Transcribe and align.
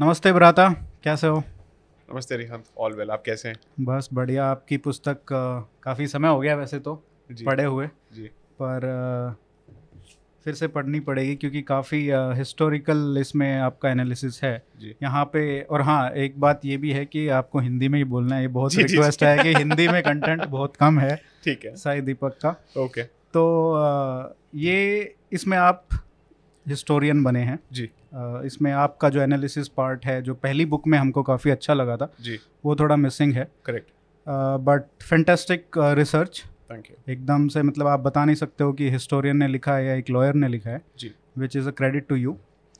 नमस्ते 0.00 0.32
भ्राता 0.32 0.68
कैसे 1.04 1.26
हो? 1.26 1.42
नमस्ते 2.08 2.36
रिहांत 2.36 2.64
ऑल 2.78 2.92
वेल 2.92 3.10
आप 3.10 3.22
कैसे 3.26 3.48
हैं? 3.48 3.56
बस 3.80 4.08
बढ़िया 4.12 4.46
आपकी 4.46 4.76
पुस्तक 4.76 5.18
काफ़ी 5.82 6.06
समय 6.06 6.28
हो 6.28 6.40
गया 6.40 6.54
वैसे 6.56 6.78
तो 6.78 6.94
पढ़े 7.30 7.64
हुए। 7.64 7.86
जी। 8.14 8.22
पर 8.62 8.86
फिर 10.44 10.54
से 10.54 10.68
पढ़नी 10.68 11.00
पड़ेगी 11.00 11.34
क्योंकि 11.36 11.62
काफ़ी 11.62 12.10
हिस्टोरिकल 12.36 13.16
इसमें 13.20 13.58
आपका 13.58 13.90
एनालिसिस 13.90 14.42
है। 14.44 14.62
यहाँ 15.02 15.24
पे 15.24 15.60
और 15.60 15.82
हाँ 15.82 16.10
एक 16.10 16.40
बात 16.40 16.64
ये 16.64 16.76
भी 16.76 16.90
है 16.92 17.04
कि 17.06 17.28
आपको 17.28 17.58
हिंदी 17.58 17.88
में 17.88 17.98
ही 17.98 18.04
बोलना 18.04 18.36
है 18.36 18.42
ये 18.42 18.48
बहुत 18.48 18.74
रिक्वेस्ट 18.74 19.22
है 19.22 19.38
कि 19.38 19.54
हिंदी 19.58 19.88
में 19.88 20.02
कंटेंट 20.02 20.44
बहुत 20.48 20.76
कम 20.76 20.98
है 20.98 21.16
ठीक 21.44 21.64
है। 21.64 21.76
साई 21.76 22.00
दीपक 22.00 22.38
का। 22.42 22.54
ओके। 22.78 23.02
तो 23.02 24.34
ये 24.54 25.14
इसमें 25.32 25.58
आप 25.58 25.88
हिस्टोरियन 26.68 27.22
बने 27.24 27.40
हैं। 27.40 27.58
जी। 27.72 27.88
इसमें 28.46 28.70
आपका 28.72 29.08
जो 29.08 29.20
एनालिसिस 29.20 29.68
पार्ट 29.68 30.06
है 30.06 30.20
जो 30.22 30.34
पहली 30.36 30.66
बुक 30.66 30.86
में 30.86 30.98
हमको 30.98 31.22
काफ़ी 31.22 31.50
अच्छा 31.50 31.74
लगा 31.74 31.96
था 31.96 32.12
जी। 32.20 32.38
वो 32.64 32.76
थोड़ा 32.76 32.96
मिसिंग 32.96 33.32
है। 33.34 33.48
Correct 33.66 33.90
but 34.62 35.02
fantastic 35.02 35.78
research 35.78 36.42
thank 36.70 36.90
you 36.90 37.12
एकदम 37.12 37.46
से 37.48 37.62
मतलब 37.62 37.86
आप 37.86 38.00
बता 38.00 38.24
नहीं 38.24 38.36
सकते 38.36 38.64
हो 38.64 38.72
कि 38.72 38.90
हिस्टोरियन 38.90 39.36
ने 39.36 39.48
लिखा 39.48 39.74
है 39.74 39.86
या 39.86 39.94
एक 39.94 40.10
लॉयर 40.10 40.34
ने 40.34 40.48
लिखा 40.48 40.70
है 40.70 40.82
जी। 40.98 41.10
Which 41.38 41.56
is 41.56 41.68
a 41.68 41.72
credit 41.72 42.08
to 42.08 42.16
you 42.16 42.36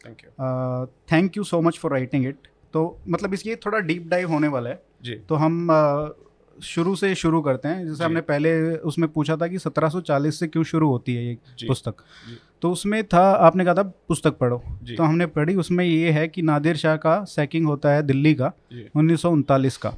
thank 0.06 0.24
you 0.24 0.86
thank 1.12 1.36
you 1.36 1.44
so 1.44 1.60
much 1.60 1.78
for 1.78 1.92
writing 1.92 2.26
it 2.26 2.48
तो 2.72 2.82
मतलब 3.08 3.34
इस 3.34 3.46
ये 3.46 3.56
थोड़ा 3.56 3.78
डीप 3.80 4.06
डाइव 4.08 4.28
होने 4.28 4.48
वाला 4.48 4.70
है। 4.70 4.82
जी। 5.02 5.14
तो 5.28 5.34
हम 5.34 5.66
uh, 5.66 6.25
शुरू 6.62 6.94
से 6.96 7.14
शुरू 7.14 7.40
करते 7.40 7.68
हैं। 7.68 7.86
जैसे 7.86 8.04
हमने 8.04 8.20
पहले 8.20 8.76
उसमें 8.76 9.08
पूछा 9.08 9.36
था 9.36 9.46
कि 9.46 9.58
1740 9.58 10.38
से 10.38 10.46
क्यों 10.46 10.64
शुरू 10.64 10.88
होती 10.88 11.14
है 11.14 11.24
ये 11.24 11.66
पुस्तक? 11.68 11.94
तो 12.62 12.70
उसमें 12.72 13.02
था 13.04 13.20
आपने 13.20 13.64
कहा 13.64 13.74
था 13.74 13.82
पुस्तक 13.82 14.36
पढ़ो। 14.38 14.62
तो 14.96 15.02
हमने 15.02 15.26
पढ़ी 15.26 15.54
उसमें 15.54 15.84
ये 15.84 16.10
है 16.10 16.26
कि 16.28 16.42
नादिर 16.42 16.76
शाह 16.76 16.96
का 16.96 17.22
सैकिंग 17.24 17.66
होता 17.66 17.90
है 17.90 18.02
दिल्ली 18.02 18.34
का 18.34 18.52
उन्नीस 18.96 19.76
का। 19.76 19.94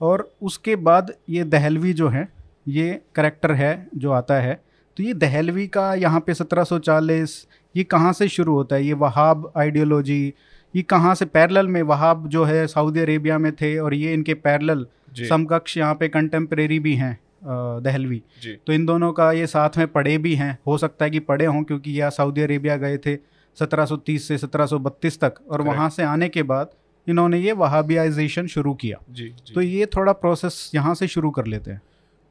और 0.00 0.30
उसके 0.42 0.76
बाद 0.76 1.12
ये 1.28 1.44
दहलवी 1.44 1.92
जो 1.92 2.08
है 2.08 2.28
ये 2.68 3.00
करेक्टर 3.14 3.52
है 3.52 3.88
जो 3.96 4.10
आता 4.12 4.34
है। 4.34 4.60
तो 4.96 5.02
ये 5.02 5.14
दहलवी 5.14 5.66
का 5.66 5.92
यहाँ 5.94 6.20
पे 6.20 6.34
1740 6.34 7.46
ये 7.74 7.84
कहाँ 7.84 8.12
से 8.12 8.28
शुरू 8.28 8.54
होता 8.54 8.76
है? 8.76 8.84
ये 8.84 8.92
वहाब 8.92 9.52
आइडियोलॉजी 9.56 10.32
ये 10.74 10.82
कहाँ 10.82 11.14
से 11.14 11.24
पैरेलल 11.24 11.68
में 11.68 11.82
वहाब 11.82 12.26
जो 12.28 12.44
है 12.44 12.66
सऊदी 12.66 13.00
अरेबिया 13.00 13.38
में 13.38 13.52
थे 13.52 13.78
और 13.78 13.94
ये 13.94 14.12
इनके 14.14 14.34
पैरेलल 14.34 14.78
जी 14.78 14.99
समकक्ष 15.18 15.76
यहाँ 15.76 15.94
पे 15.94 16.08
कंटेम्प्रेरी 16.10 16.78
भी 16.80 16.94
हैं 16.96 17.18
दहलवी। 17.44 18.22
तो 18.66 18.72
इन 18.72 18.86
दोनों 18.86 19.12
का 19.12 19.30
ये 19.32 19.46
साथ 19.46 19.78
में 19.78 19.86
पढ़े 19.88 20.16
भी 20.18 20.34
हैं। 20.34 20.58
हो 20.66 20.76
सकता 20.78 21.04
है 21.04 21.10
कि 21.10 21.20
पढ़े 21.22 21.44
हों 21.46 21.62
क्योंकि 21.64 21.92
यह 21.92 22.10
सऊदी 22.10 22.40
अरेबिया 22.40 22.76
गए 22.76 22.98
थे 22.98 23.16
1730 23.56 24.28
से 24.28 24.38
1732 24.38 25.18
तक 25.20 25.40
और. 25.48 25.62
वहाँ 25.62 25.88
से 25.90 26.02
आने 26.04 26.28
के 26.28 26.42
बाद 26.44 26.74
इन्होंने 27.06 27.38
ये 27.38 27.52
वहाबियाइजेशन 27.54 28.46
शुरू 28.46 28.74
किया। 28.74 28.98
जी 29.10 29.28
जी। 29.28 29.54
तो 29.54 29.60
ये 29.60 29.86
थोड़ा 29.86 30.12
प्रोसेस 30.14 30.70
यहाँ 30.74 30.94
से 30.94 31.06
शुरू 31.08 31.30
कर 31.30 31.46
लेते 31.46 31.70
हैं। 31.70 31.80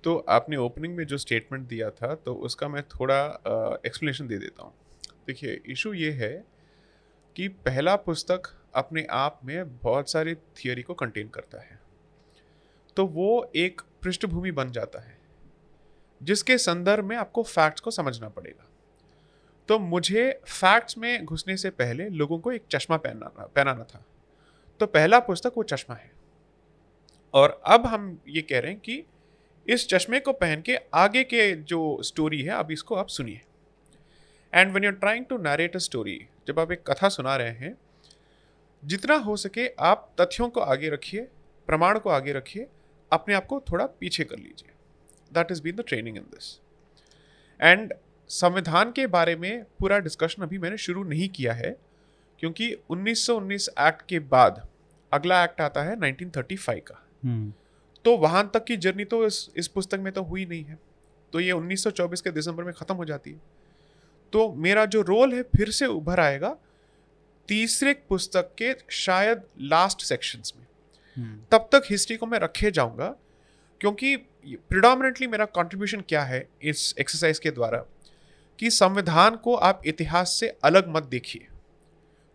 तो 0.03 0.15
आपने 0.29 0.57
ओपनिंग 0.57 0.95
में 0.95 1.05
जो 1.05 1.17
स्टेटमेंट 1.17 1.67
दिया 1.67 1.89
था 1.91 2.13
तो 2.15 2.33
उसका 2.33 2.67
मैं 2.67 2.83
थोड़ा 2.89 3.19
एक्सप्लेनेशन 3.85 4.27
दे 4.27 4.37
देता 4.37 4.63
हूँ। 4.63 4.73
देखिए 5.27 5.59
इशू 5.67 5.93
ये 5.93 6.11
है 6.13 6.31
कि 7.35 7.47
पहला 7.47 7.95
पुस्तक 7.97 8.47
अपने 8.75 9.05
आप 9.11 9.39
में 9.45 9.77
बहुत 9.77 10.11
सारी 10.11 10.35
थियोरी 10.35 10.81
को 10.81 10.93
कंटेन 10.93 11.27
करता 11.27 11.61
है। 11.61 11.78
तो 12.99 13.05
वो 13.05 13.51
एक 13.55 13.81
पृष्ठभूमि 14.03 14.51
बन 14.51 14.71
जाता 14.71 14.99
है, 14.99 15.17
जिसके 16.23 16.57
संदर्भ 16.57 17.03
में 17.03 17.15
आपको 17.17 17.43
फैक्ट्स 17.43 17.81
को 17.81 17.91
समझना 17.91 18.29
पड़ेगा। 18.29 18.65
तो 19.69 19.79
मुझे 19.79 20.41
फैक्ट्स 20.47 20.97
में 20.97 21.25
घुसने 21.25 21.57
से 21.57 21.69
पहले 21.69 22.09
लोगों 22.09 22.39
को 22.39 22.51
एक 22.51 22.63
चश्मा 22.71 22.97
पहनाना 22.97 23.45
पहनाना 23.45 23.83
था। 23.83 24.05
तो 24.79 24.85
पहला 24.85 25.19
पुस्तक 25.19 25.53
वो 25.57 25.63
चश्मा 25.63 25.95
है। 25.95 26.11
और 27.33 27.61
अब 27.65 27.85
हम 27.85 28.19
ये 28.27 28.41
कह 28.41 28.59
रहे 28.59 28.71
हैं 28.71 28.79
कि 28.79 29.03
इस 29.67 29.87
चश्मे 29.87 30.19
को 30.19 30.33
पहन 30.33 30.61
के 30.61 30.75
आगे 30.93 31.23
के 31.23 31.55
जो 31.55 31.99
स्टोरी 32.01 32.41
है, 32.41 32.51
अब 32.51 32.71
इसको 32.71 32.95
आप 32.95 33.07
सुनिए। 33.07 33.41
And 34.53 34.73
when 34.73 34.83
you're 34.83 34.93
trying 34.93 35.25
to 35.25 35.37
narrate 35.37 35.75
a 35.75 35.79
story 35.79 36.27
जब 36.47 36.59
आप 36.59 36.71
एक 36.71 36.83
कथा 36.87 37.09
सुना 37.09 37.35
रहे 37.35 37.51
हैं, 37.51 37.77
जितना 38.85 39.15
हो 39.15 39.37
सके 39.37 39.67
आप 39.79 40.13
तथ्यों 40.21 40.49
को 40.49 40.59
आगे 40.59 40.89
रखिए, 40.89 41.27
प्रमाण 41.67 41.99
को 41.99 42.09
आगे 42.09 42.33
रखिए 42.33 42.67
अपने 43.11 43.35
आप 43.35 43.45
को 43.45 43.59
थोड़ा 43.71 43.85
पीछे 43.99 44.23
कर 44.23 44.37
लीजिए। 44.37 44.71
That 45.31 45.51
is 45.51 45.61
been 45.61 45.75
the 45.75 45.83
training 45.87 46.17
in 46.17 46.23
this 46.23 46.59
and 47.59 47.93
संविधान 48.29 48.91
के 48.91 49.07
बारे 49.07 49.35
में 49.35 49.63
पूरा 49.79 49.99
डिस्कशन 49.99 50.43
अभी 50.43 50.57
मैंने 50.57 50.77
शुरू 50.77 51.03
नहीं 51.03 51.29
किया 51.29 51.53
है 51.53 51.75
क्योंकि 52.41 52.75
1919 52.91 53.67
एक्ट 53.79 54.01
के 54.09 54.19
बाद 54.19 54.67
अगला 55.11 55.43
एक्ट 55.43 55.61
आता 55.61 55.83
है 55.83 55.95
1935 55.95 56.79
का। 56.81 57.03
तो 58.05 58.15
वहाँ 58.17 58.49
तक 58.53 58.63
की 58.63 58.77
जर्नी 58.77 59.05
तो 59.05 59.25
इस 59.25 59.49
इस 59.55 59.67
पुस्तक 59.67 59.99
में 59.99 60.11
तो 60.13 60.23
हुई 60.23 60.45
नहीं 60.45 60.63
है। 60.63 60.77
तो 61.33 61.39
ये 61.39 61.51
1924 61.51 62.21
के 62.21 62.31
दिसंबर 62.31 62.63
में 62.63 62.73
ख़त्म 62.73 62.95
हो 62.95 63.05
जाती 63.05 63.31
है। 63.31 63.41
तो 64.33 64.51
मेरा 64.53 64.85
जो 64.85 65.01
रोल 65.01 65.33
है 65.33 65.41
फिर 65.57 65.71
से 65.71 65.85
उभर 65.85 66.19
आएगा 66.19 66.55
तीसरे 67.49 67.93
पुस्तक 68.09 68.51
के 68.57 68.73
शायद 68.89 69.41
लास्ट 69.61 70.01
सेक्शंस 70.01 70.53
में। 70.57 70.65
तब 71.51 71.69
तक 71.71 71.83
हिस्ट्री 71.89 72.17
को 72.17 72.25
मैं 72.25 72.39
रखे 72.39 72.71
जाऊँगा, 72.71 73.15
क्योंकि 73.81 74.15
प्रिडोमिनेटली 74.15 75.27
मेरा 75.27 75.45
कंट्रीब्यूशन 75.45 76.01
क्या 76.01 76.23
है 76.23 76.47
इस 76.61 76.93
एक्सरसाइज 76.99 77.39
के 77.39 77.51
द्वारा? 77.51 77.85
कि 78.59 78.69
संविधान 78.69 79.35
को 79.35 79.55
आप 79.55 79.81
इतिहास 79.85 80.31
से 80.31 80.47
अलग 80.63 80.87
मत 80.87 81.03
देखिए। 81.03 81.47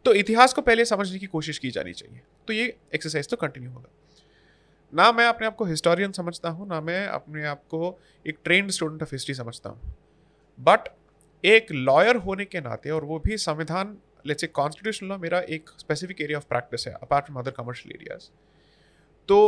तो 0.05 0.15
इतिहास 0.15 0.53
को 0.53 0.63
पहले 0.63 0.85
समझने 0.85 1.19
की 1.19 1.27
कोशिश 1.27 1.59
की 1.59 1.71
जानी 1.71 1.93
चाहिए। 1.93 2.21
तो 2.49 2.53
ये 2.53 2.77
एक्सरसाइज 2.95 3.29
तो 3.29 3.37
कंटिन्यू 3.37 3.71
होगा। 3.71 3.91
ना 4.93 5.11
मैं 5.13 5.27
अपने 5.27 5.47
आप 5.47 5.57
को 5.57 5.65
हिस्टोरियन 5.65 6.13
समझता 6.13 6.49
हूँ, 6.49 6.69
ना 6.69 6.81
मैं 6.81 7.07
अपने 7.07 7.45
आप 7.45 7.63
को 7.65 7.99
एक 8.27 8.39
ट्रेंड 8.45 8.71
स्टूडेंट 8.71 9.03
ऑफ़ 9.03 9.09
हिस्ट्री 9.13 9.35
समझता 9.35 9.71
हूँ। 9.71 9.95
बट 10.59 10.89
एक 11.45 11.73
लॉयर 11.73 12.17
होने 12.17 12.45
के 12.45 12.61
नाते, 12.61 12.91
और 12.91 13.05
वो 13.05 13.19
भी 13.19 13.37
संविधान 13.37 13.97
लेट्स 14.27 14.41
से 14.41 14.47
कॉन्स्टिट्यूशन 14.47 15.07
लॉ 15.07 15.19
मेरा 15.19 15.41
एक 15.41 15.71
स्पेसिफिक 15.79 16.21
एरिया 16.21 16.39
ऑफ़ 16.39 16.45
प्रैक्टिस 16.45 16.87
है 16.89 16.95
apart 16.95 17.27
from 17.27 17.39
other 17.39 17.51
commercial 17.51 17.97
areas 17.97 18.29
तो 19.29 19.39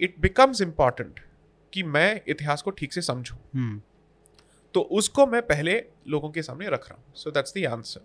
इट 0.00 0.18
बिकम्स 0.20 0.60
इंपॉर्टेंट 0.60 1.20
कि 1.72 1.82
मैं 1.82 2.20
इतिहास 2.28 2.62
को 2.62 2.70
ठीक 2.70 2.92
से 2.92 3.02
समझूं। 3.02 3.78
तो 4.74 4.80
उसको 4.92 5.26
मैं 5.26 5.42
पहले 5.42 5.82
लोगों 6.08 6.30
के 6.30 6.42
सामने 6.42 6.68
रख 6.68 6.88
रहा 6.90 6.98
हूँ। 6.98 7.14
So 7.14 7.30
that's 7.30 7.54
the 7.58 7.64
answer 7.66 8.00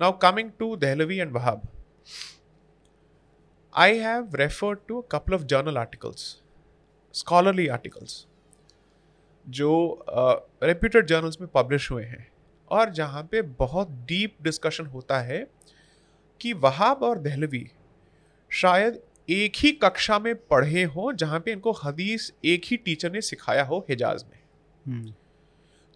now 0.00 0.18
coming 0.18 0.50
to 0.58 0.74
Dehlvi 0.76 1.18
and 1.18 1.32
Wahab 1.32 1.68
I 3.74 3.92
have 4.00 4.34
referred 4.38 4.82
to 4.88 4.98
a 4.98 5.04
couple 5.12 5.34
of 5.36 5.44
journal 5.52 5.78
articles, 5.78 6.26
scholarly 7.14 7.64
articles, 7.76 8.12
जो 9.46 9.70
रेप्यूटेड 10.62 11.02
uh, 11.02 11.08
जर्नल्स 11.08 11.40
में 11.40 11.48
पब्लिश 11.54 11.90
हुए 11.90 12.04
हैं। 12.04 12.26
और 12.70 12.90
जहाँ 12.90 13.22
पे 13.22 13.42
बहुत 13.58 13.90
डीप 14.08 14.36
डिस्कशन 14.42 14.86
होता 14.86 15.18
है 15.20 15.46
कि 16.40 16.52
वहाब 16.52 17.02
और 17.02 17.18
दहलवी 17.18 17.66
शायद 18.50 19.00
एक 19.28 19.52
ही 19.56 19.72
कक्षा 19.72 20.18
में 20.18 20.34
पढ़े 20.34 20.82
हों 20.84 21.16
जहाँ 21.16 21.40
पे 21.40 21.52
इनको 21.52 21.72
हदीस 21.72 22.32
एक 22.44 22.62
ही 22.64 22.76
टीचर 22.76 23.12
ने 23.12 23.20
सिखाया 23.20 23.64
हो 23.64 23.86
हिजाज 23.90 24.24
में। 24.24 25.14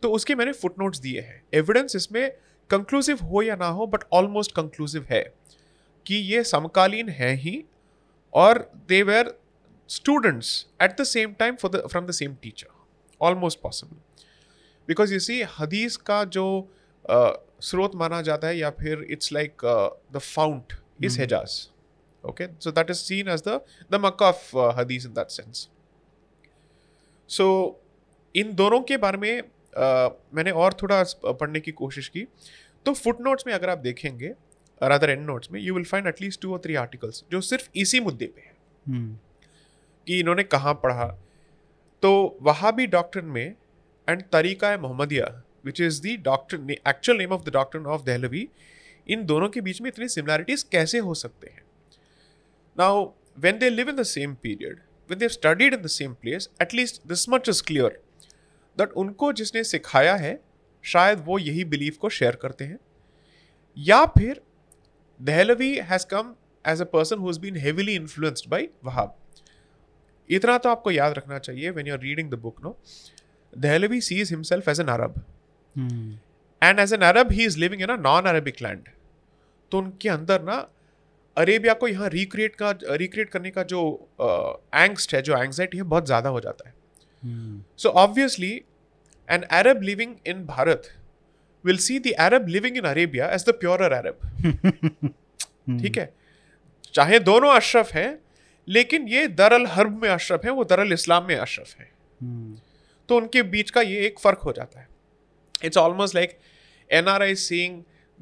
तो 0.03 0.11
उसके 0.12 0.34
मैंने 0.34 0.53
फुटनोट्स 0.53 0.99
दिए 0.99 1.21
हैं। 1.21 1.43
एविडेंस 1.55 1.97
इसमें 1.97 2.33
कंक्लूसिव 2.71 3.19
हो 3.19 3.43
या 3.43 3.56
ना 3.56 3.66
हो 3.66 3.87
बट 3.87 4.05
ऑलमोस्ट 4.12 4.55
कंक्लूसिव 4.55 5.06
है 5.11 5.34
कि 6.06 6.15
ये 6.15 6.44
समकालीन 6.44 7.09
है 7.09 7.34
ही 7.34 7.65
और 8.34 8.71
they 8.89 9.03
were 9.03 9.39
students 9.89 10.66
at 10.83 11.00
the 11.00 11.05
same 11.05 11.33
time 11.33 11.56
for 11.56 11.71
the 11.71 11.87
from 11.87 12.06
the 12.06 12.10
same 12.10 12.34
teacher 12.34 12.69
almost 13.21 13.60
possible 13.60 13.97
because 14.89 15.12
you 15.12 15.21
see 15.21 15.43
हदीस 15.59 15.97
का 15.97 16.25
जो 16.25 16.75
uh, 17.10 17.33
स्रोत 17.60 17.95
माना 17.95 18.22
जाता 18.22 18.49
है 18.49 18.59
या 18.59 18.71
फिर 18.71 19.06
it's 19.10 19.33
like 19.33 19.53
the 20.12 20.19
fount 20.19 20.72
is 21.05 21.21
Hejaz 21.21 21.71
okay? 22.25 22.48
So 22.60 22.72
that 22.72 22.91
is 22.91 23.01
seen 23.01 23.28
as 23.34 23.42
the 23.42 23.60
the 23.92 23.98
makkah 23.98 24.28
of 24.28 24.41
uh, 24.54 24.71
hadith 24.77 25.07
in 25.07 25.15
that 25.19 25.31
sense. 25.31 25.69
So 27.28 27.72
इन 28.37 28.54
दोनों 28.54 28.81
के 28.81 28.97
बारे 28.97 29.19
में 29.19 29.42
uh, 29.42 30.10
मैंने 30.34 30.51
और 30.51 30.75
थोड़ा 30.75 31.04
पढ़ने 31.27 31.60
की 31.60 31.72
कोशिश 31.72 32.09
की। 32.09 32.27
तो 32.87 32.92
फुट 32.95 33.21
नोट्स 33.21 33.45
में 33.47 33.54
अगर 33.54 33.71
आप 33.71 33.78
देखेंगे 33.78 34.28
रादर 34.83 35.10
एंड 35.10 35.27
नोट्स 35.27 35.51
में 35.53 35.60
you 35.60 35.75
will 35.75 35.84
find 35.84 36.07
at least 36.07 36.41
two 36.41 36.53
और 36.53 36.59
थ्री 36.59 36.75
आर्टिकल्स 36.75 37.25
जो 37.31 37.41
सिर्फ़ 37.41 37.69
इसी 37.77 38.01
मुद्दे 38.01 38.27
पे 38.27 38.41
है। 38.41 38.54
कि 40.07 40.21
इन्होंने 40.21 40.42
कहाँ 40.42 40.75
पढ़ा। 40.75 41.07
तो 42.03 42.39
वहाँ 42.42 42.75
भी 42.75 42.87
डॉक्टर 42.87 43.21
में 43.21 43.54
and 44.09 44.22
Tariqa 44.33 44.77
Muhammadiya 44.78 45.42
which 45.65 45.81
is 45.81 46.03
the 46.03 46.16
doctor 46.16 46.71
actual 46.89 47.19
name 47.19 47.33
of 47.33 47.42
the 47.42 47.53
doctor 47.53 47.87
of 47.87 48.03
Dehlvi 48.03 48.48
इन 49.09 49.25
दोनों 49.27 49.48
के 49.48 49.60
बीच 49.60 49.81
में 49.81 49.89
इतनी 49.89 50.09
सिमिलैरिटीज 50.09 50.63
कैसे 50.63 50.98
हो 50.98 51.15
सकते 51.15 51.47
हैं? 51.47 51.63
Now 52.78 53.07
when 53.45 53.59
they 53.59 53.71
live 53.71 53.89
in 53.89 53.97
the 53.97 54.04
same 54.04 54.34
period, 54.45 54.78
when 55.09 55.19
they've 55.19 55.33
studied 55.33 55.75
in 55.75 55.83
the 55.83 55.95
same 55.97 56.15
place, 56.22 56.48
at 56.65 56.72
least 56.72 57.01
this 57.09 57.28
much 57.34 57.48
is 57.53 57.63
clear 57.71 57.91
that 58.78 58.92
उनको 59.03 59.33
जिसने 59.41 59.65
सिखाया 59.65 60.15
है 60.16 60.39
शायद 60.84 61.22
वो 61.27 61.39
यही 61.39 61.65
बिलीफ 61.75 61.97
को 61.97 62.09
शेयर 62.19 62.36
करते 62.42 62.65
हैं 62.65 62.78
या 63.77 64.04
फिर 64.19 64.41
Dehlavi 65.21 65.71
has 65.83 66.04
come 66.04 66.28
as 66.65 66.80
a 66.80 66.86
person 66.86 67.21
who's 67.21 67.39
been 67.39 67.57
heavily 67.57 67.95
influenced 67.97 68.48
by 68.51 68.60
Wahhab. 68.86 69.10
इतना 70.30 70.57
तो 70.59 70.69
आपको 70.69 70.91
याद 70.91 71.13
रखना 71.19 71.39
चाहिए 71.39 71.72
when 71.72 71.89
you're 71.91 72.03
reading 72.03 72.30
the 72.34 72.41
book, 72.45 72.60
no? 72.65 72.77
Dehlavi 73.53 74.01
sees 74.09 74.30
himself 74.34 74.69
as 74.69 74.83
an 74.84 74.92
Arab. 74.97 75.19
Hmm, 75.77 76.19
and 76.63 76.80
as 76.80 76.92
an 76.92 77.01
Arab 77.01 77.33
he 77.33 77.45
is 77.45 77.59
living 77.59 77.83
in 77.83 77.89
a 77.89 77.97
non 77.97 78.27
Arabic 78.27 78.63
land 78.63 78.89
तो 79.72 79.78
उनके 79.78 80.09
अंदर 80.09 80.42
ना 80.42 80.57
अरेबिया 81.39 81.75
को 81.75 81.89
यहाँ 81.89 82.09
रिक्रिएट 82.11 82.55
का 82.57 82.71
रिक्रिएट 82.93 83.31
करने 83.31 83.51
का 83.51 83.63
जो 83.65 83.81
एंगस्ट 84.21 85.15
है 85.15 85.23
जो 85.23 85.37
एंगजाइटी 85.37 85.77
है 85.77 85.83
बहुत 85.85 86.07
ज़्यादा 86.07 86.29
हो 86.29 86.41
जाता 86.41 86.69
है। 86.69 86.75
So 87.79 87.89
obviously 87.99 88.53
an 89.29 89.43
Arab 89.53 89.83
living 89.83 90.15
in 90.27 90.45
Bharat 90.47 90.89
will 91.65 91.77
see 91.79 91.99
the 92.01 92.13
Arab 92.21 92.49
living 92.49 92.77
in 92.77 92.85
Arabia 92.87 93.29
as 93.31 93.45
the 93.49 93.53
purer 93.61 93.93
Arab 93.93 95.13
ठीक 95.81 95.99
है? 95.99 96.13
चाहे 96.95 97.19
दोनों 97.21 97.51
अशरफ 97.53 97.93
हैं 97.95 98.19
लेकिन 98.69 99.09
ये 99.09 99.27
दरअल 99.37 99.67
हर्ब 99.69 100.03
में 100.03 100.09
अशरफ 100.11 100.45
है 100.45 100.51
वो 100.53 100.65
दरअल 100.67 100.93
इस्लाम 100.93 101.25
में 101.25 101.35
अशरफ 101.37 101.75
है। 101.79 101.91
हम्म, 102.21 102.57
तो 103.09 103.17
उनके 103.17 103.43
बीच 103.45 103.71
का 103.71 103.81
ये 103.83 104.07
एक 104.07 104.19
फ़र्क 104.19 104.39
हो 104.41 104.53
जाता 104.53 104.81
है। 104.81 104.89
It's 105.65 105.79
almost 105.79 106.15
like 106.15 106.39
N 106.91 107.09
R 107.09 107.23
I 107.23 107.35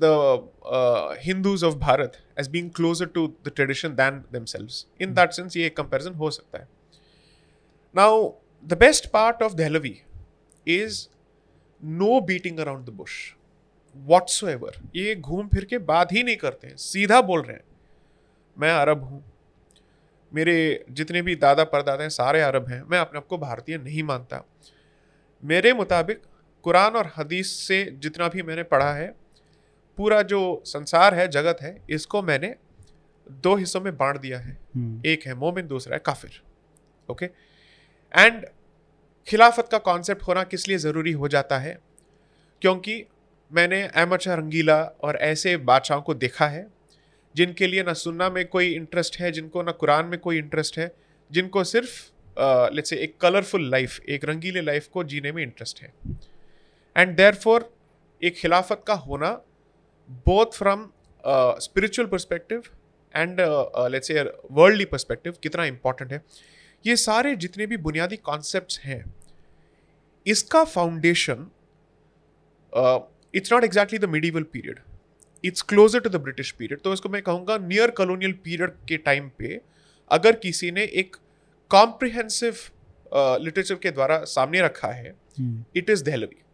seeing 0.03 1.17
the 1.17 1.17
Hindus 1.23 1.65
of 1.65 1.75
Bharat 1.75 2.13
as 2.39 2.49
being 2.49 2.71
closer 2.71 3.07
to 3.07 3.27
the 3.47 3.53
tradition 3.57 3.95
than 3.95 4.25
themselves 4.33 4.87
in 5.01 5.15
that 5.15 5.33
sense 5.33 5.57
ये 5.57 5.69
कंपैरिजन 5.69 6.15
हो 6.15 6.31
सकता 6.31 6.59
है 6.59 6.69
now 7.95 8.33
the 8.65 8.79
best 8.79 9.07
part 9.07 9.43
of 9.43 9.55
Dehlavi 9.55 10.03
is 10.69 11.09
no 11.83 12.21
beating 12.21 12.59
around 12.59 12.87
the 12.87 12.91
bush 12.91 13.37
what so 13.97 14.71
ये 14.97 15.15
घूम 15.15 15.49
फिर 15.49 15.65
के 15.65 15.79
बात 15.79 16.13
ही 16.13 16.23
नहीं 16.23 16.37
करते 16.37 16.67
हैं 16.67 16.77
सीधा 16.77 17.21
बोल 17.21 17.43
रहे 17.43 17.57
हैं 17.57 17.65
मैं 18.57 18.73
अरब 18.73 19.05
हूँ 19.05 19.25
मेरे 20.33 20.85
जितने 20.91 21.23
भी 21.23 21.37
दादा 21.37 21.65
परदादा 21.65 22.03
हैं 22.03 22.11
सारे 22.11 22.41
अरब 22.41 22.69
हैं 22.69 22.83
मैं 22.83 22.99
अपने 22.99 23.19
आप 23.19 23.27
को 23.27 23.39
भारतीय 23.39 23.79
नहीं 23.79 24.03
मानता 24.03 24.45
मेरे 25.43 25.73
मुताबिक 25.73 26.23
कुरान 26.63 26.97
और 26.97 27.13
हदीस 27.17 27.51
से 27.59 27.85
जितना 28.03 28.29
भी 28.29 28.43
मैंने 28.43 28.63
पढ़ा 28.63 28.93
है 28.93 29.15
पूरा 29.97 30.23
जो 30.23 30.63
संसार 30.67 31.15
है 31.15 31.29
जगत 31.29 31.59
है 31.63 31.83
इसको 31.91 32.23
मैंने 32.23 32.55
दो 33.31 33.55
हिस्सों 33.57 33.81
में 33.81 33.97
बांट 33.97 34.17
दिया 34.17 34.39
है। 34.39 34.59
हम्म, 34.77 35.03
एक 35.07 35.27
है 35.27 35.35
मोमिन 35.35 35.67
दूसरा 35.67 35.95
है 35.95 36.03
काफिर। 36.07 36.43
ओके? 37.11 37.27
एंड 38.15 38.47
खिलाफत 39.27 39.69
का 39.73 39.79
कॉन्सेप्ट 39.79 40.23
होना 40.23 40.45
किस 40.45 40.69
लिए 40.69 40.79
ज़रूरी 40.79 41.13
हो 41.13 41.29
जाता 41.29 41.59
है? 41.59 41.79
क्योंकि 42.63 43.05
मैंने 43.53 43.83
अहमद 43.83 44.21
शाह 44.21 44.35
रंगीला 44.35 44.83
और 44.83 45.17
ऐसे 45.17 45.57
बादशाहों 45.57 46.03
को 46.03 46.15
देखा 46.15 46.47
है 46.47 46.67
जिनके 47.35 47.67
लिए 47.67 47.83
ना 47.83 47.93
सुनना 47.93 48.29
में 48.31 48.47
कोई 48.47 48.73
इंटरेस्ट 48.73 49.19
है 49.21 49.33
जिनको 49.33 49.63
ना 49.63 49.73
कुरान 49.73 50.07
में 50.07 50.19
कोई 50.21 50.39
इंटरेस्ट 50.39 50.79
है 50.79 50.95
जिनको 51.31 51.65
सिर्फ़ 51.65 52.13
लेट्स 52.75 52.91
से 52.91 52.97
एक 52.97 53.17
कलरफुल 53.21 53.71
लाइफ 53.71 54.01
एक 54.09 54.25
रंगीले 54.25 54.61
लाइफ 54.61 54.87
को 54.87 55.05
जीने 55.05 55.33
में 55.33 55.43
इंटरेस्ट 55.43 55.83
है। 55.83 55.93
एंड 56.97 57.17
देयर 57.17 57.71
एक 58.25 58.35
खिलाफत 58.37 58.85
का 58.87 58.95
होना 58.95 59.41
both 60.11 60.47
from 60.47 60.89
spiritual 61.61 62.09
perspective 62.09 62.63
and 63.15 63.41
let's 63.93 64.09
say 64.09 64.23
worldly 64.53 64.85
perspective 64.85 65.35
कितना 65.43 65.65
इंपॉर्टेंट 65.65 66.13
है। 66.13 66.23
ये 66.87 66.97
सारे 66.97 67.37
जितने 67.37 67.67
भी 67.67 67.77
बुनियादी 67.77 68.17
कॉन्सेप्ट 68.17 68.79
हैं 68.85 69.05
इसका 70.27 70.65
foundation 70.65 71.47
it's 73.35 73.53
not 73.53 73.65
exactly 73.65 73.99
the 73.99 74.05
medieval 74.05 74.43
period 74.43 74.81
it's 75.45 75.63
closer 75.63 76.01
to 76.01 76.11
the 76.11 76.17
British 76.17 76.51
period 76.51 76.81
तो 76.81 76.93
इसको 76.93 77.09
मैं 77.09 77.23
कहूँगा 77.23 77.59
नियर 77.59 77.91
कॉलोनियल 77.91 78.33
पीरियड 78.33 78.71
के 78.89 78.97
टाइम 78.97 79.31
पे 79.39 79.61
अगर 80.11 80.37
किसी 80.37 80.71
ने 80.71 80.85
एक 80.85 81.17
कॉम्प्रिहेंसिव 81.71 82.57
लिटरेचर 83.15 83.75
के 83.75 83.91
द्वारा 83.91 84.19
सामने 84.25 84.61
रखा 84.61 84.89
है 84.89 85.15
it 85.77 85.91
is 85.91 86.05
is 86.05 86.46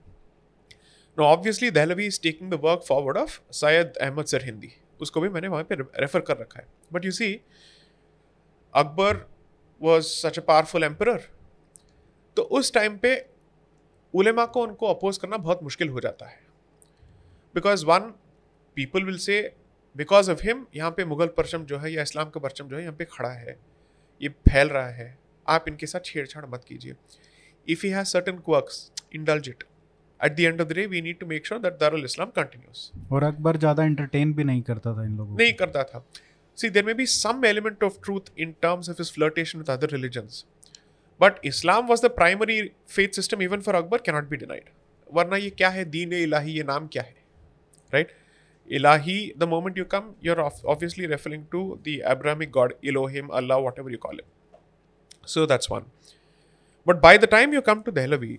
Dehlavi. 1.18 1.24
Now, 1.24 1.38
obviously, 1.38 2.06
is 2.06 2.22
taking 2.22 2.50
the 2.50 2.54
work 2.54 2.80
forward 2.88 3.16
of 3.16 3.40
of 3.64 3.98
Ahmad 4.02 4.24
Sirhindi 4.44 4.72
उसको 5.00 5.20
भी 5.20 5.28
मैंने 5.28 5.48
वहाँ 5.48 5.64
पे 5.64 5.74
रेफर 5.74 6.20
कर 6.20 6.36
रखा 6.36 6.60
है। 6.60 6.66
But 6.92 7.04
you 7.04 7.10
see 7.10 7.40
Akbar 8.74 9.28
was 9.82 10.04
such 10.04 10.38
a 10.38 10.42
powerful 10.42 10.84
emperor 10.84 11.18
तो 12.36 12.42
उस 12.42 12.72
टाइम 12.74 12.98
पे 12.98 13.26
उलेमा 14.14 14.46
को 14.46 14.62
उनको 14.62 14.86
अपोज 14.86 15.18
करना 15.18 15.36
बहुत 15.36 15.62
मुश्किल 15.62 15.88
हो 15.88 16.00
जाता 16.00 16.26
है। 16.26 16.40
Because 17.54 17.86
one 17.86 18.00
people 18.76 19.04
will 19.04 19.18
say 19.18 19.56
because 19.96 20.30
of 20.30 20.42
him 20.42 20.66
यहाँ 20.76 20.90
पे 20.90 21.04
मुगल 21.04 21.26
परचम 21.26 21.64
जो 21.64 21.78
है 21.78 21.92
या 21.92 22.02
इस्लाम 22.02 22.30
का 22.30 22.40
परचम 22.40 22.68
जो 22.68 22.76
है 22.76 22.82
यहाँ 22.82 22.94
पे 22.94 23.04
खड़ा 23.04 23.30
है। 23.30 23.58
ये 24.22 24.28
फैल 24.28 24.68
रहा 24.68 24.88
है। 24.88 25.18
आप 25.48 25.64
इनके 25.68 25.86
साथ 25.86 26.00
छेड़छाड़ 26.04 26.46
मत 26.46 26.64
कीजिए। 26.68 26.94
If 27.68 27.86
you 27.86 27.96
has 27.96 28.06
certain 28.06 28.38
quirks, 28.48 28.90
indulge 29.18 29.48
it. 29.48 29.71
At 30.22 30.36
the 30.36 30.46
end 30.46 30.60
of 30.60 30.68
the 30.68 30.74
day, 30.74 30.86
we 30.86 31.00
need 31.00 31.18
to 31.20 31.26
make 31.26 31.44
sure 31.44 31.58
that 31.58 31.78
Darul 31.78 32.04
Islam 32.10 32.32
continues. 32.34 32.82
और 33.12 33.24
अकबर 33.24 33.56
ज़्यादा 33.56 33.84
एंटरटेन 33.84 34.32
भी 34.34 34.44
नहीं 34.44 34.62
करता 34.62 34.94
था 34.96 35.04
इन 35.04 35.16
लोगों 35.16 35.36
नहीं 35.38 35.52
करता 35.62 35.82
था 35.84 36.04
See, 36.58 36.68
there 36.68 36.84
may 36.84 36.92
be 36.92 37.06
some 37.06 37.44
element 37.44 37.82
of 37.82 38.00
truth 38.02 38.26
in 38.36 38.54
terms 38.64 38.88
of 38.92 38.98
his 38.98 39.10
flirtation 39.10 39.60
with 39.60 39.70
other 39.74 39.88
religions. 39.92 40.44
But 41.20 41.38
Islam 41.50 41.88
was 41.92 42.02
the 42.02 42.10
primary 42.10 42.74
faith 42.86 43.14
system 43.14 43.42
even 43.42 43.62
for 43.62 43.74
Akbar 43.76 44.00
cannot 44.08 44.28
be 44.34 44.40
denied. 44.44 44.70
वरना 45.14 45.36
ये 45.36 45.50
क्या 45.50 45.68
है 45.70 45.84
दीन 45.94 46.12
इलाही 46.12 46.52
ये 46.52 46.62
नाम 46.64 46.86
क्या 46.92 47.02
है 47.02 47.14
right 47.94 48.12
Ilahi 48.78 49.16
the 49.38 49.48
moment 49.48 49.78
you 49.78 49.84
come 49.94 50.12
you 50.24 50.34
are 50.34 50.40
obviously 50.74 51.08
referring 51.12 51.42
to 51.54 51.60
the 51.88 51.96
Abrahamic 52.12 52.52
God 52.52 52.74
Elohim 52.92 53.30
Allah 53.40 53.58
whatever 53.66 53.92
you 53.94 54.00
call 54.04 54.22
it 54.22 54.28
so 55.34 55.44
that's 55.52 55.70
one 55.72 55.90
but 56.86 57.02
by 57.02 57.12
the 57.24 57.30
time 57.34 57.56
you 57.56 57.62
come 57.68 57.82
to 57.88 57.94
Dehlavi 57.98 58.32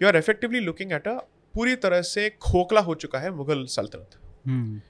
you 0.00 0.08
are 0.08 0.16
effectively 0.16 0.60
looking 0.62 0.92
at 0.92 1.06
a 1.06 1.16
पूरी 1.54 1.74
तरह 1.82 2.02
से 2.02 2.28
खोखला 2.42 2.80
हो 2.80 2.94
चुका 2.96 3.18
है 3.18 3.30
मुगल 3.34 3.64
सल्तनत। 3.70 4.18
हम्म, 4.46 4.80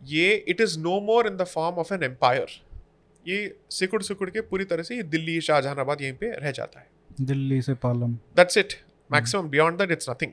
ये 0.00 0.34
it 0.48 0.60
is 0.60 0.78
no 0.80 1.00
more 1.02 1.26
in 1.26 1.36
the 1.36 1.44
form 1.44 1.76
of 1.78 1.92
an 1.94 2.02
empire 2.02 2.60
ये 3.26 3.38
सिकुड़ 3.70 4.02
सिकुड़ 4.02 4.28
के 4.30 4.40
पूरी 4.42 4.64
तरह 4.64 4.82
से 4.82 4.96
ये 4.96 5.02
दिल्ली 5.04 5.40
शाहजहानाबाद 5.40 6.02
यहीं 6.02 6.12
पे 6.14 6.30
रह 6.34 6.50
जाता 6.50 6.80
है। 6.80 6.86
दिल्ली 7.20 7.60
से 7.62 7.74
Palam 7.82 8.14
that's 8.36 8.58
it 8.58 8.74
maximum 9.10 9.48
beyond 9.50 9.78
that 9.78 9.90
it's 9.92 10.10
nothing 10.10 10.32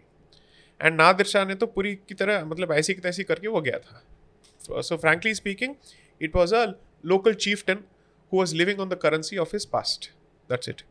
and 0.80 0.96
Nadir 0.96 1.26
Shah 1.26 1.46
ने 1.46 1.56
तो 1.56 1.66
पूरी 1.68 1.94
की 2.08 2.16
तरह 2.16 2.46
मतलब 2.46 2.72
ऐसी 2.74 2.94
की 2.94 3.02
तैसी 3.02 3.24
करके 3.24 3.48
वो 3.48 3.62
गया 3.62 3.80
था। 3.80 4.82
So 4.82 4.98
frankly 4.98 5.34
speaking 5.36 5.76
it 6.22 6.36
was 6.36 6.56
a 6.56 6.66
local 7.06 7.34
chieftain 7.68 7.84
who 8.32 8.38
was 8.38 8.56
living 8.56 8.80
on 8.80 8.90
the 8.90 9.00
currency 9.02 9.38
of 9.38 9.56
his 9.56 9.66
past 9.72 10.10
that's 10.50 10.70
it 10.70 10.82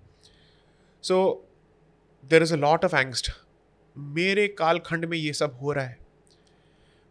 so 1.05 1.19
there 2.25 2.43
is 2.43 2.53
a 2.55 2.57
lot 2.57 2.85
of 2.85 2.97
angst 2.97 3.31
मेरे 3.97 4.49
कालखंड 4.49 5.05
में 5.05 5.19
ये 5.19 5.33
सब 5.33 5.59
हो 5.63 5.73
रहा 5.73 5.85
है। 5.85 5.99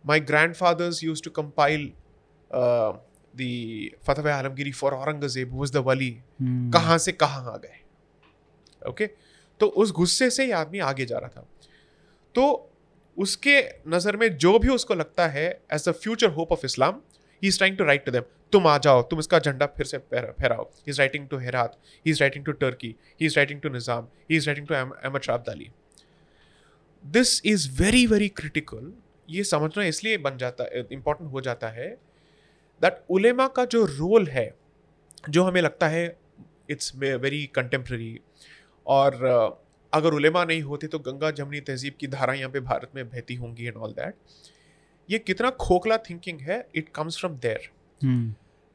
माई 0.06 0.20
ग्रैंड 0.20 0.56
फादर्स 0.56 1.03
यूज़ 1.03 1.24
टू 1.24 1.32
Alamgiri 4.36 4.72
for 4.75 4.89
Aurangzeb, 4.91 5.51
who 5.51 5.60
was 5.60 5.72
the 5.72 5.82
wali. 5.84 6.10
Hmm, 6.41 6.72
कहाँ 6.72 6.98
से 6.98 7.12
कहाँ 7.12 7.53
आ 7.53 7.58
गए। 7.58 7.77
ओके 8.89 9.06
तो 9.60 9.68
उस 9.68 9.91
गुस्से 9.91 10.30
से 10.30 10.46
ये 10.46 10.51
आदमी 10.51 10.80
आगे 10.80 11.06
जा 11.06 11.18
रहा 11.18 11.30
था। 11.30 11.48
तो 12.36 12.72
उसके 13.18 13.56
नज़र 13.88 14.18
में 14.18 14.38
जो 14.38 14.58
भी 14.60 14.70
उसको 14.70 14.94
लगता 14.94 15.27
है 15.27 15.46
as 15.74 15.89
the 15.89 15.91
future 15.91 16.30
hope 16.30 16.51
of 16.51 16.65
Islam 16.65 17.01
he 17.44 17.48
is 17.48 17.58
trying 17.58 17.78
to 17.78 17.84
write 17.84 18.06
to 18.06 18.12
them 18.12 18.22
तुम 18.52 18.68
आ 18.68 18.78
जाओ, 18.78 19.02
तुम 19.02 19.20
इसका 19.20 19.40
झंडा 19.40 19.66
फिर 19.66 19.86
से 19.86 19.98
फहरा- 19.98 20.40
फहराओ. 20.40 20.64
He 20.64 20.90
is 20.92 21.00
writing 21.00 21.28
to 21.30 21.38
Herat 21.38 21.80
he 22.06 22.12
is 22.12 22.20
writing 22.20 22.46
to 22.46 22.52
Turkey 22.52 22.96
he 23.22 23.26
is 23.26 23.36
writing 23.38 23.62
to 23.62 23.70
Nizam 23.70 24.08
he 24.32 24.38
is 24.38 24.48
writing 24.48 24.68
to 24.68 24.74
Ahmad 24.76 25.22
Shah 25.22 25.36
Abdali 25.36 25.70
this 27.04 27.42
is 27.46 27.82
very 27.82 28.06
very 28.08 28.28
critical 28.30 28.94
ये 29.30 29.44
समझना 29.44 29.84
इसलिए 29.84 30.18
बन 30.18 30.38
जाता 30.38 30.66
इंपॉर्टेंट 30.92 31.32
हो 31.32 31.42
जाता 31.42 31.68
है 31.68 31.88
दैट 32.82 33.04
उलेमा 33.10 33.48
का 33.48 33.66
जो 33.66 33.86
रोल 33.86 34.28
है, 34.28 34.54
जो 35.30 35.44
हमें 35.44 35.62
लगता 35.62 35.88
है 35.88 36.18
इट्स 36.70 36.96
वेरी 36.96 37.46
कंटेम्प्रेरी 37.46 38.20
और, 38.86 39.14
अगर 39.94 40.14
उलेमा 40.14 40.46
नहीं 40.46 40.62
होते 40.62 40.88
तो 40.88 41.00
गंगा 41.00 41.32
जमनी 41.32 41.60
तहजीब 41.60 41.94
की 42.00 42.08
धारा 42.08 42.34
यहाँ 42.34 42.50
पे 42.50 42.60
भारत 42.60 42.92
में 42.96 43.10
बहती 43.10 43.36
होंगी 43.36 43.66
एंड 43.66 43.78
ऑल 43.78 43.92
दैट 43.92 44.16
ये 45.12 45.20
कितना 45.20 45.50
खोखला 45.62 45.98
थिंकिंग 46.10 46.39
है 46.41 46.65
it 46.75 46.89
comes 46.96 47.18
from 47.20 47.38
there 47.46 47.70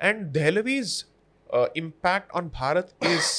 and 0.00 0.25
Dehlavi's 0.33 1.05
impact 1.78 2.31
on 2.33 2.49
Bharat 2.55 2.95
is 3.05 3.31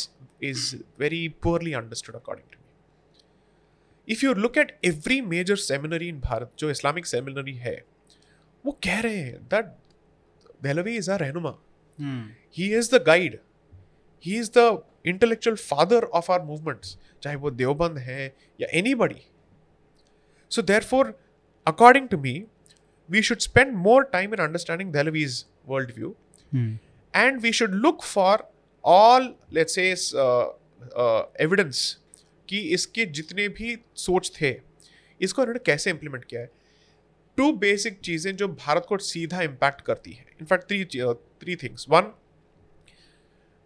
is 0.43 0.75
very 0.99 1.27
poorly 1.43 1.73
understood 1.73 2.15
according 2.15 2.47
to 2.51 2.59
me 2.59 4.13
if 4.13 4.25
you 4.25 4.33
look 4.35 4.57
at 4.57 4.77
every 4.85 5.21
major 5.27 5.55
seminary 5.63 6.07
in 6.09 6.19
Bharat 6.19 6.51
जो 6.59 6.69
इस्लामिक 6.69 7.05
सेमिनरी 7.05 7.55
है 7.57 7.77
वो 8.65 8.71
कह 8.83 8.99
रहे 8.99 9.17
हैं 9.17 9.43
दैट 9.45 9.73
दहलवी 10.63 10.95
इज़ 10.97 11.11
अ 11.11 11.15
रहनुमा 11.17 11.57
he 12.57 12.73
is 12.77 12.95
the 12.95 13.03
guide 13.03 13.39
he 14.25 14.37
is 14.39 14.51
the 14.57 14.83
intellectual 15.07 15.55
father 15.57 16.03
of 16.15 16.31
our 16.31 16.41
movements 16.43 16.97
चाहे 17.23 17.35
वो 17.35 17.51
देवबंद 17.53 17.97
है 17.99 18.25
या 18.59 18.67
anybody 18.95 19.21
so 20.51 20.61
therefore 20.83 21.17
according 21.67 22.07
to 22.09 22.17
me 22.17 22.33
we 23.09 23.21
should 23.21 23.41
spend 23.41 23.75
more 23.87 24.03
time 24.13 24.33
in 24.33 24.41
understanding 24.45 24.91
Dehlevi's 24.91 25.35
worldview. 25.69 26.11
Hmm, 26.51 26.77
and 27.13 27.41
we 27.45 27.51
should 27.51 27.75
look 27.85 28.03
for 28.03 28.35
all 28.83 29.27
let's 29.57 29.77
say 29.77 29.91
uh, 30.15 30.47
uh, 30.95 31.23
कि 32.49 32.59
इसके 32.73 33.05
जितने 33.05 33.47
भी 33.49 33.77
सोच 33.95 34.31
थे 34.41 34.55
इसको 35.21 35.41
इन्होंने 35.41 35.59
कैसे 35.65 35.89
इम्प्लीमेंट 35.89 36.25
किया 36.25 36.41
है? 36.41 36.49
टू 37.37 37.51
बेसिक 37.63 37.99
चीज़ें 38.03 38.35
जो 38.35 38.47
भारत 38.47 38.85
को 38.89 38.97
सीधा 38.97 39.41
इम्पैक्ट 39.41 39.81
करती 39.85 40.11
है। 40.11 40.25
In fact 40.41 40.67
three 40.69 40.85
three 40.85 41.55
things 41.63 41.85
one 41.89 42.11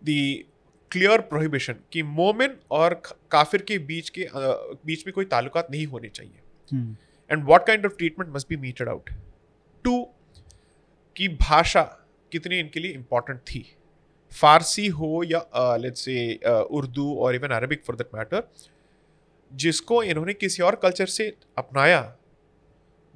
the 0.02 0.44
clear 0.92 1.22
prohibition 1.22 1.76
कि 1.94 2.04
मोमिन 2.04 2.56
और 2.72 2.94
काफिर 3.32 3.62
के 3.62 3.78
बीच 3.90 4.10
के 4.10 4.26
uh, 4.26 4.78
बीच 4.86 5.06
में 5.08 5.14
कोई 5.14 5.26
ताल्लुकात 5.26 5.72
नहीं 5.72 5.86
होने 5.88 6.10
चाहिए। 6.10 6.96
And 7.30 7.44
what 7.46 7.68
kind 7.68 7.86
of 7.86 7.94
treatment 7.98 8.34
must 8.36 8.50
be 8.50 8.58
meted 8.58 8.90
out 8.90 9.10
to 9.84 10.02
की 11.16 11.28
भाषा 11.42 11.82
कितनी 12.32 12.60
इनके 12.60 12.80
लिए 12.80 12.92
इंपॉर्टेंट 12.94 13.40
थी। 13.42 13.66
फारसी 14.32 14.88
हो 14.90 15.24
या 15.24 15.76
लेट्स 15.78 16.06
से 16.06 16.34
उर्दू 16.72 17.14
और 17.16 17.36
even 17.36 17.50
Arabic 17.56 17.84
for 17.86 17.96
that 17.96 18.16
matter 18.16 18.44
जिसको 19.52 20.02
इन्होंने 20.04 20.34
किसी 20.34 20.64
और 20.64 20.76
कल्चर 20.84 21.06
से 21.08 21.28
अपनाया, 21.58 22.02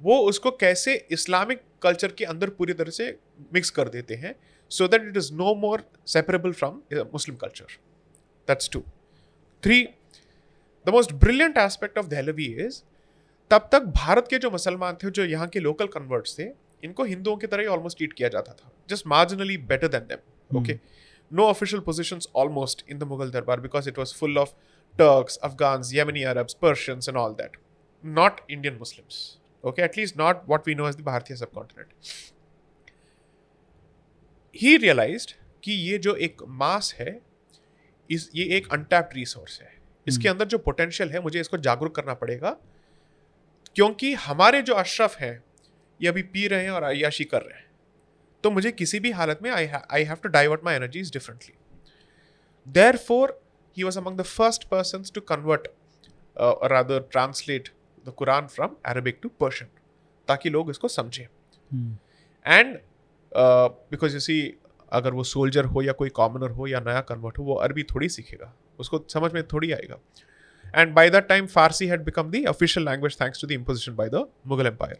वो 0.00 0.18
उसको 0.28 0.50
कैसे 0.50 0.94
इस्लामिक 1.12 1.60
कल्चर 1.82 2.12
के 2.18 2.24
अंदर 2.24 2.50
पूरी 2.50 2.72
तरह 2.72 2.90
से 2.90 3.06
मिक्स 3.54 3.70
कर 3.70 3.88
देते 3.88 4.14
हैं 4.14 4.34
so 4.70 4.88
that 4.88 5.02
it 5.08 5.16
is 5.16 5.32
no 5.34 5.54
more 5.54 5.82
separable 6.06 6.52
from 6.52 6.80
Muslim 7.12 7.36
culture 7.36 7.78
that's 8.48 8.70
two 8.72 8.80
three 9.62 9.82
the 10.86 10.90
most 10.92 11.12
brilliant 11.24 11.58
aspect 11.58 11.98
of 11.98 12.06
Dehlavi 12.06 12.46
is 12.66 12.82
तब 13.50 13.68
तक 13.72 13.82
भारत 13.96 14.26
के 14.30 14.38
जो 14.38 14.50
मुसलमान 14.50 14.96
थे 15.02 15.10
जो 15.10 15.24
यहाँ 15.24 15.48
के 15.48 15.60
लोकल 15.60 15.86
कन्वर्ट्स 15.86 16.38
थे 16.38 16.48
इनको 16.84 17.04
हिंदुओं 17.04 17.36
की 17.36 17.46
तरह 17.46 17.62
ही 17.62 17.68
ऑलमोस्ट 17.68 17.96
ट्रीट 17.98 18.12
किया 18.12 18.28
जाता 18.28 18.52
था। 18.52 18.70
Just 18.90 19.06
marginally 19.06 19.56
better 19.72 19.88
than 19.88 20.06
them 20.08 20.58
okay 20.58 20.78
no 21.30 21.46
official 21.46 21.82
positions 21.82 22.28
almost 22.36 22.84
in 22.90 22.98
the 22.98 23.02
Mughal 23.14 23.30
दरबार 23.30 23.60
because 23.60 23.88
it 23.88 23.98
was 23.98 24.14
full 24.14 24.38
of 24.38 24.52
Turks 24.94 25.36
Afghans 25.44 25.94
Yemeni 25.94 26.22
Arabs 26.34 26.54
Persians 26.62 27.08
and 27.08 27.18
all 27.18 27.32
that 27.32 27.56
not 28.04 28.40
Indian 28.50 28.74
Muslims 28.74 29.38
okay? 29.64 29.82
At 29.84 29.96
least 29.98 30.16
not 30.16 30.42
what 30.50 30.68
we 30.68 30.74
know 30.78 30.84
as 30.86 30.96
the 30.96 31.04
bharatiya 31.06 31.36
subcontinent. 31.38 31.88
He 34.54 34.74
realized 34.78 35.32
कि 35.62 35.72
ये 35.72 35.98
जो 35.98 36.14
एक 36.26 36.42
mass 36.58 36.94
है 36.98 37.18
इस 38.10 38.28
ये 38.34 38.44
एक 38.56 38.68
untapped 38.72 39.16
resource 39.16 39.60
है। 39.60 39.72
इसके 40.06 40.28
अंदर 40.28 40.44
जो 40.44 40.58
पोटेंशियल 40.58 41.10
है 41.10 41.22
मुझे 41.22 41.40
इसको 41.40 41.56
जागरूक 41.58 41.94
करना 41.94 42.14
पड़ेगा 42.14 42.56
क्योंकि 43.76 44.12
हमारे 44.14 44.60
जो 44.62 44.74
अशरफ 44.74 45.16
हैं 45.16 45.42
ये 46.00 46.08
अभी 46.08 46.22
पी 46.24 46.46
रहे 46.48 46.62
हैं 46.62 46.70
और 46.70 46.82
अयाशी 46.82 47.24
कर 47.24 47.42
रहे 47.42 47.58
हैं। 47.58 47.64
तो 48.44 48.50
मुझे 48.50 48.70
किसी 48.72 49.00
भी 49.00 49.10
हालत 49.10 49.38
में 49.42 49.50
I 49.50 49.66
I 49.66 50.04
have 50.04 50.16
to 50.16 50.28
divert 50.28 50.64
my 50.64 50.74
energies 50.74 51.12
differently 51.12 51.54
therefore 52.96 53.40
he 53.76 53.82
was 53.82 53.98
among 53.98 54.18
the 54.18 54.22
first 54.22 54.64
person 54.64 55.04
to 55.14 55.20
convert 55.20 55.68
rather 56.72 57.08
translate 57.12 57.68
the 58.06 58.12
Quran 58.16 58.46
from 58.46 58.76
Arabic 58.86 59.18
to 59.22 59.28
Persian 59.40 59.70
ताकि 60.28 60.50
लोग 60.50 60.70
इसको 60.70 60.88
समझें। 60.88 61.26
एंड 62.46 62.78
बिकॉज़ 63.32 64.14
यू 64.14 64.20
सी 64.20 64.38
अगर 64.92 65.12
वो 65.12 65.24
सोल्जर 65.24 65.64
हो 65.64 65.82
या 65.82 65.92
कोई 65.92 66.08
कॉमनर 66.08 66.50
हो 66.50 66.66
या 66.66 66.80
नया 66.80 67.00
कन्वर्ट 67.00 67.38
हो 67.38 67.44
वो 67.44 67.54
अरबी 67.54 67.82
थोड़ी 67.82 68.08
सीखेगा। 68.08 68.52
उसको 68.78 69.04
समझ 69.12 69.32
में 69.32 69.42
थोड़ी 69.46 69.72
आएगा। 69.72 69.98
And 70.74 70.92
by 70.94 71.10
that 71.10 71.28
time 71.28 71.46
Farsi 71.48 71.86
had 71.86 72.04
become 72.04 72.30
the 72.30 72.44
official 72.48 72.86
language 72.86 73.20
thanks 73.20 73.40
to 73.40 73.46
the 73.46 73.52
imposition 73.52 73.94
by 73.96 74.08
the 74.08 74.26
Mughal 74.46 74.66
empire 74.66 74.98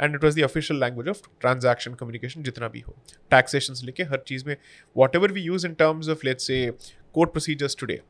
and 0.00 0.14
it 0.14 0.24
was 0.24 0.40
the 0.40 0.44
official 0.44 0.80
language 0.80 1.08
of 1.08 1.22
transaction 1.40 1.94
communication 1.94 2.42
जितना 2.42 2.68
भी 2.68 2.80
हो 2.80 2.96
टैक्सेशन 3.30 3.74
से 3.74 3.86
लेके 3.86 4.02
हर 4.04 4.22
चीज़ 4.26 4.44
में 4.46 4.56
whatever 5.16 5.32
we 5.32 5.40
use 5.42 5.66
in 5.66 5.74
terms 5.74 6.08
of 6.08 6.26
let's 6.26 6.46
say 6.46 6.70
court 7.14 7.30
procedures 7.32 7.76
today 7.78 8.00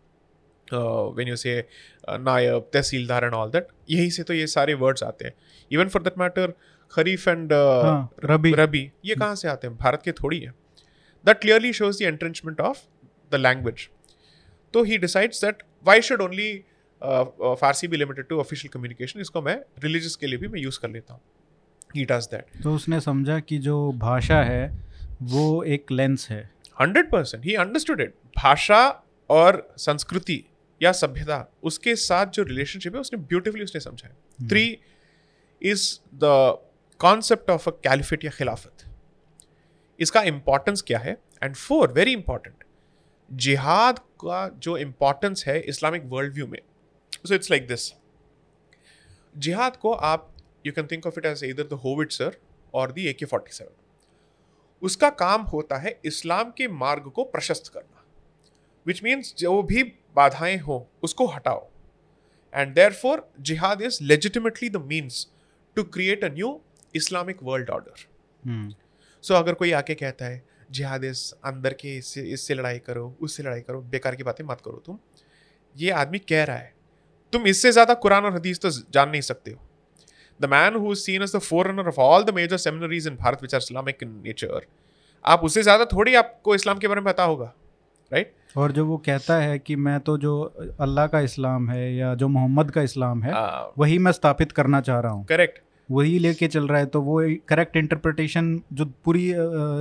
when 0.73 1.29
you 1.29 1.37
say 1.37 1.59
naib 2.09 2.69
tehsildar 2.73 3.25
and 3.25 3.35
all 3.35 3.51
that 3.51 3.69
यहीं 3.91 4.11
से 4.11 4.23
तो 4.23 4.35
ये 4.35 4.47
सारे 4.47 4.75
वर्ड्स 4.77 5.03
आते 5.03 5.25
हैं 5.25 5.35
even 5.71 5.89
for 5.89 6.03
that 6.03 6.19
matter 6.19 6.53
kharif 6.93 7.29
and 7.29 7.51
rabi 8.25 8.53
rabi 8.55 8.91
ये 9.05 9.15
कहाँ 9.15 9.35
से 9.37 9.49
आते 9.49 9.67
हैं 9.67 9.77
भारत 9.77 10.03
के 10.05 10.13
थोड़ी 10.13 10.39
है 10.39 10.51
that 11.25 11.41
clearly 11.41 11.73
shows 11.73 11.99
the 11.99 12.07
entrenchment 12.07 12.61
of 12.61 12.81
the 13.33 13.35
language 13.37 13.89
तो 14.75 14.83
he 14.83 14.99
decides 14.99 15.45
that 15.45 15.63
why 15.87 16.01
should 16.03 16.23
only 16.23 16.51
Farsi 17.03 17.89
भी 17.89 17.97
लिमिटेड 17.97 18.27
टू 18.29 18.39
ऑफिशियल 18.41 18.73
कम्युनिकेशन 18.73 19.21
इसको 19.21 19.43
मैं 19.43 19.57
रिलीजियस 19.79 20.17
के 20.17 20.27
लिए 20.27 20.39
भी 20.39 20.49
मैं 20.49 20.61
यूज़ 20.61 20.79
कर 20.81 20.91
लेता 20.91 21.15
हूँ। 21.15 21.21
ही 21.97 22.05
डज 22.05 22.27
दैट 22.31 22.63
तो 22.63 22.75
उसने 22.75 23.01
समझा 23.01 23.39
कि 23.41 23.59
जो 23.59 23.93
भाषा 23.93 24.43
है 24.43 24.67
वो 25.23 25.63
एक 25.65 25.91
लेंस 25.93 26.29
है। 26.31 26.43
Hundred 26.81 27.11
percent 27.11 27.45
he 27.45 27.55
understood 27.55 28.01
it 28.01 28.15
भाषा 28.37 28.81
और 29.31 29.69
संस्कृति 29.79 30.43
या 30.81 30.93
सभ्यता 30.93 31.45
उसके 31.63 31.95
साथ 31.97 32.27
जो 32.27 32.43
रिलेशनशिप 32.43 32.95
है 32.95 33.01
उसने 33.01 33.19
ब्यूटिफुली 33.21 33.65
उसने 33.65 33.81
समझा 33.81 34.09
है। 34.09 34.49
Three 34.49 34.79
is 35.63 35.89
the 36.15 36.59
concept 37.01 37.51
of 37.51 37.69
a 37.69 37.73
caliphate 37.85 38.25
या 38.25 38.31
खिलाफत। 38.31 38.85
इसका 40.01 40.23
इंपॉर्टेंस 40.25 40.83
क्या 40.83 40.99
है? 40.99 41.17
एंड 41.43 41.55
फोर 41.57 41.93
वेरी 41.93 42.13
इंपॉर्टेंट 42.13 42.65
जिहाद 43.31 43.99
का 44.21 44.49
जो 44.59 44.77
इंपॉर्टेंस 44.79 45.45
है 45.47 45.59
इस्लामिक 45.61 46.03
वर्ल्ड 46.07 46.35
व्यू 46.35 46.47
में 46.47 46.59
सो 47.27 47.35
इट्स 47.35 47.51
लाइक 47.51 47.67
दिस 47.67 47.93
जिहाद 49.37 49.77
को 49.77 49.93
आप 49.93 50.33
you 50.67 50.73
can 50.73 50.87
think 50.87 51.07
of 51.07 51.19
it 51.19 51.27
as 51.27 51.45
either 51.45 51.63
the 51.63 51.73
howitzer 51.73 52.37
और 52.75 52.93
the 52.93 52.99
A 52.99 53.13
K 53.13 53.27
forty 53.27 53.53
seven 53.53 53.75
उसका 54.83 55.11
काम 55.11 55.43
होता 55.43 55.77
है 55.77 56.01
इस्लाम 56.05 56.51
के 56.51 56.69
मार्ग 56.69 57.11
को 57.11 57.25
प्रशस्त 57.25 57.69
करना 57.75 58.05
विच 58.87 59.03
मीन्स 59.03 59.35
जो 59.39 59.63
भी 59.63 59.83
बाधाएँ 60.17 60.57
हो 60.57 60.89
उसको 61.03 61.27
हटाओ। 61.27 61.69
And 62.55 62.75
therefore 62.93 63.33
jihad 63.41 63.83
is 63.83 63.99
legitimately 64.03 64.69
the 64.69 64.77
means 64.77 65.27
to 65.77 65.83
create 65.83 66.25
a 66.25 66.29
new 66.29 66.61
Islamic 66.95 67.43
world 67.43 67.71
order 67.71 68.05
so 69.23 69.35
अगर 69.35 69.55
कोई 69.55 69.73
आके 69.73 69.95
कहता 69.95 70.25
है 70.25 70.43
जिहाद 70.71 71.05
इस 71.05 71.33
अंदर 71.45 71.73
के 71.73 71.97
इससे 71.97 72.23
इससे 72.23 72.55
लड़ाई 72.55 72.79
करो 72.79 73.17
उससे 73.21 73.43
लड़ाई 73.43 73.61
करो 73.61 73.81
बेकार 73.83 74.17
की 74.17 74.23
बातें 74.23 74.45
मत 74.45 74.61
करो 74.61 74.83
तुम। 74.87 74.99
ये 75.77 75.91
आदमी 75.91 76.19
कह 76.19 76.45
रहा 76.45 76.57
है 76.57 76.76
तुम 77.37 77.47
इससे 77.47 77.73
ज़्यादा 77.73 77.95
कुरान 78.03 78.25
और 78.25 78.35
हदीस 78.35 78.61
तो 78.61 78.71
जान 78.71 79.09
नहीं 79.11 79.21
सकते 79.23 79.51
हो। 79.51 79.61
The 80.41 80.51
man 80.51 80.75
who 80.77 80.95
seen 80.97 81.23
as 81.23 81.37
the 81.37 81.39
forerunner 81.69 81.89
of 81.89 82.01
all 82.01 82.25
the 82.25 82.35
major 82.35 82.57
seminaries 82.61 83.07
in 83.09 83.17
Bharat 83.19 83.43
which 83.43 83.55
are 83.55 83.61
Islamic 83.61 84.03
in 84.03 84.21
nature 84.25 84.67
आप 85.25 85.45
उससे 85.45 85.63
ज़्यादा 85.63 85.85
थोड़ी 85.93 86.15
आपको 86.17 86.55
इस्लाम 86.55 86.79
के 86.79 86.89
बारे 86.89 87.01
में 87.01 87.13
पता 87.13 87.25
होगा 87.25 87.53
राइट 88.11 88.27
right? 88.27 88.59
और 88.59 88.73
जो 88.73 88.85
वो 88.87 88.97
कहता 89.07 89.37
है 89.39 89.59
कि 89.59 89.77
मैं 89.79 89.99
तो 90.01 90.17
जो 90.19 90.33
अल्लाह 90.81 91.07
का 91.07 91.21
इस्लाम 91.21 91.69
है 91.71 91.95
या 91.95 92.15
जो 92.15 92.29
मोहम्मद 92.31 92.71
का 92.71 92.83
इस्लाम 92.83 93.23
है 93.23 93.33
वही 93.79 93.99
मैं 93.99 94.13
स्थापित 94.13 94.53
करना 94.53 94.81
चाह 94.81 95.01
रहा 95.01 95.13
हूँ। 95.13 95.25
करेक्ट 95.27 95.61
वही 95.89 96.19
लेके 96.19 96.49
चल 96.49 96.69
रहा 96.69 96.79
है 96.79 96.87
तो 96.89 97.01
वो 97.03 97.21
करेक्ट 97.49 97.77
इंटरप्रिटेशन 97.77 98.61
जो 98.73 98.85
पूरी 99.05 99.25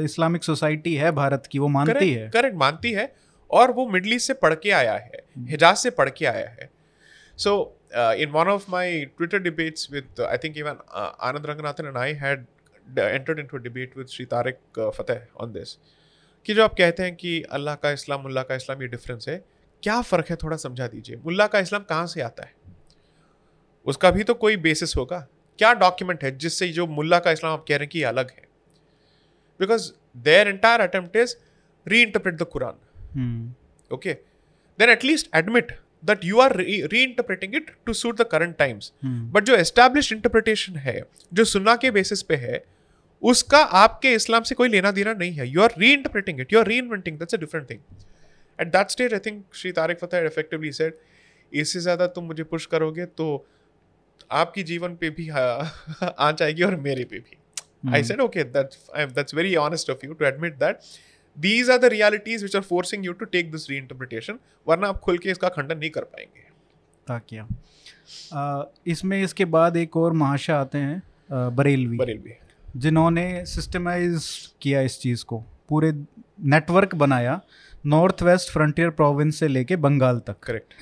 इस्लामिक 0.06 0.44
सोसाइटी 0.44 0.96
है 0.96 1.12
भारत 1.14 1.48
की 1.52 1.60
वो 1.60 1.68
मानती 1.70 2.12
है। 2.12 2.30
करेक्ट 2.32 2.58
मानती 2.60 2.92
है 2.94 3.12
और 3.50 3.72
वो 3.72 3.88
मिडल 3.90 4.14
ईस्ट 4.14 4.28
से 4.28 4.34
पढ़ 4.36 4.54
के 4.64 4.72
आया 4.74 4.94
है 4.96 5.24
हिजाज 5.50 5.76
से 5.78 5.90
पढ़ 5.92 6.10
के 6.12 6.26
आया 6.28 6.50
है। 6.50 6.70
So 7.38 7.54
in 7.94 8.30
one 8.32 8.48
of 8.48 8.66
my 8.72 9.06
Twitter 9.06 9.40
debates 9.40 9.92
with 9.92 10.22
I 10.22 10.38
think 10.38 10.58
even 10.58 10.78
Anand 11.22 11.46
Ranganathan 11.46 11.88
and 11.88 11.98
I 11.98 12.14
had 12.14 12.46
entered 12.88 13.40
into 13.42 13.58
a 13.58 13.62
debate 13.62 13.96
with 14.00 14.08
Shri 14.08 14.26
Tarek 14.26 14.58
uh, 14.80 14.90
Fatah 14.96 15.22
on 15.44 15.54
this. 15.54 15.70
कि 16.46 16.54
जो 16.54 16.64
आप 16.64 16.74
कहते 16.78 17.04
हैं 17.04 17.16
कि 17.16 17.42
अल्लाह 17.52 17.76
का 17.76 17.92
इस्लाम 17.92 18.22
मुल्ला 18.22 18.42
का 18.44 18.56
इस्लाम 18.56 18.82
ये 18.82 18.88
डिफरेंस 18.88 19.26
है 19.30 19.38
क्या 19.84 20.02
फ़र्क 20.02 20.30
है? 20.30 20.36
थोड़ा 20.36 20.58
समझा 20.58 20.88
दीजिए। 20.88 21.16
मुल्ला 21.26 21.48
का 21.48 21.60
इस्लाम 21.60 21.84
कहाँ 21.84 22.08
से 22.08 22.22
आता 22.22 22.44
है? 22.44 22.54
उसका 23.86 24.12
भी 24.12 24.24
तो 24.24 24.34
कोई 24.34 24.58
बेसिस 24.58 24.96
होगा। 24.98 25.20
क्या 25.60 25.74
डॉक्यूमेंट 25.74 26.24
है 26.24 26.32
जिससे 26.38 26.68
जो 26.70 26.86
मुल्ला 26.88 27.20
का 27.20 27.32
इस्लाम 27.32 27.54
आप 27.54 27.66
कह 27.68 27.76
रहे 27.76 27.86
हैं 27.86 27.90
कि 27.90 28.04
अलग 28.04 28.32
है? 28.32 28.44
Because 29.60 29.92
their 30.18 30.48
entire 30.48 30.82
attempt 30.82 31.16
is 31.16 31.36
reinterpret 32.02 32.36
the 32.36 32.44
Quran 32.54 32.80
hmm, 33.16 33.54
okay? 33.92 34.16
Then 34.80 34.90
at 34.90 35.04
you 36.04 36.40
are 36.40 36.54
re- 36.58 36.88
reinterpreting 36.88 37.54
it 37.54 37.70
to 37.88 37.94
suit 37.94 38.18
the 38.18 38.26
current 38.34 38.58
times. 38.58 38.92
Hmm, 39.04 39.34
but 39.34 39.44
जो 39.44 39.56
established 39.56 40.14
interpretation 40.14 40.78
है 40.78 41.04
जो 41.34 41.44
सुन्ना 41.44 41.76
के 41.76 41.92
बेसिस 41.92 42.22
पे 42.22 42.36
है 42.36 42.66
उसका 43.24 43.58
आपके 43.58 44.14
इस्लाम 44.14 44.44
से 44.44 44.56
कोई 44.56 44.70
लेना 44.70 44.92
देना 44.92 45.14
नहीं 45.14 45.32
है। 45.32 45.48
You 45.48 45.62
are 45.62 45.74
reinterpreting 45.94 46.40
it 46.40 46.54
you 46.54 46.60
are 46.60 46.68
reinventing 46.78 47.20
that's 47.20 47.36
a 47.36 47.38
different 47.38 47.70
thing 47.70 47.80
at 48.62 48.68
that 48.68 48.90
stage 48.90 49.14
I 49.14 49.20
think 49.20 49.46
Shri 49.54 49.72
Tarek 49.72 50.00
Fatah 50.00 50.26
effectively 50.26 50.72
said 50.72 50.94
इससे 51.54 51.80
ज़्यादा 51.80 52.08
तुम 52.08 52.26
मुझे 52.26 52.44
पुश 52.44 52.66
करोगे 52.66 53.06
तो 53.06 53.48
आपकी 54.32 54.64
जीवन 54.64 54.96
पे 54.96 55.10
भी 55.10 55.28
हाँ, 55.28 55.74
आँच 56.20 56.42
आएगी 56.42 56.64
और 56.64 56.76
मेरे 56.76 57.04
पे 57.04 57.20
भी. 57.20 57.38
I 57.86 57.88
hmm, 57.88 58.02
said, 58.02 58.20
okay, 58.20 58.44
that's 58.44 58.78
I'm, 59.00 59.12
that's 59.16 59.36
very 59.36 59.56
honest 59.56 59.90
of 59.90 60.04
you 60.06 60.16
to 60.16 60.76
admit 61.38 61.70
are 61.70 61.70
these 61.70 61.70
are 61.70 61.84
the 61.84 61.90
realities 61.94 62.44
which 62.44 62.62
are 62.62 62.70
forcing 62.72 63.04
you 63.08 63.14
to 63.14 63.26
take 63.26 63.52
this 63.52 63.68
reinterpretation. 63.72 64.34
वरना 64.68 64.88
आप 64.88 64.98
खुल 64.98 65.18
के 65.18 65.30
इसका 65.30 65.50
खंडन 65.50 65.78
नहीं 65.78 65.90
कर 65.90 66.02
पाएँगे। 66.02 66.46
ताकिया। 67.08 67.48
इसमें 68.88 69.24
इसके 69.24 69.46
बाद 69.46 69.78
एक 69.78 69.98
और 69.98 70.14
महाशा 70.14 70.62
आते 70.62 70.78
हैं 70.78 71.04
बरेलवी। 71.32 71.98
बरेलवी। 71.98 72.32
जिन्होंने 72.78 73.46
सिस्टमाइज 73.46 74.28
किया 74.62 74.82
इस 74.82 75.00
चीज़ 75.00 75.26
को। 75.26 75.44
पूरे 75.70 75.94
नेटवर्क 76.44 76.96
बनाया 76.96 77.42
नॉर्थ 77.86 78.22
वेस्ट 78.22 78.52
फ्रंटियर 78.52 78.90
प्रोविंस 78.90 79.40
से 79.40 79.48
लेके 79.48 79.76
बंगाल 79.76 80.20
तक। 80.20 80.40
करेक्ट 80.40 80.74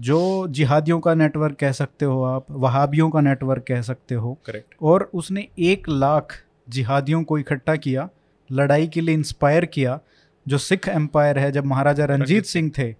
जो 0.00 0.46
जिहादियों 0.48 1.00
का 1.00 1.14
नेटवर्क 1.14 1.56
कह 1.56 1.72
सकते 1.72 2.04
हो 2.04 2.22
आप 2.24 2.46
वहाबियों 2.50 3.10
का 3.10 3.20
नेटवर्क 3.20 3.64
कह 3.68 3.82
सकते 3.82 4.14
हो। 4.14 4.38
करेक्ट 4.46 4.74
और 4.82 5.10
उसने 5.14 5.48
एक 5.58 5.88
लाख 5.88 6.44
जिहादियों 6.68 7.24
को 7.24 7.38
इकट्ठा 7.38 7.76
किया। 7.76 8.08
लड़ाई 8.50 8.86
के 8.86 9.00
लिए 9.00 9.14
इंस्पायर 9.14 9.64
किया 9.64 9.98
जो 10.46 10.58
सिख 10.58 10.88
एम्पायर 10.88 11.38
है 11.38 11.50
जब 11.52 11.66
महाराजा 11.66 12.04
रंजीत 12.04 12.44
सिंह 12.44 12.70
थे 12.78 12.94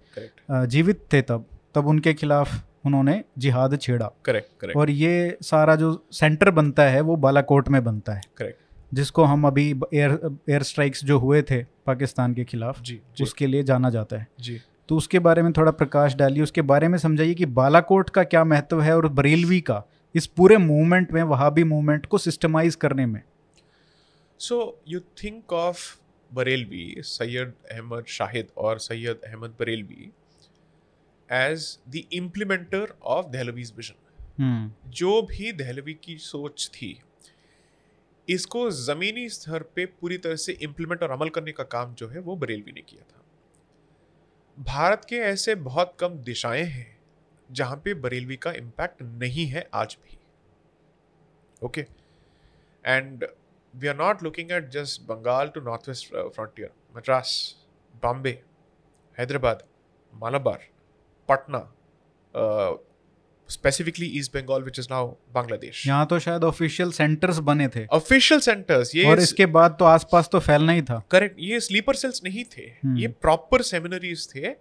जीवित 0.67 1.05
थे 1.13 1.21
तब 1.21 1.45
तब 1.75 1.87
उनके 1.87 2.13
खिलाफ 2.13 2.61
उन्होंने 2.85 3.23
जिहाद 3.37 3.77
छेड़ा। 3.81 4.09
करेक्ट 4.25 4.49
करेक्ट 4.61 4.77
और 4.77 4.89
ये 4.89 5.37
सारा 5.41 5.75
जो 5.75 6.05
सेंटर 6.11 6.49
बनता 6.51 6.83
है 6.83 7.01
वो 7.01 7.15
बालाकोट 7.15 7.69
में 7.69 7.83
बनता 7.83 8.13
है। 8.13 8.21
करेक्ट 8.37 8.61
जिसको 8.93 9.23
हम 9.23 9.47
अभी 9.47 9.69
एयर 9.93 10.19
एयर 10.49 10.63
स्ट्राइक्स 10.63 11.03
जो 11.05 11.17
हुए 11.19 11.41
थे 11.41 11.63
पाकिस्तान 11.85 12.33
के 12.33 12.43
खिलाफ 12.43 12.81
जी 12.81 12.99
जी। 13.17 13.23
उसके 13.23 13.47
लिए 13.47 13.63
जाना 13.63 13.89
जाता 13.89 14.17
है। 14.17 14.27
जी। 14.39 14.59
तो 14.89 14.97
उसके 14.97 15.19
बारे 15.19 15.41
में 15.41 15.51
थोड़ा 15.53 15.71
प्रकाश 15.71 16.15
डालिए 16.15 16.43
उसके 16.43 16.61
बारे 16.61 16.87
में 16.87 16.97
समझाइए 16.97 17.33
कि 17.33 17.45
बालाकोट 17.45 18.09
का 18.09 18.23
क्या 18.23 18.43
महत्व 18.43 18.81
है 18.81 18.95
और 18.95 19.07
बरेलवी 19.09 19.59
का 19.61 19.83
इस 20.15 20.25
पूरे 20.27 20.57
मूवमेंट 20.57 21.11
में 21.11 21.21
वहाबी 21.23 21.63
मूवमेंट 21.63 22.05
को 22.05 22.17
सिस्टमाइज 22.17 22.75
करने 22.75 23.05
में। 23.05 23.21
So 24.39 24.81
you 24.87 24.99
think 24.99 25.53
of 25.53 25.97
Barelvi 26.33 26.95
Syed 26.99 27.53
Ahmad 27.71 28.05
Shahid 28.05 28.47
और 28.57 28.79
Syed 28.79 29.21
Ahmad 29.23 29.55
Barelvi 29.59 30.11
as 31.29 31.79
the 31.89 32.03
implementer 32.13 32.93
of 33.03 33.27
Dehlavi's 33.27 33.73
vision 33.77 34.73
जो 34.89 35.21
भी 35.21 35.51
दहलवी 35.51 35.93
की 35.93 36.17
सोच 36.17 36.69
थी 36.73 37.01
इसको 38.27 38.69
ज़मीनी 38.71 39.29
स्तर 39.29 39.63
पे 39.75 39.85
पूरी 39.85 40.17
तरह 40.17 40.35
से 40.35 40.53
इम्प्लीमेंट 40.61 41.03
और 41.03 41.11
अमल 41.11 41.29
करने 41.29 41.51
का 41.51 41.63
काम 41.63 41.93
जो 41.93 42.07
है 42.07 42.19
वो 42.19 42.35
बरेलवी 42.35 42.71
ने 42.71 42.81
किया 42.81 43.03
था। 43.03 43.21
भारत 44.57 45.05
के 45.09 45.15
ऐसे 45.15 45.55
बहुत 45.55 45.95
कम 45.99 46.17
दिशाएँ 46.23 46.63
हैं 46.63 46.97
जहाँ 47.49 47.75
पे 47.75 47.93
बरेलवी 47.93 48.35
का 48.35 48.51
इम्पैक्ट 48.51 49.01
नहीं 49.01 49.45
है 49.45 49.69
आज 49.73 49.97
भी। 50.03 50.17
Okay 51.65 51.85
and 52.85 53.25
we 53.75 53.87
are 53.87 53.95
not 53.97 54.23
looking 54.23 54.51
at 54.51 54.69
just 54.71 55.01
Bengal 55.07 55.47
to 55.55 55.61
north 55.61 55.89
west 55.89 56.15
frontier 56.35 56.69
Madras 56.97 57.35
Bombay 58.03 58.39
Hyderabad 59.17 59.63
Malabar 60.13 60.67
Patna 61.29 61.67
specifically 63.49 64.05
east 64.19 64.33
Bengal 64.33 64.63
which 64.63 64.79
is 64.79 64.87
now 64.91 65.07
Bangladesh 65.33 65.85
यहाँ 65.87 66.05
तो 66.05 66.19
शायद 66.19 66.43
ऑफिशियल 66.43 66.91
सेंटर्स 66.91 67.39
बने 67.49 67.67
थे। 67.67 67.85
ऑफिशियल 67.85 68.39
सेंटर्स 68.41 68.95
ये 68.95 69.05
और 69.09 69.19
इसके 69.19 69.45
बाद 69.55 69.75
तो 69.79 69.85
आसपास 69.85 70.29
तो 70.31 70.39
फैलना 70.39 70.71
ही 70.71 70.81
था। 70.81 71.01
करेक्ट 71.11 71.35
ये 71.39 71.59
स्लीपर 71.59 71.95
सेल्स 71.95 72.23
नहीं 72.23 72.43
थे। 72.57 72.61
हम्म। 72.61 72.97
ये 72.97 73.07
प्रॉपर 73.07 73.61
सेमिनरीज 73.61 74.27
थे। 74.35 74.53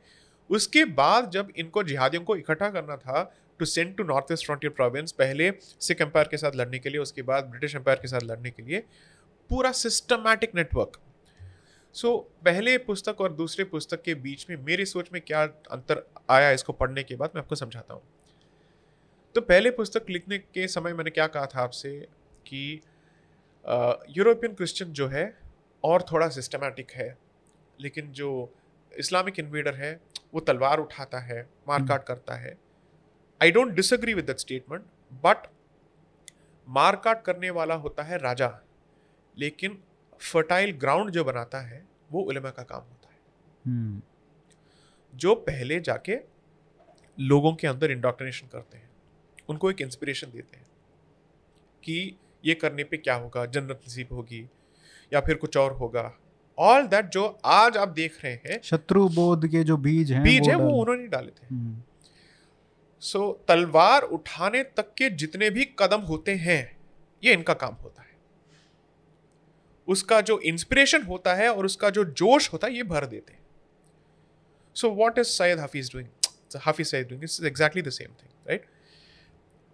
उसके 0.50 0.85
बाद 0.97 1.31
जब 1.31 1.52
इनको 1.57 1.83
जिहादियों 1.83 2.23
को 2.23 2.37
इकट्ठा 2.37 2.69
करना 2.71 2.97
था 2.97 3.23
to 3.62 3.66
send 3.66 3.97
to 3.97 4.04
north 4.04 4.33
east 4.33 4.47
frontier 4.47 4.73
province 4.73 5.12
पहले 5.12 5.52
सिख 5.81 6.00
एम्पायर 6.00 6.28
के 6.28 6.37
साथ 6.37 6.52
लड़ने 6.57 6.78
के 6.78 6.90
लिए 6.90 7.00
उसके 7.00 7.23
बाद 7.23 7.45
ब्रिटिश 7.45 7.75
एम्पायर 7.75 7.99
के 7.99 8.09
साथ 8.09 8.21
लड़ने 8.23 8.50
के 8.50 8.62
लिए 8.62 8.81
पूरा 9.50 9.73
सिस्टमैटिक 9.73 10.54
नेटवर्क 10.54 10.99
सो 11.95 12.16
पहले 12.45 12.78
पुस्तक 12.78 13.21
और 13.21 13.33
दूसरे 13.33 13.64
पुस्तक 13.64 14.02
के 14.02 14.14
बीच 14.14 14.47
में 14.50 14.57
मेरी 14.57 14.85
सोच 14.85 15.11
में 15.12 15.21
क्या 15.23 15.42
अंतर 15.45 16.02
आया 16.31 16.50
इसको 16.50 16.73
पढ़ने 16.73 17.02
के 17.02 17.16
बाद 17.16 17.31
मैं 17.35 17.42
आपको 17.42 17.54
समझाता 17.54 17.95
हूँ। 17.95 18.02
तो 19.35 19.40
पहले 19.40 19.71
पुस्तक 19.71 20.11
लिखने 20.11 20.38
के 20.38 20.66
समय 20.69 20.92
मैंने 20.92 21.11
क्या 21.11 21.26
कहा 21.26 21.47
था 21.47 21.61
आपसे 21.61 21.90
कि 22.47 22.81
यूरोपियन 24.16 24.54
क्रिश्चियन 24.54 24.92
जो 24.92 25.09
है 25.09 25.38
और 25.85 26.02
थोड़ा 26.02 26.28
सिस्टमैटिक 26.28 26.90
है 26.90 27.19
लेकिन 27.81 28.11
जो 28.12 28.54
इस्लामिक 28.99 29.38
इन्वेडर 29.38 29.75
है 29.75 30.00
वो 30.35 30.40
तलवार 30.40 30.78
उठाता 30.78 31.19
है 31.19 31.49
मारकाट 31.69 32.04
करता 32.04 32.34
है। 32.34 32.72
I 33.43 33.50
don't 33.50 33.73
disagree 33.73 34.15
with 34.15 34.25
that 34.25 34.39
statement 34.39 34.83
but 35.25 35.47
मारकाट 36.69 37.23
करने 37.25 37.50
वाला 37.50 37.75
होता 37.75 38.02
है 38.02 38.19
राजा। 38.19 38.49
लेकिन 39.39 39.78
फर्टाइल 40.21 40.73
ग्राउंड 40.73 41.11
जो 41.11 41.25
बनाता 41.25 41.61
है 41.61 41.85
वो 42.13 42.23
उलमा 42.23 42.50
का 42.50 42.63
काम 42.63 42.81
होता 42.81 43.09
है। 43.09 43.19
हम्म। 43.67 44.02
जो 45.15 45.35
पहले 45.35 45.81
जाके 45.81 46.17
लोगों 47.19 47.55
के 47.55 47.67
अंदर 47.67 47.91
इंडोक्ट्रिनेशन 47.91 48.47
करते 48.47 48.78
हैं 48.78 48.91
उनको 49.49 49.71
एक 49.71 49.81
इंस्पिरेशन 49.81 50.26
देते 50.26 50.57
हैं 50.57 50.67
कि 51.83 52.17
ये 52.45 52.55
करने 52.55 52.85
पे 52.85 52.97
क्या 52.97 53.15
होगा 53.15 53.47
जन्नत 53.47 53.81
नसीब 53.87 54.09
होगी 54.13 54.49
या 55.13 55.21
फिर 55.21 55.37
कुछ 55.37 55.57
और 55.57 55.73
होगा। 55.73 56.13
ऑल 56.59 56.87
दैट 56.87 57.07
जो 57.07 57.39
आज 57.45 57.76
आप 57.76 57.89
देख 57.89 58.25
रहे 58.25 58.33
हैं 58.33 58.61
शत्रु 58.63 59.09
बोध 59.09 59.47
के 59.49 59.65
जो 59.65 59.76
बीज 59.76 60.13
हैं 60.13 60.23
बीज 60.23 60.49
है 60.49 60.55
वो 60.55 60.71
उन्होंने 60.71 61.07
डाले 61.07 61.31
थे। 61.31 61.47
हम्म, 61.47 61.83
सो 63.02 63.45
तलवार 63.49 64.02
उठाने 64.02 64.62
तक 64.62 64.95
के 64.95 65.10
जितने 65.10 65.50
भी 65.50 65.65
कदम 65.78 66.00
होते 66.00 66.34
हैं 66.34 66.76
ये 67.25 67.32
इनका 67.32 67.54
काम 67.54 67.75
होता 67.75 68.02
है। 68.02 68.08
उसका 69.88 70.21
जो 70.21 70.38
इंस्पिरेशन 70.38 71.02
होता 71.02 71.34
है 71.34 71.54
और 71.54 71.65
उसका 71.65 71.91
जो 71.91 72.04
जोश 72.04 72.52
होता 72.52 72.67
है 72.67 72.75
ये 72.75 72.82
भर 72.82 73.06
देते 73.06 73.32
हैं। 73.32 73.41
So 74.75 74.91
what 74.91 75.19
is 75.19 75.26
Syed 75.26 75.58
Hafiz 75.58 75.93
doing 75.93 76.08
Hafiz 76.56 76.86
Syed 76.86 77.08
doing 77.08 77.25
it's 77.25 77.43
exactly 77.45 77.82
the 77.82 77.91
same 77.91 78.08
thing 78.08 78.49
right 78.49 78.67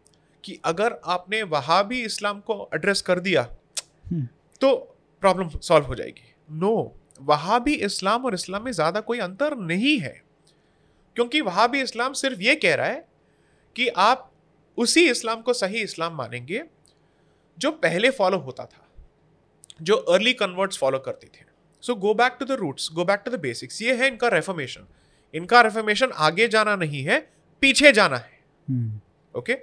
कि 0.44 0.58
अगर 0.64 0.98
आपने 1.04 1.42
वहाबी 1.42 2.02
इस्लाम 2.02 2.40
को 2.40 2.68
एड्रेस 2.74 3.02
कर 3.02 3.20
दिया 3.20 3.48
हम्म। 4.10 4.28
तो 4.60 4.74
प्रॉब्लम 5.22 5.48
सॉल्व 5.48 5.86
हो 5.86 5.94
जाएगी। 5.94 6.34
नो 6.50 6.94
वहाबी 7.20 7.74
इस्लाम 7.74 8.24
और 8.24 8.34
इस्लाम 8.34 8.64
में 8.64 8.72
ज़्यादा 8.72 9.00
कोई 9.00 9.18
अंतर 9.18 9.56
नहीं 9.56 9.98
है। 9.98 10.22
क्योंकि 11.16 11.40
वहाँ 11.40 11.56
वहाबी 11.56 11.80
इस्लाम 11.80 12.12
सिर्फ़ 12.12 12.40
ये 12.40 12.54
कह 12.54 12.74
रहा 12.74 12.86
है 12.86 13.06
कि 13.76 13.88
आप 13.88 14.30
उसी 14.78 15.08
इस्लाम 15.10 15.40
को 15.40 15.52
सही 15.52 15.82
इस्लाम 15.82 16.14
मानेंगे 16.14 16.62
जो 17.58 17.70
पहले 17.70 18.10
फॉलो 18.10 18.38
होता 18.38 18.64
था 18.64 18.88
जो 19.82 19.96
अर्ली 19.96 20.32
कन्वर्ट्स 20.32 20.78
फॉलो 20.78 20.98
करते 20.98 21.26
थे। 21.26 21.44
So 21.82 21.94
go 21.94 22.14
back 22.14 22.36
to 22.40 22.46
the 22.46 22.52
roots 22.52 22.88
go 22.92 23.04
back 23.04 23.22
to 23.24 23.30
the 23.30 23.40
basics 23.40 23.82
ये 23.82 23.94
है 23.94 24.08
इनका 24.08 24.28
रेफर्मेशन 24.28 24.86
इनका 25.34 25.60
रिफॉर्मेशन 25.60 26.10
आगे 26.14 26.48
जाना 26.48 26.76
नहीं 26.76 27.02
है 27.04 27.18
पीछे 27.60 27.92
जाना 27.92 28.16
है। 28.16 28.42
Okay 29.34 29.54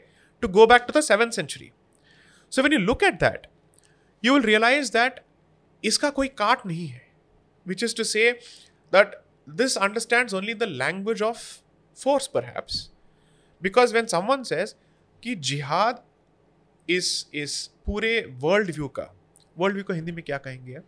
to 0.41 0.47
go 0.47 0.65
back 0.67 0.81
to 0.81 0.99
the 0.99 1.03
seven 1.03 1.29
century 1.29 1.71
so 2.51 2.61
when 2.61 2.73
you 2.73 2.79
look 2.79 3.03
at 3.03 3.13
that 3.13 3.47
you 4.23 4.33
will 4.33 4.43
realise 4.43 4.91
that 4.91 5.19
इसका 5.83 6.09
कोई 6.09 6.27
काट 6.27 6.65
नहीं 6.65 6.87
है 6.87 7.07
which 7.67 7.83
is 7.83 7.95
to 7.95 8.03
say 8.03 8.31
that 8.93 9.21
this 9.49 9.77
understand 9.77 10.33
only 10.33 10.53
the 10.53 10.63
language 10.63 11.21
of 11.21 11.43
force 11.97 12.27
perhaps 12.45 12.91
because 13.61 13.93
when 13.93 14.05
someone 14.05 14.43
says 14.43 14.75
कि 15.23 15.35
जिहाद 15.35 16.03
इस 16.89 17.27
इस 17.33 17.65
पूरे 17.85 18.19
वर्ल्ड 18.39 18.71
व्यू 18.71 18.87
का 18.87 19.13
वर्ल्ड 19.57 19.75
व्यू 19.75 19.83
को 19.83 19.93
हिंदी 19.93 20.11
में 20.11 20.23
क्या 20.23 20.37
कहेंगे 20.37 20.79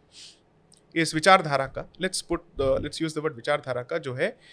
इस 0.96 1.14
विचारधारा 1.16 1.66
का 1.68 1.90
let's 2.02 2.22
put 2.22 2.46
let's 2.60 3.02
use 3.02 3.16
the 3.16 3.24
word 3.24 3.36
विचारधारा 3.36 3.84
का 3.84 3.98
जो 3.98 4.14
है 4.14 4.38
uh, 4.38 4.44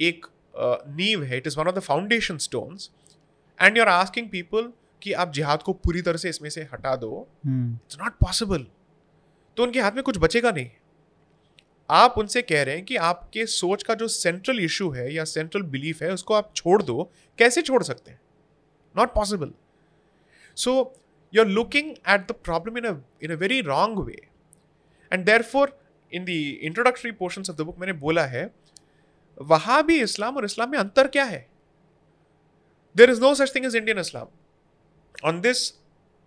एक 0.00 0.26
नींव 0.56 1.22
है 1.22 1.36
it 1.36 1.46
is 1.46 1.58
one 1.58 1.68
of 1.68 1.74
the 1.76 1.80
foundation 1.80 2.38
stones 2.38 2.90
and 3.58 3.76
you 3.76 3.82
are 3.82 3.88
asking 3.88 4.28
people 4.28 4.72
कि 5.02 5.12
आप 5.14 5.32
जिहाद 5.32 5.62
को 5.62 5.72
पूरी 5.74 6.02
तरह 6.02 6.16
से 6.16 6.28
इसमें 6.28 6.48
से 6.50 6.62
हटा 6.72 6.94
दो। 6.96 7.26
इट्स 7.46 7.98
नॉट 8.00 8.12
पॉसिबल 8.20 8.66
तो 9.56 9.62
उनके 9.62 9.80
हाथ 9.80 9.92
में 9.92 10.02
कुछ 10.04 10.18
बचेगा 10.18 10.50
नहीं। 10.50 10.70
आप 11.90 12.14
उनसे 12.18 12.42
कह 12.42 12.62
रहे 12.62 12.74
हैं 12.74 12.84
कि 12.84 12.96
आपके 12.96 13.44
सोच 13.46 13.82
का 13.82 13.94
जो 13.94 14.08
सेंट्रल 14.08 14.60
इशू 14.60 14.90
है 14.90 15.12
या 15.14 15.24
सेंट्रल 15.24 15.62
बिलीफ 15.62 16.02
है 16.02 16.12
उसको 16.12 16.34
आप 16.34 16.52
छोड़ 16.56 16.82
दो। 16.82 17.10
कैसे 17.38 17.62
छोड़ 17.62 17.82
सकते 17.82 18.10
हैं? 18.10 18.20
Not 18.94 19.14
possible 19.14 19.52
so 20.56 20.72
you 21.32 21.42
are 21.42 21.48
looking 21.48 21.90
at 21.90 22.26
the 22.28 22.34
problem 22.44 22.78
in 22.78 22.86
in 23.22 23.32
a 23.32 23.36
very 23.36 23.60
wrong 23.60 23.98
way 23.98 24.16
and 25.12 25.24
therefore 25.42 25.78
in 26.12 26.24
the 26.24 26.28
introductory 26.28 27.12
portion 27.12 27.42
of 27.50 27.56
the 27.56 27.60
book 27.60 27.78
मैंने 27.78 27.92
बोला 28.00 28.24
है 28.26 28.44
वहाँ 29.42 29.82
भी 29.86 30.00
इस्लाम 30.02 30.36
और 30.36 30.44
इस्लाम 30.44 30.70
में 30.70 30.78
अंतर 30.78 31.08
क्या 31.08 31.24
है? 31.24 31.46
There 32.96 33.10
is 33.10 33.20
no 33.20 33.34
such 33.34 33.54
thing 33.54 33.64
is 33.66 33.76
Indian 33.76 33.98
Islam 33.98 34.26
on 35.24 35.40
this 35.40 35.72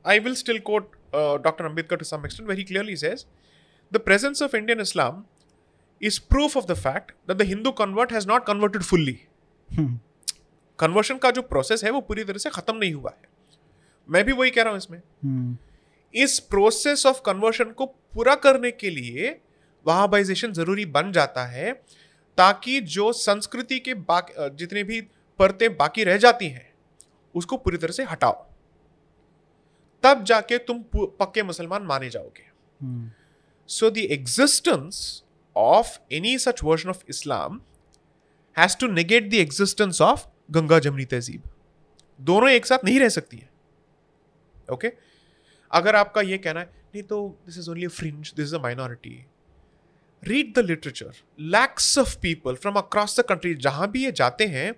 I 0.05 0.19
will 0.19 0.35
still 0.35 0.59
quote 0.69 0.91
doctor 1.15 1.65
Ambedkar 1.65 1.95
to 1.95 2.05
sum 2.05 2.27
very 2.45 2.63
clearly 2.63 2.95
says 2.95 3.25
the 3.91 3.97
presence 3.97 4.41
of 4.41 4.55
Indian 4.55 4.81
Islam 4.81 5.23
is 6.01 6.19
proof 6.29 6.57
of 6.57 6.65
the 6.65 6.73
fact 6.73 7.11
that 7.27 7.37
the 7.37 7.41
Hindu 7.41 7.71
convert 7.71 8.13
has 8.13 8.27
not 8.27 8.45
converted 8.45 8.83
fully 8.83 9.19
conversion 10.79 11.17
का 11.17 11.31
जो 11.31 11.41
process 11.41 11.83
है 11.83 11.91
वो 11.91 12.01
पूरी 12.01 12.23
तरह 12.23 12.37
से 12.37 12.49
खत्म 12.49 12.75
नहीं 12.77 12.93
हुआ 12.93 13.11
है। 13.11 13.27
मैं 14.09 14.23
भी 14.25 14.31
वही 14.31 14.51
कह 14.51 14.61
रहा 14.61 14.71
हूँ 14.71 14.77
इसमें। 14.77 14.99
hmm. 14.99 15.55
इस 16.13 16.39
प्रोसेस 16.39 17.05
ऑफ़ 17.05 17.21
कन्वर्शन 17.25 17.71
को 17.71 17.85
पूरा 17.85 18.35
करने 18.35 18.71
के 18.71 18.89
लिए 18.89 19.29
वहाबाइजेशन 19.85 20.51
ज़रूरी 20.53 20.85
बन 20.85 21.11
जाता 21.11 21.45
है। 21.45 21.71
ताकि 22.37 22.79
जो 22.81 23.11
संस्कृति 23.13 23.79
के 23.79 23.93
बाकी 23.93 24.49
जितने 24.57 24.83
भी 24.83 25.01
परतें 25.39 25.75
बाकी 25.77 26.03
रह 26.03 26.17
जाती 26.17 26.47
हैं 26.49 26.73
उसको 27.35 27.57
पूरी 27.57 27.77
तरह 27.77 27.93
से 27.93 28.03
हटाओ। 28.03 28.45
तब 30.03 30.23
जाके 30.23 30.57
तुम 30.59 30.83
पक्के 30.95 31.43
मुसलमान 31.43 31.83
माने 31.83 32.09
जाओगे। 32.09 32.49
So 33.69 33.89
the 33.89 33.97
existence 33.97 35.23
of 35.55 35.97
any 36.13 36.37
such 36.39 36.63
version 36.63 36.89
of 36.89 37.03
Islam 37.09 37.59
has 38.57 38.77
to 38.77 38.87
negate 38.87 39.29
the 39.31 39.33
existence 39.33 40.01
of 40.01 40.25
Ganga 40.51 40.79
Jamni 40.79 41.05
tehzeeb 41.05 41.49
दोनों 42.19 42.49
एक 42.49 42.65
साथ 42.65 42.85
नहीं 42.85 42.99
रह 42.99 43.09
सकती 43.09 43.37
है। 43.37 43.49
Okay 44.71 44.87
okay? 44.87 44.99
अगर 45.71 45.95
आपका 45.95 46.21
ये 46.21 46.37
कहना 46.37 46.59
है 46.59 46.65
नहीं 46.65 47.03
तो 47.03 47.17
this 47.45 47.57
is 47.57 47.69
only 47.71 47.87
fringe 47.89 48.33
this 48.35 48.45
is 48.45 48.55
a 48.55 48.59
minority 48.59 49.25
read 50.23 50.53
the 50.53 50.59
literature 50.59 51.11
lakhs 51.51 51.97
of 51.99 52.17
people 52.19 52.55
from 52.55 52.75
across 52.75 53.19
the 53.19 53.23
country 53.29 53.53
जहाँ 53.65 53.89
भी 53.91 54.03
ये 54.03 54.11
जाते 54.11 54.45
हैं 54.47 54.71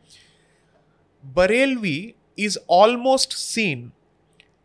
Barelvi 1.24 1.98
is 2.40 2.58
almost 2.72 3.34
seen 3.34 3.92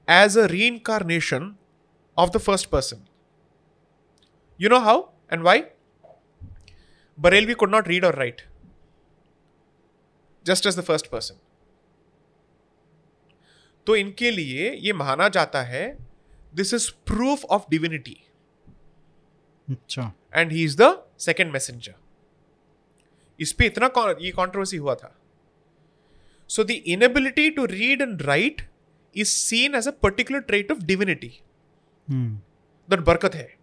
as 0.09 0.39
a 0.39 0.47
reincarnation 0.67 1.55
of 2.17 2.31
the 2.31 2.39
first 2.39 2.69
person 2.71 3.05
you 4.61 4.69
know 4.69 4.79
how 4.81 5.05
and 5.33 5.43
why 5.43 5.63
Barelvi 7.19 7.55
could 7.55 7.71
not 7.71 7.89
read 7.89 8.05
और 8.05 8.17
write 8.17 8.43
just 10.47 10.67
as 10.67 10.79
the 10.79 10.83
first 10.83 11.07
person 11.07 11.41
तो 13.87 13.97
इनके 13.97 14.31
लिए 14.31 14.71
ये 14.73 14.93
माना 14.95 15.29
जाता 15.29 15.63
है 15.65 15.87
this 16.55 16.75
is 16.75 16.91
proof 17.07 17.45
of 17.47 17.63
divinity 17.71 18.17
and 20.35 20.53
he 20.53 20.65
is 20.65 20.83
the 20.83 21.07
second 21.19 21.53
messenger 21.53 21.95
इस 23.41 23.53
पर 23.53 23.65
इतना 23.65 24.17
ये 24.21 24.31
कॉन्ट्रोवर्सी 24.31 24.77
हुआ 24.77 24.95
था। 24.95 25.21
So 26.49 26.65
the 26.65 26.71
inability 26.71 27.51
to 27.51 27.65
read 27.65 28.03
and 28.03 28.23
write 28.23 28.71
is 29.17 29.29
seen 29.29 29.75
as 29.75 29.89
a 29.89 29.91
particular 29.91 30.41
trait 30.41 30.73
of 30.73 30.79
divinity 30.79 31.41
that 32.91 33.01
बरकत 33.01 33.35
है 33.35 33.57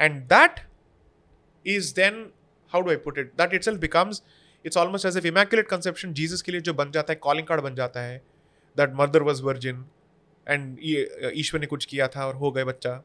and 0.00 0.22
that 0.22 0.68
is 1.66 1.94
then 1.94 2.32
how 2.68 2.82
do 2.82 2.90
I 2.90 2.96
put 2.96 3.18
it 3.18 3.26
that 3.26 3.54
it 3.54 3.68
becomes 3.68 4.22
it's 4.66 4.76
almost 4.76 5.06
as 5.06 5.16
a 5.16 5.28
immaculate 5.28 5.68
conception 5.68 6.12
Jesus 6.12 6.42
के 6.42 6.52
लिए 6.52 6.60
जो 6.60 6.74
बन 6.74 6.90
जाता 6.90 7.12
है 7.12 7.16
calling 7.16 7.46
card 7.46 7.60
बन 7.60 7.74
जाता 7.74 8.00
है 8.00 8.18
that 8.76 8.90
mother 8.94 9.22
was 9.22 9.42
virgin 9.42 9.86
and 10.48 10.78
ईश्वर 11.34 11.60
ने 11.60 11.66
कुछ 11.66 11.84
किया 11.84 12.08
था 12.08 12.26
और 12.26 12.36
हो 12.36 12.50
गए 12.50 12.64
बच्चा 12.64 13.04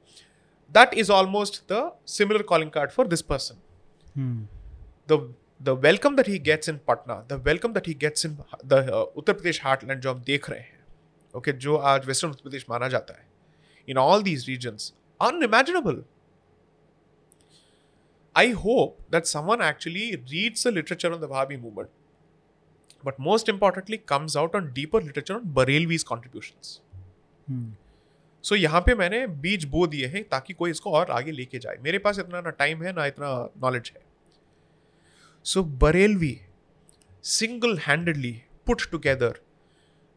that 0.75 0.95
is 0.95 1.11
almost 1.11 1.67
the 1.69 1.81
similar 2.05 2.43
calling 2.43 2.71
card 2.71 2.93
for 2.93 3.07
this 3.15 3.23
person. 3.23 3.57
Hmm. 4.15 4.37
The 5.07 5.19
the 5.63 5.69
welcome 5.83 6.17
that 6.17 6.29
he 6.29 6.39
gets 6.47 6.69
in 6.69 6.79
Patna 6.89 7.15
the 7.29 7.33
welcome 7.45 7.73
that 7.73 7.87
he 7.89 7.93
gets 8.01 8.27
in 8.27 8.37
the 8.67 8.89
Uttar 9.17 9.33
Pradesh 9.33 9.61
heartland 9.65 10.01
जो 10.01 10.11
हम 10.13 10.21
देख 10.23 10.49
रहे 10.51 10.61
हैं 10.61 10.83
ओके 11.37 11.51
okay, 11.51 11.63
जो 11.63 11.77
आज 11.91 12.07
western 12.07 12.31
Uttar 12.31 12.43
Pradesh 12.43 12.67
माना 12.71 12.89
जाता 12.95 13.15
है 13.15 13.27
in 13.89 13.99
all 13.99 14.23
these 14.23 14.49
regions 14.49 14.93
unimaginable 15.21 16.03
I 18.37 18.47
hope 18.61 18.95
that 19.15 19.29
someone 19.31 19.61
actually 19.65 20.05
reads 20.31 20.63
the 20.65 20.71
literature 20.77 21.11
on 21.17 21.21
the 21.21 21.29
Wahhabi 21.33 21.59
movement, 21.65 21.91
but 23.09 23.21
most 23.27 23.51
importantly, 23.53 23.99
comes 24.13 24.37
out 24.41 24.57
on 24.61 24.71
deeper 24.79 25.01
literature 25.01 25.37
on 25.37 25.45
Barelvi's 25.59 26.05
contributions. 26.09 26.73
Hmm. 27.47 27.69
So 28.44 28.56
so, 28.56 28.62
यहाँ 28.62 28.82
पे 28.82 28.96
मैंने 28.96 29.28
बीज 29.28 29.66
बो 29.66 29.88
दिए 29.88 30.08
हैं 30.08 30.24
ताकि 30.30 30.54
कोई 30.54 30.72
इसको 30.72 30.92
और 30.92 31.12
आगे 31.12 31.32
लेके 31.32 31.60
जाए। 31.60 31.78
मेरे 31.82 31.98
पास 31.98 32.20
इतना 32.20 32.42
ना 32.42 32.50
टाइम 32.50 32.84
है 32.84 32.94
ना 32.94 33.06
इतना 33.06 33.50
नॉलेज 33.64 33.92
है। 33.96 34.02
So 35.44 35.64
Barelvi 35.64 36.40
single 37.24 37.78
handedly 37.78 38.32
put 38.66 38.82
together 38.92 39.40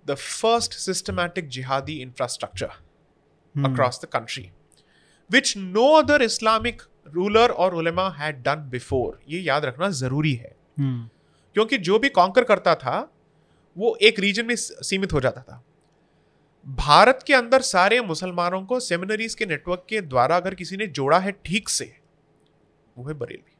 the 0.07 0.15
first 0.15 0.73
systematic 0.73 1.49
jihadi 1.49 1.93
infrastructure 1.93 2.67
across 3.55 4.01
the 4.03 4.09
country 4.09 4.51
which 5.31 5.57
no 5.57 5.93
other 5.93 6.23
Islamic 6.23 6.83
ruler 7.15 7.51
और 7.51 7.75
उलेमा 7.75 8.09
है 8.11 8.33
डन 8.43 8.69
बिफोर 8.71 9.21
ये 9.29 9.41
याद 9.41 9.65
रखना 9.65 9.89
ज़रूरी 9.91 10.35
है। 10.35 10.55
Hmm. 10.81 11.01
क्योंकि 11.55 11.79
जो 11.79 11.99
भी 11.99 12.09
कॉन्कर 12.09 12.45
करता 12.45 12.75
था 12.75 13.13
वो 13.77 13.97
एक 14.03 14.19
रीजन 14.19 14.47
में 14.47 14.55
सीमित 14.57 15.13
हो 15.13 15.21
जाता 15.21 15.41
था। 15.41 15.63
भारत 16.66 17.25
के 17.27 17.35
अंदर 17.35 17.62
सारे 17.62 18.01
मुसलमानों 18.01 18.62
को 18.62 18.79
सेमिनरीज 18.81 19.35
के 19.35 19.46
नेटवर्क 19.46 19.85
के 19.88 20.01
द्वारा 20.01 20.37
अगर 20.37 20.55
किसी 20.55 20.77
ने 20.77 20.87
जोड़ा 20.88 21.18
है 21.18 21.33
ठीक 21.44 21.68
से, 21.68 21.92
वो 22.96 23.09
है 23.09 23.14
बरेलवी 23.14 23.52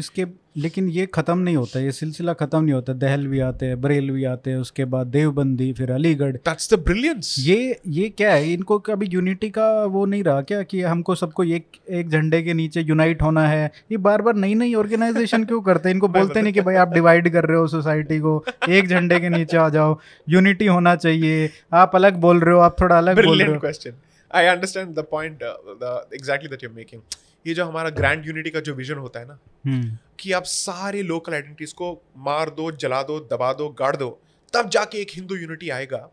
इसके 0.00 0.24
लेकिन 0.56 0.88
ये 0.90 1.04
ख़त्म 1.14 1.38
नहीं 1.38 1.56
होता 1.56 1.80
ये 1.80 1.90
सिलसिला 1.92 2.32
ख़त्म 2.32 2.62
नहीं 2.62 2.74
होता। 2.74 2.92
दहलवी 2.94 3.40
आते 3.40 3.66
हैं 3.66 3.80
बरेलवी 3.80 4.24
आते 4.24 4.50
हैं 4.50 4.58
उसके 4.58 4.84
बाद 4.84 5.06
देवबंदी 5.06 5.72
फिर 5.72 5.90
अलीगढ़। 5.92 6.36
दैट्स 6.38 6.72
द 6.72 6.78
ब्रिलियंस 6.84 7.34
ये 7.38 7.78
ये 7.88 8.08
क्या 8.10 8.32
है? 8.32 8.52
इनको 8.52 8.78
कभी 8.80 9.06
यूनिटी 9.06 9.50
का 9.50 9.68
वो 9.86 10.04
नहीं 10.06 10.24
रहा 10.24 10.42
क्या 10.42 10.62
कि 10.62 10.82
हमको 10.82 11.14
सबको 11.14 11.44
एक 11.44 11.78
एक 11.90 12.10
झंडे 12.10 12.42
के 12.42 12.54
नीचे 12.54 12.80
यूनाइट 12.82 13.22
होना 13.22 13.46
है? 13.48 13.70
ये 13.92 13.96
बार 13.98 14.22
बार 14.22 14.34
नई 14.36 14.54
नई 14.54 14.74
ऑर्गेनाइजेशन 14.74 15.44
क्यों 15.44 15.60
करते 15.62 15.88
हैं? 15.88 15.94
इनको 15.94 16.08
बोलते 16.18 16.42
नहीं 16.42 16.52
कि 16.52 16.60
भाई 16.60 16.74
आप 16.76 16.92
डिवाइड 16.94 17.32
कर 17.32 17.44
रहे 17.44 17.58
हो 17.58 17.66
सोसाइटी 17.68 18.18
को 18.20 18.44
एक 18.68 18.88
झंडे 18.88 19.20
के 19.20 19.28
नीचे 19.28 19.56
आ 19.56 19.68
जाओ 19.68 19.98
यूनिटी 20.28 20.66
होना 20.66 20.96
चाहिए। 20.96 21.50
आप 21.74 21.96
अलग 21.96 22.20
बोल 22.20 22.40
रहे 22.40 22.54
हो 22.54 22.60
आप 22.60 22.80
थोड़ा 22.80 22.98
अलग 22.98 23.24
बोल 23.24 23.42
रहे 23.42 23.52
हो। 23.52 23.58
Question 23.60 23.92
I 24.30 24.46
understand 24.46 24.94
the 24.94 25.06
point 25.10 25.42
exactly 25.42 26.48
that 26.48 26.64
you 26.64 26.70
making 26.76 27.00
ये 27.46 27.54
जो 27.54 27.64
हमारा 27.64 27.90
ग्रैंड 27.90 28.26
यूनिटी 28.26 28.50
का 28.50 28.60
जो 28.60 28.74
विजन 28.74 28.98
होता 28.98 29.20
है 29.20 29.26
ना 29.28 29.38
हम्म। 29.66 29.96
कि 30.18 30.32
आप 30.32 30.44
सारे 30.44 31.02
लोकल 31.02 31.34
आइडेंटिटीज 31.34 31.72
को 31.72 31.92
मार 32.28 32.50
दो 32.60 32.70
जला 32.84 33.02
दो 33.02 33.18
दबा 33.32 33.52
दो 33.60 33.68
गाड़ 33.78 33.94
दो 33.96 34.10
तब 34.52 34.68
जाके 34.70 34.98
एक 35.00 35.10
हिंदू 35.14 35.36
यूनिटी 35.36 35.70
आएगा 35.70 36.08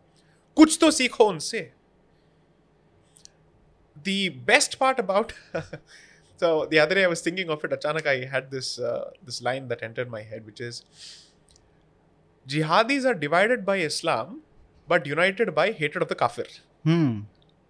कुछ 0.56 0.78
तो 0.80 0.90
सीखो 0.90 1.24
उनसे 1.28 1.60
the 3.96 4.10
best 4.46 4.74
part 4.78 5.00
about 5.00 5.32
so 6.40 6.66
the 6.66 6.78
other 6.78 6.94
day 6.94 7.04
I 7.04 7.08
was 7.08 7.20
thinking 7.20 7.50
of 7.50 7.64
it. 7.64 7.72
Achanak, 7.72 8.06
I 8.06 8.24
had 8.26 8.50
this 8.50 8.78
uh, 8.80 9.10
this 9.24 9.42
line 9.42 9.68
that 9.68 9.82
entered 9.82 10.10
my 10.10 10.22
head, 10.22 10.46
which 10.46 10.60
is 10.60 10.84
jihadis 12.46 13.04
are 13.04 13.14
divided 13.14 13.64
by 13.64 13.76
Islam, 13.78 14.40
but 14.88 15.06
united 15.06 15.54
by 15.54 15.66
hatred 15.72 16.02
of 16.02 16.08
the 16.08 16.18
kafir. 16.22 16.46
Hmm. 16.84 17.10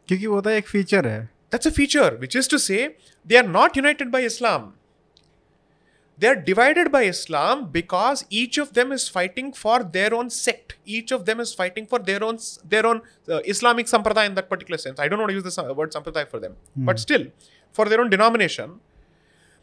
क्योंकि 0.09 0.27
वो 0.27 0.41
तो 0.41 0.51
एक 0.51 0.69
feature 0.69 1.07
है 1.07 1.19
that's 1.51 1.67
a 1.67 1.71
feature, 1.71 2.17
which 2.19 2.35
is 2.37 2.49
to 2.49 2.59
say, 2.59 2.97
they 3.25 3.37
are 3.37 3.49
not 3.59 3.77
united 3.77 4.11
by 4.11 4.21
Islam. 4.21 4.75
They 6.19 6.27
are 6.27 6.35
divided 6.35 6.91
by 6.91 7.03
Islam 7.05 7.71
because 7.71 8.25
each 8.29 8.59
of 8.59 8.75
them 8.75 8.91
is 8.91 9.09
fighting 9.09 9.53
for 9.53 9.85
their 9.85 10.13
own 10.13 10.31
sect. 10.31 10.75
Each 10.85 11.13
of 11.13 11.27
them 11.27 11.39
is 11.39 11.55
fighting 11.55 11.87
for 11.87 12.01
their 12.01 12.25
own 12.25 12.39
their 12.65 12.85
own 12.87 13.03
uh, 13.29 13.39
Islamic 13.45 13.87
sampradaya 13.87 14.27
in 14.27 14.35
that 14.35 14.49
particular 14.51 14.79
sense. 14.79 14.99
I 14.99 15.07
don't 15.07 15.21
want 15.21 15.31
to 15.31 15.37
use 15.37 15.45
the 15.45 15.75
word 15.75 15.93
sampradaya 15.93 16.29
for 16.29 16.41
them, 16.41 16.57
hmm. 16.75 16.87
but 16.87 16.99
still 16.99 17.27
for 17.73 17.87
their 17.87 18.01
own 18.01 18.11
denomination. 18.11 18.79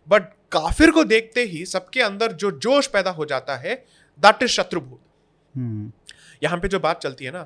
But 0.10 0.24
काफिर 0.52 0.92
को 0.92 1.04
देखते 1.04 1.44
ही 1.52 1.66
सबके 1.66 2.02
अंदर 2.02 2.32
जो 2.42 2.50
जोश 2.64 2.88
पैदा 2.96 3.12
हो 3.12 3.26
जाता 3.26 3.56
है 3.58 3.76
दैट 4.26 4.44
इज़ 4.44 4.52
शत्रुभूत 4.52 5.00
hmm. 5.58 5.92
यहाँ 6.44 6.58
पे 6.60 6.68
जो 6.68 6.80
बात 6.80 7.02
चलती 7.02 7.26
है 7.26 7.32
ना 7.32 7.46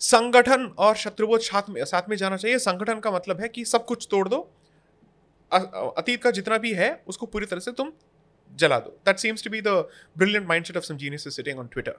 संगठन 0.00 0.64
और 0.78 0.94
शत्रुबोध 0.96 1.40
साथ 1.40 1.68
में 1.70 1.84
साथ 1.84 2.08
में 2.08 2.16
जाना 2.16 2.36
चाहिए। 2.36 2.58
संगठन 2.58 3.00
का 3.00 3.10
मतलब 3.10 3.40
है 3.40 3.48
कि 3.48 3.64
सब 3.64 3.84
कुछ 3.86 4.06
तोड़ 4.10 4.28
दो। 4.28 4.38
अतीत 5.52 6.22
का 6.22 6.30
जितना 6.30 6.58
भी 6.58 6.72
है 6.74 6.90
उसको 7.08 7.26
पूरी 7.26 7.46
तरह 7.46 7.60
से 7.60 7.72
तुम 7.72 7.92
जला 8.50 8.78
दो। 8.78 8.90
That 9.06 9.18
seems 9.18 9.44
to 9.44 9.50
be 9.50 9.60
the 9.60 9.68
brilliant 10.18 10.48
mind 10.48 10.66
set 10.66 10.76
of 10.76 10.84
some 10.84 10.96
genius 10.96 11.34
sitting 11.36 11.58
on 11.58 11.66
Twitter 11.66 11.98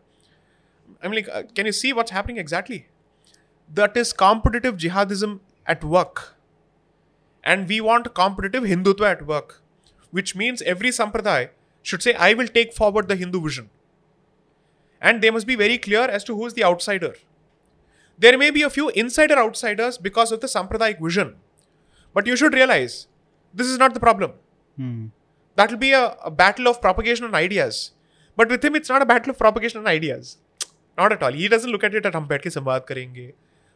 I 1.03 1.09
mean 1.09 1.23
can 1.55 1.65
you 1.65 1.71
see 1.71 1.91
what's 1.91 2.13
happening 2.13 2.39
exactly 2.39 2.83
that 3.69 3.97
is 3.97 4.13
competitive 4.19 4.77
jihadism 4.85 5.39
at 5.69 5.83
work 5.95 6.27
and 7.43 7.71
we 7.71 7.77
want 7.81 8.07
competitive 8.17 8.65
Hindutva 8.69 9.05
at 9.11 9.21
work, 9.27 9.53
which 10.13 10.31
means 10.41 10.61
every 10.73 10.89
sampradaya 10.97 11.47
should 11.85 12.03
say, 12.03 12.13
I 12.25 12.33
will 12.33 12.49
take 12.57 12.75
forward 12.75 13.07
the 13.07 13.15
Hindu 13.15 13.39
vision. 13.41 13.69
And 15.01 15.23
they 15.23 15.31
must 15.31 15.47
be 15.47 15.55
very 15.55 15.77
clear 15.85 16.03
as 16.17 16.23
to 16.25 16.35
who 16.35 16.45
is 16.45 16.53
the 16.53 16.63
outsider. 16.63 17.09
There 18.21 18.37
may 18.37 18.51
be 18.51 18.61
a 18.61 18.69
few 18.69 18.89
insider 18.89 19.37
outsiders 19.37 19.97
because 19.97 20.31
of 20.31 20.41
the 20.41 20.47
Sampradayic 20.47 21.01
vision. 21.01 21.35
But 22.15 22.27
you 22.27 22.35
should 22.35 22.53
realize 22.53 23.07
this 23.53 23.67
is 23.67 23.77
not 23.77 23.93
the 23.93 23.99
problem. 23.99 24.33
Hmm. 24.77 25.07
That 25.57 25.71
will 25.71 25.77
be 25.77 25.91
a, 25.91 26.15
a, 26.23 26.31
battle 26.31 26.67
of 26.67 26.81
propagation 26.81 27.25
and 27.25 27.35
ideas. 27.35 27.91
But 28.37 28.49
with 28.49 28.63
him, 28.63 28.75
it's 28.75 28.89
not 28.89 29.01
a 29.01 29.05
battle 29.05 29.31
of 29.31 29.37
propagation 29.37 29.79
and 29.79 29.87
ideas. 29.87 30.37
Not 30.97 31.11
at 31.11 31.23
all. 31.23 31.31
He 31.31 31.47
doesn't 31.47 31.71
look 31.71 31.83
at 31.83 31.95
it 31.95 32.05
at 32.05 32.15
हम 32.15 32.27
बैठ 32.27 32.43
के 32.43 32.49
संवाद 32.49 32.85
करेंगे 32.87 33.31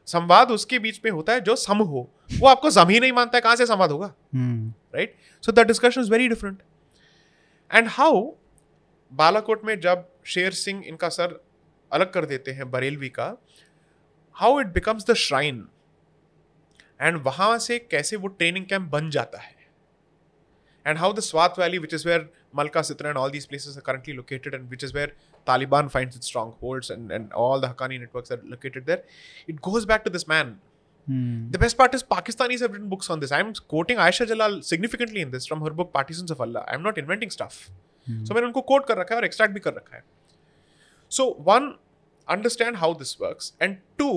संवाद 0.08 0.52
उसके 0.52 0.80
बीच 0.80 1.00
में 1.06 1.12
होता 1.12 1.34
है 1.34 1.42
जो 1.42 1.56
सम 1.56 1.78
हो 1.92 2.08
वो 2.40 2.48
आपको 2.48 2.72
सम 2.72 2.90
ही 2.90 3.00
नहीं 3.00 3.12
मानता 3.12 3.38
है 3.38 3.42
कहाँ 3.42 3.56
से 3.56 3.66
संवाद 3.66 3.92
होगा 3.92 4.14
right 4.36 5.16
so 5.44 5.52
the 5.52 5.66
discussion 5.68 6.02
is 6.02 6.12
very 6.12 6.28
different 6.30 6.62
and 7.72 7.88
how 7.92 8.22
Balakot 9.12 9.66
में 9.66 9.80
जब 9.80 10.08
शेर 10.34 10.52
सिंह 10.60 10.84
इनका 10.88 11.10
सर 11.18 11.40
अलग 11.92 12.12
कर 12.14 12.26
देते 12.26 12.52
हैं 12.52 12.70
बरेलवी 12.72 13.10
का 13.10 13.36
how 14.42 14.58
it 14.60 14.74
becomes 14.80 15.10
the 15.12 15.16
shrine 15.26 15.64
and 17.02 17.18
वहाँ 17.24 17.58
से 17.60 17.78
कैसे 17.80 18.16
वो 18.16 18.28
ट्रेनिंग 18.28 18.66
कैंप 18.66 18.90
बन 18.92 19.10
जाता 19.10 19.40
है 19.42 19.56
and 20.86 21.00
how 21.00 21.12
the 21.12 21.22
Swat 21.22 21.56
Valley, 21.56 21.80
which 21.80 21.94
is 21.94 22.06
where 22.06 22.30
Malka 22.54 22.80
Sitra 22.80 23.10
and 23.10 23.18
all 23.18 23.30
these 23.30 23.46
places 23.46 23.78
are 23.78 23.82
currently 23.82 24.16
located, 24.16 24.54
and 24.54 24.70
which 24.70 24.84
is 24.84 24.94
where 24.94 25.12
Taliban 25.48 25.90
finds 25.90 26.16
its 26.16 26.28
strongholds, 26.28 26.90
and, 26.90 27.12
and 27.12 27.34
all 27.34 27.60
the 27.60 27.68
Haqqani 27.68 28.00
networks 28.00 28.32
are 28.32 28.40
located 28.46 28.86
there. 28.86 29.04
It 29.48 29.62
goes 29.62 29.86
back 29.86 30.04
to 30.06 30.12
this 30.12 30.28
man. 30.28 30.60
Hmm. 31.08 31.50
The 31.52 31.60
best 31.60 31.78
part 31.78 31.94
is 31.94 32.04
Pakistanis 32.04 32.62
have 32.62 32.72
written 32.72 32.88
books 32.90 33.10
on 33.10 33.20
this. 33.20 33.32
I'm 33.32 33.54
quoting 33.54 33.98
Aisha 33.98 34.28
Jalal 34.28 34.62
significantly 34.62 35.22
in 35.22 35.32
this 35.32 35.46
from 35.46 35.62
her 35.62 35.70
book 35.70 35.92
Partisans 35.92 36.32
of 36.32 36.40
Allah. 36.40 36.64
I'm 36.68 36.84
not 36.84 36.98
inventing 36.98 37.32
stuff. 37.32 37.70
Hmm. 38.08 38.24
So 38.26 38.34
मैंने 38.34 38.48
उनको 38.48 38.62
coat 38.62 38.88
कर 38.88 38.98
रखा 38.98 39.16
है 39.16 39.20
और 39.20 39.26
extract 39.26 39.54
भी 39.54 39.60
कर 39.60 39.74
रखा 39.74 39.96
है 39.98 40.04
so 41.18 41.26
one 41.48 41.74
understand 42.28 42.76
how 42.78 42.94
this 43.00 43.16
works 43.22 43.54
and 43.62 43.78
two 43.98 44.10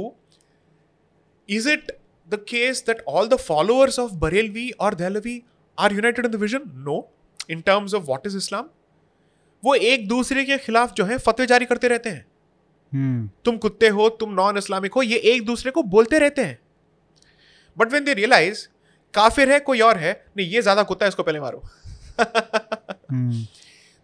is 1.49 1.67
it 1.73 1.91
the 2.29 2.39
case 2.49 2.81
that 2.87 2.99
all 3.11 3.29
the 3.29 3.37
followers 3.43 3.99
of 4.01 4.17
Barelvi 4.23 4.65
or 4.87 4.89
Dehlavi 4.97 5.37
are 5.79 5.91
united 5.93 6.27
in 6.29 6.33
the 6.33 6.41
vision? 6.41 6.67
No. 6.89 6.97
In 7.49 7.63
terms 7.69 7.95
of 7.99 8.11
what 8.13 8.27
is 8.31 8.35
Islam? 8.41 8.67
वो 9.63 9.75
एक 9.75 10.07
दूसरे 10.09 10.45
के 10.45 10.59
खिलाफ 10.65 10.93
जो 10.97 11.05
है 11.05 11.17
फतवे 11.19 11.47
जारी 11.47 11.67
करते 11.67 11.89
रहते 11.89 12.11
हैं 12.11 12.25
Hmm. 12.93 13.29
तुम 13.45 13.57
कुत्ते 13.59 13.89
हो 13.97 14.09
तुम 14.21 14.35
नॉन 14.35 14.59
इस्लामिक 14.59 14.93
हो 14.95 15.03
ये 15.03 15.17
एक 15.33 15.45
दूसरे 15.47 15.71
को 15.71 15.83
बोलते 15.95 16.19
रहते 16.19 16.45
हैं 16.45 16.59
बट 17.77 17.93
वेन 17.93 18.05
दे 18.05 18.15
रियलाइज़ 18.15 18.67
काफिर 19.15 19.53
है 19.53 19.59
कोई 19.71 19.81
और 19.89 19.97
है 19.99 20.13
नहीं 20.37 20.47
ये 20.49 20.63
ज़्यादा 20.63 20.83
कुत्ता 20.91 21.05
है 21.07 21.09
इसको 21.09 21.23
पहले 21.23 21.41
मारो 21.41 21.63
Hmm. 22.21 23.43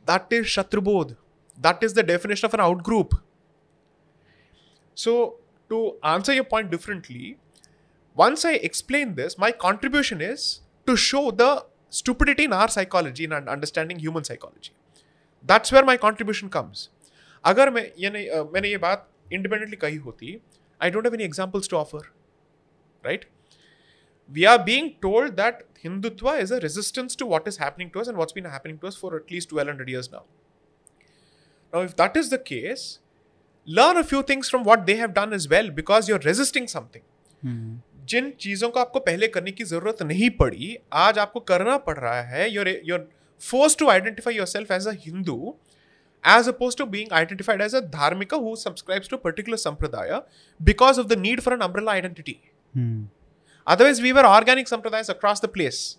that 0.07 0.35
is 0.40 0.51
shatrubodh 0.57 1.14
that 1.59 1.83
is 1.88 1.95
the 2.01 2.05
definition 2.11 2.49
of 2.49 2.59
an 2.59 2.64
out 2.67 2.83
group 2.90 3.14
so 4.94 5.14
to 5.70 5.78
answer 6.14 6.33
your 6.38 6.44
point 6.54 6.70
differently 6.70 7.37
once 8.16 8.44
i 8.44 8.52
explain 8.70 9.14
this 9.20 9.37
my 9.44 9.50
contribution 9.66 10.20
is 10.30 10.46
to 10.87 10.96
show 11.04 11.30
the 11.42 11.50
stupidity 12.00 12.44
in 12.50 12.52
our 12.52 12.68
psychology 12.76 13.24
and 13.24 13.48
understanding 13.57 13.98
human 14.07 14.24
psychology 14.24 14.72
that's 15.52 15.72
where 15.76 15.85
my 15.92 15.96
contribution 16.09 16.50
comes 16.59 16.88
अगर 17.46 17.70
मैं 17.70 17.83
ये 17.98 18.11
नहीं 18.11 18.28
अ, 18.28 18.42
मैंने 18.52 18.68
ये 18.68 18.76
बात 18.85 19.09
independently 19.33 19.76
कही 19.76 19.96
होती 20.04 20.38
I 20.83 20.90
don't 20.90 21.07
have 21.07 21.14
any 21.14 21.24
examples 21.24 21.68
to 21.70 21.76
offer 21.76 22.11
right 23.07 23.24
we 24.37 24.44
are 24.50 24.59
being 24.66 24.87
told 25.04 25.35
that 25.38 25.59
Hindutva 25.83 26.33
is 26.42 26.50
a 26.50 26.59
resistance 26.61 27.16
to 27.22 27.26
what 27.33 27.48
is 27.50 27.59
happening 27.62 27.90
to 27.96 28.00
us 28.02 28.09
and 28.12 28.20
what's 28.20 28.37
been 28.37 28.46
happening 28.52 28.78
to 28.85 28.87
us 28.90 28.96
for 29.00 29.11
at 29.16 29.33
least 29.35 29.50
1200 29.57 29.90
years 29.94 30.07
now. 30.12 30.22
Now, 31.74 31.83
if 31.88 31.94
that 31.96 32.16
is 32.20 32.30
the 32.30 32.38
case, 32.38 32.85
learn 33.78 33.97
a 33.97 34.04
few 34.04 34.21
things 34.23 34.49
from 34.49 34.63
what 34.63 34.86
they 34.86 34.95
have 34.95 35.13
done 35.13 35.34
as 35.34 35.47
well 35.47 35.69
because 35.69 36.10
you're 36.10 36.25
resisting 36.32 36.67
something. 36.67 37.06
Hmm. 37.41 37.78
जिन 38.10 38.30
चीजों 38.41 38.69
को 38.75 38.80
आपको 38.80 38.99
पहले 39.08 39.28
करने 39.34 39.52
की 39.52 39.63
जरूरत 39.71 40.02
नहीं 40.02 40.30
पड़ी 40.38 40.78
आज 41.02 41.17
आपको 41.19 41.39
करना 41.49 41.78
पड़ 41.88 41.97
रहा 41.97 42.21
है 42.30 42.47
you're 42.54 42.71
you're 42.89 43.04
forced 43.49 43.80
to 43.82 43.89
identify 43.95 44.32
yourself 44.38 44.71
as 44.78 44.88
a 44.91 44.93
Hindu 45.04 45.36
as 46.23 46.49
opposed 46.52 46.78
to 46.78 46.88
being 46.95 47.13
identified 47.19 47.62
as 47.62 47.75
a 47.80 47.82
dharmika 47.82 48.39
who 48.45 48.56
subscribes 48.56 49.08
to 49.08 49.15
a 49.15 49.21
particular 49.28 49.58
sampradaya 49.65 50.19
because 50.71 50.97
of 50.97 51.08
the 51.13 51.15
need 51.15 51.43
for 51.43 51.54
an 51.54 51.62
umbrella 51.62 51.91
identity. 51.91 52.38
Hmm. 52.73 53.04
Otherwise, 53.67 54.02
we 54.02 54.12
were 54.13 54.25
organic 54.25 54.67
sampradayas 54.67 55.10
across 55.10 55.39
the 55.39 55.47
place. 55.47 55.97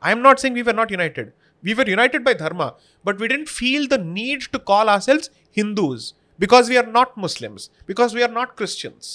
I'm 0.00 0.22
not 0.22 0.40
saying 0.40 0.54
we 0.54 0.62
were 0.62 0.72
not 0.72 0.90
united. 0.90 1.32
We 1.62 1.74
were 1.74 1.86
united 1.86 2.24
by 2.24 2.34
dharma, 2.34 2.74
but 3.04 3.18
we 3.18 3.28
didn't 3.28 3.48
feel 3.48 3.86
the 3.86 3.98
need 3.98 4.42
to 4.52 4.58
call 4.58 4.88
ourselves 4.88 5.30
Hindus 5.50 6.14
Because 6.41 6.69
we 6.69 6.77
are 6.77 6.87
not 6.87 7.17
Muslims, 7.17 7.69
because 7.87 8.15
we 8.15 8.23
are 8.23 8.33
not 8.39 8.55
Christians. 8.55 9.11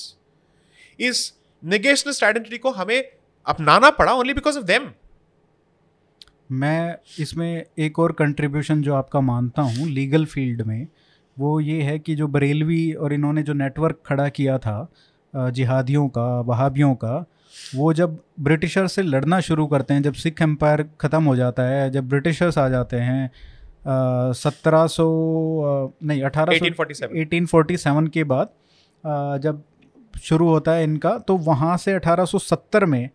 इस 0.98 1.32
नेगेशनिस्ट 1.62 2.24
identity 2.24 2.58
को 2.58 2.70
हमें 2.70 3.02
अपनाना 3.46 3.90
पड़ा 3.90 4.12
only 4.12 4.34
because 4.34 4.58
of 4.58 4.64
them 4.64 4.90
मैं 6.52 6.96
इसमें 7.20 7.64
एक 7.78 7.98
और 7.98 8.12
contribution 8.12 8.82
जो 8.82 8.94
आपका 8.94 9.20
मानता 9.20 9.62
हूँ 9.62 9.88
लीगल 9.88 10.24
फ़ील्ड 10.24 10.62
में 10.62 10.86
वो 11.36 11.58
ये 11.60 11.80
है 11.82 11.98
कि 11.98 12.14
जो 12.14 12.28
बरेलवी 12.28 12.92
और 12.94 13.12
इन्होंने 13.12 13.42
जो 13.42 13.52
नेटवर्क 13.54 14.00
खड़ा 14.06 14.28
किया 14.28 14.58
था 14.58 14.76
जिहादियों 15.34 16.08
का 16.08 16.28
वहाबियों 16.40 16.94
का 16.94 17.24
वो 17.74 17.92
जब 17.92 18.18
ब्रिटिशर 18.40 18.86
से 18.86 19.02
लड़ना 19.02 19.40
शुरू 19.40 19.66
करते 19.66 19.94
हैं 19.94 20.02
जब 20.02 20.14
सिख 20.14 20.42
एम्पायर 20.42 20.82
ख़त्म 21.00 21.22
हो 21.24 21.36
जाता 21.36 21.62
है 21.62 21.90
जब 21.90 22.08
ब्रिटिशर्स 22.08 22.58
आ 22.58 22.68
जाते 22.68 22.96
हैं 23.00 23.30
सत्रह 24.32 24.86
सौ 24.86 25.06
नहीं 26.02 26.22
अठारह 26.22 26.58
1847 26.58 27.76
1847 27.76 28.08
के 28.08 28.24
बाद 28.24 28.46
uh, 28.46 29.42
जब 29.42 29.62
शुरू 30.22 30.48
होता 30.48 30.72
है 30.72 30.84
इनका 30.84 31.18
तो 31.18 31.36
वहाँ 31.36 31.76
से 31.76 31.98
1870 31.98 32.82
में 32.82 33.10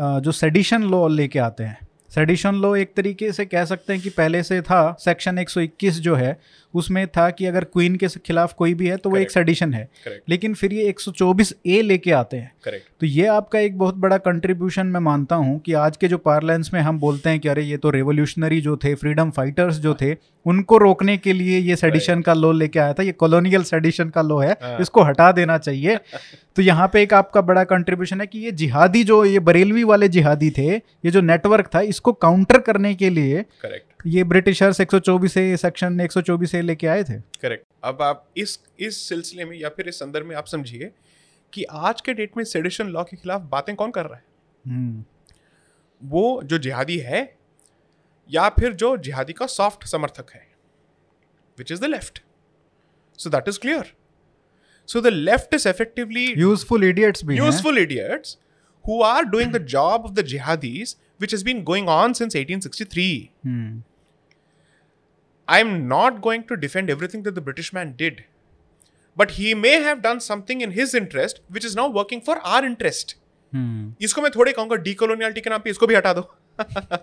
uh, 0.00 0.20
जो 0.20 0.32
सेडिशन 0.32 0.82
लॉ 0.82 1.08
लेके 1.08 1.38
आते 1.38 1.64
हैं। 1.64 1.86
सेडिशन 2.14 2.54
लॉ 2.54 2.76
एक 2.76 2.94
तरीके 2.96 3.32
से 3.32 3.46
कह 3.46 3.64
सकते 3.64 3.92
हैं 3.92 4.02
कि 4.02 4.10
पहले 4.10 4.42
से 4.42 4.62
था 4.62 4.96
सेक्शन 5.00 5.44
121 5.44 5.90
जो 5.90 6.14
है 6.14 6.40
उसमें 6.74 7.06
था 7.08 7.28
कि 7.30 7.46
अगर 7.46 7.64
क्वीन 7.64 7.96
के 7.96 8.08
खिलाफ 8.26 8.52
कोई 8.52 8.74
भी 8.74 8.88
है 8.88 8.96
तो 8.96 9.10
वो 9.10 9.16
एक 9.16 9.22
Correct. 9.22 9.34
सेडिशन 9.34 9.74
है। 9.74 9.84
करेक्ट 10.04 10.30
लेकिन 10.30 10.54
फिर 10.54 10.72
ये 10.72 10.88
124 10.88 11.52
ए 11.66 11.80
लेके 11.82 12.12
आते 12.12 12.36
हैं। 12.36 12.52
करेक्ट 12.64 12.86
तो 13.00 13.06
ये 13.06 13.26
आपका 13.28 13.58
एक 13.58 13.78
बहुत 13.78 13.94
बड़ा 13.96 14.18
कंट्रीब्यूशन 14.20 14.86
मैं 14.86 15.00
मानता 15.00 15.36
हूँ 15.36 15.58
कि 15.58 15.72
आज 15.74 15.96
के 15.96 16.08
जो 16.08 16.18
पार्लेंस 16.20 16.70
में 16.74 16.80
हम 16.80 16.98
बोलते 16.98 17.30
हैं 17.30 17.40
कि 17.40 17.48
अरे 17.48 17.62
ये 17.62 17.76
तो 17.76 17.90
रेवोल्यूशनरी 17.90 18.60
जो 18.60 18.76
थे 18.76 18.94
फ्रीडम 18.94 19.30
फाइटर्स 19.30 19.76
जो 19.78 19.94
थे 19.94 20.16
उनको 20.46 20.78
रोकने 20.78 21.16
के 21.16 21.32
लिए 21.32 21.58
ये 21.58 21.76
सेडिशन 21.76 22.20
का 22.20 22.32
लॉ 22.34 22.50
लेके 22.52 22.78
आया 22.78 22.92
था। 22.92 23.02
ये 23.02 23.12
कॉलोनियल 23.14 23.62
सेडिशन 23.62 24.08
का 24.08 24.22
लॉ 24.22 24.38
है। 24.38 24.50
हाँ। 24.62 24.78
इसको 24.80 25.02
हटा 25.02 25.30
देना 25.32 25.56
चाहिए। 25.58 25.96
तो 26.56 26.62
यहाँ 26.62 26.88
पे 26.92 27.02
एक 27.02 27.14
आपका 27.14 27.40
बड़ा 27.42 27.64
कंट्रीब्यूशन 27.64 28.20
है 28.20 28.26
कि 28.26 28.38
ये 28.38 28.50
जिहादी 28.54 29.02
जो 29.04 29.24
ये 29.24 29.38
बरेलवी 29.40 29.84
वाले 29.84 30.08
जिहादी 30.08 30.50
थे 30.58 30.68
ये 30.68 31.10
जो 31.10 31.20
नेटवर्क 31.20 31.70
था 31.74 31.80
इसको 31.86 32.12
काउंटर 32.14 32.58
करने 32.60 32.94
के 32.94 33.10
लिए 33.10 33.42
करेक्ट 33.62 33.93
ये 34.06 34.24
ब्रिटिशर्स 34.24 34.80
124 34.80 35.36
ए 35.38 35.56
सेक्शन 35.56 36.00
124 36.06 36.54
ए 36.54 36.60
लेके 36.62 36.86
आए 36.86 37.04
थे। 37.04 37.18
करेक्ट 37.42 37.64
अब 37.84 38.02
आप 38.02 38.26
इस 38.36 38.58
इस 38.80 38.96
सिलसिले 39.08 39.44
में 39.44 39.56
या 39.58 39.68
फिर 39.68 39.88
इस 39.88 39.98
संदर्भ 39.98 40.26
में 40.26 40.34
आप 40.36 40.46
समझिए 40.46 40.90
कि 41.52 41.64
आज 41.64 42.00
के 42.00 42.14
डेट 42.14 42.36
में 42.36 42.44
सेडिशन 42.44 42.88
लॉ 42.88 43.04
के 43.04 43.16
खिलाफ 43.16 43.40
बातें 43.52 43.74
कौन 43.76 43.90
कर 43.90 44.06
रहा 44.06 44.16
है? 44.16 44.24
हम्म, 44.64 45.04
वो 46.02 46.40
जो 46.44 46.58
जिहादी 46.58 46.98
है 46.98 47.22
या 48.30 48.48
फिर 48.48 48.72
जो 48.72 48.96
जिहादी 48.96 49.32
का 49.32 49.46
सॉफ्ट 49.46 49.86
समर्थक 49.86 50.30
है 50.34 50.46
which 51.58 51.72
is 51.72 51.80
the 51.80 51.84
left 51.84 52.22
so 53.18 53.30
that 53.30 53.48
is 53.48 53.58
clear 53.60 53.92
so 54.88 55.00
the 55.00 55.06
left 55.06 55.54
is 55.54 55.68
effectively 55.68 56.26
useful 56.32 56.84
idiots 56.84 57.24
भी 57.24 57.36
हैं। 57.36 57.50
useful 57.50 57.82
idiots 57.84 58.36
who 58.84 59.00
are 59.02 59.24
doing 59.34 59.52
the 59.52 59.64
job 59.74 60.06
of 60.08 60.14
the 60.14 60.24
jihadis 60.34 60.94
which 61.20 61.34
has 61.34 61.42
been 61.48 61.60
going 61.64 61.86
on 61.88 62.14
since 62.20 62.34
1863 62.34 63.10
hmm, 65.48 65.56
i'm 65.56 65.88
not 65.88 66.20
going 66.26 66.44
to 66.50 66.56
defend 66.56 66.90
everything 66.94 67.22
that 67.24 67.34
the 67.34 67.44
british 67.50 67.72
man 67.74 67.92
did. 67.96 68.22
But 69.16 69.30
he 69.30 69.54
may 69.54 69.72
have 69.82 70.00
done 70.02 70.20
something 70.20 70.62
in 70.66 70.72
his 70.72 70.94
interest 70.94 71.40
which 71.48 71.64
is 71.64 71.74
now 71.80 71.88
working 71.96 72.22
for 72.28 72.36
our 72.52 72.62
interest. 72.68 73.14
हम्म, 73.52 73.94
इसको 74.02 74.22
मैं 74.22 74.30
थोड़े 74.36 74.52
कहूँगा 74.52 74.76
decoloniality 74.76 75.40
के 75.40 75.50
नाम 75.50 75.60
पे 75.60 75.70
इसको 75.70 75.86
भी 75.86 75.94
हटा 75.94 76.12
दो। 76.12 76.22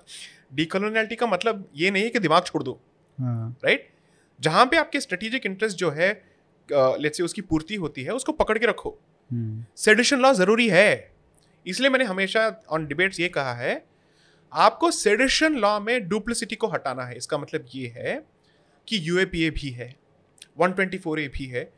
डीकोलोनियलिटी 0.56 1.16
का 1.16 1.28
मतलब 1.28 1.68
ये 1.76 1.92
नहीं 1.92 2.04
है 2.04 2.10
कि 2.10 2.20
दिमाग 2.20 2.44
छोड़ 2.46 2.64
दो 2.64 2.80
हाँ, 3.18 3.56
राइट 3.66 3.90
जहाँ 4.40 4.66
पे 4.66 4.78
आपके 4.78 5.00
स्ट्रेटेजिक 5.00 5.46
इंटरेस्ट 5.46 5.78
जो 5.78 5.90
है 5.92 6.10
लेट्स 6.72 7.18
से 7.18 7.24
उसकी 7.24 7.42
पूर्ति 7.42 7.76
होती 7.76 8.04
है 8.04 8.12
उसको 8.14 8.32
पकड़ 8.32 8.58
के 8.58 8.66
रखो। 8.66 8.98
सेडिशन 9.78 10.20
लॉ 10.20 10.34
ज़रूरी 10.34 10.68
है। 10.70 11.12
इसलिए 11.66 11.90
मैंने 11.90 12.06
हमेशा 12.06 12.46
ऑन 12.70 12.86
डिबेट्स 12.88 13.20
ये 13.20 13.30
कहा 13.30 13.54
है 13.54 13.74
आपको 14.52 14.92
सेडिशन 14.92 15.56
लॉ 15.56 15.80
में 15.80 16.08
डुप्लिसिटी 16.10 16.56
को 16.56 16.68
हटाना 16.68 17.04
है। 17.06 17.18
इसका 17.18 17.38
मतलब 17.38 17.66
ये 17.76 17.88
है 17.98 18.16
कि 18.88 19.10
यूएपीए 19.10 19.50
भी 19.50 19.70
है 19.70 19.96
124 20.62 21.20
ए 21.20 21.28
भी 21.28 21.46
है 21.46 21.74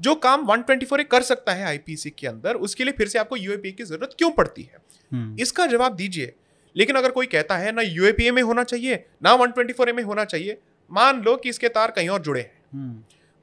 जो 0.00 0.14
काम 0.14 0.46
124 0.46 1.00
ए 1.00 1.04
कर 1.04 1.22
सकता 1.22 1.52
है 1.52 1.64
आईपीसी 1.64 2.10
के 2.10 2.26
अंदर 2.26 2.54
उसके 2.54 2.84
लिए 2.84 2.92
फिर 2.92 3.08
से 3.08 3.18
आपको 3.18 3.36
यूएपीए 3.36 3.72
की 3.72 3.84
ज़रूरत 3.84 4.14
क्यों 4.18 4.30
पड़ती 4.30 4.62
है? 4.62 4.78
हम्म, 5.12 5.36
इसका 5.40 5.66
जवाब 5.66 5.94
दीजिए। 5.94 6.34
लेकिन 6.76 6.96
अगर 6.96 7.10
कोई 7.10 7.26
कहता 7.26 7.56
है 7.56 7.72
ना 7.72 7.82
यूएपीए 7.82 8.30
में 8.30 8.42
होना 8.42 8.64
चाहिए 8.64 9.04
ना 9.22 9.30
124 9.30 9.88
ए 9.88 9.92
में 9.92 10.02
होना 10.02 10.24
चाहिए 10.24 10.58
मान 10.92 11.22
लो 11.22 11.36
कि 11.36 11.48
इसके 11.48 11.68
तार 11.68 11.90
कहीं 11.90 12.08
और 12.08 12.22
जुड़े 12.22 12.40
हैं। 12.40 12.62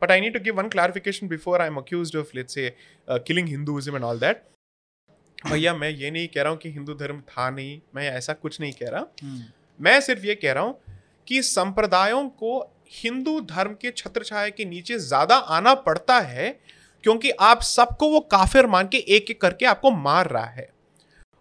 But 0.01 0.11
I 0.11 0.21
need 0.21 0.33
to 0.33 0.39
give 0.39 0.55
give 0.55 0.65
one 0.65 0.77
clarification 0.77 1.33
before 1.33 1.59
I'm 1.59 1.77
accused 1.81 2.15
of, 2.15 2.25
let's 2.37 2.57
say, 2.57 2.71
uh, 3.11 3.23
killing 3.29 3.55
Hinduism 3.55 3.95
and 3.95 4.03
all 4.03 4.19
that. 4.19 4.35
भैया 5.51 5.75
मैं 5.75 5.89
ये 5.89 6.11
नहीं 6.11 6.27
कह 6.27 6.41
रहा 6.41 6.51
हूँ 6.51 6.59
कि 6.59 6.71
हिंदू 6.71 6.93
धर्म 6.93 7.21
था 7.21 7.49
नहीं 7.49 7.81
मैं 7.95 8.11
ऐसा 8.11 8.33
कुछ 8.33 8.61
नहीं 8.61 8.73
कह 8.73 8.89
रहा। 8.89 9.07
हम्म, 9.23 9.43
मैं 9.81 10.01
सिर्फ़ 10.01 10.25
ये 10.25 10.35
कह 10.35 10.51
रहा 10.51 10.63
हूँ 10.63 10.79
कि 11.27 11.41
संप्रदायों 11.41 12.29
को 12.29 12.76
हिंदू 12.91 13.39
धर्म 13.41 13.73
के 13.81 13.91
छत्र 13.97 14.23
छाया 14.23 14.49
के 14.49 14.65
नीचे 14.65 14.97
ज़्यादा 14.99 15.35
आना 15.35 15.73
पड़ता 15.85 16.19
है 16.19 16.49
क्योंकि 17.03 17.31
आप 17.41 17.61
सबको 17.61 18.09
वो 18.09 18.19
काफिर 18.31 18.67
मान 18.67 18.87
के 18.87 18.97
एक 18.97 19.31
एक 19.31 19.41
करके 19.41 19.65
आपको 19.65 19.91
मार 19.91 20.29
रहा 20.29 20.45
है। 20.45 20.69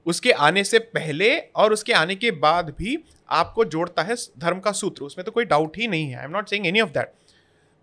उसके 0.07 0.33
आने 0.33 0.65
से 0.65 0.79
पहले 0.79 1.37
और 1.57 1.73
उसके 1.73 1.93
आने 1.93 2.15
के 2.15 2.31
बाद 2.41 2.75
भी 2.79 2.99
आपको 3.31 3.65
जोड़ता 3.65 4.03
है 4.03 4.17
धर्म 4.39 4.61
का 4.61 4.73
सूत्र 4.73 5.05
उसमें 5.05 5.25
तो 5.25 5.33
कोई 5.33 5.45
डाउट 5.45 5.79
ही 5.79 5.89
नहीं 5.89 6.11
है। 6.11 6.19
I 6.19 6.25
am 6.25 6.31
not 6.31 6.49
saying 6.49 6.67
any 6.67 6.81
of 6.81 6.91
that 6.91 7.13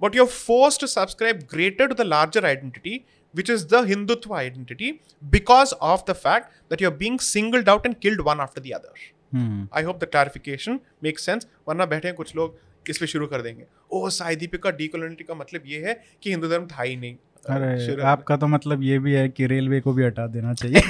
but 0.01 0.15
you're 0.17 0.31
forced 0.35 0.81
to 0.81 0.87
subscribe 0.91 1.43
greater 1.51 1.85
to 1.89 1.95
the 1.97 2.05
larger 2.05 2.41
identity 2.47 2.93
which 3.35 3.49
is 3.53 3.61
the 3.73 3.79
hindutva 3.89 4.35
identity 4.39 4.89
because 5.35 5.73
of 5.89 6.01
the 6.09 6.15
fact 6.23 6.57
that 6.71 6.83
you're 6.83 6.97
being 6.97 7.19
singled 7.27 7.71
out 7.73 7.87
and 7.89 7.97
killed 8.05 8.23
one 8.25 8.41
after 8.45 8.63
the 8.65 8.73
other. 8.77 8.91
Hmm 9.33 9.67
I 9.75 9.83
hope 9.83 9.99
the 9.99 10.07
clarification 10.11 10.79
make 11.03 11.19
sense 11.19 11.47
वरना 11.67 11.85
बैठे 11.93 12.07
हैं 12.07 12.15
कुछ 12.17 12.35
लोग 12.35 12.57
इस 12.89 12.97
पे 12.97 13.07
शुरू 13.07 13.27
कर 13.27 13.41
देंगे? 13.41 13.65
ओ 13.91 14.09
साई 14.11 14.35
का 14.55 14.71
डीकोलोनिटी 14.71 15.23
का 15.23 15.33
मतलब 15.35 15.61
ये 15.65 15.79
है 15.87 15.93
कि 16.23 16.29
हिंदू 16.29 16.47
धर्म 16.49 16.67
था 16.67 16.81
ही 16.81 16.95
नहीं। 16.95 17.15
अरे 17.45 18.01
आपका 18.03 18.35
तो 18.37 18.47
मतलब 18.47 18.83
ये 18.83 18.97
भी 18.99 19.13
है 19.13 19.27
कि 19.29 19.47
रेलवे 19.47 19.79
को 19.81 19.93
भी 19.93 20.03
हटा 20.03 20.27
देना 20.27 20.53
चाहिए। 20.53 20.81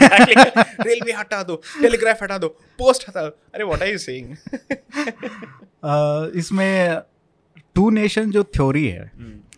रेलवे 0.82 1.12
हटा 1.12 1.42
दो 1.44 1.56
टेलीग्राफ 1.82 2.24
हटा 2.24 2.38
दो 2.38 2.48
पोस्ट 2.80 3.08
हटा 3.10 3.22
दो। 3.22 3.30
अरे 3.54 3.64
व्हाट 3.64 3.82
आर 3.82 3.88
यू 3.88 3.98
सेइंग 3.98 4.36
इसमें 6.38 7.02
टू 7.76 7.90
नेशन 7.90 8.32
जो 8.32 8.44
थ्योरी 8.56 8.88
है 8.88 9.12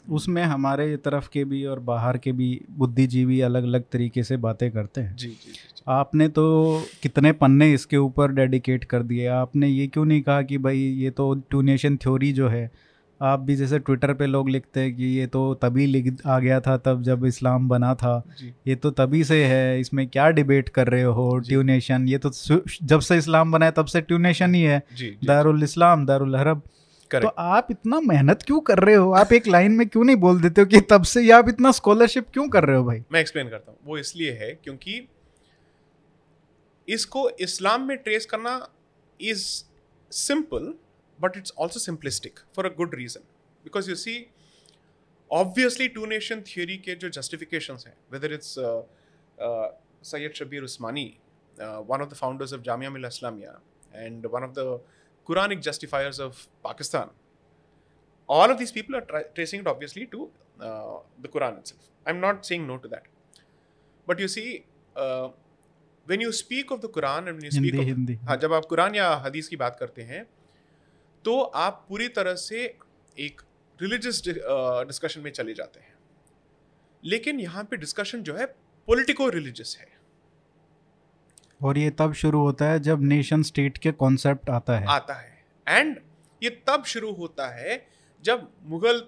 उसमें 0.09 0.41
हमारे 0.43 0.95
तरफ़ 0.97 1.29
के 1.29 1.43
भी 1.45 1.63
और 1.65 1.79
बाहर 1.81 2.17
के 2.17 2.31
भी 2.31 2.49
बुद्धिजीवी 2.71 3.39
अलग 3.41 3.63
अलग 3.63 3.83
तरीके 3.91 4.23
से 4.23 4.37
बातें 4.39 4.69
करते 4.71 5.01
हैं। 5.01 5.15
जी 5.15 5.27
जी 5.27 5.51
जी 5.51 5.83
आपने 5.87 6.27
तो 6.29 6.45
कितने 7.03 7.31
पन्ने 7.33 7.71
इसके 7.73 7.97
ऊपर 7.97 8.31
डेडिकेट 8.31 8.83
कर 8.83 9.03
दिए। 9.03 9.27
आपने 9.27 9.67
ये 9.67 9.87
क्यों 9.87 10.05
नहीं 10.05 10.21
कहा 10.21 10.41
कि 10.41 10.57
भाई 10.57 10.77
ये 10.77 11.09
तो 11.11 11.33
टू 11.51 11.61
नेशन 11.61 11.97
थ्योरी 11.97 12.31
जो 12.33 12.49
है 12.49 12.69
आप 13.21 13.39
भी 13.39 13.55
जैसे 13.55 13.77
ट्विटर 13.79 14.13
पे 14.13 14.25
लोग 14.25 14.49
लिखते 14.49 14.79
हैं 14.79 14.95
कि 14.95 15.03
ये 15.09 15.25
तो 15.27 15.53
तभी 15.53 15.85
लिख 15.85 16.15
आ 16.25 16.39
गया 16.39 16.59
था 16.59 16.75
तब 16.77 17.01
जब 17.03 17.25
इस्लाम 17.25 17.67
बना 17.69 17.93
था। 17.95 18.21
ये 18.67 18.75
तो 18.75 18.91
तभी 18.91 19.23
से 19.23 19.43
है 19.45 19.79
इसमें 19.79 20.07
क्या 20.07 20.29
डिबेट 20.29 20.69
कर 20.69 20.87
रहे 20.87 21.03
हो 21.03 21.37
ट्यूनेशन 21.39 22.07
ये 22.07 22.17
तो 22.17 22.31
जब 22.83 22.99
से 22.99 23.17
इस्लाम 23.17 23.51
बना 23.51 23.65
है 23.65 23.71
तब 23.71 23.85
से 23.85 24.01
ट्यूनेशन 24.01 24.55
ही 24.55 24.61
है। 24.61 24.83
दारुल 25.25 25.63
इस्लाम 25.63 26.05
दारुल 26.05 26.35
हरब 26.35 26.61
तो 27.11 27.27
आप 27.27 27.67
इतना 27.71 27.99
मेहनत 28.01 28.43
क्यों 28.43 28.59
कर 28.61 28.79
रहे 28.79 28.95
हो? 28.95 29.11
आप 29.13 29.33
एक 29.33 29.47
लाइन 29.47 29.71
में 29.71 29.87
क्यों 29.87 30.03
नहीं 30.03 30.15
बोल 30.15 30.39
देते 30.41 30.61
हो 30.61 30.67
कि 30.67 30.81
तब 30.89 31.03
से 31.03 31.21
ये 31.21 31.31
आप 31.31 31.49
इतना 31.49 31.71
स्कॉलरशिप 31.71 32.29
क्यों 32.33 32.47
कर 32.49 32.63
रहे 32.63 32.77
हो 32.77 32.83
भाई? 32.83 33.03
मैं 33.11 33.19
एक्सप्लेन 33.19 33.49
करता 33.49 33.71
हूँ। 33.71 33.79
वो 33.85 33.97
इसलिए 33.97 34.31
है 34.41 34.51
क्योंकि 34.63 35.07
इसको 36.87 37.29
इस्लाम 37.41 37.87
में 37.87 37.97
ट्रेस 37.97 38.25
करना 38.25 38.59
is 39.19 39.45
simple 40.11 40.73
but 41.19 41.37
it's 41.37 41.53
also 41.57 41.79
simplistic 41.79 42.39
for 42.55 42.65
a 42.65 42.73
good 42.77 42.95
reason 42.95 43.21
because 43.65 43.89
you 43.89 43.95
see 43.95 44.25
obviously 45.31 45.87
two 45.87 46.05
nation 46.05 46.41
theory 46.47 46.77
के 46.77 46.95
जो 46.95 47.09
जस्टिफिकेशन 47.09 47.77
हैं 47.87 47.95
whether 48.13 48.33
it's 48.33 48.55
Syed 50.09 50.33
Shabbir 50.35 50.63
Usmani 50.63 51.05
one 51.57 52.01
of 52.01 52.09
the 52.09 52.13
founders 52.13 52.53
of 52.53 52.61
Jamia 52.61 52.89
Millia 52.89 53.05
Islamia 53.05 53.59
and 53.95 54.25
one 54.25 54.43
of 54.43 54.51
the 54.51 54.79
Quranic 55.27 55.61
justifiers 55.61 56.19
of 56.19 56.47
Pakistan. 56.63 57.09
All 58.29 58.51
of 58.51 58.57
these 58.57 58.71
people 58.71 58.95
are 58.95 59.01
tra- 59.01 59.27
tracing 59.33 59.61
it 59.61 59.67
obviously 59.67 60.05
to 60.07 60.29
uh, 60.59 60.97
the 61.21 61.27
Quran 61.27 61.57
itself. 61.59 61.89
I'm 62.05 62.19
not 62.19 62.45
saying 62.45 62.67
no 62.67 62.77
to 62.77 62.87
that. 62.87 63.03
But 64.07 64.19
you 64.19 64.27
see, 64.27 64.65
uh, 64.95 65.29
when 66.05 66.21
you 66.21 66.31
speak 66.31 66.71
of 66.71 66.81
the 66.81 66.89
Quran 66.89 67.27
and 67.27 67.37
when 67.37 67.45
you 67.45 67.51
speak 67.51 67.73
Hindi 67.73 67.79
of 67.79 67.87
Hindi 67.87 68.15
हाँ 68.27 68.37
जब 68.37 68.53
आप 68.53 68.65
कुरान 68.69 68.95
या 68.95 69.13
हदीस 69.25 69.47
की 69.49 69.55
बात 69.55 69.77
करते 69.79 70.01
हैं 70.11 70.25
तो 71.25 71.39
आप 71.65 71.85
पूरी 71.89 72.07
तरह 72.17 72.35
से 72.35 72.63
एक 73.17 73.41
रिलीजियस 73.79 74.21
डिस्कशन 74.27 75.21
में 75.21 75.31
चले 75.31 75.53
जाते 75.53 75.79
हैं 75.79 75.93
लेकिन 77.03 77.39
यहाँ 77.39 77.63
पे 77.71 77.77
डिस्कशन 77.77 78.23
जो 78.23 78.35
है 78.35 78.45
पॉलिटिको 78.87 79.29
रिलीजियस 79.29 79.77
है 79.79 79.87
और 81.61 81.77
ये 81.77 81.89
तब 81.89 82.13
शुरू 82.13 82.39
होता 82.39 82.65
है 82.65 82.79
जब 82.79 83.01
नेशन 83.03 83.43
स्टेट 83.43 83.77
के 83.77 83.91
कॉन्सेप्ट 83.93 84.49
आता 84.49 84.77
है। 84.77 84.87
आता 84.87 85.13
है। 85.13 85.43
एंड 85.67 85.97
ये 86.41 86.49
तब 86.67 86.83
शुरू 86.85 87.11
होता 87.13 87.47
है 87.49 87.85
जब 88.23 88.49
मुगल 88.63 89.01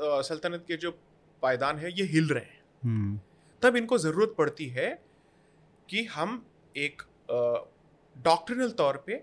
सल्तनत 0.00 0.64
के 0.68 0.76
जो 0.76 0.90
पायदान 1.42 1.78
है 1.78 1.92
ये 1.92 2.04
हिल 2.04 2.28
रहे 2.28 2.44
हैं। 2.44 2.62
हम्म, 2.82 3.18
तब 3.62 3.76
इनको 3.76 3.98
ज़रूरत 3.98 4.34
पड़ती 4.38 4.66
है 4.68 4.88
कि 5.88 6.04
हम 6.04 6.44
एक 6.74 7.02
डॉक्ट्रिनल 8.16 8.70
तौर 8.70 8.96
पे 9.06 9.22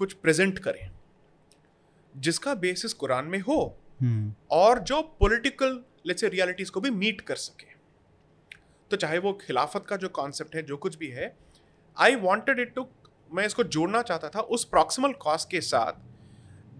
कुछ 0.00 0.12
प्रेजेंट 0.12 0.58
करें 0.58 0.90
जिसका 2.14 2.54
बेसिस 2.54 2.92
कुरान 2.92 3.24
में 3.24 3.38
हो 3.40 3.60
हम्म, 4.00 4.34
और 4.50 4.78
जो 4.80 5.00
पॉलिटिकल 5.20 5.80
लेट्स 6.06 6.20
से 6.20 6.28
रियलिटीज 6.28 6.70
को 6.70 6.80
भी 6.80 6.90
मीट 6.90 7.20
कर 7.20 7.36
सके। 7.36 7.72
तो 8.90 8.96
चाहे 8.96 9.18
वो 9.18 9.32
खिलाफत 9.42 9.86
का 9.88 9.96
जो 9.96 10.08
कॉन्सेप्ट 10.08 10.54
है 10.56 10.62
जो 10.62 10.76
कुछ 10.76 10.96
भी 10.98 11.08
है 11.08 11.26
आई 11.96 12.14
वॉन्टेड 12.16 12.60
इट 12.60 12.74
टू 12.74 12.86
मैं 13.30 13.44
इसको 13.46 13.64
जोड़ना 13.66 14.02
चाहता 14.02 14.28
था 14.28 14.40
उस 14.40 14.64
प्रॉक्सिमल 14.66 15.12
कॉज 15.20 15.44
के 15.50 15.60
साथ, 15.62 15.92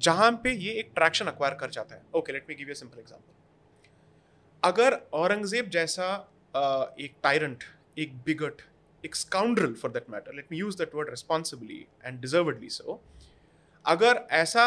जहाँ 0.01 0.31
पे 0.45 0.53
ये 0.53 0.73
एक 0.73 0.91
ट्रैक्शन 0.95 1.27
अक्वायर 1.27 1.55
कर 1.55 1.71
जाता 1.71 1.95
है। 1.95 2.03
Okay 2.15 2.33
let 2.33 2.47
me 2.49 2.55
give 2.55 2.69
you 2.69 2.75
simple 2.75 2.99
example 3.01 3.33
अगर 4.63 5.01
औरंगज़ेब 5.15 5.69
जैसा 5.71 6.07
एक 7.01 7.15
टायरेंट 7.23 7.65
एक 7.99 8.15
बिगट 8.27 8.63
एक 9.05 9.17
scoundrel 9.17 9.75
for 9.75 9.91
that 9.91 10.11
matter 10.11 10.35
let 10.35 10.47
me 10.51 10.59
use 10.59 10.79
that 10.79 10.95
word 10.95 11.11
responsibly 11.11 11.87
and 12.05 12.21
deservedly 12.21 12.69
so 12.71 13.01
अगर 13.85 14.27
ऐसा 14.33 14.67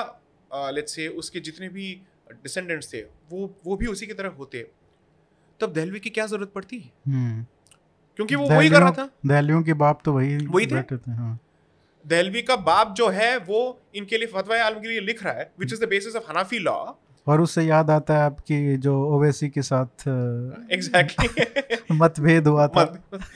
लेट्स 0.72 0.96
से 0.96 1.08
उसके 1.22 1.40
जितने 1.42 1.70
भी 1.70 1.94
डिसेंडेंट्स 2.34 2.94
थे, 2.94 3.02
वो 3.02 3.56
वो 3.66 3.76
भी 3.78 3.88
उसी 3.88 4.08
की 4.08 4.14
तरह 4.14 4.30
होते, 4.32 4.66
तब 5.60 5.74
दहलवी 5.74 6.00
की 6.00 6.10
क्या 6.10 6.26
ज़रूरत 6.28 6.52
पड़ती? 6.54 6.80
हम्म। 7.08 7.46
क्योंकि 8.18 8.36
वो 8.36 8.48
वही 8.50 8.70
कर 8.70 8.82
रहा 8.82 8.92
था। 8.92 9.10
दहलियों 9.26 9.62
के 9.64 9.74
बाप 9.82 10.00
तो 10.06 10.14
वही 10.14 10.38
वही 10.38 10.66
थे, 10.68 10.78
हाँ। 11.12 11.38
दहलवी 12.06 12.42
का 12.42 12.56
बाप 12.66 12.94
जो 12.98 13.08
है 13.10 13.38
वो 13.48 13.60
इनके 13.96 14.18
लिए 14.18 14.28
फतवा 14.28 14.62
आलम 14.66 14.80
के 14.80 14.88
लिए 14.88 15.00
लिख 15.02 15.24
रहा 15.24 15.34
है 15.34 15.52
which 15.60 15.74
is 15.74 15.84
the 15.84 15.88
basis 15.90 16.16
of 16.16 16.30
Hanafi 16.30 16.60
law 16.60 16.76
और 17.28 17.42
उससे 17.42 17.64
याद 17.64 17.90
आता 17.92 18.18
है 18.18 18.24
आपकी 18.26 18.78
जो 18.78 18.94
ओवैसी 19.16 19.50
के 19.50 19.62
साथ 19.62 20.08
एग्जैक्टली 20.74 21.96
मतभेद 21.98 22.48
हुआ 22.48 22.68
था। 22.68 22.86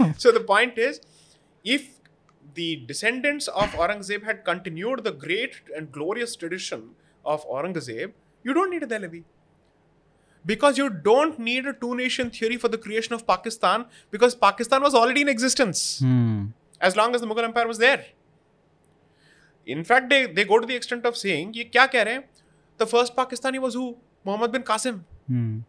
So 0.02 0.32
the 0.32 0.46
point 0.48 0.80
is 0.80 1.00
if 1.66 1.90
the 2.60 2.70
descendants 2.88 3.50
of 3.50 3.76
Aurangzeb 3.78 4.22
had 4.28 4.42
continued 4.46 5.02
the 5.04 5.18
great 5.24 5.56
and 5.72 5.88
glorious 5.94 6.38
tradition 6.40 6.90
of 7.26 7.42
Aurangzeb 7.58 8.14
you 8.46 8.54
don't 8.54 8.70
need 8.70 8.86
Dehlvi 8.86 9.24
because 10.46 10.78
you 10.78 10.90
don't 10.90 11.40
need 11.40 11.66
a 11.66 11.74
two 11.74 11.96
nation 11.96 12.30
theory 12.30 12.58
for 12.58 12.68
the 12.68 12.78
creation 12.78 13.14
of 13.14 13.26
pakistan 13.26 13.86
because 14.14 14.36
pakistan 14.38 14.82
was 14.82 14.94
already 14.94 15.22
in 15.22 15.30
existence 15.30 15.84
hmm, 16.02 16.52
as 16.82 16.96
long 16.96 17.16
as 17.16 17.22
the 17.22 17.28
mughal 17.28 17.44
empire 17.44 17.68
was 17.68 17.78
there 17.80 18.04
in 19.68 19.84
fact 19.84 20.10
they, 20.10 20.26
they 20.28 20.46
go 20.46 20.60
to 20.60 20.68
the 20.68 20.76
extent 20.76 21.06
of 21.06 21.18
saying 21.18 21.54
ये 21.56 21.64
क्या 21.66 21.86
कह 21.88 22.02
रहे 22.04 22.14
हैं 22.14 22.24
the 22.80 22.88
first 22.88 23.16
pakistani 23.16 23.60
was 23.60 23.76
who 23.76 23.94
Mohammad 24.26 24.50
बिन 24.50 24.62
कासिम 24.62 24.96
हम्म, 25.30 25.64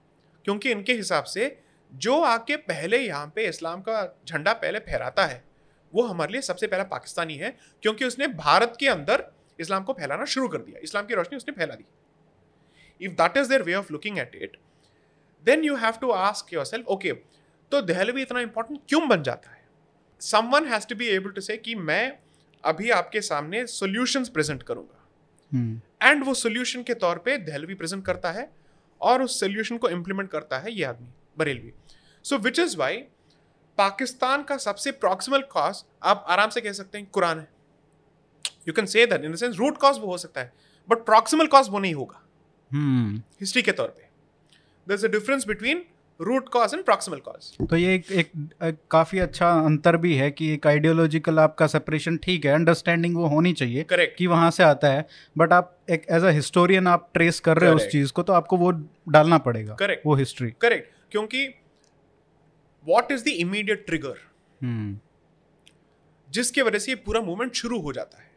क्योंकि 0.44 0.70
इनके 0.70 0.92
हिसाब 0.94 1.24
से 1.24 1.56
जो 1.92 2.20
आके 2.22 2.56
पहले 2.68 2.98
यहाँ 2.98 3.32
पे 3.36 3.46
इस्लाम 3.48 3.80
का 3.80 4.02
झंडा 4.28 4.52
पहले 4.54 4.78
फहराता 4.78 5.24
है 5.26 5.42
वो 5.92 6.02
हमारे 6.02 6.32
लिए 6.32 6.40
सबसे 6.42 6.66
पहला 6.66 6.84
पाकिस्तानी 6.90 7.36
है 7.36 7.56
क्योंकि 7.82 8.04
उसने 8.04 8.26
भारत 8.36 8.76
के 8.80 8.88
अंदर 8.88 9.24
इस्लाम 9.60 9.84
को 9.84 9.92
फैलाना 9.92 10.24
शुरू 10.34 10.48
कर 10.48 10.58
दिया 10.58 10.78
इस्लाम 10.82 11.06
की 11.06 11.14
रोशनी 11.14 11.36
उसने 11.36 11.54
फैला 11.54 11.74
दी 11.74 11.84
if 13.02 13.12
that 13.14 13.36
is 13.36 13.48
their 13.48 13.62
way 13.62 13.74
of 13.74 13.92
looking 13.92 14.18
at 14.18 14.34
it 14.34 14.56
then 15.44 15.64
you 15.64 15.76
have 15.76 15.94
to 16.00 16.10
ask 16.12 16.52
yourself 16.64 16.86
okay 16.88 17.12
तो 17.72 17.80
दहलवी 17.82 18.22
इतना 18.22 18.40
इंपॉर्टेंट 18.40 18.80
क्यों 18.88 19.08
बन 19.08 19.22
जाता 19.22 19.50
है? 19.50 19.60
Someone 20.20 20.66
has 20.66 20.86
to 20.86 20.94
be 20.94 21.06
able 21.08 21.30
to 21.30 21.40
say 21.40 21.56
कि 21.56 21.74
मैं 21.74 22.18
अभी 22.64 22.90
आपके 22.90 23.20
सामने 23.22 23.66
सॉल्यूशंस 23.68 24.28
प्रेजेंट 24.28 24.62
करूँगा। 24.62 24.98
एंड 26.02 26.24
वो 26.24 26.34
सोल्यूशन 26.34 26.82
के 26.82 26.94
तौर 26.96 27.18
पे 27.18 27.36
दहलवी 27.40 27.74
प्रेजेंट 27.74 28.04
करता 28.06 28.30
है 28.32 28.48
और 29.00 29.22
उस 29.22 29.38
सोल्यूशन 29.40 29.78
को 29.78 29.88
इम्प्लीमेंट 29.90 30.30
करता 30.30 30.58
है 30.58 30.72
ये 30.72 30.84
आदमी 30.84 31.08
Barelvi. 31.38 31.72
So 32.24 32.38
which 32.38 32.58
is 32.58 32.76
why 32.76 32.96
Pakistan 33.78 34.42
का 34.42 34.56
सबसे 34.58 34.92
प्रॉक्सिमल 34.94 35.42
कॉज 35.52 35.82
आप 36.02 36.24
आराम 36.28 36.50
से 36.50 36.60
कह 36.60 36.72
सकते 36.72 36.98
हैं 36.98 37.06
कुरान 37.08 37.38
है। 37.38 37.48
You 38.68 38.72
can 38.74 38.86
say 38.86 39.06
that 39.06 39.24
in 39.24 39.32
the 39.32 39.36
sense 39.36 39.56
root 39.56 39.78
cause 39.78 39.98
वो 39.98 40.06
हो 40.06 40.18
सकता 40.18 40.40
है 40.40 40.52
बट 40.88 41.04
प्रॉक्सिमल 41.06 41.46
कॉज 41.46 41.68
वो 41.70 41.78
नहीं 41.78 41.94
होगा। 41.94 42.21
हिस्ट्री 42.72 43.62
के 43.62 43.72
तौर 43.72 43.88
पे। 43.88 44.08
There 44.86 44.94
is 44.94 45.06
a 45.06 45.10
difference 45.10 45.46
between 45.46 45.84
root 46.20 46.48
cause 46.48 46.74
and 46.74 46.84
proximal 46.84 47.18
cause 47.18 47.66
तो 47.68 47.76
ये 47.76 47.94
एक, 47.94 48.10
एक, 48.12 48.30
एक 48.64 48.76
काफ़ी 48.90 49.18
अच्छा 49.18 49.50
अंतर 49.60 49.96
भी 49.96 50.14
है 50.14 50.30
कि 50.30 50.52
एक 50.54 50.66
आइडियोलॉजिकल 50.66 51.38
आपका 51.38 51.66
सेपरेशन 51.66 52.16
ठीक 52.24 52.44
है 52.46 52.52
अंडरस्टैंडिंग 52.54 53.16
वो 53.16 53.26
होनी 53.28 53.52
चाहिए 53.52 53.82
करेक्ट 53.84 54.16
कि 54.18 54.26
वहाँ 54.26 54.50
से 54.50 54.62
आता 54.62 54.88
है। 54.88 55.06
बट 55.36 55.52
आप 55.52 55.76
एक 55.90 56.06
एज 56.10 56.24
अ 56.24 56.30
हिस्टोरियन 56.30 56.86
आप 56.86 57.08
ट्रेस 57.14 57.40
कर 57.40 57.58
रहे 57.58 57.70
हो 57.70 57.76
उस 57.76 57.88
चीज़ 57.88 58.12
को 58.12 58.22
तो 58.22 58.32
आपको 58.32 58.56
वो 58.56 58.70
डालना 59.08 59.38
पड़ेगा 59.46 59.74
करेक्ट 59.74 60.06
वो 60.06 60.14
हिस्ट्री 60.16 60.50
करेक्ट 60.60 60.92
क्योंकि 61.12 61.46
what 62.86 63.12
is 63.12 63.24
the 63.24 63.28
immediate 63.38 63.86
trigger 63.86 64.18
जिसके 66.28 66.62
वजह 66.62 66.78
से 66.78 66.90
ये 66.92 66.96
पूरा 67.06 67.20
मूवमेंट 67.20 67.54
शुरू 67.54 67.78
हो 67.80 67.92
जाता 67.92 68.22
है। 68.22 68.30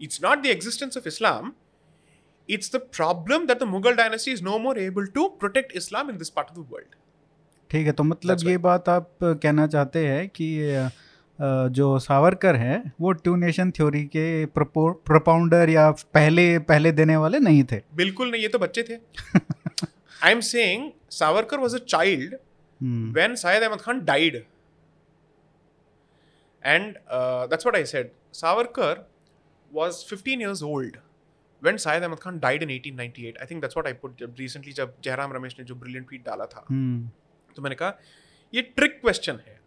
It's 0.00 0.20
not 0.24 0.42
the 0.42 0.46
existence 0.46 0.96
of 0.96 1.08
Islam 1.08 1.52
it's 2.48 2.74
the 2.74 2.80
problem 2.96 3.46
that 3.46 3.58
the 3.58 3.62
Mughal 3.68 3.94
dynasty 3.96 4.32
is 4.32 4.42
no 4.44 4.58
more 4.58 4.78
able 4.80 5.06
to 5.14 5.28
protect 5.40 5.72
Islam 5.76 6.10
in 6.10 6.16
this 6.18 6.30
part 6.30 6.48
of 6.50 6.58
the 6.58 6.66
world 6.72 6.94
ठीक 7.70 7.86
है 7.86 7.92
तो 7.92 8.02
मतलब 8.04 8.36
That's 8.36 8.48
ये 8.48 8.58
बात 8.58 8.88
आप 8.88 9.10
कहना 9.22 9.66
चाहते 9.66 10.06
हैं 10.06 10.28
कि 10.40 10.48
जो 11.76 11.98
सावरकर 11.98 12.56
हैं 12.56 12.92
वो 13.00 13.12
टू 13.12 13.34
नेशन 13.36 13.70
थ्योरी 13.76 14.04
के 14.16 14.24
प्रोपाउंडर 14.58 15.70
या 15.70 15.90
पहले 16.14 16.58
पहले 16.68 16.92
देने 16.92 17.16
वाले 17.16 17.38
नहीं 17.38 17.64
थे। 17.72 17.80
बिल्कुल 17.94 18.30
नहीं 18.30 18.42
ये 18.42 18.48
तो 18.48 18.58
बच्चे 18.58 18.82
थे। 18.82 18.94
I 20.24 20.32
am 20.32 20.40
Savarkar 20.40 20.92
Savarkar 21.12 21.58
a 21.58 21.74
a 21.74 21.78
child 21.86 22.36
when 23.16 23.34
Syed 23.40 23.62
Ahmed 23.62 23.80
Khan 23.80 24.04
died 24.04 24.34
and 26.62 26.94
that's 27.50 27.68
what 27.68 27.80
I 27.80 27.82
said. 27.94 28.06
Savarkar 28.42 28.94
was 29.70 30.02
15 30.12 30.46
years 30.46 30.62
old. 30.70 30.96
When 31.64 31.76
Sahid 31.76 32.02
Ahmed 32.02 32.18
Khan 32.18 32.38
died 32.38 32.62
in 32.62 32.70
eighteen 32.70 32.94
ninety 32.96 33.26
eight 33.28 33.38
I 33.38 33.46
think 33.50 33.60
that's 33.60 33.76
what 33.76 33.86
I 33.86 34.72
जब 34.72 34.94
जयराम 35.04 35.32
रमेश 35.32 35.56
ने 35.58 35.64
जो 35.64 35.74
brilliant 35.74 36.08
tweet 36.08 36.24
डाला 36.26 36.46
था। 36.46 36.64
हम्म। 36.70 37.10
तो 37.56 37.62
मैंने 37.62 37.76
कहा 37.76 37.98
ये 38.52 38.62
ट्रिक 38.62 39.00
क्वेश्चन 39.00 39.40
है। 39.46 39.60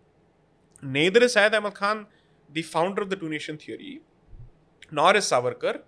Neither 0.84 1.24
is 1.24 1.32
Syed 1.32 1.56
Ahmed 1.56 1.74
Khan 1.74 2.06
the 2.50 2.64
founder 2.64 3.02
of 3.02 3.10
the 3.10 3.20
two 3.20 3.28
nation 3.30 3.58
theory 3.58 4.00
nor 4.94 5.18
is 5.18 5.24
Savarkar 5.26 5.80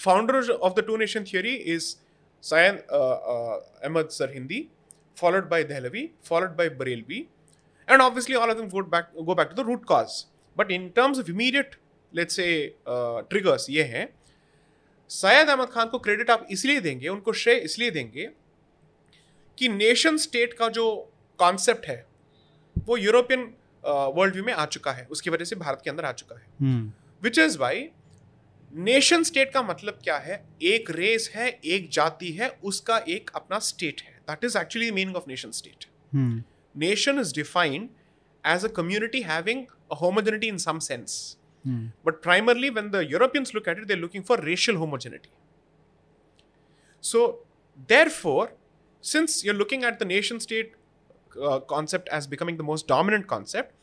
founder 0.00 0.50
of 0.52 0.74
the 0.74 0.84
two 0.86 0.96
nation 0.96 1.24
theory 1.24 1.54
is 1.74 1.94
Syed 2.44 2.78
Ahmed 2.90 4.08
Sirhindi 4.32 4.66
followed 5.16 5.48
by 5.48 5.64
Dehlvi 5.64 6.10
followed 6.24 6.56
by 6.56 6.68
Barelvi 6.80 7.20
and 7.88 8.00
obviously 8.00 8.34
all 8.34 8.50
of 8.50 8.58
them 8.58 8.68
go 8.68 9.34
back 9.34 9.48
to 9.48 9.62
the 9.62 9.66
root 9.66 9.84
cause 9.84 10.24
but 10.56 10.70
in 10.70 10.88
terms 10.96 11.18
of 11.18 11.30
immediate 11.30 11.76
let's 12.12 12.38
a 12.38 12.52
triggers 12.88 13.66
ये 13.70 13.82
हैं 13.94 14.06
सैयद 15.10 15.48
अहमद 15.48 15.68
खान 15.68 15.88
को 15.88 15.98
credit 15.98 16.30
आप 16.30 16.46
इसलिए 16.50 16.80
देंगे 16.80 17.08
उनको 17.08 17.32
श्रेय 17.32 17.56
इसलिए 17.56 17.90
देंगे 17.90 18.28
कि 19.58 19.68
नेशन 19.68 20.16
स्टेट 20.16 20.54
का 20.54 20.68
जो 20.68 20.86
कॉन्सेप्ट 21.38 21.86
है 21.86 22.04
वो 22.76 22.96
यूरोपियन 22.96 23.42
वर्ल्ड 23.84 24.34
व्यू 24.34 24.44
में 24.44 24.52
आ 24.52 24.64
चुका 24.66 24.92
है। 24.92 25.06
उसकी 25.06 25.30
वजह 25.30 25.44
से 25.44 25.56
भारत 25.56 25.80
के 25.84 25.90
अंदर 25.90 26.04
आ 26.04 26.12
चुका 26.12 26.36
है. 26.36 26.46
Which 27.22 27.38
is 27.38 27.58
why 27.58 27.88
nation 28.72 29.22
state 29.22 29.52
का 29.52 29.62
मतलब 29.62 29.98
क्या 30.04 30.16
है? 30.18 30.42
एक 30.62 30.90
रेस 30.90 31.30
है 31.34 31.48
एक 31.64 31.88
जाति 31.92 32.30
है 32.32 32.48
उसका 32.64 32.96
एक 33.08 33.30
अपना 33.34 33.58
स्टेट 33.58 34.00
है। 34.00 34.18
That 34.30 34.44
is 34.44 34.58
actually 34.58 34.90
meaning 34.90 35.16
of 35.16 35.24
nation 35.28 35.50
state 35.50 35.86
nation 36.76 37.18
is 37.20 37.34
defined 37.34 37.88
as 38.44 38.64
a 38.64 38.68
community 38.68 39.22
community 39.22 39.22
having 39.22 39.60
a 39.90 39.96
homogeneity 39.96 40.48
in 40.48 40.58
some 40.58 40.80
Mm. 41.66 41.92
But 42.04 42.20
primarily, 42.22 42.70
when 42.70 42.90
the 42.90 43.04
Europeans 43.04 43.54
look 43.54 43.68
at 43.68 43.78
it, 43.78 43.88
they're 43.88 43.96
looking 43.96 44.22
for 44.22 44.36
racial 44.36 44.76
homogeneity. 44.76 45.30
So, 47.00 47.40
therefore, 47.86 48.52
since 49.00 49.44
you're 49.44 49.54
looking 49.54 49.84
at 49.84 49.98
the 49.98 50.04
nation 50.04 50.40
state 50.40 50.72
uh, 51.42 51.60
concept 51.60 52.08
as 52.08 52.26
becoming 52.26 52.56
the 52.56 52.62
most 52.62 52.86
dominant 52.86 53.26
concept, 53.26 53.74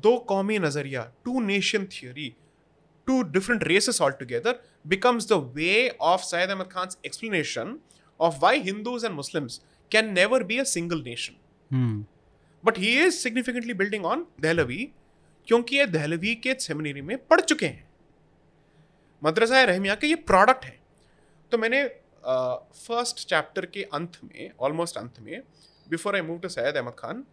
though 0.00 0.20
Qaumi 0.20 0.58
Nazariya, 0.58 1.08
two 1.24 1.40
nation 1.40 1.86
theory, 1.86 2.36
two 3.06 3.24
different 3.24 3.66
races 3.66 4.00
altogether, 4.00 4.58
becomes 4.86 5.26
the 5.26 5.38
way 5.38 5.92
of 6.00 6.22
Syed 6.22 6.50
Ahmad 6.50 6.70
Khan's 6.70 6.96
explanation 7.04 7.80
of 8.20 8.40
why 8.40 8.58
Hindus 8.58 9.02
and 9.02 9.14
Muslims 9.14 9.60
can 9.90 10.14
never 10.14 10.42
be 10.42 10.58
a 10.58 10.64
single 10.64 11.00
nation. 11.02 11.36
Mm. 11.72 12.04
But 12.62 12.76
he 12.78 12.98
is 12.98 13.20
significantly 13.20 13.72
building 13.74 14.04
on 14.04 14.26
Dehlavi 14.40 14.92
क्योंकि 15.48 15.76
ये 15.76 15.86
दहलवी 15.86 16.34
के 16.36 16.54
seminary 16.60 17.02
में 17.02 17.16
पढ़ 17.26 17.40
चुके 17.40 17.66
हैं। 17.66 17.88
मदरसा 19.22 19.62
रहमिया 19.64 19.94
के 19.94 20.06
ये 20.06 20.14
product 20.24 20.64
है। 20.64 20.78
तो 21.52 21.58
मैंने 21.58 21.84
फ़र्स्ट 22.24 23.16
uh, 23.16 23.24
चैप्टर 23.24 23.66
के 23.66 23.82
अंत 23.94 24.18
में 24.24 24.50
ऑलमोस्ट 24.60 24.96
अंत 24.96 25.20
में 25.20 25.42
before 25.86 26.14
I 26.16 26.22
move 26.22 26.38
to 26.38 26.48
Syed 26.48 26.76
Ahmed 26.76 26.94
Khan 26.98 27.24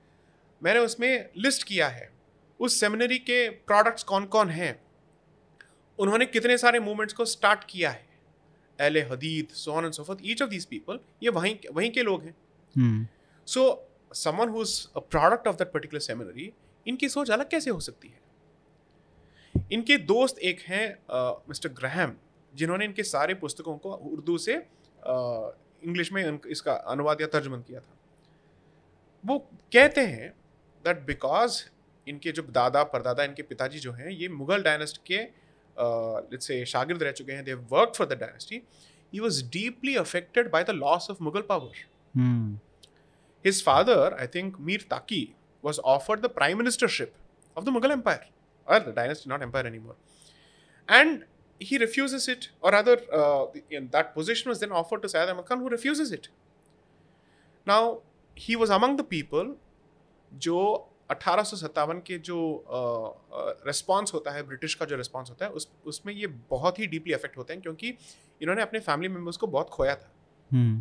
मैंने 0.61 0.79
उसमें 0.79 1.29
लिस्ट 1.37 1.63
किया 1.63 1.87
है 1.87 2.09
उस 2.59 2.79
सेमिनरी 2.79 3.17
के 3.19 3.37
प्रोडक्ट्स 3.49 4.03
कौन 4.03 4.25
कौन 4.25 4.49
हैं। 4.49 4.73
उन्होंने 5.99 6.25
कितने 6.25 6.57
सारे 6.57 6.79
मूवमेंट्स 6.79 7.13
को 7.13 7.25
स्टार्ट 7.25 7.63
किया 7.69 7.89
है। 7.89 8.05
एल 8.79 8.97
हदीद 9.11 9.47
सोन 9.55 9.85
एंड 9.85 9.93
सोफत 9.93 10.17
ईच 10.23 10.41
ऑफ़ 10.41 10.49
दीज 10.49 10.65
पीपल 10.65 10.99
ये 11.23 11.29
वहीं 11.29 11.55
वहीं 11.71 11.91
के 11.91 12.03
लोग 12.03 12.23
हैं. 12.23 12.35
So 13.47 13.63
someone 14.15 14.49
who 14.49 14.61
is 14.61 14.75
a 14.95 14.99
product 14.99 15.47
of 15.47 15.55
that 15.55 15.71
particular 15.71 16.01
seminary 16.01 16.51
इनकी 16.87 17.09
सोच 17.09 17.31
अलग 17.31 17.49
कैसे 17.49 17.69
हो 17.69 17.79
सकती 17.79 18.07
है? 18.07 18.19
इनके 19.71 19.97
दोस्त 19.97 20.39
एक 20.39 20.61
हैं 20.61 20.87
मिस्टर 21.49 21.69
ग्रहम 21.69 22.15
जिन्होंने 22.53 22.85
इनके 22.85 23.03
सारे 23.03 23.33
पुस्तकों 23.33 23.77
को 23.77 23.91
उर्दू 23.91 24.37
से 24.37 24.55
इंग्लिश 25.03 26.11
में 26.13 26.39
इसका 26.51 26.73
अनुवाद 26.73 27.21
या 27.21 27.27
तर्जमन 27.27 27.61
किया 27.61 27.79
था। 27.79 27.97
वो 29.23 29.37
कहते 29.73 30.01
हैं 30.01 30.29
दैट 30.85 31.05
बिकॉज़ 31.05 31.63
इनके 32.07 32.31
जो 32.31 32.43
दादा 32.43 32.83
परदादा 32.83 33.23
इनके 33.23 33.43
पिताजी 33.43 33.79
जो 33.79 33.91
हैं 33.91 34.09
ये 34.09 34.27
मुगल 34.29 34.63
डायनेस्ट 34.63 35.01
के 35.05 35.17
लेट्स 35.77 36.47
से 36.47 36.65
शागिर्द 36.65 37.03
रह 37.03 37.11
चुके 37.11 37.31
हैं 37.31 37.43
they 37.43 37.53
work 37.53 37.93
for 37.95 38.07
the 38.07 38.17
dynasty 38.19 38.61
he 39.13 39.19
was 39.19 39.41
deeply 39.51 39.95
affected 39.95 40.51
by 40.51 40.63
the 40.63 40.69
loss 40.69 41.09
of 41.11 41.23
Mughal 41.23 41.41
power 41.41 42.69
his 43.45 43.63
father 43.63 44.17
I 44.19 44.27
think 44.27 44.57
Mir 44.59 44.85
Taki, 44.93 45.21
was 45.61 45.79
offered 45.83 46.21
the 46.21 46.29
prime 46.29 46.57
ministership 46.59 47.09
of 47.57 47.65
the 47.65 47.71
Mughal 47.71 47.91
Empire, 47.91 48.25
or 48.67 48.79
the 48.79 48.91
dynasty, 48.91 49.29
not 49.29 49.41
empire 49.41 49.65
anymore. 49.65 49.95
And 50.89 51.25
he 51.61 51.77
refuses 51.77 52.27
it, 52.27 52.49
or 52.61 52.71
rather, 52.71 52.95
uh, 53.13 53.45
in 53.69 53.89
that 53.89 54.13
position 54.13 54.49
was 54.49 54.59
then 54.59 54.71
offered 54.71 55.01
to 55.03 55.09
Syed 55.09 55.29
Ahmad 55.29 55.45
Khan, 55.45 55.59
who 55.59 55.69
refuses 55.69 56.11
it. 56.11 56.29
Now, 57.67 57.99
he 58.37 58.55
was 58.55 58.69
among 58.69 58.97
the 58.97 59.03
people 59.03 59.53
जो 60.31 60.57
अठारह 61.11 61.99
के 62.07 62.17
जो 62.17 62.37
response 63.67 64.13
होता 64.13 64.31
है 64.31 64.43
British 64.47 64.75
का 64.75 64.85
जो 64.85 64.95
response 64.95 65.29
होता 65.29 65.45
है 65.45 65.51
उस 65.51 65.67
उसमें 65.85 66.13
ये 66.13 66.27
बहुत 66.49 66.79
ही 66.79 66.87
डीपली 66.87 67.13
अफेक्ट 67.13 67.37
होते 67.37 67.53
हैं 67.53 67.61
क्योंकि 67.61 67.93
इन्होंने 68.41 68.61
अपने 68.61 68.79
फैमिली 68.79 69.09
मेंबर्स 69.13 69.37
को 69.37 69.47
बहुत 69.47 69.69
खोया 69.69 69.95
था 69.95 70.11
Hmm. 70.51 70.79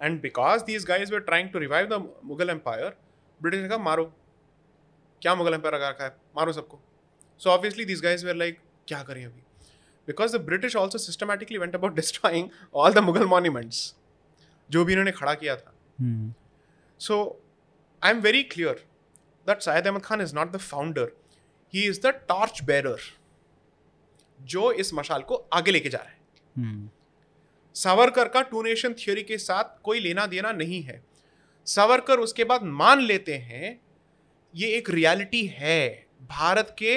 And 0.00 0.20
because 0.22 0.64
these 0.64 0.84
guys 0.86 1.12
were 1.12 1.20
trying 1.20 1.48
to 1.52 1.58
revive 1.58 1.86
the 1.88 2.08
Mughal 2.24 2.50
empire 2.50 2.96
British 3.42 3.60
ने 3.60 3.68
कहा 3.68 3.78
मारो। 3.78 4.04
क्या 5.22 5.34
मुगल 5.34 5.54
एम्पायर 5.54 5.74
लगा 5.74 5.88
रखा 5.88 6.04
है? 6.04 6.16
मारो 6.36 6.52
सबको। 6.52 6.80
So 7.40 7.50
obviously 7.50 7.84
these 7.84 8.00
guys 8.00 8.26
were 8.26 8.34
like 8.34 8.58
क्या 8.88 9.02
करें 9.02 9.24
अभी? 9.24 9.40
Because 10.08 10.36
the 10.36 10.40
British 10.40 10.76
also 10.76 10.98
systematically 10.98 11.58
went 11.58 11.74
about 11.74 11.94
destroying 11.94 12.48
all 12.74 12.92
the 12.92 12.98
Mughal 12.98 13.24
monuments 13.24 13.94
जो 14.70 14.84
भी 14.84 14.92
इन्होंने 14.92 15.12
खड़ा 15.12 15.34
किया 15.34 15.56
था। 15.56 15.74
So 17.00 17.42
I 18.02 18.10
am 18.10 18.20
very 18.20 18.42
clear 18.42 18.84
that 19.46 19.62
Syed 19.62 19.86
Ahmed 19.86 20.02
Khan 20.02 20.20
is 20.20 20.34
not 20.34 20.52
the 20.52 20.56
founder 20.56 21.12
he 21.74 21.88
is 21.88 22.00
the 22.00 22.06
torch 22.06 22.62
bearer 22.62 22.98
जो 24.42 24.72
इस 24.72 24.94
मशाल 24.94 25.22
को 25.22 25.34
आगे 25.52 25.70
लेके 25.70 25.88
जा 25.88 25.98
रहा 25.98 26.08
है। 26.08 26.16
Hmm. 26.58 26.88
सावरकर 27.74 28.28
का 28.28 28.42
टू 28.42 28.62
नेशन 28.62 28.92
थियोरी 28.92 29.22
के 29.22 29.38
साथ 29.38 29.64
कोई 29.82 30.00
लेना 30.00 30.26
देना 30.26 30.52
नहीं 30.52 30.82
है। 30.82 31.02
सावरकर 31.68 32.18
उसके 32.20 32.44
बाद 32.44 32.62
मान 32.74 33.00
लेते 33.02 33.34
हैं 33.44 33.78
ये 34.54 34.68
एक 34.76 34.90
रियलिटी 34.90 35.44
है 35.54 35.80
भारत 36.30 36.74
के 36.78 36.94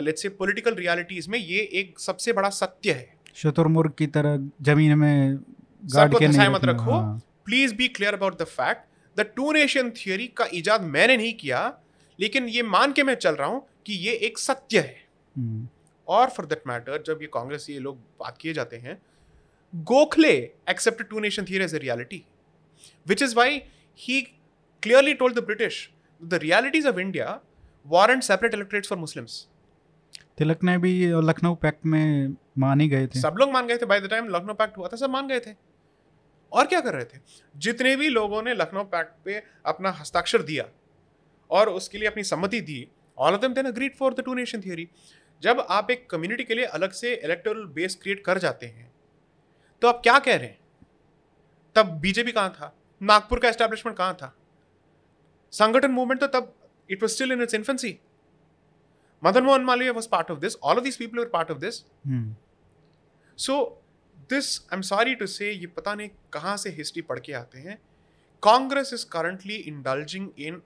लेट्स 0.00 0.22
से 0.22 0.28
पॉलिटिकल 0.36 0.74
रियलिटीज 0.74 1.28
में 1.28 1.38
ये 1.38 1.60
एक 1.80 1.98
सबसे 2.00 2.32
बड़ा 2.32 2.50
सत्य 2.52 2.92
है 2.92 3.16
शुतुरमुर्ग 3.36 3.92
की 3.98 4.06
तरह 4.08 4.36
ज़मीन 4.62 4.98
में 4.98 5.38
गाड़ 5.94 6.08
के 6.10 6.28
नहीं 6.28 6.48
मत 6.50 6.64
रखो 6.64 6.90
हाँ। 6.90 7.20
Please 7.44 7.74
be 7.74 7.88
clear 7.90 8.14
about 8.14 8.38
the 8.38 8.44
fact 8.52 8.86
the 9.16 9.26
two 9.36 9.52
nation 9.52 9.90
theory 9.96 10.26
का 10.36 10.48
इजाद 10.54 10.82
मैंने 10.88 11.16
नहीं 11.16 11.32
किया 11.36 11.60
लेकिन 12.18 12.48
ये 12.50 12.62
मान 12.68 12.92
के 12.92 13.02
मैं 13.02 13.14
चल 13.16 13.34
रहा 13.34 13.48
हूँ 13.48 13.66
कि 13.86 13.94
ये 13.98 14.12
एक 14.22 14.38
सत्य 14.38 14.78
है 14.80 15.08
Hmm. 15.36 15.66
और 16.08 16.30
फॉर 16.30 16.46
दैट 16.46 16.62
मैटर 16.66 17.02
जब 17.06 17.18
ये 17.22 17.28
कांग्रेस 17.32 17.66
ये 17.70 17.78
लोग 17.78 17.96
बात 18.20 18.38
किए 18.40 18.52
जाते 18.52 18.76
हैं 18.76 19.00
Gokhale 19.72 20.32
accept 20.70 21.02
two 21.02 21.20
nation 21.20 21.44
theory 21.44 21.64
as 21.64 21.74
a 21.74 21.78
reality 21.78 22.22
which 23.06 23.22
is 23.22 23.34
why 23.36 23.60
he 23.98 24.20
clearly 24.82 25.14
told 25.14 25.38
the 25.38 25.44
British 25.44 25.90
the 26.22 26.34
realities 26.34 26.86
of 26.86 26.98
India 26.98 27.40
warrant 27.86 28.22
separate 28.22 28.54
electorates 28.54 28.88
for 28.88 28.98
Muslims 28.98 29.46
Tilak 30.38 30.62
ने 30.64 30.76
भी 30.78 30.92
लखनऊ 31.22 31.54
पैक्ट 31.54 31.86
में 31.86 32.36
मान 32.58 32.80
ही 32.80 32.88
गए 32.88 33.06
थे। 33.06 33.20
सब 33.20 33.34
लोग 33.38 33.50
मान 33.50 33.66
गए 33.66 33.76
थे 33.76 33.86
by 33.86 34.00
the 34.00 34.06
time 34.06 34.28
Lucknow 34.28 34.54
pact 34.54 34.76
हुआ 34.78 34.88
था 34.88 34.96
सब 34.96 35.10
मान 35.10 35.28
गए 35.28 35.40
थे। 35.40 35.54
और 36.52 36.66
क्या 36.66 36.80
कर 36.80 36.94
रहे 36.94 37.04
थे? 37.04 37.18
जितने 37.56 37.96
भी 37.96 38.08
लोगों 38.08 38.42
ने 38.42 38.54
लखनऊ 38.54 38.84
पैक्ट 38.84 39.12
पे 39.24 39.42
अपना 39.66 39.90
हस्ताक्षर 39.90 40.42
दिया 40.42 40.64
और 41.50 41.68
उसके 41.68 41.98
लिए 41.98 42.08
अपनी 42.08 42.22
सम्मति 42.22 42.60
दी 42.60 42.88
all 43.18 43.34
of 43.34 43.40
them 43.40 43.54
then 43.54 43.66
agreed 43.66 43.96
for 43.96 44.14
the 44.14 44.20
two 44.20 44.34
nation 44.34 44.60
theory 44.60 44.88
जब 45.42 45.66
आप 45.70 45.90
एक 45.90 46.10
कम्युनिटी 46.10 46.44
के 46.44 46.54
लिए 46.54 46.64
अलग 46.64 46.92
से 46.92 47.14
इलेक्टोरल 47.14 47.64
बेस 47.74 47.94
क्रिएट 47.94 48.24
कर 48.24 48.38
जाते 48.38 48.66
हैं 48.66 48.92
तो 49.82 49.88
आप 49.88 50.00
क्या 50.02 50.18
कह 50.18 50.36
रहे 50.36 50.46
हैं? 50.46 50.58
तब 51.74 51.86
बीजेपी 52.00 52.32
कहाँ 52.32 52.50
था? 52.50 52.74
नागपुर 53.00 53.38
का 53.38 53.48
एस्टेब्लिशमेंट 53.48 53.96
कहाँ 53.98 54.14
था? 54.14 54.34
संगठन 55.52 55.90
मूवमेंट 55.90 56.20
तो 56.20 56.26
तब 56.28 56.54
it 56.90 57.02
was 57.02 57.12
still 57.12 57.32
in 57.32 57.42
its 57.42 57.54
infancy 57.54 57.98
Madan 59.22 59.44
Mohan 59.44 59.64
Malviya 59.64 59.90
was 59.90 60.08
part 60.08 60.30
of 60.30 60.38
this 60.38 60.56
all 60.56 60.76
of 60.76 60.84
this 60.84 60.96
people 60.96 61.18
were 61.18 61.28
part 61.28 61.50
of 61.50 61.58
this. 61.58 61.82
So 63.38 63.82
this 64.30 64.58
I 64.62 64.76
am 64.76 64.82
sorry 64.82 65.14
to 65.14 65.26
say 65.26 65.50
ये 65.52 65.66
पता 65.76 65.94
नहीं 65.94 66.10
कहाँ 66.32 66.56
से 66.56 66.70
हिस्ट्री 66.70 67.02
पढ़ 67.02 67.18
के 67.20 67.32
आते 67.34 67.58
हैं। 67.58 67.78
Congress 68.42 68.92
is 68.94 69.06
currently 69.12 69.54
indulging 69.54 70.28
in 70.38 70.62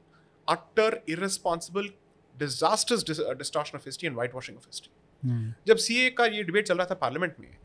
utter 0.49 1.01
irresponsible 1.09 1.89
disasters 2.37 3.05
distortion 3.11 3.79
of 3.79 3.85
history 3.87 4.07
and 4.07 4.17
white 4.17 4.35
washing 4.35 4.57
of 4.57 4.67
history. 4.67 5.53
जब 5.67 5.77
सी 5.79 5.99
ए 6.01 6.11
का 6.11 6.25
ये 6.27 6.43
डिबेट 6.43 6.67
चल 6.67 6.77
रहा 6.77 6.87
था 6.87 6.95
पार्लियामेंट 6.97 7.35
में 7.41 7.57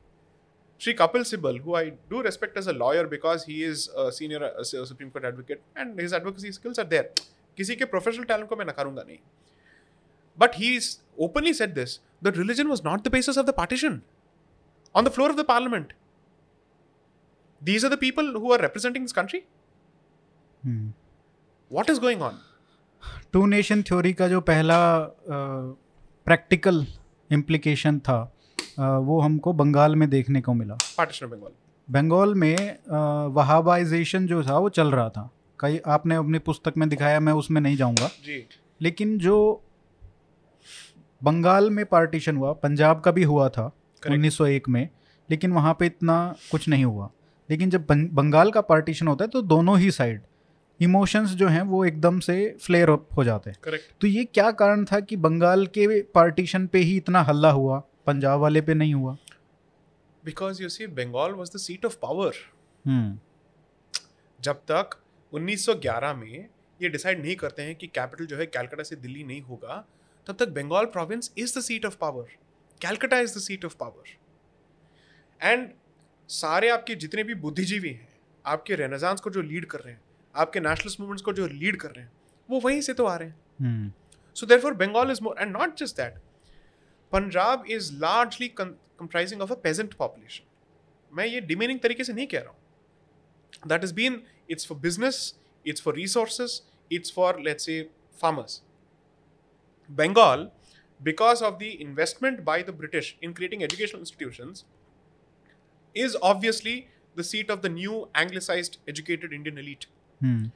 Sri 0.79 0.93
Kapil 0.93 1.23
Sibal, 1.27 1.59
who 1.59 1.75
I 1.75 1.83
do 2.09 2.21
respect 2.21 2.57
as 2.57 2.67
a 2.67 2.73
lawyer 2.73 3.05
because 3.07 3.45
he 3.45 3.63
is 3.63 3.89
a 3.97 4.11
senior 4.11 4.41
uh, 4.43 4.63
Supreme 4.63 5.09
Court 5.11 5.25
advocate 5.25 5.61
and 5.75 5.99
his 5.99 6.13
advocacy 6.13 6.51
skills 6.59 6.79
are 6.79 6.89
there. 6.95 7.07
किसी 7.57 7.75
के 7.75 7.85
professional 7.91 8.23
talent 8.31 8.49
को 8.49 8.55
मैं 8.55 8.65
नकारूँगा 8.65 9.03
नहीं 9.07 9.17
but 10.37 10.55
he 10.55 10.77
openly 11.27 11.53
said 11.59 11.69
this 11.73 11.99
the 12.23 12.33
religion 12.37 12.67
was 12.67 12.81
not 12.85 13.01
the 13.07 13.11
basis 13.11 13.37
of 13.37 13.45
the 13.45 13.53
partition 13.57 14.01
on 14.95 15.03
the 15.05 15.09
floor 15.15 15.29
of 15.31 15.37
the 15.37 15.45
parliament 15.47 15.93
these 17.61 17.83
are 17.87 17.89
the 17.91 17.97
people 18.01 18.27
who 18.41 18.51
are 18.55 18.59
representing 18.63 19.05
this 19.07 19.15
country 19.19 19.39
Hmm. 20.63 20.85
what 21.71 21.89
is 21.95 21.99
going 22.05 22.21
on 22.29 22.35
two 23.33 23.45
nation 23.45 23.81
theory 23.89 24.13
का 24.19 24.27
जो 24.27 24.41
पहला 24.49 24.77
practical 26.27 26.85
implication 27.31 27.99
था 28.07 28.19
अ, 28.21 28.36
वो 28.79 29.19
हमको 29.21 29.53
बंगाल 29.53 29.95
में 29.95 30.09
देखने 30.09 30.41
को 30.41 30.53
मिला। 30.53 30.75
partition 30.75 31.23
of 31.23 31.33
bengal 31.33 31.55
बंगाल 31.89 32.35
में 32.35 32.77
वहाबाइजेशन 33.27 34.27
जो 34.27 34.43
था 34.43 34.57
वो 34.57 34.69
चल 34.69 34.91
रहा 34.91 35.09
था। 35.09 35.29
कई 35.59 35.79
आपने 35.87 36.15
अपनी 36.15 36.39
पुस्तक 36.39 36.73
में 36.77 36.89
दिखाया 36.89 37.19
मैं 37.19 37.33
उसमें 37.33 37.61
नहीं 37.61 37.77
जाऊँगा। 37.77 38.07
जी। 38.07 38.47
लेकिन 38.81 39.17
जो 39.17 39.63
बंगाल 41.23 41.69
में 41.69 41.85
पार्टीशन 41.85 42.37
हुआ 42.37 42.53
पंजाब 42.53 42.99
का 42.99 43.11
भी 43.11 43.23
हुआ 43.23 43.49
था 43.49 43.71
Correct. 43.71 44.13
1901 44.13 44.69
में 44.69 44.89
लेकिन 45.29 45.51
वहाँ 45.51 45.75
पे 45.79 45.85
इतना 45.85 46.35
कुछ 46.51 46.67
नहीं 46.69 46.85
हुआ। 46.85 47.09
लेकिन 47.49 47.69
जब 47.69 47.85
बंगाल 47.91 48.51
का 48.51 48.61
पार्टीशन 48.61 49.07
होता 49.07 49.25
है 49.25 49.29
तो 49.29 49.41
दोनों 49.41 49.79
ही 49.79 49.91
साइड 49.91 50.21
इमोशंस 50.79 51.29
जो 51.29 51.47
हैं 51.47 51.61
वो 51.61 51.85
एकदम 51.85 52.19
से 52.19 52.57
फ्लेयर 52.61 52.89
अप 52.89 53.07
हो 53.17 53.23
जाते 53.23 53.49
हैं। 53.49 53.57
तो 54.01 54.07
ये 54.07 54.25
क्या 54.25 54.51
कारण 54.51 54.85
था 54.85 54.99
कि 54.99 55.15
बंगाल 55.15 55.65
के 55.67 56.01
पार्टीशन 56.01 56.67
पे 56.67 56.79
ही 56.79 56.97
इतना 56.97 57.21
हल्ला 57.21 57.51
हुआ? 57.51 57.83
पंजाब 58.07 58.39
वाले 58.39 58.61
पे 58.61 58.73
नहीं 58.73 58.93
हुआ। 58.93 59.17
Because 60.25 60.63
you 60.63 60.69
see 60.69 60.87
Bengal 60.87 61.31
was 61.31 61.51
the 61.51 61.59
seat 61.59 61.85
of 61.85 61.95
power. 62.05 62.33
Hmm. 62.87 63.19
जब 64.41 64.55
तक 64.55 64.89
1911 65.33 66.13
में 66.15 66.49
ये 66.81 66.89
डिसाइड 66.89 67.21
नहीं 67.21 67.35
करते 67.35 67.61
हैं 67.61 67.75
कि 67.75 67.87
कैपिटल 67.87 68.25
जो 68.25 68.37
है 68.37 68.45
कैलकाटा 68.45 68.83
से 68.83 68.95
दिल्ली 68.95 69.23
नहीं 69.23 69.41
होगा 69.41 69.85
तब 70.27 70.35
तक 70.35 70.47
Bengal 70.47 70.85
province 70.85 71.33
is 71.37 71.59
the 71.59 71.61
seat 71.61 71.85
of 71.85 71.97
power 71.97 72.27
Calcutta 72.81 73.19
is 73.19 73.37
the 73.37 73.41
seat 73.41 73.65
of 73.65 73.75
power 73.79 74.17
and 75.41 75.69
सारे 76.27 76.69
आपके 76.69 76.95
जितने 76.95 77.23
भी 77.23 77.35
बुद्धिजीवी 77.35 77.89
हैं 77.89 78.09
आपके 78.45 78.75
रेनेसांस 78.75 79.21
को 79.21 79.29
जो 79.29 79.41
लीड 79.41 79.65
कर 79.65 79.79
रहे 79.79 79.93
हैं 79.93 80.01
आपके 80.35 80.59
नेशनलिस्ट 80.59 80.99
मूवमेंट्स 80.99 81.23
को 81.23 81.33
जो 81.33 81.47
लीड 81.47 81.77
कर 81.77 81.89
रहे 81.89 82.05
हैं 82.05 82.11
वो 82.49 82.59
वहीं 82.59 82.81
से 82.81 82.93
तो 82.93 83.05
आ 83.05 83.15
रहे 83.15 83.29
हैं। 83.29 83.35
Hmm. 83.61 83.91
So 84.37 84.43
therefore, 84.43 84.73
Bengal 84.81 85.09
is 85.09 85.19
more, 85.19 85.35
and 85.43 85.55
not 85.55 85.69
just 85.69 85.93
that. 85.93 86.11
Punjab 87.12 87.68
is 87.68 87.92
largely 87.92 88.48
con- 88.48 88.76
comprising 88.96 89.40
of 89.40 89.50
a 89.50 89.56
peasant 89.56 89.96
population. 89.98 90.46
मैं 91.12 91.26
ये 91.26 91.40
demeaning 91.46 91.82
तरीके 91.82 92.04
से 92.04 92.12
नहीं 92.12 92.26
कह 92.26 92.40
रहा 92.40 92.50
हूँ 92.50 92.60
That 93.68 93.82
has 93.82 93.92
been, 93.92 94.22
it's 94.48 94.64
for 94.64 94.74
business, 94.74 95.34
it's 95.64 95.80
for 95.80 95.92
resources, 95.92 96.62
it's 96.90 97.10
for, 97.10 97.40
let's 97.42 97.64
say, 97.64 97.88
farmers. 98.22 98.62
Bengal, 99.88 100.50
because 101.02 101.42
of 101.42 101.58
the 101.58 101.80
investment 101.82 102.44
by 102.44 102.62
the 102.62 102.72
British 102.72 103.16
in 103.20 103.34
creating 103.34 103.62
educational 103.62 104.00
institutions, 104.00 104.64
is 105.94 106.16
obviously 106.22 106.88
the 107.14 107.24
seat 107.24 107.50
of 107.50 107.62
the 107.62 107.68
new 107.68 108.08
anglicized 108.14 108.78
educated 108.88 109.32
Indian 109.32 109.58
elite. 109.58 109.86
हम्म 110.22 110.50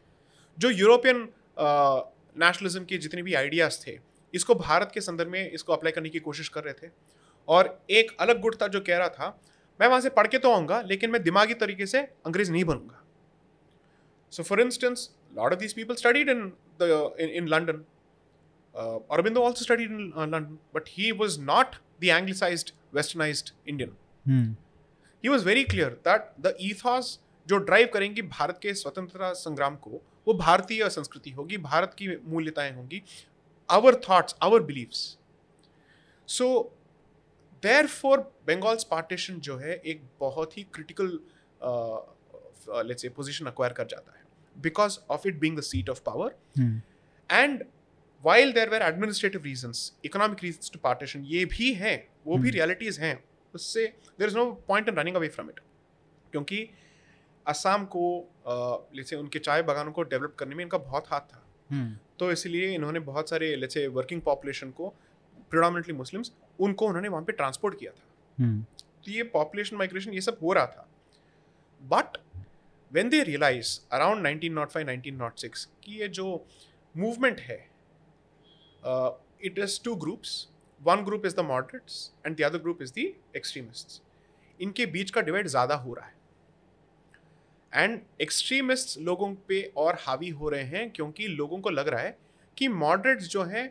जो 0.59 0.70
European 0.70 1.28
nationalism 2.39 2.84
के 2.84 2.99
जितने 2.99 3.22
भी 3.22 3.34
ideas 3.34 3.87
थे 3.87 3.99
इसको 4.34 4.55
भारत 4.55 4.91
के 4.93 5.01
संदर्भ 5.01 5.32
में 5.32 5.51
इसको 5.51 5.73
अप्लाई 5.73 5.91
करने 5.91 6.09
की 6.09 6.19
कोशिश 6.19 6.49
कर 6.49 6.63
रहे 6.63 6.73
थे। 6.73 6.91
और 7.47 7.79
एक 7.89 8.15
अलग 8.19 8.41
गुट 8.41 8.61
था 8.61 8.67
जो 8.67 8.79
कह 8.79 8.97
रहा 8.97 9.09
था 9.09 9.39
मैं 9.79 9.88
वहाँ 9.88 10.01
से 10.01 10.09
पढ़ 10.09 10.27
के 10.27 10.38
तो 10.38 10.51
आऊँगा 10.51 10.82
लेकिन 10.82 11.11
मैं 11.11 11.23
दिमागी 11.23 11.53
तरीके 11.53 11.86
से 11.86 11.99
अंग्रेज़ 12.01 12.51
नहीं 12.51 12.63
बनूँगा। 12.63 13.03
So 14.34 14.43
for 14.43 14.61
instance 14.61 15.09
lot 15.38 15.51
of 15.51 15.59
these 15.59 15.73
people 15.73 15.95
studied 15.95 16.29
in 16.29 16.51
the 16.82 17.15
in 17.19 17.47
London 17.47 17.84
Aurobindo 18.75 19.41
also 19.45 19.63
studied 19.63 19.89
in 19.91 20.13
uh, 20.15 20.25
London, 20.25 20.57
but 20.75 20.86
he 20.88 21.07
was 21.11 21.34
not 21.38 21.73
the 21.99 22.11
anglicized, 22.11 22.69
westernized 22.93 23.49
Indian. 23.67 23.89
Hmm 24.27 24.55
he 25.23 25.29
was 25.29 25.45
very 25.45 25.63
clear 25.63 25.89
that 26.07 26.32
the 26.41 26.53
ethos 26.61 27.19
जो 27.47 27.57
drive 27.57 27.89
करेंगी 27.93 28.21
भारत 28.21 28.59
के 28.63 28.73
स्वतंत्रता 28.73 29.32
संग्राम 29.34 29.75
को 29.75 30.01
वो 30.27 30.34
भारतीय 30.34 30.89
संस्कृति 30.89 31.32
होगी 31.32 31.57
भारत 31.57 31.95
की 31.97 32.07
मूल्यताएँ 32.25 32.73
होंगी 32.75 33.01
thoughts 34.09 34.36
our 34.43 34.63
beliefs 34.63 35.17
so 36.28 36.47
therefore 37.88 38.19
Bengal's 38.47 38.84
partition 38.84 39.39
जो 39.39 39.57
है 39.57 39.76
एक 39.76 40.01
बहुत 40.19 40.57
ही 40.57 40.63
critical 40.74 41.19
let's 42.88 43.01
say 43.01 43.09
position 43.09 43.45
acquire 43.45 43.74
कर 43.74 43.86
जाता 43.86 44.17
है 44.17 44.24
because 44.55 44.99
of 45.09 45.28
it 45.28 45.39
being 45.39 45.57
the 45.57 45.61
seat 45.63 45.89
of 45.89 46.01
power 46.05 46.36
hmm 46.57 46.82
and 47.30 47.63
while 48.24 48.51
there 48.53 48.69
were 48.69 48.80
administrative 48.82 49.45
reasons 49.45 49.80
economic 50.05 50.41
reasons 50.41 50.72
to 50.72 50.80
partition 50.82 51.24
ये 51.26 51.45
भी 51.45 51.72
हैं 51.74 51.95
वो 52.26 52.38
भी 52.38 52.49
हम्म। 52.49 52.59
realities 52.59 52.99
हैं 52.99 53.15
उससे 53.53 53.86
there 54.19 54.28
is 54.28 54.36
no 54.38 54.45
point 54.67 54.89
in 54.89 54.95
running 54.95 55.15
away 55.15 55.28
from 55.28 55.49
it 55.49 55.59
क्योंकि 56.32 56.59
असम 57.45 57.86
को 57.95 58.03
जैसे 58.95 59.15
उनके 59.15 59.39
चाय 59.39 59.61
बागानों 59.61 59.91
को 59.91 60.03
डेवलप 60.03 60.36
करने 60.39 60.55
में 60.55 60.63
इनका 60.63 60.78
बहुत 60.78 61.07
हाथ 61.11 61.22
था। 61.22 61.43
हम्म 61.69 61.95
तो 62.22 62.32
इसलिए 62.32 62.74
इन्होंने 62.74 62.99
बहुत 63.01 63.30
सारे 63.30 63.55
लेट्स 63.55 63.78
वर्किंग 63.93 64.22
पॉपुलेशन 64.22 64.72
को 64.72 64.88
प्रिडोमिनेटली 65.51 65.93
मुस्लिम्स 65.93 66.32
उनको 66.59 66.88
उन्होंने 66.88 67.09
वहाँ 67.09 67.24
पे 67.26 67.34
ट्रांसपोर्ट 67.34 67.80
किया 67.80 67.91
था। 67.91 68.03
हम्म। 68.38 68.61
तो 69.05 69.11
ये 69.11 69.24
पॉपुलेशन 69.32 69.76
माइग्रेशन 69.78 70.13
ये 70.13 70.22
सब 70.22 70.38
हो 70.43 70.53
रहा 70.53 70.65
था। 70.65 70.88
But 71.82 72.17
when 72.91 73.09
they 73.09 73.24
realise 73.24 73.80
around 73.91 74.28
1905 74.28 74.86
1906 74.86 75.65
कि 75.84 75.99
ये 76.01 76.07
जो 76.09 76.28
मूवमेंट 76.95 77.39
है 77.39 77.59
it 79.45 79.59
is 79.59 79.82
two 79.84 79.95
groups 80.05 80.47
one 80.82 81.03
group 81.05 81.26
is 81.26 81.36
the 81.36 81.45
moderates 81.45 82.11
and 82.26 82.38
the 82.38 82.43
other 82.43 82.59
group 82.59 82.82
is 82.82 82.93
the 82.93 83.11
extremists 83.36 84.01
इनके 84.59 84.86
बीच 84.88 85.11
का 85.11 85.22
डिवाइड 85.22 85.47
ज़्यादा 85.47 85.76
हो 85.78 85.93
रहा 85.93 86.05
है। 86.05 86.13
एंड 87.74 87.99
एक्सट्रीमिस्ट 88.22 88.97
लोगों 88.99 89.34
पे 89.47 89.61
और 89.78 89.97
हावी 89.99 90.30
हो 90.30 90.49
रहे 90.49 90.63
हैं 90.63 90.89
क्योंकि 90.91 91.28
लोगों 91.28 91.59
को 91.59 91.69
लग 91.69 91.88
रहा 91.88 92.01
है 92.01 92.17
कि 92.57 92.67
मॉडरेट्स 92.67 93.28
जो 93.28 93.43
हैं 93.43 93.69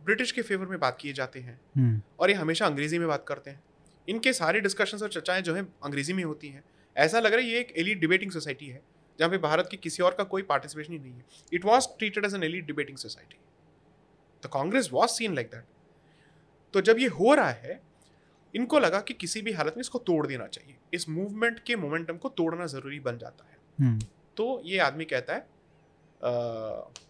ब्रिटिश 0.00 0.32
के 0.32 0.42
फेवर 0.42 0.66
में 0.66 0.78
बात 0.80 0.98
किए 1.00 1.12
जाते 1.12 1.40
हैं। 1.40 1.58
हम्म। 1.76 2.00
और 2.20 2.30
ये 2.30 2.36
हमेशा 2.36 2.66
अंग्रेज़ी 2.66 2.98
में 2.98 3.08
बात 3.08 3.24
करते 3.28 3.50
हैं। 3.50 3.62
इनके 4.08 4.32
सारे 4.32 4.60
डिस्कशंस 4.60 5.02
और 5.02 5.08
चर्चाएँ 5.08 5.42
जो 5.42 5.54
हैं 5.54 5.66
अंग्रेज़ी 5.84 6.12
में 6.12 6.22
होती 6.24 6.48
हैं। 6.48 6.62
ऐसा 6.96 7.20
लग 7.20 7.32
रहा 7.32 7.40
है 7.40 7.48
ये 7.48 7.58
एक 7.60 7.72
एलिट 7.78 8.00
डिबेटिंग 8.00 8.30
सोसाइटी 8.30 8.66
है 8.66 8.80
जहाँ 9.18 9.30
पे 9.30 9.38
भारत 9.38 9.68
के 9.70 9.76
किसी 9.76 10.02
और 10.02 10.14
का 10.14 10.24
कोई 10.24 10.42
पार्टिसिपेशन 10.42 10.92
ही 10.92 10.98
नहीं 10.98 11.12
है। 11.12 11.24
It 11.52 11.64
was 11.64 11.86
treated 11.98 12.24
as 12.24 12.34
an 12.34 12.42
elite 12.42 12.66
debating 12.66 12.98
society 12.98 13.38
the 14.42 14.50
Congress 14.52 14.88
was 14.92 15.10
seen 15.10 15.34
like 15.34 15.46
that 15.46 15.64
तो 16.74 16.80
जब 16.80 16.98
ये 16.98 17.06
हो 17.08 17.34
रहा 17.34 17.50
है 17.50 17.80
इनको 18.54 18.78
लगा 18.78 19.00
कि 19.00 19.14
किसी 19.14 19.40
भी 19.42 19.52
हालत 19.52 19.74
में 19.76 19.80
इसको 19.80 19.98
तोड़ 19.98 20.26
देना 20.26 20.46
चाहिए। 20.46 20.76
इस 20.94 21.08
मूवमेंट 21.08 21.58
के 21.58 21.76
मोमेंटम 21.76 22.16
को 22.16 22.28
तोड़ना 22.28 22.66
ज़रूरी 22.66 23.00
बन 23.00 23.18
जाता 23.18 23.44
है। 23.44 23.56
हम्म। 23.80 24.00
तो 24.36 24.62
ये 24.64 24.78
आदमी 24.78 25.04
कहता 25.04 25.34
है 25.34 25.46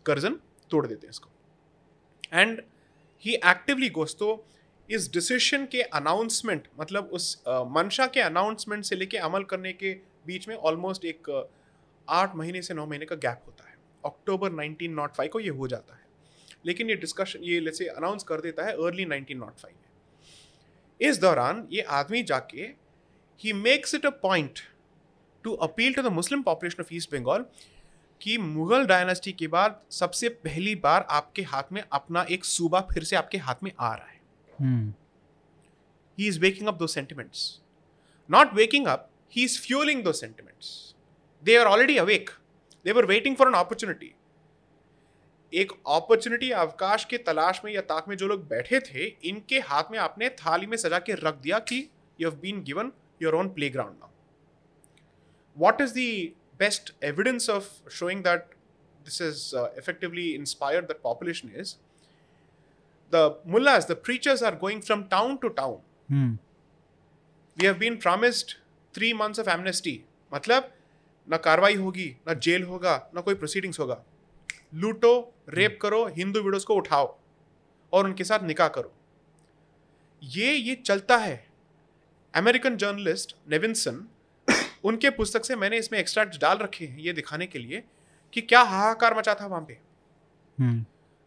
कर्जन 0.06 0.38
तोड़ 0.70 0.86
देते 0.86 1.06
हैं 1.06 1.10
इसको। 1.10 1.30
एंड 2.32 2.62
ही 3.22 3.34
एक्टिवली 3.34 3.88
गोस 3.90 4.16
तो 4.18 4.44
इस 4.90 5.12
डिसीशन 5.12 5.66
के 5.66 5.82
अनाउंसमेंट 5.82 6.68
मतलब 6.80 7.10
उस 7.12 7.42
मंशा 7.48 8.06
के 8.06 8.20
अनाउंसमेंट 8.20 8.84
से 8.84 8.96
लेके 8.96 9.18
अमल 9.18 9.44
करने 9.44 9.72
के 9.72 9.92
बीच 10.26 10.48
में 10.48 10.54
ऑलमोस्ट 10.56 11.04
एक 11.04 11.48
आठ 12.08 12.36
महीने 12.36 12.62
से 12.62 12.74
नौ 12.74 12.86
महीने 12.86 13.06
का 13.06 13.16
गैप 13.16 13.42
होता 13.46 13.68
है। 13.68 13.76
अक्टूबर 14.04 14.50
1905 14.50 15.28
को 15.28 15.40
ये 15.40 15.48
हो 15.50 15.68
जाता 15.68 15.94
है। 15.94 16.06
लेकिन 16.66 16.90
ये 16.90 16.96
डिस्कशन 16.96 17.42
ये 17.42 17.60
जैसे 17.60 17.86
अनाउंस 17.88 18.22
कर 18.22 18.40
देता 18.40 18.64
है 18.64 18.72
अर्ली 18.72 19.04
1905 19.04 19.64
में। 19.64 19.87
इस 21.00 21.18
दौरान 21.18 21.66
ये 21.70 21.80
आदमी 21.80 22.22
जाके 22.22 22.62
ही 23.40 23.52
makes 23.52 23.94
it 23.94 24.06
a 24.06 24.10
point 24.10 24.58
to 25.44 25.54
appeal 25.54 25.94
to 25.94 26.02
the 26.02 26.06
Muslim 26.06 26.42
population 26.42 26.82
of 26.82 26.94
east 26.94 27.14
Bengal 27.14 27.44
कि 28.20 28.38
मुगल 28.38 28.86
डायनेस्टी 28.86 29.32
के 29.32 29.46
बाद 29.46 29.80
सबसे 29.90 30.28
पहली 30.28 30.74
बार 30.74 31.06
आपके 31.10 31.42
हाथ 31.42 31.72
में 31.72 31.82
अपना 31.92 32.26
एक 32.30 32.44
सूबा 32.44 32.80
फिर 32.92 33.04
से 33.04 33.16
आपके 33.16 33.38
हाथ 33.38 33.62
में 33.62 33.70
आ 33.80 33.94
रहा 33.94 34.08
है। 34.08 34.20
He 36.18 36.26
is 36.26 36.40
waking 36.40 36.68
up 36.68 36.74
those 36.74 36.86
sentiments 36.86 37.60
not 38.30 38.54
waking 38.54 38.86
up 38.86 39.10
he 39.32 39.44
is 39.44 39.60
fuelling 39.60 40.02
those 40.04 40.12
sentiments 40.12 40.94
they 41.42 41.56
are 41.56 41.66
already 41.66 41.96
awake 41.96 42.30
they 42.84 42.92
were 42.92 43.04
waiting 43.04 43.36
for 43.36 43.48
an 43.48 43.54
opportunity 43.54 44.14
एक 45.52 45.72
अपॉर्चुनिटी 45.72 46.50
अवकाश 46.50 47.04
के 47.04 47.18
तलाश 47.18 47.60
में 47.64 47.72
या 47.72 47.80
ताक 47.80 48.08
में 48.08 48.16
जो 48.16 48.26
लोग 48.28 48.46
बैठे 48.48 48.80
थे 48.80 49.06
इनके 49.28 49.58
हाथ 49.68 49.90
में 49.92 49.98
आपने 49.98 50.28
थाली 50.38 50.66
में 50.66 50.76
सजा 50.76 50.98
के 50.98 51.14
रख 51.14 51.34
दिया 51.42 51.58
कि 51.58 51.78
you 52.18 52.28
have 52.28 52.38
been 52.40 52.62
given 52.64 52.92
your 53.22 53.34
own 53.34 53.48
playground 53.70 53.96
now 54.00 54.08
what 55.56 55.80
is 55.80 55.92
the 55.94 56.32
best 56.58 56.92
evidence 57.04 57.48
of 57.50 57.68
showing 57.90 58.22
that 58.24 58.50
this 59.04 59.20
is 59.22 59.56
effectively 59.78 60.28
inspired 60.30 60.86
that 60.86 61.00
population 61.02 61.52
is 61.60 61.74
the 63.12 63.40
mullahs 63.46 63.86
the 63.90 63.96
preachers 64.04 64.42
are 64.42 64.56
going 64.58 64.82
from 64.82 65.02
town 65.10 65.36
to 65.36 65.48
town 65.60 66.38
we 67.56 67.66
have 67.66 67.78
been 67.78 67.96
promised 67.96 68.52
three 68.94 69.12
months 69.14 69.40
of 69.40 69.48
amnesty 69.50 70.00
मतलब 70.32 70.70
ना 71.28 71.36
कार्रवाई 71.36 71.74
होगी 71.76 72.08
ना 72.28 72.34
jail 72.46 72.62
होगा 72.64 72.96
ना 73.14 73.20
कोई 73.20 73.34
proceedings 73.34 73.80
होगा। 73.80 74.02
लूटो 74.74 75.34
रेप 75.48 75.78
करो 75.82 76.06
हिंदू 76.06 76.40
विडोज 76.40 76.64
को 76.64 76.74
उठाओ 76.74 77.18
और 77.92 78.04
उनके 78.04 78.24
साथ 78.24 78.42
निकाह 78.42 78.68
करो। 78.68 78.92
ये 80.22 80.54
ये 80.54 80.74
चलता 80.74 81.16
है। 81.16 81.48
अमेरिकन 82.34 82.76
जर्नलिस्ट 82.76 83.36
नेविंसन 83.50 84.08
उनके 84.84 85.10
पुस्तक 85.10 85.44
से 85.44 85.56
मैंने 85.56 85.78
इसमें 85.78 85.98
एक्सट्रैक्ट 85.98 86.40
डाल 86.40 86.58
रखे 86.58 86.86
हैं 86.86 86.98
ये 86.98 87.12
दिखाने 87.12 87.46
के 87.46 87.58
लिए 87.58 87.84
कि 88.32 88.40
क्या 88.40 88.60
हाहाकार 88.60 89.18
मचा 89.18 89.34
था 89.34 89.46
वहाँ 89.46 89.62
पे। 89.62 89.78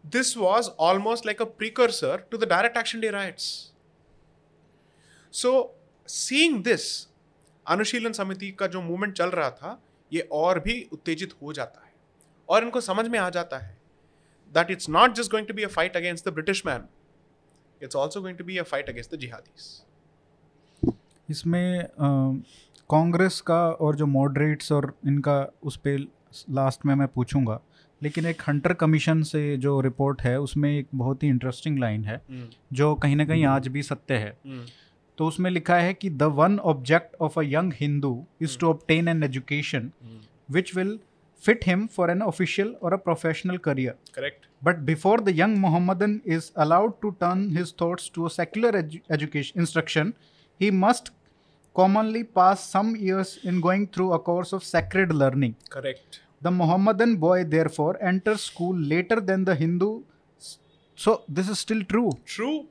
This 0.06 0.38
this 0.38 0.68
almost 0.68 1.26
like 1.26 1.42
a 1.42 1.44
a 1.44 1.50
precursor 1.50 2.18
to 2.18 2.40
the 2.40 2.46
direct 2.46 2.76
action 2.82 3.04
day 3.04 3.14
riots. 3.14 3.72
So, 5.34 5.66
seeing 6.08 6.62
this, 6.64 7.04
अनुशीलन 7.66 8.12
समिति 8.12 8.50
का 8.50 8.66
जो 8.66 8.82
मूवमेंट 8.82 9.14
चल 9.14 9.30
रहा 9.30 9.50
था 9.50 9.82
ये 10.12 10.28
और 10.32 10.60
भी 10.60 10.88
उत्तेजित 10.92 11.34
हो 11.42 11.52
जाता। 11.52 11.81
और 12.52 12.64
इनको 12.64 12.80
समझ 12.80 13.08
में 13.08 13.18
आ 13.18 13.30
जाता 13.30 13.58
है 13.58 13.78
that 14.54 14.70
it's 14.70 14.88
not 14.88 15.12
just 15.12 15.30
going 15.30 15.46
to 15.46 15.54
be 15.54 15.62
a 15.62 15.68
fight 15.68 15.96
against 15.96 16.28
the 16.28 16.32
British 16.32 16.66
man 16.66 16.82
it's 17.82 17.96
also 17.96 18.20
going 18.20 18.38
to 18.38 18.44
be 18.44 18.58
a 18.58 18.62
fight 18.62 18.88
against 18.88 19.14
the 19.14 19.18
jihadis 19.18 19.82
इसमें 21.30 21.86
कांग्रेस 22.90 23.40
का 23.40 23.70
और 23.70 23.96
जो 23.96 24.06
मॉडरेट्स 24.06 24.72
और 24.72 24.96
इनका 25.06 25.52
उस 25.62 25.76
पर 25.76 26.06
लास्ट 26.50 26.86
में 26.86 26.94
मैं 26.94 27.08
पूछूँगा 27.08 27.60
लेकिन 28.02 28.26
एक 28.26 28.42
हंटर 28.48 28.72
कमीशन 28.74 29.22
से 29.22 29.56
जो 29.56 29.80
रिपोर्ट 29.80 30.22
है 30.22 30.40
उसमें 30.40 30.78
एक 30.78 30.86
बहुत 30.94 31.22
ही 31.22 31.28
इंटरेस्टिंग 31.28 31.78
लाइन 31.78 32.04
है 32.04 32.20
जो 32.72 32.94
कहीं 32.94 33.16
ना 33.16 33.24
कहीं 33.24 33.44
आज 33.44 33.68
भी 33.68 33.82
सत्य 33.82 34.14
है। 34.14 34.38
तो 35.18 35.26
उसमें 35.26 35.50
लिखा 35.50 35.76
है 35.76 35.94
कि 35.94 36.10
the 36.10 36.22
one 36.22 36.58
object 36.58 37.16
of 37.20 37.40
a 37.40 37.42
young 37.42 37.72
Hindu 37.80 38.26
is 38.42 38.58
to 38.58 38.72
obtain 38.72 39.08
an 39.08 39.22
education 39.22 39.90
which 40.50 40.76
will 40.76 41.00
fit 41.46 41.64
him 41.64 41.88
for 41.96 42.08
an 42.14 42.22
official 42.30 42.74
or 42.80 42.94
a 42.94 42.98
professional 42.98 43.58
career. 43.58 43.94
Correct. 44.16 44.46
But 44.62 44.84
before 44.90 45.18
the 45.18 45.32
young 45.32 45.58
Mohammedan 45.60 46.22
is 46.24 46.52
allowed 46.64 47.00
to 47.02 47.16
turn 47.20 47.50
his 47.50 47.72
thoughts 47.72 48.08
to 48.10 48.26
a 48.26 48.30
secular 48.30 48.72
edu- 48.82 49.02
education 49.10 49.58
instruction, 49.58 50.14
he 50.58 50.70
must 50.70 51.10
commonly 51.74 52.22
pass 52.22 52.68
some 52.74 52.94
years 52.94 53.38
in 53.42 53.60
going 53.60 53.86
through 53.88 54.12
a 54.12 54.18
course 54.18 54.52
of 54.52 54.62
sacred 54.62 55.12
learning. 55.12 55.56
Correct. 55.70 56.20
The 56.42 56.50
Mohammedan 56.50 57.16
boy 57.16 57.44
therefore 57.44 57.92
enters 58.02 58.42
school 58.42 58.76
later 58.76 59.20
than 59.20 59.44
the 59.44 59.54
Hindu. 59.54 60.02
So 60.94 61.22
this 61.28 61.48
is 61.48 61.58
still 61.58 61.82
true. 61.84 62.10
True. 62.24 62.66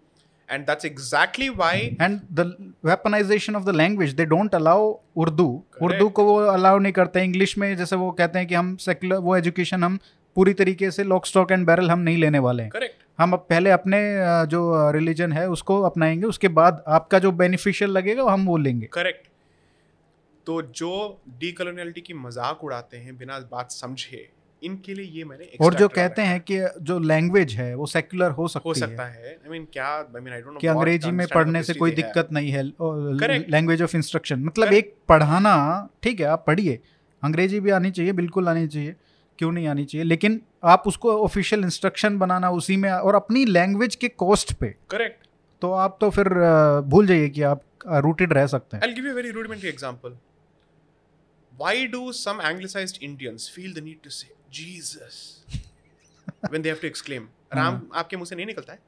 And 0.55 0.69
that's 0.69 0.87
exactly 0.87 1.49
why 1.59 1.73
And 2.05 2.21
the 2.39 2.45
weaponization 2.83 3.57
of 3.59 3.65
the 3.65 3.73
language, 3.73 4.15
they 4.15 4.25
don't 4.33 4.53
allow 4.53 4.79
Urdu. 5.17 5.47
Correct. 5.71 5.83
Urdu 5.83 6.09
को 6.09 6.23
वो 6.23 6.35
allow 6.53 6.79
नहीं 6.79 6.93
करते 6.93 7.23
English 7.23 7.57
में 7.57 7.75
जैसे 7.77 7.95
वो 7.95 8.11
कहते 8.11 8.39
हैं 8.39 8.47
कि 8.47 8.55
हम 8.55 8.75
सेकुलर 8.85 9.17
वो 9.27 9.35
एजुकेशन 9.37 9.83
हम 9.83 9.97
पूरी 10.35 10.53
तरीके 10.53 10.91
से 10.91 11.03
लॉक 11.03 11.25
स्टॉक 11.25 11.51
एंड 11.51 11.65
बैरल 11.67 11.91
हम 11.91 11.99
नहीं 11.99 12.17
लेने 12.17 12.39
वाले 12.39 12.63
हैं। 12.63 12.71
Correct. 12.71 12.99
हम 13.19 13.33
अब 13.33 13.45
पहले 13.49 13.69
अपने 13.69 13.99
जो 14.49 14.91
रिलीजन 14.91 15.33
है 15.33 15.47
उसको 15.49 15.81
अपनाएँगे 15.81 16.25
उसके 16.27 16.47
बाद 16.59 16.83
आपका 16.99 17.19
जो 17.19 17.31
बेनिफिशियल 17.31 17.91
लगेगा 17.91 18.23
हम 18.23 18.45
वो 18.45 18.57
लेंगे। 18.57 18.89
करेक्ट 18.93 19.27
तो 20.45 20.61
जो 20.75 20.93
डीकोलोनियलिटी 21.39 22.01
की 22.01 22.13
मज़ाक 22.13 22.63
उड़ाते 22.63 22.97
हैं 22.97 23.17
बिना 23.17 23.39
बात 23.51 23.71
समझे 23.71 24.27
इनके 24.63 24.93
लिए 24.93 25.05
ये 25.11 25.23
मैंने 25.25 25.49
और 25.61 25.73
जो 25.73 25.87
कहते 25.89 26.21
हैं। 26.21 26.39
कि 26.41 26.59
जो 26.81 26.97
लैंग्वेज 26.99 27.53
है 27.53 27.73
वो 27.75 27.85
सेकुलर 27.85 28.31
हो 28.31 28.47
सकती 28.47 28.69
हो 28.69 28.73
सकता 28.73 29.05
है। 29.05 29.27
आई 29.27 29.49
मीन 29.49 29.67
क्या 29.73 29.87
I 29.87 30.21
mean 30.21 30.33
I 30.33 30.41
don't 30.41 30.53
know 30.53 30.59
कि 30.59 30.67
अंग्रेज़ी 30.67 31.11
में 31.11 31.25
पढ़ने 31.27 31.63
से 31.63 31.73
कोई 31.73 31.91
दिक्कत 31.91 32.29
नहीं 32.33 32.51
है 32.51 32.63
लैंग्वेज 33.49 33.81
ऑफ़ 33.81 33.95
इंस्ट्रक्शन 33.97 34.43
मतलब 34.43 34.73
एक 34.73 34.95
पढ़ाना 35.09 35.55
ठीक 36.03 36.19
है 36.19 36.25
आप 36.27 36.43
पढ़िए। 36.47 36.79
अंग्रेज़ी 37.23 37.59
भी 37.59 37.69
आनी 37.69 37.91
चाहिए 37.91 38.11
बिल्कुल 38.13 38.49
आनी 38.49 38.67
चाहिए। 38.67 38.95
क्यों 39.39 39.51
नहीं 39.51 39.67
आनी 39.67 39.85
चाहिए? 39.85 40.05
लेकिन 40.05 40.41
आप 40.63 40.83
उसको 40.87 41.17
ऑफिशियल 41.23 41.63
इंस्ट्रक्शन 41.63 42.17
बनाना 42.19 42.49
उसी 42.51 42.77
में 42.77 42.91
और 42.91 43.15
अपनी 43.15 43.45
लैंग्वेज 43.45 43.95
के 43.95 44.07
कॉस्ट 44.23 44.53
पे। 44.53 44.75
करेक्ट 44.89 45.27
तो 45.61 45.71
आप 45.71 45.97
तो 46.01 46.09
फिर 46.09 46.29
भूल 46.89 47.07
जाइए 47.07 47.29
कि 47.29 47.41
आप 47.43 47.63
रूटेड 48.05 48.33
रह 48.33 48.47
सकते 48.47 48.77
हैं। 48.77 48.95
Give 48.95 49.07
you 49.07 49.13
a 49.13 49.17
very 49.19 49.31
rudimentary 49.37 49.73
example. 49.73 50.13
Why 51.53 51.73
do 51.93 52.03
some 52.19 52.39
anglicized 52.49 53.01
Indians 53.07 53.47
feel 53.55 53.73
the 53.73 53.83
need 53.87 53.99
to 54.05 54.13
say 54.17 54.29
Jesus. 54.51 55.43
When 56.49 56.61
they 56.61 56.69
have 56.69 56.81
to 56.81 56.87
exclaim? 56.87 57.27
Ram 57.53 57.81
आपके 57.95 58.17
मुँह 58.17 58.25
से 58.25 58.35
नहीं 58.35 58.45
निकलता 58.45 58.73
है 58.73 58.79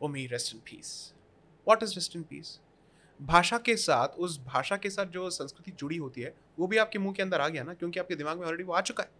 ओ 0.00 0.08
me 0.08 0.26
rest 0.26 0.54
in 0.54 0.60
peace 0.66 0.90
what 1.66 1.82
is 1.82 1.94
rest 1.94 2.16
in 2.16 2.22
peace 2.30 2.58
भाषा 3.20 3.58
के 3.58 3.76
साथ 3.76 4.18
उस 4.18 4.38
भाषा 4.46 4.76
के 4.76 4.90
साथ 4.90 5.06
जो 5.16 5.28
संस्कृति 5.30 5.72
जुड़ी 5.78 5.96
होती 5.96 6.20
है 6.20 6.34
वो 6.58 6.66
भी 6.66 6.76
आपके 6.78 6.98
मुँह 6.98 7.14
के 7.14 7.22
अंदर 7.22 7.40
आ 7.40 7.48
गया 7.48 7.62
ना 7.64 7.74
क्योंकि 7.74 8.00
आपके 8.00 8.14
दिमाग 8.16 8.38
में 8.38 8.46
ऑलरेडी 8.46 8.64
वो 8.64 8.72
आ 8.72 8.80
चुका 8.80 9.02
है। 9.02 9.10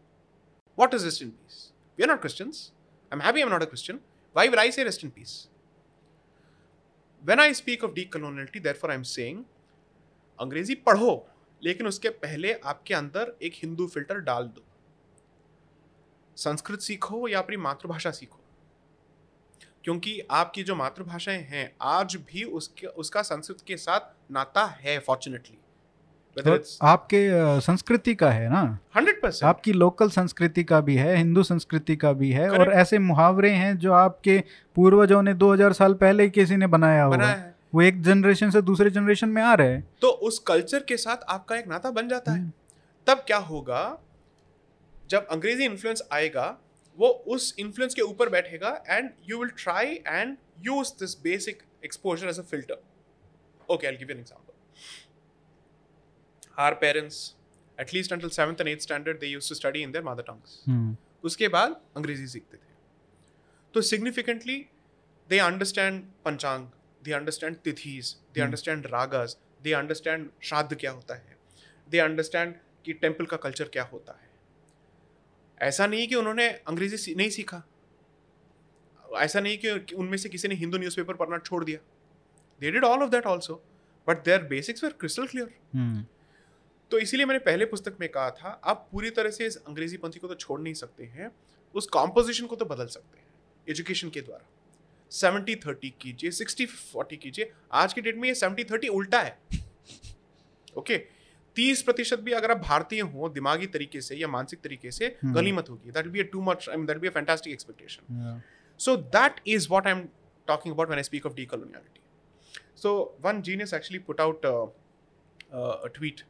What 0.78 0.94
is 0.94 1.04
rest 1.04 1.22
in 1.22 1.30
peace 1.30 1.72
we 1.98 2.04
are 2.04 2.08
not 2.10 2.20
Christians 2.20 2.70
I 3.12 3.16
am 3.18 3.22
happy 3.22 3.40
am 3.40 3.48
not 3.48 3.62
a 3.62 3.66
Christian 3.66 4.00
why 4.36 4.48
will 4.48 4.58
I 4.58 4.72
say 4.72 4.84
rest 4.84 5.04
in 5.04 5.10
peace 5.10 5.48
when 7.22 7.40
I 7.40 7.54
speak 7.54 7.84
of 7.84 7.92
decoloniality 7.92 8.60
therefore 8.60 8.90
I 8.90 8.96
am 8.96 9.02
saying 9.16 9.44
अंग्रेज़ी 10.38 10.74
पढ़ो 10.86 11.26
लेकिन 11.62 11.86
उसके 11.86 12.08
पहले 12.24 12.52
आपके 12.64 12.94
अंदर 12.94 13.36
एक 13.42 13.52
Hindu 13.62 13.86
filter 13.86 14.18
डाल 14.20 14.44
दो। 14.46 14.64
संस्कृत 16.38 16.80
सीखो 16.80 17.28
या 17.28 17.38
अपनी 17.38 17.56
मातृभाषा 17.56 18.10
सीखो। 18.10 18.40
क्योंकि 19.84 20.22
आपकी 20.30 20.62
जो 20.62 20.74
मातृभाषाएँ 20.74 21.42
हैं 21.42 21.72
आज 21.82 22.16
भी 22.16 22.44
उसके 22.44 22.86
उसका 22.86 23.22
संस्कृत 23.22 23.56
के 23.66 23.76
साथ 23.76 24.32
नाता 24.32 24.64
है 24.64 24.98
फॉर्चुनेटली 24.98 25.58
और 26.50 26.62
आपके 26.82 27.30
संस्कृति 27.60 28.14
का 28.14 28.30
है 28.30 28.48
ना? 28.48 28.78
हंड्रेड 28.96 29.22
परसेंट 29.22 29.48
आपकी 29.48 29.72
लोकल 29.72 30.10
संस्कृति 30.10 30.64
का 30.64 30.80
भी 30.80 30.94
है 30.94 31.16
हिंदू 31.16 31.42
संस्कृति 31.42 31.96
का 31.96 32.12
भी 32.12 32.30
है 32.30 32.48
Correct. 32.48 32.68
और 32.68 32.72
ऐसे 32.72 32.98
मुहावरे 32.98 33.50
हैं 33.50 33.78
जो 33.78 33.92
आपके 33.92 34.44
पूर्वजों 34.74 35.22
ने 35.22 35.34
2000 35.34 35.72
साल 35.72 35.94
पहले 35.94 36.22
ही 36.22 36.30
किसी 36.30 36.56
ने 36.56 36.66
बनाया 36.66 37.08
बनाया 37.08 37.32
हुआ 37.32 37.42
है। 37.42 37.54
वो 37.74 37.82
एक 37.82 38.02
जनरेशन 38.02 38.50
से 38.50 38.62
दूसरे 38.62 38.90
जनरेशन 38.90 39.28
में 39.28 39.42
आ 39.42 39.54
रहे 39.54 39.72
हैं। 39.72 39.88
तो 40.00 40.08
उस 40.08 40.38
कल्चर 40.38 40.80
के 40.80 40.96
साथ 40.96 41.16
आपका 41.28 41.56
एक 41.56 41.66
नाता 41.66 41.90
बन 41.90 42.08
जाता 42.08 42.32
है। 42.32 42.38
हम्म। 42.38 42.52
तब 43.06 43.18
क्या 43.18 43.38
होगा 43.38 43.98
जब 45.08 45.26
अंग्रेज़ी 45.26 45.64
इन्फ्लुएंस 45.64 46.02
आएगा 46.12 46.58
वो 46.96 47.08
उस 47.08 47.54
इन्फ्लुएंस 47.58 47.94
के 47.94 48.02
ऊपर 48.02 48.28
बैठेगा 48.28 48.84
and 48.88 49.10
you 49.28 49.38
will 49.38 49.50
try 49.50 49.94
and 50.06 50.36
use 50.58 50.92
this 51.00 51.20
basic 51.20 51.62
exposure 51.84 52.28
as 52.28 52.38
a 52.38 52.42
filter 52.42 52.82
okay 53.68 53.86
I 53.86 53.96
give 53.96 54.10
an 54.10 54.18
example 54.18 54.52
our 56.58 56.74
parents 56.74 57.34
at least 57.80 58.12
7th 58.14 58.60
and 58.60 58.68
8th 58.68 58.82
standard 58.82 59.20
they 59.20 59.28
used 59.32 59.48
to 59.48 59.54
study 59.54 59.82
in 59.82 59.92
their 59.92 60.04
mother 60.06 60.24
tongues. 60.28 60.54
Hmm, 60.68 60.96
उसके 61.24 61.48
बाद 61.48 61.80
अंग्रेज़ी 61.96 62.26
सीखते 62.26 62.56
थे। 62.56 62.60
तो 63.74 63.80
significantly 63.80 64.56
they 65.30 65.38
understand 65.38 66.02
panchang 66.24 66.66
they 67.04 67.12
understand 67.12 67.56
tithis 67.56 68.16
they. 68.34 68.40
Understand 68.40 68.86
ragas 68.86 69.36
they 69.62 69.72
understand 69.72 70.30
shraddha 70.42 70.74
क्या 70.74 70.90
होता 70.90 71.14
है 71.14 71.36
they 71.88 71.98
understand 71.98 72.54
कि 72.84 72.92
टेंपल 72.92 73.26
का 73.26 73.36
कल्चर 73.36 73.68
क्या 73.68 73.82
होता 73.82 74.12
है। 74.12 74.27
ऐसा 75.60 75.86
नहीं 75.86 76.06
कि 76.08 76.14
उन्होंने 76.14 76.48
अंग्रेज़ी 76.48 77.14
नहीं 77.14 77.30
सीखा। 77.30 77.62
ऐसा 79.04 79.40
नहीं 79.40 79.58
कि 79.58 79.94
उनमें 79.94 80.16
से 80.18 80.28
किसी 80.28 80.48
ने 80.48 80.54
हिंदू 80.56 80.78
न्यूज़पेपर 80.78 81.14
पढ़ना 81.14 81.38
छोड़ 81.38 81.64
दिया। 81.64 81.78
They 82.60 82.70
did 82.70 82.84
all 82.84 83.02
of 83.02 83.10
that 83.10 83.26
also 83.26 83.62
but 84.06 84.24
their 84.24 84.42
basics 84.44 84.84
were 84.84 84.92
crystal 85.00 85.26
clear 85.26 86.06
तो 86.90 86.98
इसीलिए 86.98 87.26
मैंने 87.26 87.38
पहले 87.40 87.64
पुस्तक 87.66 87.96
में 88.00 88.08
कहा 88.08 88.30
था 88.32 88.60
आप 88.64 88.88
पूरी 88.92 89.10
तरह 89.10 89.30
से 89.30 89.46
इस 89.46 89.56
अंग्रेज़ी 89.58 89.96
पंथी 89.96 90.18
को 90.18 90.28
तो 90.28 90.34
छोड़ 90.36 90.60
नहीं 90.60 90.74
सकते 90.74 91.04
हैं 91.06 91.30
उस 91.74 91.86
कॉम्पोजिशन 91.88 92.46
को 92.46 92.56
तो 92.56 92.64
बदल 92.64 92.86
सकते 92.88 93.18
हैं 93.18 93.26
एजुकेशन 93.66 94.10
के 94.10 94.20
द्वारा। 94.20 94.46
सेवेंटी 95.12 95.54
थर्टी 95.56 95.90
कीजिए 96.00 96.30
सिक्सटी 96.30 96.66
फोर्टी 96.66 97.16
कीजिए 97.16 97.50
आज 97.72 97.92
की 97.92 98.00
डेट 98.00 98.16
में 98.16 98.28
ये 98.28 98.34
सेवेंटी 98.34 98.64
थर्टी 98.64 98.88
उल्टा 98.90 99.20
है। 99.20 99.38
ओके 100.76 100.96
तीस 101.58 101.82
प्रतिशत 101.82 102.20
भी 102.20 102.32
अगर 102.34 102.50
आप 102.50 102.58
भारतीय 102.62 103.00
हो 103.14 103.28
दिमागी 103.30 103.66
तरीके 103.68 104.00
से 104.00 104.16
या 104.16 104.28
मानसिक 104.30 104.60
तरीके 104.62 104.90
से 104.90 105.06
हम्म। 105.16 105.34
गनीमत 105.34 105.70
होगी 105.70 105.90
that 105.92 106.06
be 106.08 106.22
too 106.32 106.42
much 106.42 106.68
I 106.68 106.76
mean 106.76 106.86
that 106.86 106.98
be 106.98 107.08
fantastic 107.10 107.52
expectation 107.52 108.14
yeah. 108.18 108.38
So 108.80 108.96
that 108.96 109.40
is 109.46 109.68
what 109.68 109.86
I'm 109.86 110.08
talking 110.48 110.72
about 110.72 110.88
when 110.88 110.98
I 110.98 111.02
speak 111.02 111.24
of 111.24 111.34
decoloniality. 111.34 112.02
So 112.76 113.12
one 113.20 113.42
genius 113.42 113.72
actually 113.72 113.98
put 114.00 114.20
out 114.20 114.44
uh, 114.44 114.66
uh, 115.52 115.76
a 115.84 115.88
tweet. 115.90 116.22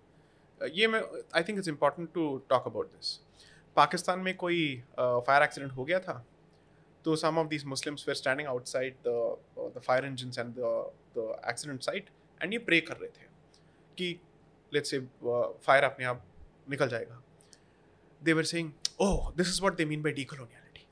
Uh, 0.61 0.69
ये 0.75 0.87
मैं 0.87 1.01
I 1.37 1.43
think 1.43 1.59
it's 1.59 1.69
important 1.69 2.13
to 2.15 2.23
talk 2.51 2.67
about 2.67 2.87
this 2.89 3.13
Pakistan 3.77 4.19
में 4.21 4.35
कोई 4.37 4.61
fire 4.99 5.43
accident 5.43 5.73
हो 5.73 5.85
गया 5.85 5.99
था 6.01 6.25
तो 7.05 7.17
some 7.17 7.39
of 7.39 7.49
these 7.49 7.65
Muslims 7.67 8.05
were 8.09 8.17
standing 8.17 8.49
outside 8.49 8.95
the 9.07 9.81
fire 9.87 10.05
engines 10.07 10.39
and 10.39 10.55
the 10.59 11.33
accident 11.49 11.83
site 11.83 12.11
and 12.41 12.53
ये 12.53 12.59
pray 12.61 12.81
कर 12.81 12.97
रहे 12.97 13.09
थे 13.11 13.27
कि 13.99 14.13
लेट्स 14.75 14.91
से 14.91 15.01
फायर 15.67 15.85
अपने 15.85 16.05
आप 16.05 16.25
निकल 16.71 16.89
जाएगा। 16.89 17.23
They 18.25 18.33
were 18.33 18.43
saying 18.43 18.71
oh 19.01 19.33
this 19.37 19.49
is 19.49 19.61
what 19.61 19.77
they 19.77 19.85
mean 19.85 20.03
by 20.03 20.13
decoloniality 20.13 20.87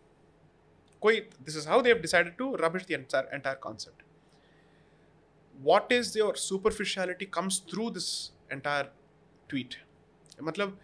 कोई 1.00 1.20
this 1.20 1.56
is 1.56 1.68
how 1.68 1.82
they 1.82 1.90
have 1.90 1.98
decided 1.98 2.36
to 2.36 2.54
rubbish 2.56 2.82
the 2.82 2.90
entire 2.90 3.30
entire 3.34 3.56
concept 3.56 4.02
what 5.66 5.92
is 5.92 6.08
your 6.16 6.32
superficiality 6.36 7.26
comes 7.26 7.56
through 7.68 7.90
this 7.90 8.08
entire 8.56 8.88
tweet. 9.50 9.76
मतलब 10.42 10.78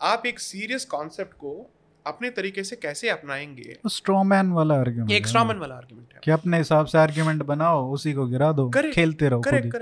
आप 0.00 0.26
एक 0.26 0.40
serious 0.40 0.84
concept 0.84 1.32
को 1.32 1.70
अपने 2.06 2.30
तरीके 2.30 2.64
से 2.64 2.76
कैसे 2.76 3.08
अपनाएँगे? 3.08 3.76
स्ट्रॉमैन 3.86 4.50
वाला 4.52 4.74
आर्गुमेंट 4.74 5.10
एक 5.10 5.26
स्ट्रॉमैन 5.26 5.58
वाला 5.58 5.74
आर्गुमेंट 5.74 6.14
है। 6.14 6.20
कि 6.24 6.30
अपने 6.30 6.58
हिसाब 6.58 6.86
से 6.86 6.98
आर्गुमेंट 6.98 7.42
बनाओ 7.42 7.92
उसी 7.92 8.12
को 8.12 8.26
गिरा 8.26 8.52
दो 8.52 8.70
Correct, 8.70 8.94
खेलते 8.94 9.28
रहो 9.28 9.42
correct. 9.42 9.76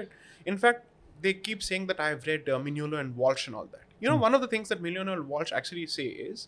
In 0.49 0.61
fact 0.65 0.85
they 1.27 1.33
keep 1.49 1.63
saying 1.69 1.87
that 1.93 2.01
i've 2.09 2.27
read 2.31 2.49
uh, 2.49 2.59
Mignolo 2.67 3.01
and 3.05 3.17
Walsh 3.25 3.47
and 3.51 3.57
all 3.61 3.69
that 3.77 3.85
you 4.05 4.09
know 4.11 4.17
Hmm. 4.17 4.25
one 4.27 4.39
of 4.39 4.45
the 4.45 4.51
things 4.55 4.73
that 4.75 4.83
Mignolo 4.87 5.15
and 5.19 5.29
Walsh 5.35 5.53
actually 5.61 5.87
say 5.97 6.07
is 6.29 6.47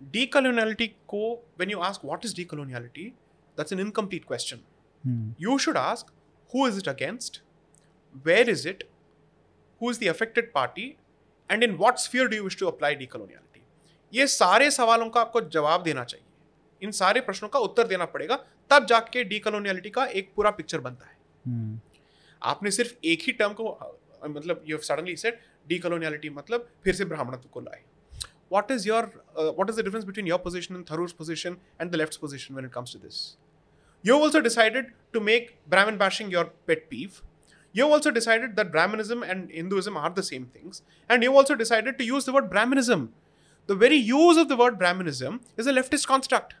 decoloniality 0.00 0.88
ko 1.12 1.22
when 1.56 1.68
you 1.70 1.80
ask 1.88 2.04
what 2.10 2.24
is 2.24 2.34
decoloniality 2.34 3.12
that's 3.56 3.72
an 3.72 3.80
incomplete 3.80 4.26
question 4.26 4.62
hmm, 5.04 5.34
you 5.38 5.58
should 5.58 5.76
ask 5.76 6.12
who 6.50 6.66
is 6.70 6.78
it 6.78 6.86
against 6.92 7.40
where 8.28 8.48
is 8.54 8.64
it 8.72 8.84
who 9.80 9.90
is 9.94 9.98
the 9.98 10.08
affected 10.08 10.52
party 10.54 10.86
and 11.50 11.62
in 11.68 11.76
what 11.82 12.00
sphere 12.00 12.28
do 12.28 12.36
you 12.36 12.44
wish 12.44 12.56
to 12.62 12.68
apply 12.72 12.94
decoloniality 13.04 13.46
ये 14.12 14.26
सारे 14.26 14.70
सवालों 14.70 15.08
का 15.10 15.20
आपको 15.20 15.40
जवाब 15.56 15.82
देना 15.82 16.04
चाहिए 16.12 16.26
इन 16.82 16.90
सारे 16.98 17.20
प्रश्नों 17.26 17.48
का 17.48 17.58
उत्तर 17.66 17.86
देना 17.88 18.04
पड़ेगा 18.14 18.36
तब 18.70 18.86
जाके 18.92 19.22
डीकोलोनियलिटी 19.32 19.90
का 19.96 20.04
एक 20.20 20.32
पूरा 20.36 20.50
पिक्चर 20.60 20.80
बनता 20.86 21.06
है 21.06 21.16
हम्म, 21.46 21.78
आपने 22.42 22.70
सिर्फ़ 22.70 22.92
एक 23.04 23.22
ही 23.26 23.32
टर्म 23.32 23.52
को 23.60 23.64
मतलब 24.28 24.62
you 24.66 24.76
have 24.76 24.82
suddenly 24.84 25.16
said 25.16 25.38
decoloniality 25.68 26.30
मतलब 26.30 26.68
फिर 26.84 26.94
से 26.94 27.04
ब्राह्मणत्व 27.04 27.48
को 27.52 27.60
लाए। 27.60 27.82
What 28.52 28.70
is 28.70 28.88
your 28.88 29.12
what 29.38 29.70
is 29.70 29.80
the 29.80 29.84
difference 29.84 30.04
between 30.04 30.26
your 30.26 30.38
position 30.44 30.74
and 30.74 30.84
Tharoor's 30.90 31.12
position 31.12 31.56
and 31.80 31.90
the 31.90 31.94
left 31.94 32.20
position 32.20 32.54
when 32.54 32.64
it 32.64 32.72
comes 32.72 32.92
to 32.92 32.98
this 32.98 33.24
you 34.04 34.18
also 34.18 34.40
decided 34.40 34.92
to 35.12 35.20
make 35.20 35.50
Brahmin 35.70 35.98
bashing 35.98 36.32
your 36.32 36.54
pet 36.66 36.86
peeve 36.90 37.20
you 37.74 37.86
also 37.88 38.10
decided 38.10 38.54
that 38.54 38.70
Brahminism 38.70 39.24
and 39.24 39.48
Hinduism 39.54 39.98
are 39.98 40.12
the 40.12 40.22
same 40.24 40.46
things 40.54 40.82
and 41.10 41.24
you 41.24 41.32
also 41.32 41.54
decided 41.54 41.98
to 41.98 42.04
use 42.04 42.30
the 42.30 42.34
word 42.34 42.50
Brahminism 42.50 43.08
the 43.68 43.76
very 43.82 43.96
use 43.96 44.38
of 44.40 44.48
the 44.48 44.60
word 44.60 44.76
Brahminism 44.78 45.38
is 45.58 45.68
a 45.68 45.72
leftist 45.72 46.08
construct 46.08 46.54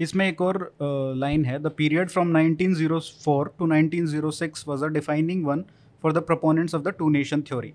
इसमें 0.00 0.28
एक 0.28 0.40
और 0.40 0.72
line 1.16 1.44
है 1.44 1.58
the 1.58 1.66
period 1.66 2.08
from 2.08 2.38
1904 2.38 3.48
to 3.58 3.66
1906 3.66 4.68
was 4.68 4.82
a 4.82 4.86
defining 4.86 5.46
one 5.46 5.64
for 6.02 6.12
the 6.12 6.18
proponents 6.18 6.74
of 6.74 6.82
the 6.82 6.88
two 6.88 7.08
nation 7.08 7.42
theory 7.42 7.72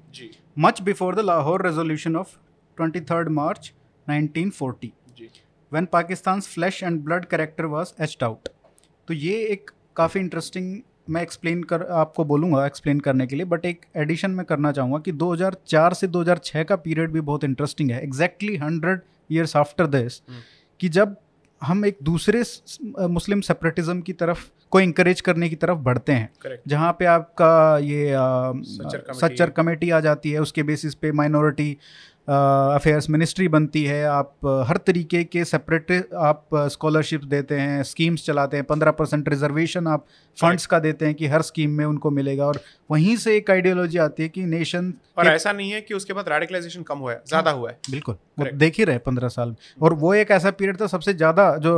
much 0.59 0.81
before 0.81 1.15
the 1.15 1.19
Lahore 1.19 1.65
resolution 1.67 2.15
of 2.15 2.27
of 2.27 2.81
23rd 2.81 3.29
March 3.29 3.71
1940 4.07 4.91
G. 5.17 5.25
when 5.71 5.87
Pakistan's 5.87 6.47
flesh 6.47 6.81
and 6.81 7.03
blood 7.05 7.29
character 7.29 7.67
was 7.67 7.93
etched 7.99 8.23
out 8.23 8.49
तो 9.07 9.13
ये 9.13 9.33
एक 9.45 9.71
काफ़ी 9.95 10.19
interesting 10.21 10.77
मैं 11.09 11.21
explain 11.21 11.63
कर 11.63 11.83
आपको 11.99 12.23
बोलूँगा 12.25 12.65
explain 12.65 12.99
करने 12.99 13.27
के 13.27 13.35
लिए 13.35 13.45
बट 13.45 13.65
एक 13.65 13.85
एडिशन 13.97 14.31
में 14.31 14.45
करना 14.45 14.71
चाहूँगा 14.71 14.97
कि 14.99 15.11
2004 15.13 15.93
से 15.93 16.07
2006 16.07 16.65
का 16.65 16.75
पीरियड 16.75 17.11
भी 17.11 17.21
बहुत 17.21 17.43
इंटरेस्टिंग 17.43 17.91
है 17.91 18.03
exactly 18.03 18.55
hundred 18.55 19.01
years 19.31 19.55
after 19.55 19.87
this. 19.87 20.21
कि 20.79 20.89
जब 20.89 21.15
हम 21.61 21.85
एक 21.85 21.97
दूसरे 22.03 22.43
मुस्लिम 23.07 23.41
सेपरेटिज्म 23.41 24.01
की 24.01 24.13
तरफ़ 24.13 24.45
को 24.71 24.79
इंकरेज 24.79 25.21
करने 25.21 25.49
की 25.49 25.55
तरफ़ 25.57 25.77
बढ़ते 25.79 26.11
हैं। 26.11 26.29
Correct. 26.37 26.61
जहाँ 26.67 26.91
पे 26.99 27.05
आपका 27.07 27.77
ये 27.83 28.11
सच्चर 29.15 29.49
कमेटी। 29.51 29.89
आ 29.89 29.99
जाती 30.01 30.31
है 30.31 30.41
उसके 30.41 30.63
बेसिस 30.63 30.95
पे 30.95 31.11
माइनॉरिटी 31.13 31.71
अफेयर्स 32.27 33.09
मिनिस्ट्री 33.09 33.47
बनती 33.47 33.83
है। 33.83 34.03
आप 34.05 34.63
हर 34.67 34.77
तरीके 34.87 35.23
के 35.25 35.43
सेपरेट 35.45 35.91
आप 36.15 36.49
स्कॉलरशिप 36.71 37.23
देते 37.25 37.55
हैं 37.55 37.83
स्कीम्स 37.83 38.25
चलाते 38.25 38.57
हैं 38.57 38.65
पंद्रह 38.65 38.91
परसेंट 38.91 39.29
रिजर्वेशन 39.29 39.87
आप 39.87 40.05
फंड्स 40.37 40.65
का 40.65 40.79
देते 40.79 41.05
हैं 41.05 41.15
कि 41.15 41.27
हर 41.27 41.41
स्कीम 41.41 41.71
में 41.71 41.85
उनको 41.85 42.09
मिलेगा। 42.11 42.45
और 42.45 42.59
वहीं 42.91 43.15
से 43.17 43.35
एक 43.37 43.49
आइडियोलॉजी 43.51 43.97
आती 43.97 44.23
है 44.23 44.29
कि 44.29 44.45
नेशन 44.45 44.93
और 45.17 45.27
ऐसा 45.27 45.51
नहीं 45.51 45.71
है 45.71 45.81
कि 45.81 45.93
उसके 45.93 46.13
बाद 46.13 46.29
रेडिकलाइजेशन 46.29 46.83
कम 46.83 46.97
हुआ 46.97 47.11
है 47.11 47.21
ज़्यादा 47.27 47.51
हुआ 47.51 47.69
है। 47.69 47.77
बिल्कुल। 47.91 48.15
देख 48.55 48.77
ही 48.77 48.83
रहे 48.83 48.97
पंद्रह 48.99 49.27
साल। 49.29 49.55
और 49.81 49.93
वो 49.95 50.13
एक 50.15 50.31
ऐसा 50.31 50.51
पीरियड 50.51 50.81
था 50.81 50.87
सबसे 50.87 51.13
ज़्यादा 51.13 51.55
जो 51.57 51.73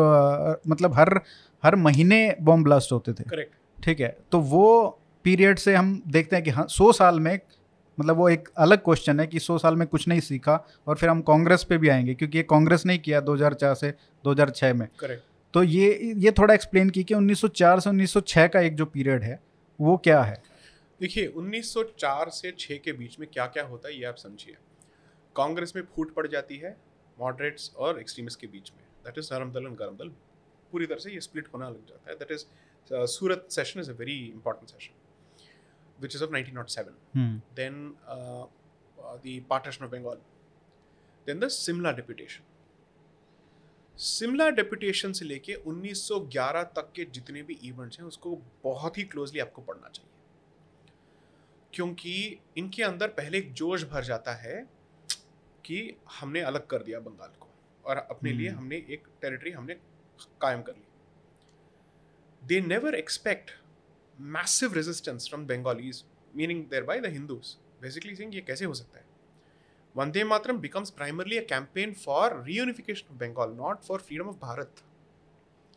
मतलब 0.67 0.93
हर 0.95 1.19
हर 1.63 1.75
महीने 1.75 2.35
बॉम्ब 2.41 2.63
ब्लास्ट 2.63 2.91
होते 2.91 3.13
थे। 3.13 3.23
करेक्ट 3.23 3.83
ठीक 3.83 3.99
है? 3.99 4.17
तो 4.31 4.39
वो 4.39 4.99
पीरियड 5.23 5.59
से 5.59 5.75
हम 5.75 6.03
देखते 6.07 6.35
हैं 6.35 6.45
कि 6.45 6.51
हाँ 6.51 6.67
सौ 6.67 6.91
साल 6.91 7.19
में 7.19 7.39
मतलब 7.99 8.17
वो 8.17 8.29
एक 8.29 8.49
अलग 8.57 8.77
क्वेश्चन 8.77 9.19
है 9.19 9.27
कि 9.27 9.39
सौ 9.39 9.57
साल 9.57 9.75
में 9.75 9.87
कुछ 9.87 10.07
नहीं 10.07 10.19
सीखा 10.19 10.67
और 10.87 10.95
फिर 10.95 11.09
हम 11.09 11.21
कांग्रेस 11.21 11.63
पे 11.63 11.77
भी 11.77 11.89
आएँगे 11.89 12.13
क्योंकि 12.13 12.37
ये 12.37 12.43
कांग्रेस 12.43 12.85
ने 12.85 12.97
किया 12.97 13.21
2004 13.21 13.75
से 13.75 13.93
2006 14.23 14.73
में। 14.73 14.87
करेक्ट 14.99 15.23
तो 15.53 15.63
ये 15.63 16.13
ये 16.17 16.31
थोड़ा 16.31 16.53
एक्सप्लेन 16.53 16.89
की 16.89 17.03
कि 17.03 17.13
1904 17.13 17.79
से 17.79 17.89
1906 17.89 18.47
का 18.47 18.59
एक 18.59 18.75
जो 18.75 18.85
पीरियड 18.85 19.23
है 19.23 19.39
वो 19.81 19.97
क्या 19.97 20.21
है? 20.21 20.41
देखिए 21.01 21.27
1904 21.27 22.29
से 22.29 22.51
6 22.59 22.77
के 22.77 22.91
बीच 22.91 23.19
में 23.19 23.27
क्या 23.33 23.45
क्या 23.45 23.63
होता 23.63 23.89
है 23.89 23.99
ये 23.99 24.05
आप 24.05 24.15
समझिए। 24.15 24.55
कांग्रेस 25.35 25.73
में 25.75 25.83
फूट 25.95 26.13
पड़ 26.13 26.27
जाती 26.27 26.57
है 26.57 26.77
मॉडरेट्स 27.19 27.71
और 27.77 27.99
एक्सट्रीमिस्ट 27.99 28.39
के 28.39 28.47
बीच 28.47 28.71
में। 28.77 28.83
दैट 29.05 29.17
इज़ 29.17 29.33
नरम 29.33 29.51
दल 29.51 29.65
एंड 29.67 29.75
गरम 29.75 29.95
दल। 29.95 30.11
पूरी 30.71 30.85
तरह 30.85 30.99
से 30.99 31.11
ये 31.11 31.21
स्प्लिट 31.21 31.47
होना 31.53 31.69
लग 31.69 31.85
जाता 31.87 32.11
है। 32.11 32.17
That 32.17 32.31
is 32.31 32.45
Surat 33.11 33.47
session 33.51 33.79
is 33.79 33.91
a 33.91 33.93
very 33.93 34.17
important 34.25 34.69
session 34.69 34.93
which 36.01 36.15
is 36.15 36.23
of 36.23 36.31
1907 36.31 36.93
hmm 37.15 37.41
then 37.55 37.81
uh, 38.09 38.45
uh, 38.97 39.17
the 39.23 39.39
partition 39.41 39.85
of 39.85 39.91
Bengal, 39.91 40.17
then 41.27 41.39
the 41.39 41.49
Simla 41.49 41.93
deputation. 41.99 42.47
Simla 43.97 44.49
deputation 44.49 45.11
से 45.11 45.25
लेके 45.25 45.55
1911 45.55 46.63
तक 46.75 46.91
के 46.95 47.03
जितने 47.05 47.41
भी 47.43 47.53
इवेंट्स 47.63 47.99
हैं 47.99 48.05
उसको 48.07 48.35
बहुत 48.63 48.97
ही 48.97 49.03
क्लोजली 49.03 49.39
आपको 49.39 49.61
पढ़ना 49.61 49.89
चाहिए। 49.89 50.09
क्योंकि 51.73 52.13
इनके 52.57 52.83
अंदर 52.83 53.07
पहले 53.07 53.37
एक 53.37 53.51
जोश 53.53 53.83
भर 53.83 54.03
जाता 54.03 54.33
है 54.33 54.55
कि 55.65 55.95
हमने 56.19 56.41
अलग 56.41 56.65
कर 56.67 56.83
दिया 56.83 56.99
बंगाल 56.99 57.33
को 57.39 57.47
और 57.85 57.97
अपने 57.97 58.31
लिए 58.31 58.49
हम्म। 58.49 58.59
हमने 58.59 58.75
एक 58.75 59.07
टेरिटरी 59.21 59.51
हमने 59.51 59.73
कायम 60.41 60.61
कर 60.61 60.73
ली। 60.73 60.85
They 62.41 62.59
never 62.61 62.95
expect 62.95 63.51
massive 64.19 64.73
resistance 64.73 65.27
from 65.29 65.45
Bengalis 65.47 66.03
meaning 66.33 66.63
thereby 66.83 66.99
the 66.99 67.05
Hindus 67.13 67.55
basically 67.81 68.15
Singh 68.15 68.35
ये 68.35 68.41
कैसे 68.41 68.65
हो 68.65 68.73
सकता 68.73 68.99
है? 68.99 69.05
Vande 69.95 70.23
Mataram 70.23 70.57
becomes 70.57 70.89
primarily 70.89 71.37
a 71.37 71.43
campaign 71.49 71.93
for 71.95 72.41
reunification 72.45 73.13
of 73.13 73.19
Bengal 73.19 73.49
not 73.55 73.81
for 73.83 74.01
freedom 74.01 74.27
of 74.29 74.35
Bharat 74.37 74.83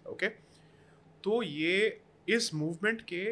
okay 0.08 0.28
तो 1.24 1.42
ये 1.42 2.00
इस 2.28 2.52
मूवमेंट 2.54 3.00
के 3.12 3.24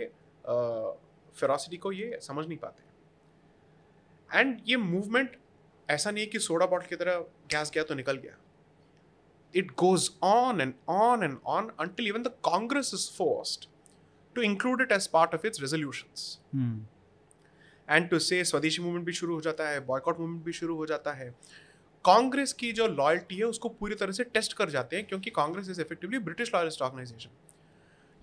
फेरासिटी 1.36 1.76
को 1.76 1.92
ये 1.92 2.18
समझ 2.22 2.46
नहीं 2.46 2.58
पाते। 2.58 2.82
एंड 4.30 4.60
ये 4.66 4.76
मूवमेंट 4.76 5.36
ऐसा 5.88 6.10
नहीं 6.10 6.24
है 6.24 6.30
कि 6.30 6.38
सोडा 6.38 6.66
बॉटल 6.66 6.86
की 6.86 6.96
तरह 6.96 7.18
गैस 7.50 7.70
गया 7.74 7.82
तो 7.84 7.94
निकल 7.94 8.16
गया। 8.16 8.36
It 9.56 9.70
goes 9.78 10.10
on 10.22 10.60
and 10.60 10.74
on 10.88 11.22
and 11.24 11.38
on 11.46 11.70
until 11.80 12.06
even 12.06 12.22
the 12.22 12.28
Congress 12.28 12.90
is 12.94 13.10
forced 13.18 13.68
to 14.36 14.42
include 14.42 14.82
it 14.82 14.92
as 14.96 15.06
part 15.06 15.34
of 15.36 15.42
its 15.48 15.60
resolutions. 15.62 16.20
Hmm 16.54 16.86
and 17.88 18.08
to 18.08 18.18
say 18.18 18.44
Swadeshi 18.44 18.82
movement 18.82 19.04
भी 19.06 19.12
शुरू 19.12 19.34
हो 19.34 19.40
जाता 19.40 19.68
है 19.68 19.80
बॉयकॉट 19.80 20.20
मूवमेंट 20.20 20.44
भी 20.44 20.52
शुरू 20.52 20.76
हो 20.76 20.86
जाता 20.86 21.12
है 21.12 21.28
कांग्रेस 22.04 22.52
की 22.52 22.72
जो 22.72 22.86
लॉयल्टी 22.86 23.36
है 23.36 23.44
उसको 23.44 23.68
पूरी 23.68 23.94
तरह 23.94 24.12
से 24.12 24.24
टेस्ट 24.24 24.52
कर 24.52 24.70
जाते 24.70 24.96
हैं 24.96 25.06
क्योंकि 25.06 25.30
Congress 25.30 25.68
is 25.68 25.80
effectively 25.80 26.18
British 26.18 26.54
loyalist 26.54 26.82
organisation 26.82 27.30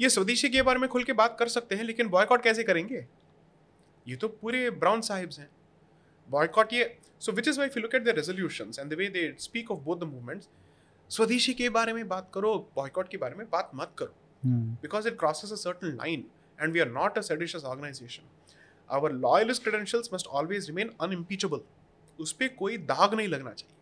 ये 0.01 0.09
स्वदेशी 0.09 0.49
के 0.49 0.61
बारे 0.61 0.79
में 0.79 0.89
खुल 0.89 1.03
के 1.03 1.13
बात 1.13 1.35
कर 1.39 1.47
सकते 1.47 1.75
हैं 1.75 1.83
लेकिन 1.83 2.07
बॉयकॉट 2.07 2.43
कैसे 2.43 2.63
करेंगे? 2.63 3.05
ये 4.07 4.15
तो 4.15 4.27
पूरे 4.27 4.69
ब्राउन 4.69 5.01
साहिब्स 5.01 5.39
हैं। 5.39 5.49
बॉयकॉट 6.29 6.73
ये 6.73 6.97
so 7.19 7.31
which 7.31 7.47
is 7.47 7.59
why 7.59 7.67
at 7.67 8.03
the 8.03 8.15
resolutions 8.17 8.79
and 8.79 8.91
the 8.91 8.97
way 8.97 9.07
they 9.07 9.35
speak 9.39 9.71
of 9.71 9.79
both 9.79 9.97
the 9.97 10.03
movements 10.03 10.47
Swadeshi 11.09 11.53
के 11.53 11.69
बारे 11.69 11.93
में 11.93 12.07
बात 12.07 12.31
करो 12.33 12.71
बॉयकॉट 12.75 13.09
के 13.09 13.17
बारे 13.17 13.35
में 13.35 13.49
बात 13.49 13.71
मत 13.75 13.91
करो। 13.97 14.15
हम्म 14.45 14.77
because 14.85 15.11
it 15.11 15.17
crosses 15.23 15.51
a 15.51 15.57
certain 15.67 15.97
line 15.97 16.21
and 16.59 16.75
we 16.75 16.83
are 16.85 16.93
not 16.97 17.17
a 17.17 17.23
seditious 17.31 17.65
organization. 17.65 18.23
Our 18.89 19.11
loyalist 19.13 19.67
credentials 19.67 20.11
must 20.13 20.27
always 20.35 20.69
remain 20.69 21.07
unimpeachable. 21.07 21.59
उस 22.19 22.31
पर 22.31 22.47
कोई 22.47 22.77
दाग 22.77 23.13
नहीं 23.13 23.27
लगना 23.27 23.53
चाहिए। 23.53 23.75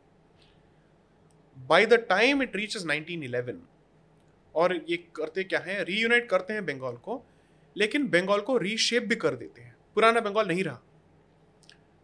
By 1.67 1.85
the 1.85 1.93
time 1.93 2.43
it 2.43 2.55
reaches 2.55 2.85
1911 2.85 3.55
और 4.55 4.75
ये 4.89 4.97
करते 4.97 5.43
क्या 5.43 5.59
है 5.59 5.83
रीयूनाइट 5.83 6.29
करते 6.29 6.53
हैं 6.53 6.65
बंगाल 6.65 6.95
को 6.95 7.23
लेकिन 7.77 8.07
बंगाल 8.07 8.41
को 8.41 8.57
रीशेप 8.57 9.03
भी 9.03 9.15
कर 9.15 9.35
देते 9.35 9.61
हैं। 9.61 9.75
पुराना 9.95 10.19
बंगाल 10.19 10.47
नहीं 10.47 10.63
रहा। 10.63 10.81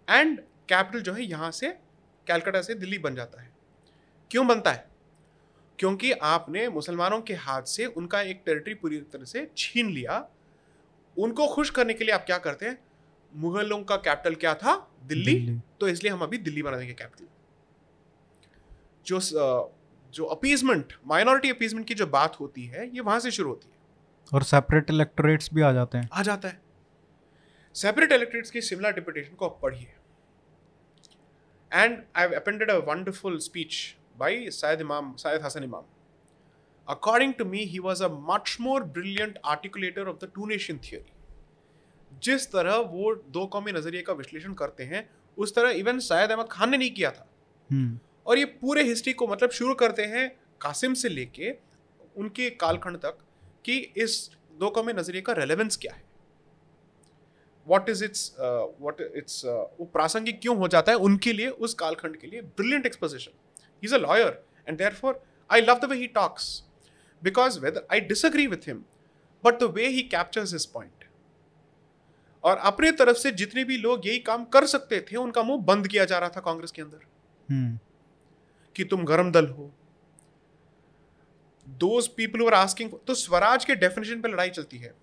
एंड 0.10 0.42
कैपिटल 0.42 1.02
जो 1.02 1.14
है 1.14 1.24
यहाँ 1.24 1.52
से 1.52 1.70
कैलकाटा 2.28 2.62
से 2.62 2.76
दिल्ली 2.76 2.98
बन 2.98 3.16
जाता 3.16 3.42
है। 3.42 3.52
क्यों 4.32 4.48
बनता 4.48 4.72
है? 4.72 4.93
क्योंकि 5.80 6.12
आपने 6.12 6.68
मुसलमानों 6.70 7.22
के 7.22 7.34
हाथ 7.34 7.64
से 7.64 7.86
उनका 7.86 8.22
एक 8.22 8.42
टेरिटरी 8.46 8.74
पूरी 8.74 8.98
तरह 8.98 9.26
से 9.26 9.48
छीन 9.58 9.90
लिया। 9.90 10.26
उनको 11.18 11.48
खुश 11.48 11.70
करने 11.70 11.94
के 11.94 12.04
लिए 12.04 12.14
आप 12.14 12.26
क्या 12.26 12.38
करते 12.38 12.66
हैं? 12.66 12.78
मुगलों 13.34 13.84
का 13.84 13.96
कैपिटल 13.98 14.36
क्या 14.36 14.54
था? 14.56 14.76
दिल्ली, 15.04 15.34
दिल्ली। 15.34 15.60
तो 15.80 15.88
इसलिए 15.88 16.12
हम 16.12 16.22
अभी 16.22 16.38
दिल्ली 16.38 16.64
बना 16.64 16.78
देंगे 16.78 16.94
कैपिटल 16.94 17.28
जो 19.06 19.20
जो 20.14 20.26
अपीजमेंट 20.26 20.94
माइनॉरिटी 21.08 21.50
अपीजमेंट 21.50 21.88
की 21.88 21.94
जो 21.94 22.08
बात 22.08 22.40
होती 22.40 22.66
है 22.66 22.86
ये 22.88 23.02
वहाँ 23.02 23.20
से 23.20 23.32
शुरू 23.32 23.50
होती 23.50 23.68
है। 23.68 23.78
और 24.34 24.44
सेपरेट 24.44 24.90
इलेक्टोरेट्स 24.90 25.50
भी 25.54 25.62
आ 25.62 25.72
जाते 25.72 25.98
हैं। 25.98 26.10
आ 26.14 26.24
जाता 26.24 26.48
है। 26.48 26.62
सेपरेट 27.76 28.12
इलेक्टोरेट्स 28.12 28.52
की 28.52 28.62
सिमिलर 28.62 28.94
डिपुटेशन 28.94 29.36
को 29.36 29.46
आप 29.46 29.60
पढ़िए। 29.62 29.94
And 31.72 31.98
I 32.16 32.24
have 32.24 32.36
appended 32.36 32.72
a 32.72 32.78
wonderful 32.88 33.38
speech 33.40 33.76
by 34.16 34.50
Syed 34.52 34.82
Imam 34.82 35.14
Syed 35.18 35.42
Hasan 35.44 35.64
Imam 35.64 35.84
according 36.88 37.34
to 37.34 37.46
me 37.46 37.64
he 37.66 37.80
was 37.80 38.02
a 38.02 38.08
much 38.30 38.58
more 38.62 38.84
brilliant 38.94 39.38
articulator 39.46 40.08
of 40.08 40.18
the 40.18 40.32
two 40.36 40.46
nation 40.46 40.80
theory 40.84 41.12
जिस 42.24 42.52
तरह 42.52 42.76
वो 42.90 43.14
दो 43.32 43.46
कौमी 43.48 43.72
नज़रिए 43.72 44.02
का 44.02 44.14
विश्लेषण 44.14 44.54
करते 44.54 44.84
हैं 44.86 45.10
उस 45.38 45.56
तरह 45.56 45.70
इवन 45.78 46.00
सैयद 46.02 46.32
अहमद 46.32 46.48
खान 46.52 46.70
ने 46.70 46.78
नहीं 46.78 46.92
किया 46.92 47.12
था। 47.12 47.28
हम्म। 47.70 48.00
और 48.26 48.38
ये 48.38 48.46
पूरे 48.62 48.84
हिस्ट्री 48.84 49.14
को 49.14 49.28
मतलब 49.28 49.50
शुरू 49.52 49.74
करते 49.76 50.04
हैं 50.08 50.30
कासिम 50.62 50.94
से 50.94 51.10
लेके 51.10 51.52
उनके 52.16 52.50
कालखंड 52.62 52.98
तक 52.98 53.18
कि 53.66 53.78
इस 53.98 54.30
दो 54.60 54.70
कौमी 54.70 54.94
नज़रिए 54.94 55.22
का 55.22 55.34
रेलेवेंस 55.34 55.78
क्या 55.78 55.94
है। 55.94 56.04
What 57.68 57.90
is 57.90 58.04
it's 58.06 58.36
what 58.40 59.02
it's 59.02 59.42
वो 59.46 59.86
प्रासंगिक 59.94 60.40
क्यों 60.42 60.58
हो 60.58 60.68
जाता 60.68 60.92
है 60.92 60.98
उनके 61.00 61.34
लिए 61.34 61.50
उस 61.60 61.74
कालखंड 61.76 62.18
के 62.18 62.28
लिए 62.28 62.42
brilliant 62.42 62.86
exposition 62.86 63.40
a 63.92 63.98
lawyer 63.98 64.44
and 64.68 64.78
therefore 64.94 65.24
I 65.50 65.62
love 65.62 65.80
the 65.80 65.86
way 65.86 65.96
he 65.96 66.08
talks 66.08 66.64
because 67.24 67.60
whether 67.60 67.88
I 67.92 68.00
disagree 68.00 68.48
with 68.48 68.68
him 68.68 68.84
but 69.44 69.60
the 69.60 69.64
way 69.64 69.88
he 69.88 70.02
captures 70.02 70.54
his 70.54 70.66
point 70.66 71.04
और 72.44 72.58
अपने 72.58 72.92
तरफ़ 72.92 73.18
से 73.18 73.32
जितने 73.32 73.64
भी 73.64 73.78
लोग 73.78 74.08
यही 74.08 74.20
काम 74.20 74.46
कर 74.46 74.66
सकते 74.66 75.00
थे 75.02 75.16
उनका 75.16 75.44
मुँह 75.44 75.62
बंद 75.62 75.88
किया 75.88 76.06
जा 76.06 76.18
रहा 76.20 76.30
था 76.30 76.40
कांग्रेस 76.40 76.72
के 76.72 76.82
अंदर। 76.82 77.06
हम्म। 77.50 77.80
कि 78.76 78.84
तुम 78.84 79.04
गरम 79.06 79.32
दल 79.32 79.48
हो। 79.48 79.72
दोज 81.68 82.08
पीपल 82.08 82.46
आर 82.46 82.54
आस्किंग 82.54 82.92
तो 83.08 83.14
स्वराज 83.14 83.66
के 83.66 83.76
डेफिनेशन 83.76 84.22
पे 84.22 84.30
लड़ाई 84.30 84.50
चलती 84.50 84.78
है। 84.78 84.94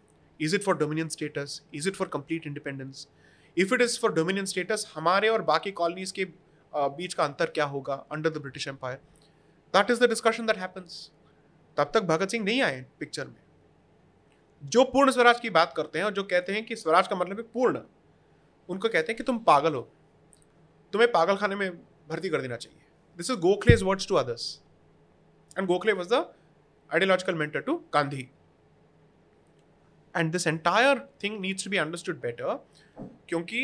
Is 0.41 0.55
it 0.57 0.63
for 0.63 0.77
dominion 0.77 1.09
status 1.09 1.63
is 1.75 1.89
it 1.89 1.95
for 1.95 2.09
complete 2.09 2.47
independence 2.47 3.09
if 3.57 3.75
it 3.75 3.81
is 3.81 3.99
for 4.01 4.13
dominion 4.13 4.47
status 4.47 4.91
हमारे 4.95 5.29
और 5.29 5.43
बाकी 5.43 5.71
कॉलोनीज 5.71 6.13
के 6.13 6.25
बीच 6.73 7.15
का 7.15 7.25
अंतर 7.25 7.51
क्या 7.51 7.65
होगा 7.65 7.95
under 8.13 8.31
the 8.31 8.39
British 8.39 8.67
empire 8.69 8.99
that 9.75 9.91
is 9.91 10.05
the 10.05 10.09
discussion 10.09 10.47
that 10.47 10.59
happens 10.59 11.11
तब 11.77 11.91
तक 11.95 12.03
भगत 12.03 12.31
सिंह 12.31 12.45
नहीं 12.45 12.63
आए 12.63 12.85
पिक्चर 13.01 13.27
में। 13.27 13.41
जो 14.63 14.85
पूर्ण 14.85 15.11
स्वराज 15.11 15.41
की 15.41 15.51
बात 15.51 15.73
करते 15.77 15.99
हैं 15.99 16.05
और 16.07 16.13
जो 16.13 16.23
कहते 16.25 16.53
हैं 16.53 16.65
कि 16.67 16.77
स्वराज 16.77 17.09
का 17.09 17.17
मतलब 17.17 17.37
है 17.37 17.43
पूर्ण 17.55 17.81
उनको 18.69 18.89
कहते 18.89 19.13
हैं 19.13 19.17
कि 19.17 19.23
तुम 19.23 19.39
पागल 19.45 19.75
हो। 19.75 19.89
तुम्हें 20.93 21.11
पागल 21.13 21.37
खाने 21.37 21.55
में 21.55 21.71
भर्ती 22.09 22.29
कर 22.29 22.41
देना 22.41 22.57
चाहिए। 22.57 22.81
This 23.19 23.31
is 23.31 23.39
Gokhale 23.39 23.75
is 23.75 23.85
words 23.85 24.09
to 24.09 24.15
others 24.15 24.61
and 25.59 25.67
Gokhale 25.69 25.93
was 25.93 26.09
the 26.09 26.25
ideological 26.91 27.39
mentor 27.39 27.65
to 27.67 27.77
Gandhi 27.95 28.29
and 30.15 30.33
this 30.33 30.47
entire 30.47 30.99
thing 31.23 31.41
needs 31.41 31.65
to 31.65 31.71
be 31.71 31.77
understood 31.77 32.21
better 32.23 32.67
क्योंकि 33.29 33.61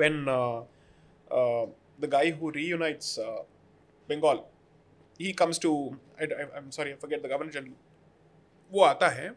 uh, 0.00 0.62
uh, 1.30 1.66
the 2.01 2.07
guy 2.07 2.31
who 2.31 2.51
reunites 2.51 3.17
uh, 3.17 3.43
Bengal, 4.07 4.47
he 5.17 5.33
comes 5.33 5.59
to, 5.59 5.97
I, 6.19 6.25
I, 6.25 6.57
I'm 6.57 6.71
sorry, 6.71 6.93
I 6.93 6.95
forget 6.95 7.21
the 7.21 7.29
governor 7.29 7.51
general, 7.51 7.75
वो 8.71 8.83
आता 8.83 9.09
है 9.09 9.33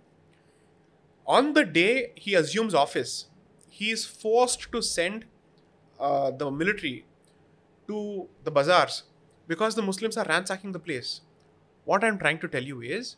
on 1.26 1.52
the 1.54 1.64
day 1.64 2.12
he 2.16 2.34
assumes 2.34 2.74
office, 2.74 3.26
he 3.68 3.90
is 3.90 4.04
forced 4.04 4.72
to 4.72 4.82
send 4.82 5.26
uh, 5.98 6.30
the 6.30 6.50
military 6.50 7.04
to 7.86 8.28
the 8.44 8.50
bazaars 8.50 9.04
because 9.46 9.74
the 9.74 9.82
Muslims 9.82 10.16
are 10.16 10.24
ransacking 10.24 10.72
the 10.72 10.78
place. 10.78 11.20
What 11.84 12.04
I'm 12.04 12.18
trying 12.18 12.38
to 12.40 12.48
tell 12.48 12.62
you 12.62 12.80
is, 12.80 13.16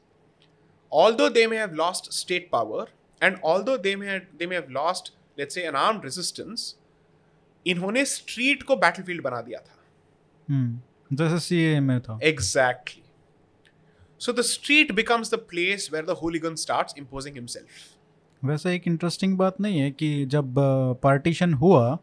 although 0.90 1.28
they 1.28 1.46
may 1.46 1.56
have 1.56 1.74
lost 1.74 2.12
state 2.12 2.50
power, 2.50 2.88
and 3.20 3.38
although 3.42 3.76
they 3.76 3.96
may 3.96 4.06
have, 4.06 4.22
they 4.36 4.46
may 4.46 4.56
have 4.56 4.70
lost, 4.70 5.12
let's 5.38 5.54
say, 5.54 5.64
an 5.64 5.74
armed 5.74 6.04
resistance, 6.04 6.76
इन्होंने 7.73 8.05
street 8.05 8.63
को 8.63 8.75
battlefield 8.75 9.23
बना 9.23 9.41
दिया 9.41 9.59
था 9.59 9.75
हम्म 10.47 11.15
जैसे 11.17 11.39
सी 11.39 11.79
में 11.79 11.99
था 12.01 12.19
Exactly. 12.29 13.03
So 14.21 14.33
the 14.33 14.43
street 14.43 14.95
becomes 14.95 15.29
the 15.29 15.37
place 15.49 15.83
where 15.91 16.05
the 16.05 16.15
hooligan 16.21 16.55
starts 16.57 16.99
imposing 17.01 17.35
himself. 17.35 17.83
वैसे 18.41 18.73
एक 18.75 18.87
इंटरेस्टिंग 18.87 19.37
बात 19.37 19.59
नहीं 19.61 19.79
है 19.79 19.91
कि 19.91 20.09
जब 20.25 20.53
पार्टीशन 21.03 21.53
हुआ 21.53 21.97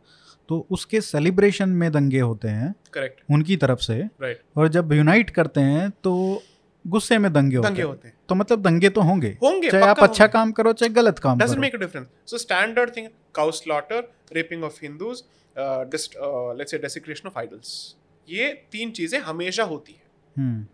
तो 0.49 0.67
उसके 0.71 1.01
सेलिब्रेशन 1.01 1.69
में 1.69 1.91
दंगे 1.93 2.21
होते 2.21 2.49
हैं 2.49 2.75
Correct. 2.97 3.21
उनकी 3.31 3.57
तरफ़ 3.57 3.81
से 3.81 3.95
राइट 3.95 4.37
Right. 4.37 4.57
और 4.57 4.69
जब 4.69 4.93
यूनाइट 4.93 5.31
करते 5.31 5.61
हैं 5.61 5.91
तो 6.05 6.43
गुस्से 6.85 7.19
में 7.19 7.33
दंगे 7.33 7.57
होते 7.57 7.69
दंगे 7.69 7.83
हैं 7.83 7.89
होते 7.89 8.09
हैं 8.09 8.17
तो 8.29 8.35
मतलब 8.35 8.63
दंगे 8.63 8.89
तो 8.89 9.01
होंगे 9.01 9.29
होंगे 9.43 9.71
चाहे 9.71 9.85
आप 9.85 10.01
अच्छा. 10.03 10.27
काम 10.27 10.53
करो 10.53 10.73
चाहे 10.73 10.93
गलत 10.95 11.19
काम 11.19 11.39
करो 11.39 11.63
make 11.63 11.77
a 11.79 11.83
difference. 11.85 12.11
So 12.33 12.41
standard 12.43 12.93
thing: 12.97 13.09
cow 13.39 13.47
slaughter, 13.61 14.01
raping 14.39 14.67
of 14.69 14.79
let's 15.57 16.71
say 16.71 16.79
desecration 16.79 17.29
of 17.29 17.39
idols 17.39 17.97
ये 18.29 18.53
तीन 18.73 18.91
चीज़ें 18.93 19.19
हमेशा 19.21 19.65
होती 19.65 19.93
हैं। 19.93 20.69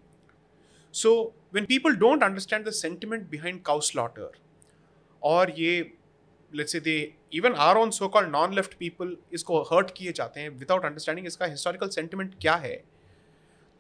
So 0.95 1.13
when 1.55 1.65
people 1.67 1.97
don't 1.97 2.23
understand 2.23 2.67
the 2.67 2.71
sentiment 2.73 3.29
behind 3.31 3.63
cow 3.63 3.81
slaughter 3.83 4.39
और 5.23 5.51
ये 5.59 5.81
let's 6.53 6.73
say 6.73 6.81
they 6.81 6.97
even 7.35 7.55
are 7.59 7.77
on 7.77 7.91
so 7.91 8.09
called 8.09 8.27
non 8.29 8.55
left 8.55 8.75
people 8.79 9.17
इसको 9.33 9.61
hurt 9.65 9.91
किए 9.97 10.13
जाते 10.13 10.41
हैं 10.41 10.51
विदाउट 10.51 10.85
अंडरस्टैंडिंग 10.85 11.27
इसका 11.27 11.47
हिस्टोरिकल 11.47 11.89
सेंटिमेंट 11.89 12.35
क्या 12.41 12.55
है। 12.57 12.75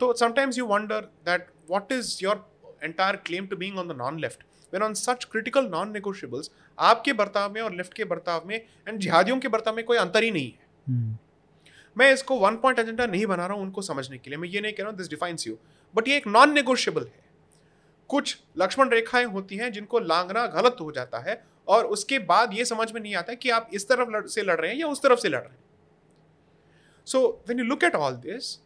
तो 0.01 0.13
sometimes 0.15 0.59
you 0.59 0.67
wonder 0.67 1.01
that 1.27 1.47
what 1.71 1.93
is 1.93 2.19
your 2.23 2.47
entire 2.83 3.17
claim 3.27 3.47
to 3.47 3.57
being 3.57 3.79
on 3.79 3.89
the 3.89 3.97
non 3.97 4.19
left 4.21 4.45
when 4.73 4.83
on 4.83 4.95
such 4.95 5.25
critical 5.25 5.67
non 5.69 5.91
negotiables 5.93 6.51
आपके 6.79 7.13
बर्ताव 7.13 7.53
में 7.53 7.61
और 7.61 7.75
लेफ़्ट 7.75 7.95
के 7.95 8.05
बर्ताव 8.05 8.47
में 8.47 8.55
एंड 8.55 8.89
hmm. 8.89 9.01
जिहादियों 9.01 9.39
के 9.41 9.49
बर्ताव 9.49 9.77
में 9.77 9.85
कोई 9.85 9.97
अंतर 9.99 10.23
ही 10.23 10.31
नहीं 10.31 10.51
है। 10.53 10.60
मैं 11.99 12.13
इसको 12.13 12.39
वन 12.39 12.57
पॉइंट 12.57 12.79
एजेंडा 12.79 13.07
नहीं 13.07 13.27
बना 13.27 13.47
रहा 13.47 13.57
हूँ 13.57 13.63
उनको 13.63 13.83
समझने 13.83 14.19
के 14.19 14.31
लिए। 14.31 14.39
मैं 14.39 14.49
ये 14.49 14.61
नहीं 14.61 14.73
कह 14.73 14.83
रहा 14.83 14.91
हूँ 14.91 14.99
दिस 14.99 15.11
डिफाइंस 15.11 15.47
यू 15.47 15.59
बट 15.95 16.09
ये 16.09 16.17
एक 16.17 16.27
नॉन 16.27 16.53
नेगोशिएबल 16.53 17.03
है। 17.03 17.25
कुछ 18.09 18.39
लक्ष्मण 18.59 18.89
रेखाएँ 18.89 19.25
होती 19.25 19.57
हैं 19.57 19.73
जिनको 19.73 19.99
लांघना 19.99 20.47
गलत 20.47 20.77
हो 20.81 20.93
जाता 20.93 21.19
है 21.19 21.45
और 21.69 21.85
उसके 21.85 22.19
बाद 22.19 22.53
ये 22.53 22.65
समझ 22.65 22.93
में 22.93 23.01
नहीं 23.01 23.15
आता 23.15 23.35
कि 23.35 23.51
आप 23.51 23.71
इस 23.75 23.89
तरफ़ 23.89 24.11
लड़, 24.11 24.27
से 24.27 24.43
लड़ 24.43 24.61
रहे 24.61 24.71
हैं 24.71 24.79
या 24.79 24.87
उस 24.87 25.03
तरफ़ 25.03 25.19
से 25.19 25.29
लड़ 25.29 25.41
रहे 25.41 25.51
हैं। 25.51 25.65
So 27.07 27.45
when 27.49 27.59
you 27.59 27.65
look 27.65 27.85
at 27.85 27.95
all 27.95 28.13
this 28.13 28.59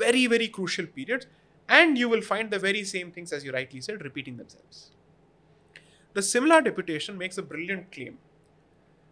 Very 0.00 0.26
very 0.32 0.48
crucial 0.48 0.86
periods 0.98 1.26
and 1.67 1.97
you 1.97 2.09
will 2.09 2.21
find 2.21 2.51
the 2.51 2.59
very 2.59 2.83
same 2.83 3.11
things 3.11 3.31
as 3.31 3.43
you 3.43 3.51
rightly 3.51 3.81
said 3.81 4.03
repeating 4.03 4.37
themselves 4.37 4.91
the 6.13 6.21
similar 6.21 6.61
deputation 6.61 7.17
makes 7.17 7.37
a 7.37 7.41
brilliant 7.41 7.91
claim 7.91 8.17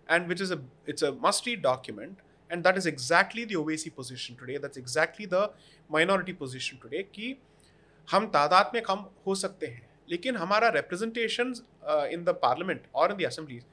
and 0.09 0.27
which 0.27 0.41
is 0.41 0.51
a 0.51 0.61
it's 0.85 1.01
a 1.01 1.11
must 1.11 1.45
read 1.45 1.61
document 1.61 2.17
and 2.49 2.63
that 2.63 2.77
is 2.77 2.85
exactly 2.85 3.43
the 3.45 3.55
OAC 3.55 3.93
position 3.95 4.35
today 4.35 4.57
that's 4.57 4.77
exactly 4.77 5.25
the 5.25 5.51
minority 5.89 6.33
position 6.33 6.79
today 6.81 7.03
कि 7.13 7.35
हम 8.11 8.25
तादाद 8.35 8.71
में 8.73 8.81
कम 8.83 9.05
हो 9.25 9.35
सकते 9.35 9.67
हैं 9.67 9.87
लेकिन 10.09 10.35
हमारा 10.37 10.73
representation 10.73 11.53
uh, 11.87 12.07
in 12.11 12.23
the 12.23 12.33
parliament 12.33 12.81
or 12.93 13.09
in 13.11 13.17
the 13.17 13.25
assemblies 13.29 13.65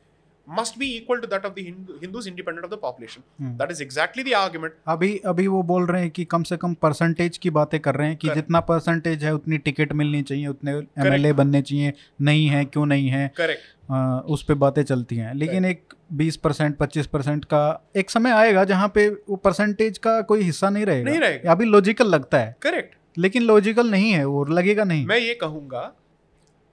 Must 0.50 0.78
be 0.80 0.88
equal 0.98 1.20
to 1.22 1.28
that 1.28 1.44
of 1.46 1.56
the 1.56 1.64
Hindu, 1.64 1.96
Hindus 2.02 2.28
independent 2.28 2.66
of 2.66 2.72
the 2.72 2.78
population. 2.78 3.24
Hmm. 3.40 3.56
That 3.58 3.72
is 3.72 3.82
exactly 3.86 4.24
the 4.24 4.36
argument. 4.36 4.74
अभी 4.88 5.18
अभी 5.26 5.48
वो 5.48 5.62
बोल 5.64 5.86
रहे 5.86 6.02
हैं 6.02 6.12
कि 6.12 6.26
कम 6.26 6.44
से 6.44 6.58
कम 6.58 6.74
परसेंटेज 6.82 7.38
की 7.38 7.50
बातें 7.50 7.80
कर 7.80 7.96
रहे 7.96 8.08
हैं 8.08 8.18
कि 8.18 8.28
Correct. 8.28 8.42
जितना 8.44 8.60
परसेंटेज 8.60 9.24
है 9.24 9.34
उतनी 9.36 9.58
टिकट 9.58 9.94
मिलनी 9.94 10.22
चाहिए 10.22 10.48
उतने 10.48 10.72
एमएलए 10.72 11.34
बनने 11.34 11.62
चाहिए 11.62 11.94
नहीं 12.22 12.48
है 12.48 12.66
क्यों 12.66 12.86
नहीं 12.86 13.10
है 13.10 13.32
Correct. 13.40 13.92
आ, 13.92 14.20
उस 14.20 14.44
पर 14.44 14.54
बातें 14.54 14.84
चलती 14.84 15.16
हैं 15.16 15.34
लेकिन 15.34 15.66
एक 15.66 15.94
20 16.18 16.36
परसेंट 16.36 16.78
पच्चीस 16.78 17.08
परसेंट 17.08 17.46
का 17.46 17.62
एक 17.96 18.10
समय 18.10 18.32
आएगा 18.32 18.64
जहाँ 18.64 18.88
पे 18.96 19.08
वो 19.10 19.36
परसेंटेज 19.36 19.98
का 19.98 20.22
कोई 20.22 20.42
हिस्सा 20.42 20.70
नहीं 20.70 20.86
रहेगा 20.86 21.10
नहीं 21.10 21.20
रहेगा। 21.20 21.52
अभी 21.52 21.66
लॉजिकल 21.66 22.08
लगता 22.08 22.38
है 22.38 22.56
करेक्ट 22.62 22.96
लेकिन 23.18 23.44
लॉजिकल 23.44 23.90
नहीं 23.92 24.12
है 24.12 24.26
वो 24.26 24.46
लगेगा 24.46 24.84
नहीं 24.84 25.06
मैं 25.06 25.18
ये 25.18 25.34
कहूँगा 25.34 25.92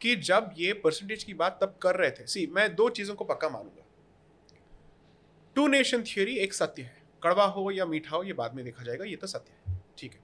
कि 0.07 0.15
जब 0.17 0.51
ये 0.59 0.73
परसेंटेज 0.73 1.25
की 1.25 1.35
बात 1.35 1.59
तब 1.63 1.75
कर 1.83 1.95
रहे 1.95 2.11
थे। 2.11 2.27
सी 2.27 2.47
मैं 2.57 2.75
दो 2.75 2.89
चीज़ों 2.89 3.15
को 3.15 3.25
पक्का 3.25 3.49
मानूँगा। 3.49 3.83
टू 5.57 5.67
नेशन 5.69 6.03
थियोरी 6.03 6.37
एक 6.37 6.55
सत्य 6.55 6.83
है। 6.83 6.97
कड़वा 7.23 7.45
हो 7.45 7.71
या 7.71 7.87
मीठा 7.87 8.17
हो 8.17 8.23
ये 8.23 8.33
बाद 8.33 8.55
में 8.55 8.65
देखा 8.65 8.85
जाएगा 8.85 9.05
ये 9.05 9.17
तो 9.17 9.27
सत्य 9.27 9.71
है। 9.71 9.79
ठीक 9.99 10.13
है। 10.13 10.19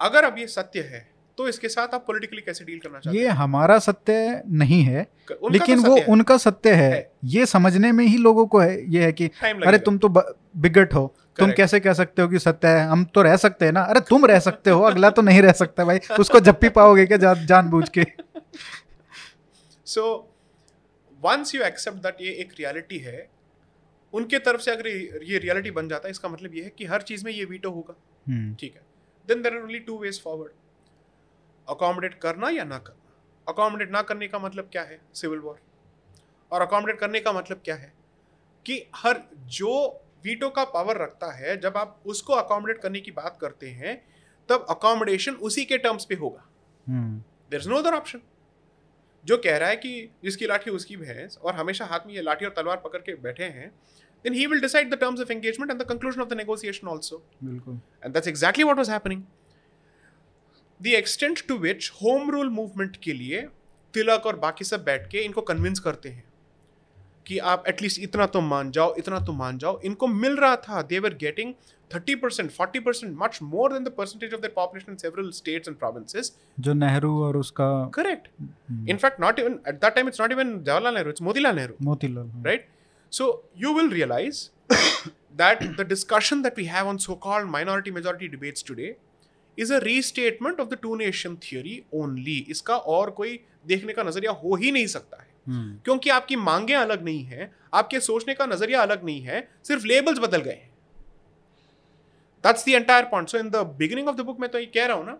अगर 0.00 0.24
अब 0.24 0.38
ये 0.38 0.46
सत्य 0.46 0.80
है 0.80 1.10
तो 1.38 1.48
इसके 1.48 1.68
साथ 1.68 1.94
आप 1.94 2.04
पॉलिटिकली 2.06 2.40
कैसे 2.40 2.64
डील 2.64 2.78
करना 2.78 2.98
चाहते 2.98 3.18
ये 3.18 3.28
हमारा 3.28 3.78
सत्य 3.78 4.42
नहीं 4.46 4.82
है 4.82 5.06
लेकिन 5.52 5.82
तो 5.82 5.88
वो 5.88 5.96
है। 5.96 6.04
उनका 6.04 6.36
सत्य 6.36 6.72
है। 6.72 6.90
है। 6.92 7.12
ये 7.24 7.46
समझने 7.46 7.92
में 7.92 8.04
ही 8.04 8.16
लोगों 8.18 8.46
को 8.46 8.58
है 8.58 8.92
ये 8.92 9.04
है 9.04 9.12
कि 9.12 9.26
अरे 9.44 9.78
तुम 9.78 9.98
तो 9.98 10.08
बिगट 10.08 10.94
हो। 10.94 11.14
तुम 11.38 11.52
कैसे 11.52 11.80
कह 11.80 11.92
सकते 11.92 12.22
हो 12.22 12.28
कि 12.28 12.38
सत्य 12.38 12.68
है? 12.68 12.84
हम 12.86 13.04
तो 13.04 13.22
रह 13.22 13.36
सकते 13.36 13.64
हैं 13.64 13.72
ना। 13.72 13.82
अरे 13.82 14.00
तुम 14.00 14.26
रह 14.26 14.38
सकते 14.38 14.70
हो 14.70 14.82
अगला 14.82 15.10
तो 15.10 15.22
नहीं 15.22 15.42
रह 15.42 15.52
सकता 15.52 15.84
भाई। 15.84 15.98
उसको 16.20 16.40
जप्पी 16.40 16.68
पाओगे 16.68 17.06
क्या 17.06 17.16
जान 17.16 17.46
जानबूझ 17.46 17.88
के? 17.88 18.02
So 19.94 20.34
once 21.20 21.54
you 21.54 21.62
accept 21.62 21.98
that 21.98 22.16
ये 22.20 22.32
एक 22.32 22.52
रियलिटी 22.52 22.98
है 22.98 23.30
उनके 24.12 24.38
तरफ़ 24.38 24.60
से 24.60 24.70
अगर 24.70 24.86
ये- 24.86 25.42
रियलिटी 25.42 25.70
बन 25.70 25.88
जाता 25.88 26.08
है 26.08 26.10
इसका 26.10 26.28
मतलब 26.28 26.54
ये 26.54 26.62
है 26.64 26.70
कि 26.70 26.84
हर 26.84 27.02
चीज़ 27.02 27.24
में 27.24 27.32
ये 27.32 27.44
वीटो 27.44 27.70
होगा। 27.70 27.94
हम्म, 28.28 28.54
ठीक 28.54 28.74
है? 28.74 28.80
Then 29.28 29.42
there 29.42 29.56
are 29.56 29.62
only 29.62 29.78
two 29.78 29.98
ways 29.98 30.22
forward 30.22 30.52
accommodate 31.68 32.14
करना 32.14 32.48
या 32.48 32.64
ना 32.64 32.78
करना। 32.78 33.12
अकोमोडेट 33.48 33.90
ना 33.90 34.02
करने 34.02 34.28
का 34.28 34.38
मतलब 34.38 34.68
क्या 34.72 34.82
है? 34.82 35.00
सिविल 35.14 35.38
वॉर 35.38 35.60
और 36.52 36.62
अकोमोडेट 36.62 36.98
करने 36.98 37.20
का 37.20 37.32
मतलब 37.32 37.60
क्या 37.64 37.74
है? 37.74 37.92
कि 38.66 38.90
हर 38.96 39.22
जो 39.36 40.00
वीटो 40.24 40.50
का 40.50 40.64
पावर 40.64 40.96
रखता 40.96 41.32
है 41.32 41.60
जब 41.60 41.76
आप 41.76 42.02
उसको 42.06 42.32
अकोमोडेट 42.32 42.78
करने 42.78 43.00
की 43.00 43.10
बात 43.10 43.38
करते 43.40 43.68
हैं 43.68 44.04
तब 44.48 44.66
अकोमोडेशन 44.70 45.34
उसी 45.34 45.64
के 45.64 45.78
टर्म्स 45.78 46.04
पे 46.04 46.14
होगा। 46.14 46.48
There 47.50 47.60
is 47.60 47.68
no 47.68 47.76
other 47.76 47.94
option 47.94 48.20
जो 49.24 49.36
कह 49.36 49.56
रहा 49.56 49.68
है 49.68 49.76
कि 49.76 50.08
जिसकी 50.24 50.46
लाठी 50.46 50.70
उसकी 50.70 50.96
भैंस 50.96 51.38
और 51.42 51.54
हमेशा 51.54 51.84
हाथ 51.84 52.06
में 52.06 52.14
ये 52.14 52.22
लाठी 52.22 52.44
और 52.44 52.52
तलवार 52.56 52.76
पकड़ 52.84 53.00
के 53.00 53.14
बैठे 53.22 53.44
हैं 53.58 53.72
then 54.24 54.34
he 54.34 54.46
will 54.46 54.60
decide 54.60 54.90
the 54.90 54.96
terms 54.96 55.20
of 55.20 55.30
engagement 55.30 55.72
and 55.72 55.80
the 55.80 55.86
conclusion 55.86 56.20
of 56.20 56.28
the 56.28 56.36
negotiation 56.40 56.90
also 56.90 57.16
बिल्कुल 57.44 57.78
and 58.02 58.14
that's 58.14 58.30
exactly 58.32 58.66
what 58.68 58.82
was 58.82 58.90
happening 58.94 59.24
the 60.80 60.94
extent 60.96 61.42
to 61.48 61.56
which 61.64 61.88
home 62.02 62.30
rule 62.34 62.52
movement 62.58 62.96
के 63.02 63.12
लिए 63.12 63.40
तिलक 63.94 64.26
और 64.26 64.36
बाकी 64.36 64.64
सब 64.64 64.84
बैठ 64.84 65.10
के 65.10 65.18
इनको 65.18 65.40
कन्विंस 65.40 65.80
करते 65.80 66.08
हैं 66.08 66.24
कि 67.26 67.38
आप 67.50 67.64
एटलीस्ट 67.68 68.00
इतना 68.02 68.26
तो 68.26 68.40
मान 68.40 68.70
जाओ 68.70 68.94
इतना 68.98 69.18
तो 69.26 69.32
मान 69.32 69.58
जाओ। 69.58 69.80
इनको 69.84 70.06
मिल 70.06 70.36
रहा 70.36 70.56
था 70.56 70.82
they 70.82 70.88
were 70.88 71.14
getting 71.20 71.54
thirty 71.90 72.14
percent 72.14 72.50
forty 72.50 72.80
percent 72.80 73.16
much 73.18 73.38
more 73.42 73.72
than 73.72 73.88
percentage 73.96 74.34
of 74.34 74.46
population 74.54 74.96
several 74.96 75.30
states 75.30 75.68
and 75.68 75.76
provinces 75.78 76.32
जो 76.60 76.74
नेहरू 76.74 77.12
और 77.24 77.36
उसका 77.36 77.68
correct 77.94 78.28
in fact 78.90 79.20
not 79.20 79.38
even 79.38 79.58
at 79.68 79.74
that 79.74 79.94
time 79.94 80.08
it's 80.08 80.20
not 80.20 80.32
even 80.32 80.58
Jawaharlal 80.64 80.94
Nehru 80.94 81.10
it's 81.10 81.22
Motilal 81.22 81.56
Nehru 81.56 81.74
Motilal 81.84 82.30
right 82.46 82.68
so 83.12 83.28
you 83.56 83.74
will 83.74 83.90
realise 83.90 84.48
that 85.36 85.62
the 85.80 85.86
discussion 85.88 86.42
that 86.42 86.58
we 86.58 86.64
have 86.66 86.88
on 86.88 86.96
so 87.06 87.14
called 87.22 87.50
minority 87.50 87.90
majority 87.90 88.28
debates 88.28 88.64
today 88.68 88.94
is 89.58 89.72
a 89.74 89.78
restatement 89.78 90.60
of 90.60 90.68
the 90.68 90.78
two 90.82 90.94
nation 90.96 91.36
theory 91.42 91.82
only 91.94 92.38
इसका 92.50 92.76
और 92.94 93.10
कोई 93.10 93.38
देखने 93.66 93.92
का 93.92 94.02
नज़रिया 94.02 94.32
हो 94.32 94.54
ही 94.54 94.70
नहीं 94.72 94.86
सकता 94.86 95.22
है। 95.22 95.30
क्योंकि 95.46 96.10
आपकी 96.10 96.36
मांगे 96.38 96.74
अलग 96.74 97.04
नहीं 97.04 97.24
है 97.24 97.50
आपके 97.74 98.00
सोचने 98.00 98.34
का 98.34 98.46
नज़रिया 98.46 98.82
अलग 98.82 99.04
नहीं 99.04 99.20
है 99.22 99.48
सिर्फ़ 99.64 99.86
लेबल्स 99.86 100.18
बदल 100.18 100.40
गए 100.40 100.52
हैं। 100.52 100.70
That's 102.44 102.66
the 102.66 102.68
entire 102.70 103.04
point 103.04 103.28
so 103.28 103.38
in 103.38 103.50
the 103.50 103.56
beginning 103.78 104.08
of 104.08 104.16
the 104.16 104.20
book 104.20 104.40
मैं 104.40 104.50
तो 104.50 104.58
ये 104.58 104.66
कह 104.66 104.86
रहा 104.86 104.96
हूँ 104.96 105.06
ना 105.06 105.18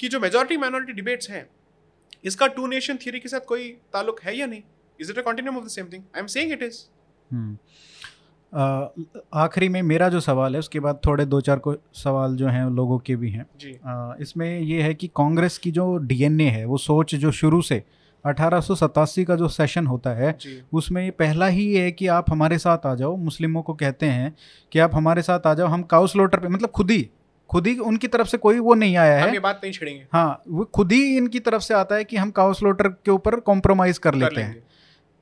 कि 0.00 0.08
जो 0.08 0.20
मेजॉरिटी 0.20 0.56
माइनॉरिटी 0.56 0.92
डिबेट्स 0.92 1.30
हैं 1.30 1.46
इसका 2.24 2.46
टू 2.48 2.66
नेशन 2.66 2.96
थ्योरी 2.96 3.20
के 3.20 3.28
साथ 3.28 3.40
कोई 3.48 3.68
ताल्लुक 3.92 4.20
है 4.22 4.36
या 4.38 4.46
नहीं? 4.46 4.62
Is 4.98 5.10
it 5.12 5.18
a 5.18 5.22
continuum 5.22 5.56
of 5.56 5.64
the 5.64 5.68
same 5.68 5.88
thing 5.92 6.02
I 6.16 6.20
am 6.20 6.26
saying 6.28 6.52
it 6.52 6.62
is. 6.62 6.82
आखिरी 9.34 9.68
में 9.68 9.80
मेरा 9.82 10.08
जो 10.08 10.20
सवाल 10.20 10.54
है 10.54 10.58
उसके 10.58 10.80
बाद 10.80 11.00
थोड़े 11.06 11.24
दो 11.26 11.40
चार 11.40 11.58
को 11.58 11.74
सवाल 11.94 12.36
जो 12.36 12.48
हैं 12.48 12.64
लोगों 12.70 12.98
के 12.98 13.16
भी 13.16 13.30
हैं। 13.30 13.42
अ, 13.42 14.16
इसमें 14.20 14.60
ये 14.60 14.82
है 14.82 14.94
कि 14.94 15.08
कांग्रेस 15.16 15.58
की 15.58 15.70
जो 15.70 15.96
डीएनए 15.98 16.48
है 16.50 16.64
वो 16.64 16.78
सोच 16.78 17.14
जो 17.16 17.30
शुरू 17.32 17.60
से 17.62 17.82
अठारह 18.24 18.60
का 19.24 19.36
जो 19.36 19.48
सेशन 19.48 19.86
होता 19.86 20.10
है 20.10 20.36
उसमें 20.72 21.02
ये 21.04 21.10
पहला 21.10 21.46
ही 21.46 21.64
ये 21.66 21.82
है 21.82 21.92
कि 21.92 22.06
आप 22.06 22.30
हमारे 22.30 22.58
साथ 22.58 22.86
आ 22.86 22.94
जाओ। 22.94 23.16
मुस्लिमों 23.16 23.62
को 23.62 23.74
कहते 23.74 24.06
हैं 24.06 24.34
कि 24.72 24.78
आप 24.78 24.94
हमारे 24.94 25.22
साथ 25.22 25.46
आ 25.46 25.54
जाओ 25.54 25.66
हम 25.66 25.82
काउ 25.82 26.06
स्लोटर 26.06 26.38
पे 26.38 26.48
मतलब 26.48 26.70
खुद 26.70 26.90
ही 26.90 27.08
खुद 27.50 27.66
ही 27.66 27.76
उनकी 27.78 28.08
तरफ़ 28.08 28.28
से 28.28 28.38
कोई 28.38 28.58
वो 28.58 28.74
नहीं 28.74 28.96
आया 28.96 29.20
हम 29.22 29.28
है। 29.28 29.32
ये 29.34 29.40
बात 29.40 29.60
नहीं 29.64 29.72
छेड़ेंगे। 29.72 30.06
हाँ 30.12 30.42
वो 30.48 30.64
खुद 30.64 30.92
ही 30.92 31.16
इनकी 31.16 31.40
तरफ़ 31.40 31.62
से 31.62 31.74
आता 31.74 31.94
है 31.94 32.04
कि 32.04 32.16
हम 32.16 32.30
काउस 32.30 32.62
लोटर 32.62 32.88
के 32.88 33.10
ऊपर 33.10 33.40
कॉम्प्रोमाइज 33.40 33.98
कर 33.98 34.10
कर 34.10 34.16
लेते 34.16 34.40
हैं। 34.40 34.62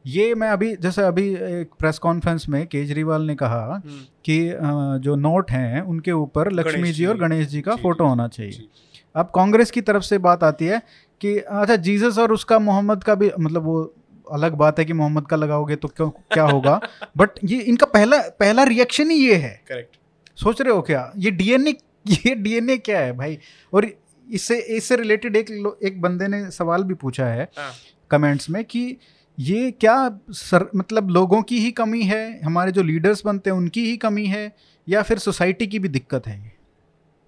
ये 0.05 0.35
मैं 0.35 0.49
अभी 0.49 0.75
जैसे 0.77 1.03
अभी 1.03 1.29
एक 1.35 1.71
प्रेस 1.79 1.99
कॉन्फ्रेंस 1.99 2.47
में 2.49 2.67
केजरीवाल 2.67 3.23
ने 3.23 3.35
कहा 3.35 3.65
हम्म, 3.65 3.99
कि 4.25 4.57
जो 4.99 5.17
नोट 5.17 5.51
हैं 5.51 5.81
उनके 5.81 6.13
ऊपर 6.13 6.53
लक्ष्मी 6.53 6.93
जी 6.93 7.07
और 7.07 7.19
गणेश 7.19 7.47
जी 7.47 7.61
का 7.61 7.77
फ़ोटो 7.77 8.07
होना 8.07 8.29
चाहिए। 8.29 8.69
अब 9.17 9.33
कांग्रेस 9.35 9.71
की 9.71 9.81
तरफ़ 9.81 10.03
से 10.03 10.19
बात 10.19 10.45
आती 10.45 10.67
है 10.67 10.83
कि 11.21 11.39
अच्छा 11.39 11.77
जीसस 11.77 12.19
और 12.19 12.33
उसका 12.33 12.59
मोहम्मद 12.59 13.05
का 13.05 13.14
भी 13.14 13.31
मतलब 13.41 13.64
वो 13.64 13.95
अलग 14.33 14.53
बात 14.53 14.79
है 14.79 14.85
कि 14.85 14.93
मोहम्मद 14.93 15.27
का 15.27 15.37
लगाओगे 15.37 15.77
तो 15.77 15.89
क्यों 15.89 16.11
क्या 16.11 16.45
होगा? 16.45 16.81
बट 17.16 17.31
ये 17.45 17.61
इनका 17.61 17.87
पहला 17.87 18.19
पहला 18.41 18.62
रिएक्शन 18.62 19.11
ही 19.11 19.16
ये 19.16 19.35
है। 19.35 19.62
करेक्ट 19.69 19.97
सोच 20.37 20.61
रहे 20.62 20.73
हो 20.73 20.83
क्या? 20.83 21.12
ये 21.16 21.31
डीएनए 21.31 21.75
ये 22.09 22.35
डीएनए 22.35 22.77
क्या 22.77 22.99
है 22.99 23.12
भाई? 23.12 23.39
और 23.73 23.87
इससे 24.31 24.59
इससे 24.61 24.97
रिलेटेड 24.97 25.37
एक 25.37 25.77
एक 25.85 26.01
बंदे 26.01 26.29
ने 26.29 26.51
सवाल 26.51 26.83
भी 26.83 26.95
पूछा 26.95 27.27
है 27.27 27.49
हाँ। 27.59 27.73
कमेंट्स 28.11 28.51
में 28.51 28.64
कि 28.64 28.97
ये 29.39 29.71
क्या 29.71 30.19
सर 30.31 30.71
मतलब 30.77 31.09
लोगों 31.11 31.43
की 31.43 31.59
ही 31.59 31.71
कमी 31.71 32.03
है? 32.03 32.41
हमारे 32.43 32.73
जो 32.73 32.83
लीडर्स 32.83 33.23
बनते 33.25 33.51
हैं 33.51 33.57
उनकी 33.57 33.85
ही 33.91 33.97
कमी 33.97 34.27
है? 34.27 34.57
या 34.89 35.03
फिर 35.03 35.19
सोसाइटी 35.19 35.66
की 35.66 35.79
भी 35.79 35.89
दिक्कत 35.89 36.27
है 36.27 36.43
ये? 36.43 36.53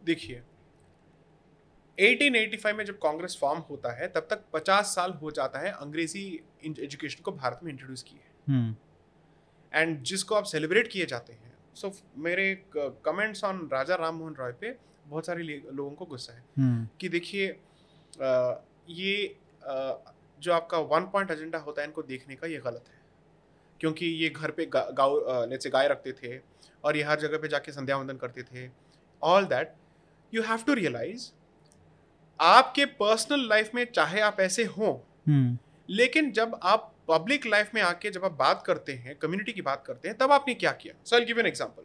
देखिए 0.07 0.43
1885 2.01 2.73
में 2.75 2.85
जब 2.85 2.99
कांग्रेस 2.99 3.37
फॉर्म 3.41 3.59
होता 3.61 3.93
है 3.93 4.09
तब 4.09 4.27
तक 4.31 4.45
50 4.55 4.95
साल 4.95 5.13
हो 5.13 5.31
जाता 5.31 5.59
है 5.59 5.73
अंग्रेज़ी 5.73 6.25
एजुकेशन 6.65 7.23
को 7.23 7.33
भारत 7.33 7.61
में 7.65 7.71
इंट्रोड्यूस 7.73 8.03
किए 8.03 8.21
हम्म। 8.49 8.77
एंड 9.73 10.03
जिसको 10.03 10.35
आप 10.35 10.45
सेलिब्रेट 10.45 10.89
किए 10.89 11.07
जाते 11.07 11.33
हैं 11.33 11.53
सो 11.75 11.89
so, 11.89 11.95
मेरे 12.17 12.55
कमेंट्स 12.77 13.45
ऑन 13.45 13.69
राजा 13.73 13.95
राम 13.95 14.15
मोहन 14.15 14.35
रॉय 14.35 14.53
पे 14.53 14.77
बहुत 15.07 15.27
सारे 15.27 15.43
लोगों 15.73 15.91
को 15.91 16.05
गुस्सा 16.05 16.33
है 16.33 16.45
हम्म। 16.59 16.89
कि 17.01 17.09
देखिए 17.09 17.47
ये 18.89 19.37
अ, 19.65 19.99
जो 20.41 20.53
आपका 20.53 20.79
वन 20.79 21.05
पॉइंट 21.05 21.31
एजेंडा 21.31 21.59
होता 21.59 21.83
है 21.83 21.87
इनको 21.89 22.03
देखने 22.03 22.37
का 22.37 22.47
ये 22.47 22.59
गलत 22.59 22.85
है। 22.89 22.99
क्योंकि 23.81 24.07
ये 24.07 24.29
घर 24.29 24.51
पे 24.51 24.65
गा- 24.67 24.93
गाँव 24.93 25.45
लेट्स 25.51 25.65
से 25.65 25.71
गाय 25.71 25.89
रखते 25.89 26.13
थे 26.13 26.41
और 26.85 26.97
ये 26.97 27.03
हर 27.03 27.21
जगह 27.21 27.39
पे 27.39 27.49
जाके 27.49 27.73
संध्या 27.73 27.97
वंदन 27.97 28.17
करते 28.17 28.43
थे। 28.43 28.71
All 29.23 29.45
that 29.45 29.75
you 30.35 30.43
have 30.43 30.63
to 30.67 30.75
realise 30.75 31.31
आपके 32.41 32.85
पर्सनल 32.99 33.49
लाइफ 33.49 33.71
में 33.75 33.85
चाहे 33.95 34.21
आप 34.21 34.41
ऐसे 34.41 34.65
हों 34.67 34.95
हम्म। 35.29 35.59
लेकिन 35.89 36.31
जब 36.33 36.59
आप 36.63 36.93
पब्लिक 37.09 37.47
लाइफ 37.47 37.71
में 37.75 37.81
आके 37.83 38.11
जब 38.11 38.25
आप 38.25 38.33
बात 38.33 38.63
करते 38.67 38.93
हैं 38.95 39.17
कम्युनिटी 39.17 39.53
की 39.53 39.63
बात 39.63 39.83
करते 39.87 40.09
हैं 40.09 40.17
तब 40.19 40.33
आपने 40.33 40.55
क्या 40.55 40.73
किया? 40.73 40.95
So 41.05 41.17
I 41.17 41.25
give 41.25 41.41
an 41.41 41.47
example 41.47 41.83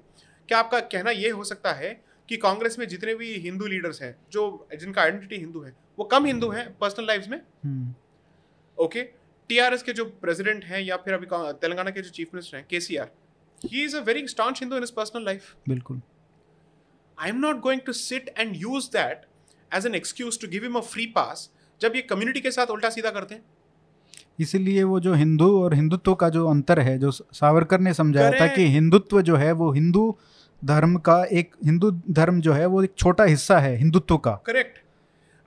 क्या 0.50 0.60
आपका 0.60 0.80
कहना 0.80 1.12
ये 1.12 1.30
हो 1.30 1.44
सकता 1.44 1.74
है 1.74 1.90
कि 2.30 2.38
कांग्रेस 2.38 2.78
में 2.80 2.88
जितने 2.88 3.16
भी 3.16 3.34
हिंदू 3.40 3.66
लीडर्स 3.66 4.02
हैं 4.02 4.16
जो 4.32 4.46
जिनका 4.76 5.02
आइडेंटिटी 5.02 5.36
हिंदू 5.36 5.62
है 5.62 5.76
वो 6.00 6.06
कम 6.06 6.26
हिंदू 6.26 6.50
हैं 6.50 6.68
पर्सनल 6.78 7.08
लाइफ 7.08 7.28
में? 7.28 7.40
हम्म। 7.66 7.94
ओके 8.78 9.04
टीआरएस 9.50 9.84
के 9.84 9.94
जो 9.94 10.06
प्रेसिडेंट 10.22 10.64
हैं 10.64 10.82
या 10.82 10.98
फिर 10.98 11.14
अभी 11.14 11.28
तेलंगाना 11.32 11.92
के 11.92 12.02
जो 12.02 12.10
चीफ 12.10 12.34
मिनिस्टर 12.34 12.58
हैं 12.58 12.66
KCR 12.70 13.12
he 13.62 13.84
is 13.84 13.96
a 13.98 14.00
very 14.02 14.28
staunch 14.28 14.60
Hindu 14.60 14.78
in 14.78 14.86
personal 14.96 15.26
life 15.26 15.54
बिल्कुल। 15.70 16.02
I 17.18 17.30
am 17.30 17.40
not 17.40 17.60
going 17.60 17.82
to 17.82 17.94
sit 17.94 18.34
and 18.38 18.56
use 18.56 18.90
that 18.92 19.26
as 19.76 19.86
an 19.86 19.96
excuse 19.96 20.40
to 20.42 20.48
give 20.48 20.64
him 20.64 20.76
a 20.76 20.82
free 20.94 21.06
pass 21.16 21.50
जब 21.82 21.96
ये 21.96 22.02
कम्युनिटी 22.04 22.42
के 22.42 22.52
साथ 22.52 22.68
उल्टा 22.68 22.90
सीधा 22.90 23.10
करते 23.10 23.36
हैं। 23.36 23.44
इसीलिए 24.40 24.84
वो 24.84 25.00
जो 25.00 25.14
हिंदू 25.14 25.50
और 25.64 25.74
हिंदुत्व 25.74 26.14
का 26.16 26.30
जो 26.30 26.48
अंतर 26.50 26.80
है 26.80 26.98
जो 27.00 27.12
सावरकर 27.12 27.80
ने 27.80 27.94
समझाया 27.94 28.32
था 28.32 28.48
कि 28.48 28.66
हिंदुत्व 28.70 29.22
जो 29.22 29.36
है 29.36 29.52
वो 29.52 29.72
हिंदू 29.72 30.16
धर्म 30.62 30.98
का 31.00 31.24
एक 31.34 31.56
हिंदू 31.66 31.92
धर्म 32.10 32.40
जो 32.42 32.54
है 32.54 32.66
वो 32.66 32.84
एक 32.84 32.94
छोटा 32.98 33.24
हिस्सा 33.24 33.60
है 33.60 33.76
हिंदुत्व 33.78 34.18
का। 34.18 34.32
करेक्ट 34.46 34.80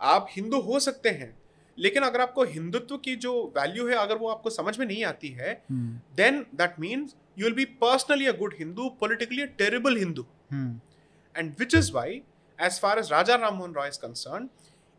आप 0.01 0.27
हिंदू 0.31 0.61
हो 0.61 0.81
सकते 0.81 1.09
हैं 1.11 1.37
लेकिन 1.79 2.03
अगर 2.03 2.21
आपको 2.21 2.45
हिंदुत्व 2.45 2.97
की 2.97 3.15
जो 3.17 3.33
वैल्यू 3.57 3.87
है 3.89 3.95
अगर 3.95 4.17
वो 4.17 4.29
आपको 4.29 4.51
समझ 4.51 4.79
में 4.79 4.87
नहीं 4.87 5.05
आती 5.05 5.29
है 5.29 5.53
then 5.73 6.41
that 6.55 6.81
means 6.81 7.15
you 7.39 7.45
will 7.45 7.55
be 7.55 7.65
personally 7.83 8.27
a 8.27 8.33
good 8.39 8.55
Hindu 8.59 8.91
politically 9.03 9.45
a 9.45 9.49
terrible 9.59 9.97
Hindu 9.97 10.27
and 10.53 11.53
which 11.59 11.75
is 11.75 11.93
why 11.93 12.21
as 12.59 12.81
far 12.81 12.99
as 12.99 13.13
Raja 13.13 13.35
Ram 13.37 13.55
Mohan 13.55 13.75
Roy 13.75 13.89
is 13.89 13.99
concern 13.99 14.49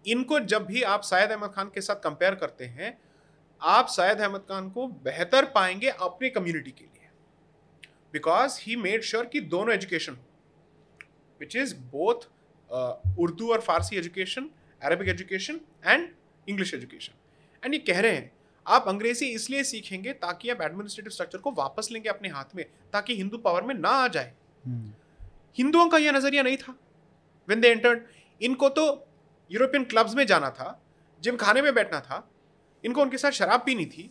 इनको 0.05 0.39
जब 0.39 0.65
भी 0.65 0.81
आप 0.83 1.01
सैयद 1.01 1.31
अहमद 1.31 1.51
खान 1.55 1.69
के 1.73 1.81
साथ 1.81 1.95
कंपेयर 2.03 2.35
करते 2.35 2.65
हैं 2.67 2.97
आप 3.61 3.87
सैयद 3.87 4.21
अहमद 4.21 4.41
खान 4.49 4.69
को 4.69 4.87
बेहतर 5.05 5.45
पाएँगे 5.55 5.89
अपने 5.89 6.29
कम्युनिटी 6.29 6.71
के 6.71 6.83
लिए। 6.83 7.09
बिकॉज़ 8.13 8.59
ही 8.61 8.75
मेड 8.75 9.03
श्योर 9.03 9.25
कि 9.25 9.39
दोनों 9.49 9.73
education 9.73 10.17
which 11.41 11.55
is 11.55 11.75
both 11.91 12.27
Urdu 13.19 13.51
और 13.51 13.61
Farsi 13.61 13.97
education 13.97 14.49
Arabic 14.81 15.09
education 15.09 15.59
and 15.85 16.09
English 16.47 16.73
education 16.73 17.13
and 17.63 17.73
ये 17.73 17.79
कह 17.79 17.99
रहे 17.99 18.11
हैं 18.11 18.31
आप 18.65 18.87
अंग्रेज़ी 18.87 19.27
इसलिए 19.27 19.63
सीखेंगे 19.63 20.13
ताकि 20.13 20.49
आप 20.49 20.61
एडमिनिस्ट्रेटिव 20.61 21.11
स्ट्रक्चर 21.11 21.37
को 21.37 21.51
वापस 21.51 21.87
लेंगे 21.91 22.09
अपने 22.09 22.29
हाथ 22.29 22.55
में 22.55 22.65
ताकि 22.93 23.15
हिंदू 23.15 23.37
पावर 23.37 23.63
में 23.63 23.73
ना 23.75 23.89
आ 23.89 24.07
जाए। 24.07 24.33
हम्म। 24.65 24.93
हिंदुओं 25.57 25.87
का 25.89 25.97
यह 25.97 26.11
नज़रिया 26.11 26.43
नहीं 26.43 26.57
था। 26.57 26.75
वेन 27.49 27.61
दे 27.61 27.69
एंटर्ड 27.69 28.01
इनको 28.41 28.69
तो 28.71 28.85
यूरोपियन 29.51 29.83
क्लब्स 29.85 30.15
में 30.15 30.25
जाना 30.27 30.49
था 30.51 30.79
जिम 31.21 31.35
खाने 31.37 31.61
में 31.61 31.73
बैठना 31.73 31.99
था, 31.99 32.29
इनको 32.83 33.01
उनके 33.01 33.17
साथ 33.17 33.31
शराब 33.31 33.61
पीनी 33.65 33.85
थी। 33.87 34.09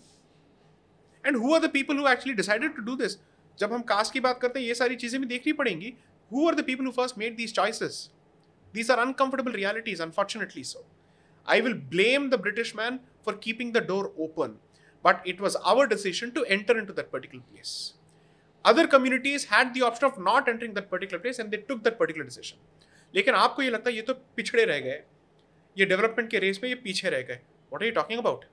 And 1.24 1.36
who 1.36 1.54
are 1.54 1.60
the 1.60 1.70
people 1.72 1.98
who 1.98 2.08
actually 2.08 2.34
decided 2.36 2.74
to 2.76 2.82
do 2.82 2.96
this 2.96 3.16
जब 3.58 3.72
हम 3.72 3.82
कास्ट 3.84 4.12
की 4.12 4.20
बात 4.20 4.38
करते 4.42 4.60
हैं, 4.60 4.66
ये 4.66 4.74
सारी 4.74 4.96
चीज़ें 4.96 5.20
भी 5.20 5.26
देखनी 5.26 5.52
पड़ेंगी। 5.52 5.92
Who 6.30 6.48
are 6.48 6.54
the 6.54 6.64
people 6.64 6.84
who 6.84 6.90
first 6.92 7.18
made 7.18 7.36
these 7.36 7.54
choices 7.54 8.04
these 8.74 8.90
are 8.90 8.98
uncomfortable 8.98 9.52
realities 9.52 10.00
unfortunately 10.02 10.64
so 10.64 10.84
I 11.48 11.60
will 11.60 11.74
blame 11.92 12.28
the 12.30 12.40
British 12.40 12.74
man 12.76 12.98
for 13.26 13.40
keeping 13.44 13.72
the 13.74 13.84
door 13.86 14.14
open 14.20 14.58
but 15.04 15.28
it 15.28 15.40
was 15.40 15.56
our 15.64 15.86
decision 15.88 16.30
to 16.30 16.44
enter 16.44 16.78
into 16.84 16.92
that 16.92 17.10
particular 17.10 17.42
place 17.52 17.72
other 18.64 18.86
communities 18.96 19.46
had 19.52 19.72
the 19.76 19.82
option 19.82 20.06
of 20.06 20.20
not 20.22 20.48
entering 20.48 20.74
that 20.74 20.88
particular 20.90 21.22
place 21.22 21.40
and 21.40 21.50
they 21.50 21.56
took 21.68 21.82
that 21.82 21.98
particular 21.98 22.26
decision 22.26 22.77
लेकिन 23.14 23.34
आपको 23.34 23.62
ये 23.62 23.70
लगता 23.70 23.90
है 23.90 23.96
ये 23.96 24.02
तो 24.02 24.14
पिछड़े 24.36 24.64
रह 24.64 24.78
गए। 24.78 25.02
ये 25.76 25.84
डेवलपमेंट 25.84 26.30
के 26.30 26.38
रेस 26.38 26.60
में 26.62 26.68
ये 26.68 26.74
पीछे 26.76 27.10
रह 27.10 27.22
गए। 27.22 27.40
What 27.72 27.82
are 27.82 27.86
you 27.86 27.92
talking 27.94 28.18
about 28.18 28.44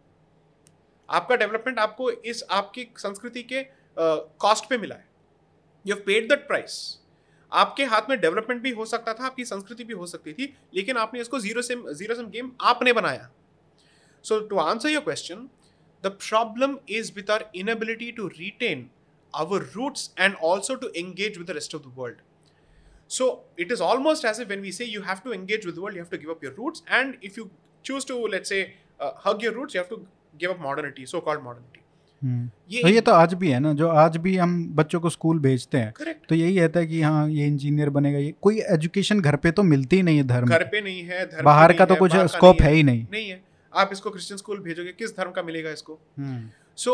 आपका 1.10 1.36
डेवलपमेंट 1.36 1.80
आपको 1.80 2.10
इस 2.12 2.44
आपकी 2.52 2.88
संस्कृति 2.98 3.44
के 3.44 3.66
कॉस्ट 3.98 4.64
uh, 4.64 4.70
पे 4.70 4.78
मिला 4.78 4.96
है। 4.96 5.08
यू 5.86 5.96
पेड 6.06 6.30
दैट 6.30 6.48
प्राइस 6.48 6.78
आपके 7.52 7.84
हाथ 7.86 8.10
में 8.10 8.20
डेवलपमेंट 8.20 8.62
भी 8.62 8.72
हो 8.72 8.86
सकता 8.86 9.14
था 9.14 9.26
आपकी 9.26 9.46
संस्कृति 9.46 9.84
भी 9.84 9.94
हो 9.94 10.06
सकती 10.08 10.34
थी 10.34 10.54
लेकिन 10.76 10.98
आपने 10.98 11.20
इसको 11.22 11.40
ज़ीरो 11.40 11.62
से 11.62 11.76
ज़ीरो 11.94 12.16
सम 12.16 12.30
गेम 12.30 12.52
आपने 12.62 12.94
बनाया। 12.94 13.30
So 14.26 14.40
to 14.48 14.58
answer 14.60 14.90
your 14.90 15.04
question 15.04 15.48
the 16.04 16.12
problem 16.22 16.78
is 16.90 17.12
with 17.16 17.30
our 17.32 17.50
inability 17.56 18.12
to 18.12 18.28
retain 18.30 18.90
our 19.34 19.70
roots 19.76 20.10
and 20.20 20.36
also 20.44 20.76
to 20.76 20.92
engage 20.96 21.38
with 21.38 21.48
the 21.48 21.56
rest 21.56 21.74
of 21.74 21.84
the 21.84 21.94
world. 22.00 22.25
So 23.10 23.44
it 23.58 23.72
is 23.72 23.82
almost 23.82 24.26
as 24.26 24.40
if 24.40 24.50
when 24.50 24.62
we 24.62 24.72
say 24.72 24.86
you 24.86 25.02
have 25.04 25.24
to 25.24 25.34
engage 25.34 25.66
with 25.66 25.76
the 25.76 25.82
world, 25.82 25.96
you 25.96 26.02
have 26.02 26.10
to 26.10 26.18
give 26.18 26.30
up 26.30 26.44
your 26.44 26.54
roots. 26.54 26.82
And 26.90 27.18
if 27.22 27.38
you 27.38 27.50
choose 27.86 28.06
to, 28.06 28.18
let's 28.28 28.50
say, 28.50 28.74
uh, 29.00 29.12
hug 29.18 29.44
your 29.44 29.54
roots, 29.54 29.74
you 29.74 29.80
have 29.80 29.90
to 29.90 30.06
give 30.40 30.52
up 30.52 30.60
modernity, 30.60 31.06
so 31.06 31.22
called 31.22 31.44
modernity. 31.44 31.82
ये 32.72 32.82
तो 32.82 32.90
ये 32.90 33.02
तो 33.02 33.12
आज 33.12 33.34
भी 33.34 33.50
है 33.52 33.60
ना 33.60 33.72
जो 33.74 33.88
आज 34.02 34.16
भी 34.18 34.36
हम 34.38 34.54
बच्चों 34.76 35.00
को 35.00 35.10
स्कूल 35.10 35.40
भेजते 35.40 35.78
हैं 35.78 35.92
Correct. 35.94 36.28
तो 36.30 36.36
यही 36.36 36.60
रहता 36.60 36.80
है 36.80 36.88
कि 36.88 37.02
हाँ 37.02 37.28
ये 37.30 37.48
इंजीनियर 37.48 37.90
बनेगा 37.98 38.20
ये 38.20 38.34
कोई 38.42 38.60
एजुकेशन 38.74 39.20
घर 39.22 39.36
पे 39.36 39.52
तो 39.52 39.64
मिलती 39.64 39.96
ही 39.96 40.04
नहीं 40.04 40.18
है 40.18 40.24
धर्म 40.28 40.48
घर 40.48 40.64
पे 40.72 40.82
नहीं 40.82 41.04
है 41.04 41.26
धर्म 41.26 41.46
बाहर 41.46 41.74
का 41.78 41.86
तो 41.86 41.96
कुछ 41.96 42.16
स्कोप 42.36 42.62
है 42.62 42.72
ही 42.74 42.84
नहीं 42.84 43.06
नहीं 43.12 43.30
है 43.30 43.42
आप 43.74 43.90
इसको 43.94 44.10
क्रिश्चियन 44.10 44.38
स्कूल 44.38 44.60
भेजोगे 44.60 44.92
किस 44.94 45.16
धर्म 45.18 45.32
का 45.32 45.44
मिलेगा 45.44 45.72
इसको 45.72 46.00
हम्म, 46.20 46.50
So 46.78 46.94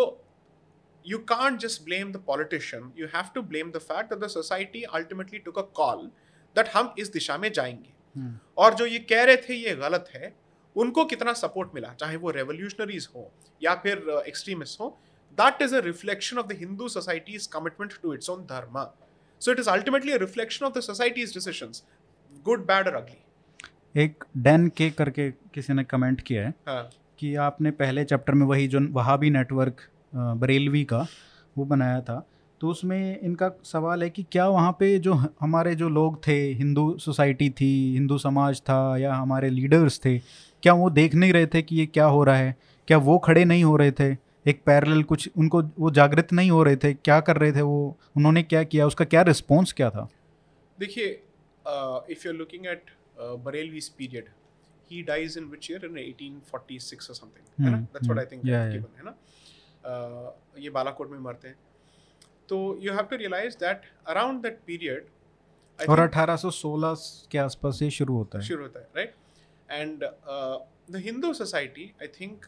you 1.05 1.19
can't 1.19 1.59
just 1.59 1.85
blame 1.85 2.11
the 2.11 2.19
politician. 2.19 2.91
You 2.95 3.07
have 3.07 3.33
to 3.33 3.41
blame 3.43 3.71
the 3.71 3.79
fact 3.79 4.09
that 4.09 4.19
the 4.19 4.29
society 4.29 4.85
ultimately 4.93 5.39
took 5.39 5.57
a 5.57 5.63
call 5.79 6.05
that 6.55 6.73
हम 6.75 6.93
इस 6.99 7.11
दिशा 7.13 7.37
में 7.37 7.51
जाएँगे। 7.51 7.93
हम्म, 8.15 8.37
और 8.57 8.73
जो 8.73 8.85
ये 8.85 8.99
कह 8.99 9.23
रहे 9.23 9.37
थे 9.37 9.55
ये 9.55 9.75
गलत 9.75 10.09
है 10.15 10.33
उनको 10.75 11.05
कितना 11.05 11.33
सपोर्ट 11.33 11.69
मिला 11.75 11.93
चाहे 11.99 12.15
वो 12.17 12.31
रेवोल्यूशनरीज 12.31 13.07
हो 13.15 13.31
या 13.61 13.75
फिर 13.83 14.23
एक्सट्रीमिस्ट 14.27 14.79
हो 14.79 14.89
that 15.37 15.61
is 15.61 15.75
a 15.75 15.79
reflection 15.85 16.37
of 16.37 16.47
the 16.47 16.57
Hindu 16.59 16.87
society's 16.87 17.47
commitment 17.47 17.93
to 18.01 18.13
its 18.13 18.29
own 18.29 18.43
dharma 18.51 18.83
so 19.41 19.51
it 19.51 19.59
is 19.59 19.69
ultimately 19.69 20.17
reflection 20.17 20.65
of 20.65 20.73
the 20.73 20.81
society's 20.81 21.33
decisions 21.33 21.83
good 22.45 22.65
bad 22.67 22.87
और 22.87 22.95
अगली 22.95 24.01
एक 24.03 24.23
डैन 24.37 24.67
के 24.77 24.89
करके 24.91 25.29
किसी 25.53 25.73
ने 25.73 25.83
कमेंट 25.83 26.21
किया 26.21 26.45
है 26.45 26.53
हाँ। 26.67 26.89
कि 27.19 27.33
आपने 27.45 27.71
पहले 27.79 28.03
चैप्टर 28.03 28.33
में 28.33 28.45
वही 28.47 28.67
जो 28.67 28.79
वहाबी 28.91 29.29
नेटवर्क 29.29 29.81
बरेलवी 30.13 30.83
का 30.83 31.05
वो 31.57 31.65
बनाया 31.65 32.01
था। 32.01 32.25
तो 32.61 32.67
उसमें 32.67 33.19
इनका 33.19 33.49
सवाल 33.63 34.03
है 34.03 34.09
कि 34.09 34.23
क्या 34.23 34.47
वहाँ 34.47 34.71
पे 34.71 34.97
जो 34.99 35.13
हमारे 35.13 35.73
जो 35.75 35.87
लोग 35.89 36.19
थे 36.27 36.35
हिंदू 36.53 36.83
सोसाइटी 36.97 37.49
थी 37.49 37.71
हिंदू 37.93 38.17
समाज 38.17 38.61
था 38.61 38.97
या 38.97 39.13
हमारे 39.13 39.49
लीडर्स 39.49 39.99
थे 39.99 40.17
क्या 40.63 40.73
वो 40.73 40.89
देख 40.89 41.15
नहीं 41.15 41.33
रहे 41.33 41.47
थे 41.47 41.61
कि 41.61 41.75
ये 41.75 41.85
क्या 41.85 42.05
हो 42.05 42.23
रहा 42.23 42.35
है? 42.35 42.55
क्या 42.87 42.97
वो 42.97 43.17
खड़े 43.17 43.45
नहीं 43.45 43.63
हो 43.63 43.75
रहे 43.77 43.91
थे? 43.91 44.11
एक 44.45 44.61
पैरेलल 44.65 45.01
कुछ 45.03 45.29
उनको 45.37 45.61
वो 45.79 45.91
जागृत 45.91 46.33
नहीं 46.33 46.51
हो 46.51 46.61
रहे 46.63 46.75
थे? 46.75 46.93
क्या 46.93 47.19
कर 47.19 47.37
रहे 47.37 47.51
थे 47.51 47.61
वो? 47.61 47.97
उन्होंने 48.17 48.43
क्या 48.43 48.63
किया? 48.63 48.87
उसका 48.87 49.05
क्या 49.05 49.21
रिस्पॉन्स 49.21 49.73
क्या 49.73 49.89
था? 49.89 50.07
देखिए 50.79 51.05
if 52.11 52.25
you 52.25 52.31
are 52.31 52.37
looking 52.37 52.65
at 52.67 52.91
Barelvi's 53.45 53.89
period 53.89 54.29
he 54.91 55.01
dies 55.03 55.37
in 55.37 55.45
which 55.45 55.71
year 55.71 55.85
in 55.85 55.97
1846 55.97 57.09
और 57.09 57.15
समथिंग 57.15 57.65
है 57.65 57.71
ना? 57.71 57.77
That's 57.77 58.07
what 58.07 58.19
I 58.19 58.25
think. 58.31 58.43
Given 58.45 58.97
है 58.97 59.05
ना? 59.05 59.15
ये 59.85 60.69
बालाकोट 60.69 61.09
में 61.11 61.19
मरते 61.19 61.47
हैं। 61.47 61.57
तो 62.49 62.57
you 62.81 62.93
have 62.93 63.05
to 63.05 63.15
realise 63.15 63.57
that 63.57 63.85
around 64.07 64.41
that 64.43 64.59
period 64.65 65.07
और 65.79 65.99
1816 65.99 67.05
के 67.31 67.37
आसपास 67.37 67.81
ये 67.81 67.89
शुरू 67.91 68.15
होता 68.15 68.37
है। 68.37 68.43
शुरू 68.45 68.63
होता 68.63 68.79
है 68.79 68.87
right 68.95 69.15
and 69.69 70.03
the 70.91 71.01
Hindu 71.05 71.33
society 71.33 71.91
I 72.01 72.07
think 72.19 72.45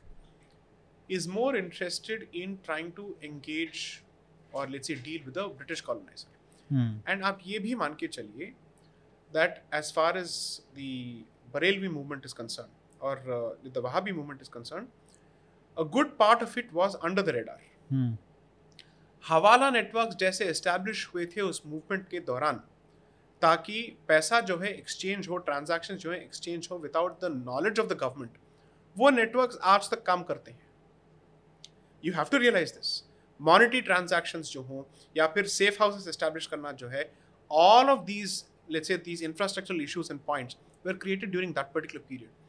is 1.10 1.30
more 1.30 1.58
interested 1.58 2.28
in 2.36 2.56
trying 2.66 2.92
to 2.92 3.16
engage 3.24 3.86
और 4.56 4.70
let's 4.70 4.88
say 4.88 4.96
deal 4.96 5.24
with 5.26 5.34
the 5.38 5.46
British 5.58 5.82
coloniser 5.82 7.12
and 7.12 7.24
आप 7.24 7.40
ये 7.46 7.60
भी 7.60 7.76
मान 7.76 7.96
के 8.00 8.08
चलिए 8.08 8.54
that 9.32 9.64
as 9.76 9.94
far 9.96 10.18
as 10.18 10.36
the 10.76 11.24
Barelvi 11.54 11.88
movement 11.88 12.26
is 12.26 12.36
concern 12.36 13.00
और 13.02 13.60
the 13.68 13.82
Wahhabi 13.84 14.12
movement 14.12 14.42
is 14.42 14.50
concern 14.50 14.88
a 15.78 15.86
good 15.86 16.18
part 16.18 16.42
of 16.42 16.58
it 16.58 16.72
was 16.74 16.96
under 17.02 17.22
the 17.22 17.34
radar. 17.34 17.60
हवाला 19.24 19.70
networks 19.70 20.16
जैसे 20.20 20.46
establish 20.50 21.08
हुए 21.14 21.26
थे 21.26 21.42
उस 21.42 21.62
मूवमेंट 21.66 22.08
के 22.10 22.20
दौरान 22.30 22.56
ताकि 23.42 23.82
पैसा 24.08 24.40
जो 24.50 24.58
है 24.58 24.70
एक्सचेंज 24.70 25.28
हो 25.30 25.38
ट्रांजैक्शन 25.48 25.96
जो 25.96 26.12
है 26.12 26.18
एक्सचेंज 26.18 26.68
हो 26.72 26.78
without 26.80 27.20
the 27.22 27.32
knowledge 27.36 27.80
of 27.80 27.88
the 27.88 27.98
government 28.02 28.38
वो 28.96 29.10
नेटवर्क 29.10 29.58
आज 29.64 29.90
तक 29.92 30.04
काम 30.06 30.24
करते 30.24 30.52
हैं। 30.52 30.68
You 32.04 32.14
have 32.14 32.26
to 32.32 32.38
realise 32.38 32.74
this 32.74 33.04
monetary 33.40 33.82
transactions 33.82 34.52
जो 34.52 34.62
हो 34.62 34.88
या 35.16 35.28
फिर 35.28 35.48
सेफ़ 35.50 35.82
हाउसेस 35.84 36.08
एस्टैब्लिश 36.08 36.48
करना 36.48 36.72
जो 36.82 36.88
है 36.90 37.10
all 37.52 37.90
of 37.90 38.04
these 38.06 38.44
let's 38.72 38.88
say 38.88 38.98
these 39.06 39.24
infrastructural 39.24 39.82
issues 39.82 40.12
and 40.14 40.22
points 40.28 40.58
were 40.86 40.94
created 41.04 41.32
during 41.32 41.54
that 41.56 41.74
particular 41.74 42.04
period 42.10 42.43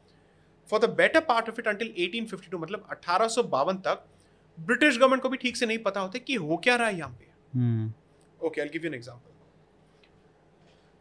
for 0.69 0.79
the 0.79 0.89
better 0.97 1.19
part 1.23 1.49
of 1.49 1.59
it 1.59 1.67
until 1.67 1.93
1852 1.99 2.59
मतलब 2.61 2.87
1852 2.93 3.77
तक 3.85 4.05
British 4.57 4.97
government 4.97 5.23
को 5.23 5.29
भी 5.29 5.37
ठीक 5.37 5.57
से 5.57 5.65
नहीं 5.65 5.77
पता 5.79 5.99
होता 5.99 6.19
कि 6.19 6.35
हो 6.37 6.57
क्या 6.57 6.75
रहा 6.75 6.87
है 6.87 6.97
यहाँ 6.97 7.09
पे। 7.11 8.47
Okay 8.47 8.61
I 8.61 8.67
give 8.67 8.83
you 8.83 8.89
an 8.89 8.95
example 8.95 9.31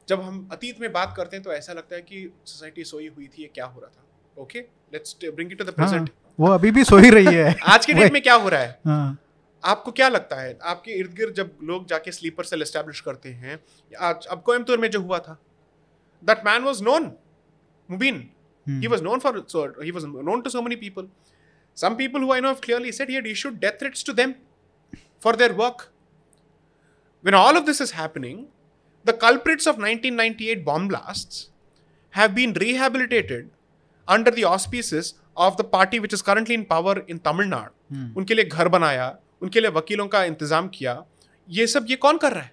जब 0.08 0.20
हम 0.20 0.48
अतीत 0.52 0.80
में 0.80 0.92
बात 0.92 1.14
करते 1.16 1.36
हैं 1.36 1.42
तो 1.44 1.52
ऐसा 1.52 1.72
लगता 1.72 1.96
है 1.96 2.02
कि 2.02 2.28
सोसाइटी 2.46 2.84
सोई 2.84 3.08
हुई 3.08 3.26
थी 3.28 3.42
ये 3.42 3.50
क्या 3.54 3.64
हो 3.66 3.80
रहा 3.80 3.90
था। 3.90 4.42
Okay 4.42 4.60
let's 4.92 5.16
bring 5.24 5.52
it 5.52 5.58
to 5.58 5.64
the 5.64 5.70
present 5.72 6.10
वो 6.38 6.48
अभी 6.50 6.70
भी 6.70 6.84
सो 6.84 6.96
ही 6.96 7.10
रही 7.10 7.34
है। 7.34 7.54
आज 7.64 7.86
के 7.86 7.92
डेट 7.92 8.12
में 8.12 8.22
क्या 8.22 8.34
हो 8.34 8.48
रहा 8.48 8.60
है? 8.60 8.80
हाँ, 8.86 9.18
आपको 9.64 9.92
क्या 9.92 10.08
लगता 10.08 10.36
है? 10.36 10.58
आपके 10.62 10.92
इर्द 10.92 11.12
गिर्द 11.16 11.34
जब 11.34 11.56
लोग 11.62 11.86
जाके 11.88 12.12
स्लीपर 12.12 12.44
सेल 12.44 12.62
एस्टेब्लिश 12.62 13.00
करते 13.00 13.28
हैं 13.30 13.58
आज 13.92 14.26
अब 14.26 14.42
कोयम्बतूर 14.42 14.78
में 14.78 14.88
जो 14.90 15.00
हुआ 15.00 15.18
था 15.18 15.38
that 16.22 16.44
man 16.46 16.62
was 16.62 16.82
known 16.82 17.10
Mubeen 17.88 18.18
hmm, 18.66 18.80
he 18.82 18.88
was 18.88 19.02
known 19.02 19.20
for 19.20 19.32
so 19.54 19.62
he 19.82 19.92
was 19.92 20.04
known 20.04 20.42
to 20.42 20.50
so 20.50 20.62
many 20.62 20.76
people 20.76 21.08
some 21.76 21.96
people 21.96 22.26
who 22.26 22.32
i 22.32 22.40
know 22.40 22.52
have 22.54 22.60
clearly 22.60 22.92
said 22.92 23.08
he 23.08 23.16
had 23.16 23.26
issued 23.26 23.60
death 23.60 23.78
threats 23.80 24.06
to 24.08 24.12
them 24.12 24.34
for 25.26 25.32
their 25.42 25.54
work 25.54 25.84
when 27.24 27.34
all 27.34 27.60
of 27.60 27.66
this 27.66 27.80
is 27.80 27.92
happening 27.92 28.38
the 29.06 29.14
culprits 29.26 29.66
of 29.66 29.82
1998 29.82 30.64
bomb 30.64 30.88
blasts 30.88 31.50
have 32.14 32.34
been 32.34 32.52
rehabilitated 32.64 33.50
under 34.08 34.30
the 34.30 34.44
auspices 34.44 35.14
of 35.36 35.56
the 35.56 35.64
party 35.64 36.00
which 36.00 36.12
is 36.12 36.22
currently 36.22 36.54
in 36.54 36.64
power 36.74 36.96
in 37.14 37.20
tamil 37.28 37.48
nadu 37.54 37.72
हम्म, 37.92 38.12
उनके 38.16 38.34
लिए 38.34 38.44
घर 38.44 38.68
बनाया 38.68 39.06
उनके 39.42 39.60
लिए 39.60 39.70
वकीलों 39.70 40.06
का 40.08 40.22
इंतज़ाम 40.24 40.68
किया 40.74 40.92
ये 41.48 41.66
सब 41.66 41.86
ये 41.90 41.96
कौन 42.04 42.18
कर 42.18 42.32
रहा 42.32 42.42
है 42.42 42.52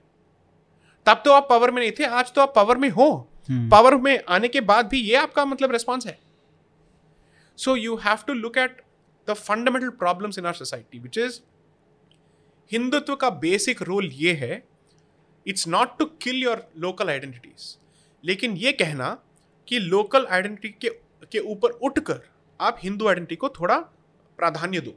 तब 1.06 1.22
तो 1.26 1.32
आप 1.34 1.48
पावर 1.50 1.72
में 1.72 1.82
नहीं 1.82 1.92
थे 2.00 2.06
आज 2.20 2.32
तो 2.34 2.42
आप 2.42 2.54
पावर 2.56 2.78
में 2.78 2.90
हो 2.90 3.08
हम्म, 3.10 3.31
पावर 3.50 3.96
में 3.98 4.24
आने 4.30 4.48
के 4.48 4.62
बाद 4.64 4.88
भी 4.88 5.00
ये 5.02 5.16
आपका 5.16 5.46
मतलब 5.46 5.72
रिस्पॉन्स 5.72 6.08
है। 6.08 6.18
So 7.58 7.76
you 7.76 7.96
have 8.06 8.24
to 8.28 8.34
look 8.34 8.58
at 8.58 8.82
the 9.28 9.34
fundamental 9.34 9.90
problems 10.00 10.40
in 10.40 10.46
our 10.46 10.54
society 10.54 11.00
which 11.00 11.18
is 11.18 11.40
Hindutva 12.72 13.16
का 13.16 13.30
बेसिक 13.40 13.82
रोल 13.82 14.10
ये 14.16 14.34
है 14.34 14.64
it's 15.46 15.68
not 15.68 15.98
to 16.00 16.06
kill 16.22 16.44
your 16.44 16.64
local 16.78 17.10
identities 17.10 17.76
लेकिन 18.24 18.58
ये 18.58 18.72
कहना 18.74 19.10
कि 19.68 19.80
लोकल 19.80 20.26
आइडेंटिटी 20.32 20.70
के 20.82 20.90
के 21.32 21.40
ऊपर 21.52 21.70
उठकर 21.82 22.22
आप 22.60 22.80
हिंदू 22.84 23.08
आइडेंटिटी 23.08 23.36
को 23.36 23.50
थोड़ा 23.50 23.78
प्राधान्य 24.40 24.80
दो। 24.80 24.94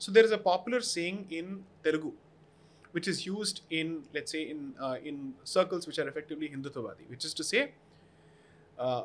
So 0.00 0.12
there 0.12 0.24
is 0.24 0.32
a 0.32 0.36
popular 0.44 0.80
saying 0.82 1.32
in 1.32 1.54
Telugu 1.84 2.12
which 2.92 3.08
is 3.08 3.26
used 3.26 3.60
in 3.70 4.02
let's 4.14 4.32
say 4.32 4.42
in 4.50 4.74
uh, 4.80 4.96
in 5.04 5.34
circles 5.44 5.86
which 5.86 5.98
are 5.98 6.08
effectively 6.08 6.48
Hindutavadi, 6.48 7.08
which 7.08 7.24
is 7.24 7.34
to 7.34 7.44
say, 7.44 7.72
uh, 8.78 9.02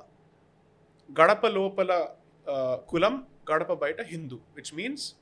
Gadapa 1.10 1.52
Lopala 1.58 2.12
uh, 2.48 2.78
Kulam 2.92 3.24
Gadapa 3.46 3.78
Baita 3.78 4.06
Hindu, 4.06 4.40
which 4.54 4.74
means 4.74 5.14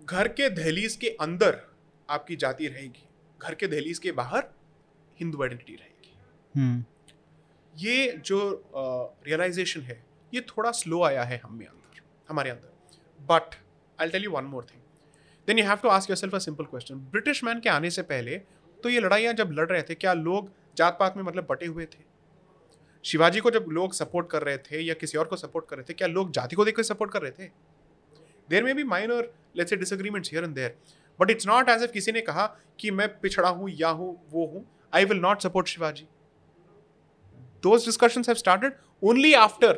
घर 0.00 0.28
के 0.38 0.48
दहलीज 0.50 0.96
के 1.02 1.08
अंदर 1.20 1.60
आपकी 2.08 2.36
जाति 2.36 2.66
रहेगी 2.68 3.06
घर 3.40 3.54
के 3.60 3.66
दहलीज 3.66 3.98
के 3.98 4.12
बाहर 4.18 4.42
हिंदू 5.20 5.42
आइडेंटिटी 5.42 5.74
रहेगी 5.74 6.12
हम्म, 6.54 6.84
ये 7.74 8.06
जो 8.26 8.38
रियलाइजेशन 9.26 9.80
है 9.82 9.98
ये 10.32 10.40
थोड़ा 10.50 10.70
स्लो 10.80 11.02
आया 11.04 11.22
है 11.30 11.40
हम 11.44 11.54
में 11.58 11.66
अंदर 11.66 12.02
हमारे 12.28 12.50
अंदर 12.50 13.24
but 13.30 13.54
I 14.00 14.10
tell 14.10 14.24
you 14.24 14.30
one 14.30 14.44
more 14.54 14.66
thing 14.72 14.82
then 15.46 15.58
you 15.58 15.64
have 15.64 15.76
to 15.82 15.88
ask 15.88 16.10
yourself 16.10 16.34
a 16.34 16.38
simple 16.38 16.64
question 16.64 16.94
British 17.12 17.42
man 17.44 17.60
के 17.60 17.68
आने 17.68 17.90
से 17.90 18.02
पहले 18.02 18.36
तो 18.82 18.88
ये 18.88 19.00
लड़ाइयाँ 19.00 19.32
जब 19.34 19.50
लड़ 19.52 19.68
रहे 19.68 19.82
थे, 19.82 19.94
क्या 19.94 20.12
लोग 20.12 20.50
जात 20.76 20.96
पात 21.00 21.16
में 21.16 21.22
मतलब 21.24 21.46
बटे 21.50 21.66
हुए 21.66 21.84
थे? 21.84 22.02
शिवाजी 23.04 23.40
को 23.40 23.50
जब 23.50 23.66
लोग 23.70 23.92
सपोर्ट 23.94 24.28
कर 24.30 24.42
रहे 24.42 24.58
थे 24.60 24.80
या 24.80 24.94
किसी 24.94 25.18
और 25.18 25.26
को 25.26 25.36
सपोर्ट 25.36 25.68
कर 25.68 25.76
रहे 25.76 25.84
थे, 25.88 25.94
क्या 25.94 26.08
लोग 26.08 26.30
जाति 26.32 26.56
को 26.56 26.64
देखकर 26.64 26.82
सपोर्ट 26.82 27.12
कर 27.12 27.22
रहे 27.22 27.30
थे? 27.30 27.50
देर 28.48 28.64
में 28.64 28.74
भी 28.76 28.84
minor 28.84 29.30
let's 29.56 29.70
say 29.70 29.76
disagreements 29.76 30.30
here 30.32 30.44
and 30.44 30.54
there 30.54 30.76
but 31.18 31.30
it's 31.30 31.46
not 31.46 31.68
as 31.68 31.82
if 31.82 31.92
किसी 31.92 32.12
ने 32.12 32.20
कहा 32.22 32.46
कि 32.80 32.90
मैं 32.90 33.08
पिछड़ा 33.20 33.48
हूँ, 33.48 33.70
या 33.70 33.88
हूँ, 33.88 34.16
वो 34.30 34.46
हूँ 34.46 34.64
I 34.94 35.04
will 35.04 35.20
not 35.20 35.40
support 35.42 35.66
Shivaji. 35.68 36.06
Discussions 37.64 38.28
have 38.28 38.38
started 38.38 38.74
only 39.02 39.28
after 39.34 39.68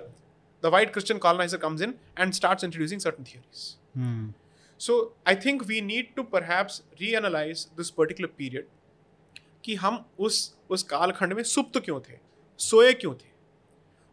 the 0.62 0.70
white 0.70 0.92
Christian 0.94 1.18
colonizer 1.24 1.58
comes 1.58 1.82
in 1.86 1.92
and 2.22 2.36
starts 2.38 2.66
introducing 2.68 3.02
certain 3.04 3.28
theories. 3.28 3.60
Hmm 3.96 4.32
so 4.78 5.16
I 5.28 5.34
think 5.34 5.62
we 5.62 5.80
need 5.80 6.14
to 6.14 6.22
perhaps 6.22 6.82
reanalyse 7.00 7.68
this 7.76 7.90
particular 7.90 8.28
period 8.28 8.66
कि 9.64 9.74
हम 9.74 10.10
उस 10.18 10.56
उस 10.70 10.82
कालखंड 10.82 11.32
में 11.32 11.42
सुप्त 11.42 11.78
क्यों 11.78 12.00
थे? 12.00 12.18
सोए 12.58 12.92
क्यों 12.92 13.14
थे? 13.14 13.28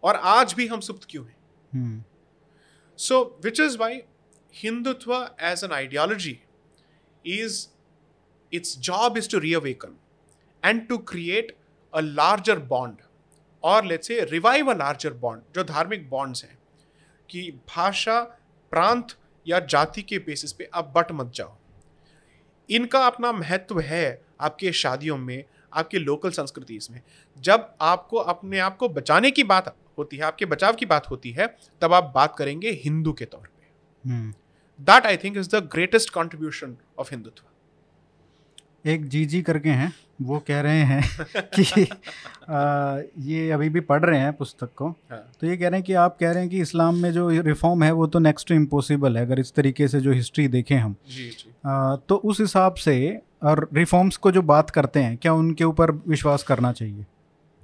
और 0.03 0.15
आज 0.15 0.53
भी 0.53 0.67
हम 0.67 0.79
सुप्त 0.79 1.07
क्यों 1.09 1.25
हैं? 1.25 2.05
So 2.97 3.39
which 3.43 3.59
is 3.59 3.77
why 3.77 4.03
Hindutva 4.55 5.29
as 5.41 5.63
an 5.63 5.71
ideology 5.71 6.39
is 7.25 7.67
its 8.53 8.79
job 8.79 9.17
is 9.17 9.29
to 9.29 9.39
re 9.39 9.47
reawaken 9.47 9.97
and 10.65 10.87
to 10.87 10.97
create 10.97 11.57
a 11.93 11.99
larger 11.99 12.59
bond 12.59 12.97
और 13.63 13.85
let's 13.85 14.07
say 14.07 14.25
revive 14.25 14.71
a 14.71 14.73
larger 14.73 15.13
bond 15.13 15.41
जो 15.55 15.63
धार्मिक 15.63 16.09
बॉन्ड्स 16.09 16.43
हैं 16.43 16.57
कि 17.29 17.51
भाषा 17.51 18.21
प्रांत 18.71 19.15
या 19.47 19.59
जाति 19.59 20.01
के 20.01 20.17
बेसिस 20.17 20.53
पे 20.53 20.69
आप 20.73 20.93
बट 20.97 21.11
मत 21.11 21.31
जाओ। 21.35 21.55
इनका 22.69 23.05
अपना 23.07 23.31
महत्व 23.31 23.79
है 23.79 24.21
आपके 24.41 24.71
शादियों 24.71 25.17
में 25.17 25.43
आपके 25.73 25.99
लोकल 25.99 26.31
संस्कृति 26.31 26.79
में। 26.91 27.01
जब 27.37 27.75
आपको 27.81 28.17
अपने 28.17 28.59
आप 28.59 28.77
को 28.77 28.89
बचाने 28.89 29.31
की 29.31 29.43
बात 29.43 29.75
होती 29.97 30.17
है 30.17 30.23
आपके 30.23 30.45
बचाव 30.45 30.73
की 30.73 30.85
बात 30.85 31.09
होती 31.09 31.31
है 31.31 31.47
तब 31.81 31.93
आप 31.93 32.11
बात 32.15 32.35
करेंगे 32.37 32.71
हिंदू 32.83 33.13
के 33.13 33.25
तौर 33.25 33.47
पे। 33.47 34.09
हम्म। 34.09 34.33
That 34.81 35.05
I 35.05 35.17
think 35.17 35.37
is 35.37 35.49
the 35.49 35.69
greatest 35.73 36.09
contribution 36.09 36.77
of 36.99 37.11
Hindutva 37.11 37.43
एक 38.85 39.07
जी 39.07 39.25
जी 39.25 39.41
करके 39.41 39.69
हैं 39.69 39.93
वो 40.21 40.39
कह 40.39 40.61
रहे 40.61 40.83
हैं 40.83 41.03
कि 41.59 41.87
आ, 42.49 42.99
ये 43.19 43.51
अभी 43.51 43.69
भी 43.69 43.79
पढ़ 43.79 44.05
रहे 44.05 44.19
हैं 44.19 44.33
पुस्तक 44.33 44.69
को। 44.75 44.87
हाँ। 44.89 45.31
तो 45.41 45.47
ये 45.47 45.57
कह 45.57 45.67
रहे 45.67 45.77
हैं 45.79 45.83
कि 45.83 45.93
आप 45.93 46.17
कह 46.19 46.31
रहे 46.31 46.41
हैं 46.41 46.49
कि 46.49 46.59
इस्लाम 46.59 46.95
में 46.95 47.11
जो 47.11 47.29
रिफॉर्म 47.29 47.83
है 47.83 47.91
वो 47.91 48.07
तो 48.07 48.19
नेक्स्ट 48.19 48.47
टू 48.47 48.55
इम्पॉसिबल 48.55 49.17
है 49.17 49.25
अगर 49.25 49.39
इस 49.39 49.53
तरीके 49.53 49.87
से 49.87 49.99
जो 49.99 50.11
हिस्ट्री 50.11 50.47
देखें 50.47 50.77
हम। 50.77 50.95
जी 51.09 51.29
जी। 51.29 51.51
आ, 51.65 51.95
तो 51.95 52.15
उस 52.15 52.39
हिसाब 52.39 52.73
से 52.73 53.21
और 53.43 53.69
रिफॉर्म्स 53.73 54.17
को 54.17 54.31
जो 54.31 54.41
बात 54.41 54.69
करते 54.69 54.99
हैं 54.99 55.17
क्या 55.17 55.33
उनके 55.33 55.63
ऊपर 55.63 55.91
विश्वास 55.91 56.43
करना 56.43 56.71
चाहिए? 56.71 57.05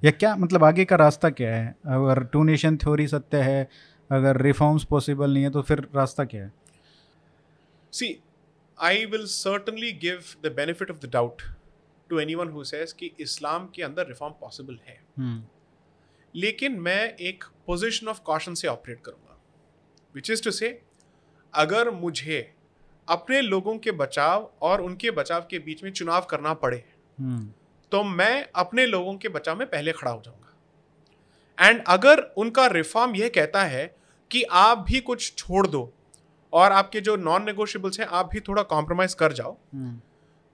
या 0.03 0.11
क्या 0.11 0.35
मतलब 0.35 0.63
आगे 0.63 0.85
का 0.85 0.95
रास्ता 0.95 1.29
क्या 1.29 1.55
है? 1.55 1.75
अगर 1.85 2.23
टू 2.23 2.43
नेशन 2.43 2.77
थ्योरी 2.77 3.07
सत्य 3.07 3.37
है 3.37 3.69
अगर 4.11 4.41
रिफॉर्म्स 4.41 4.83
पॉसिबल 4.83 5.33
नहीं 5.33 5.43
है 5.43 5.49
तो 5.49 5.61
फिर 5.61 5.87
रास्ता 5.95 6.23
क्या 6.23 6.43
है? 6.43 6.51
See 7.93 8.23
I 8.79 9.05
will 9.05 9.25
certainly 9.25 9.91
give 10.01 10.23
the 10.43 10.51
benefit 10.55 10.91
of 10.91 10.97
the 10.97 11.09
doubt 11.13 11.41
to 12.09 12.19
anyone 12.35 12.63
says 12.63 12.93
कि 12.93 13.11
इस्लाम 13.19 13.67
के 13.75 13.83
अंदर 13.83 14.07
रिफॉर्म 14.07 14.33
पॉसिबल 14.41 14.79
है। 14.87 14.99
हम्म 15.17 15.43
लेकिन 16.35 16.79
मैं 16.79 17.15
एक 17.17 17.43
पोजिशन 17.67 18.07
ऑफ़ 18.07 18.21
कॉशन 18.21 18.53
से 18.53 18.67
ऑपरेट 18.67 19.01
करूँगा 19.05 19.37
विच 20.15 20.29
इज़ 20.31 20.43
टू 20.43 20.51
से 20.51 20.79
अगर 21.53 21.89
मुझे 21.91 22.39
अपने 23.07 23.41
लोगों 23.41 23.77
के 23.77 23.91
बचाव 23.91 24.51
और 24.61 24.81
उनके 24.81 25.11
बचाव 25.11 25.47
के 25.51 25.59
बीच 25.59 25.83
में 25.83 25.91
चुनाव 25.91 26.25
करना 26.29 26.53
पड़े 26.53 26.83
हम्म 27.17 27.51
तो 27.91 28.03
मैं 28.03 28.47
अपने 28.55 28.85
लोगों 28.85 29.15
के 29.17 29.29
बचाव 29.29 29.57
में 29.57 29.67
पहले 29.69 29.91
खड़ा 29.91 30.11
हो 30.11 30.21
जाऊँगा। 30.25 31.67
एंड 31.67 31.83
अगर 31.87 32.19
उनका 32.37 32.67
रिफॉर्म 32.67 33.15
यह 33.15 33.29
कहता 33.29 33.63
है 33.63 33.85
कि 34.31 34.43
आप 34.43 34.85
भी 34.89 34.99
कुछ 35.01 35.33
छोड़ 35.37 35.65
दो 35.67 35.81
और 36.53 36.71
आपके 36.71 37.01
जो 37.01 37.15
नॉन 37.15 37.43
नेगोशियबल्स 37.43 37.99
हैं 37.99 38.07
आप 38.07 38.29
भी 38.29 38.39
थोड़ा 38.39 38.63
कॉम्प्रोमाइज 38.65 39.13
कर 39.13 39.33
जाओ। 39.33 39.57
हम्म। 39.73 39.99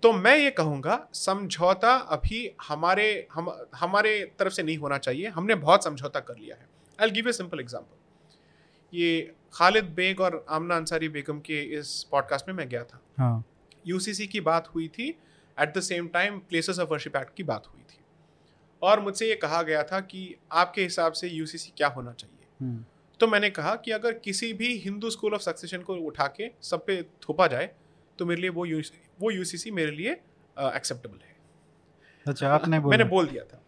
तो 0.04 0.12
मैं 0.14 0.36
ये 0.38 0.50
कहूँगा 0.52 1.00
समझौता 1.14 1.94
अभी 2.12 2.50
हमारे 2.68 3.06
हम 3.34 3.50
हमारे 3.76 4.20
तरफ़ 4.40 4.54
से 4.54 4.64
नहीं 4.64 4.78
होना 4.78 4.98
चाहिए। 4.98 5.28
हमने 5.28 5.56
बहुत 5.56 5.84
समझौता 5.84 6.20
कर 6.20 6.38
लिया 6.38 6.56
है। 6.56 6.68
I 7.00 7.12
give 7.12 7.30
a 7.30 7.32
simple 7.32 7.60
example 7.60 8.98
ये 8.98 9.34
खालिद 9.54 9.86
बेग 9.86 10.22
और 10.22 10.46
आमना 10.50 10.76
अंसारी 10.76 11.10
बेगम 11.10 11.40
के 11.40 11.62
इस 11.80 12.04
पॉडकास्ट 12.12 12.48
में 12.48 12.56
मैं 12.56 12.68
गया 12.70 12.84
था। 12.84 13.02
यू 13.20 13.26
हाँ 13.26 13.44
यूसीसी 13.88 14.28
की 14.28 14.42
बात 14.42 14.68
हुई 14.76 14.88
थी। 14.88 15.10
At 15.58 15.78
the 15.78 15.82
same 15.82 16.08
time 16.08 16.40
places 16.40 16.80
of 16.80 16.90
worship 16.90 17.16
act 17.16 17.36
की 17.36 17.44
बात 17.44 17.68
हुई 17.68 17.82
थी। 17.82 18.04
और 18.82 19.00
मुझसे 19.00 19.28
ये 19.28 19.36
कहा 19.36 19.62
गया 19.62 19.84
था 19.84 20.00
कि 20.00 20.36
आपके 20.52 20.84
हिसाब 20.84 21.14
से 21.14 21.28
यूसीसी 21.28 21.72
क्या 21.78 21.88
होना 21.88 22.12
चाहिए? 22.12 22.48
हम्म। 22.62 22.86
तो 23.20 23.28
मैंने 23.28 23.50
कहा 23.50 23.76
कि 23.76 23.92
अगर 23.92 24.14
किसी 24.14 24.54
भी 24.54 24.78
हिंदू 24.78 25.10
स्कूल 25.10 25.34
ऑफ़ 25.34 25.42
सक्सेशन 25.42 25.82
को 25.82 25.96
उठा 25.96 26.28
के 26.28 26.50
सब 26.62 26.86
पे 26.86 27.02
थोपा 27.04 27.48
जाए 27.48 27.70
तो 28.20 28.26
मेरे 28.26 28.42
लिए 28.42 28.50
वो 28.50 28.66
यू 28.66 28.82
वो 29.22 29.32
यूसीसी 29.32 29.72
मेरे 29.72 29.92
लिए 29.92 30.12
एक्सेप्टेबल 30.58 31.18
है। 31.18 31.36
अच्छा 32.26 32.50
आपने 32.50 32.80
बोला। 32.80 32.98
मैंने 32.98 33.10
बोल 33.10 33.28
दिया 33.28 33.44
था। 33.44 33.62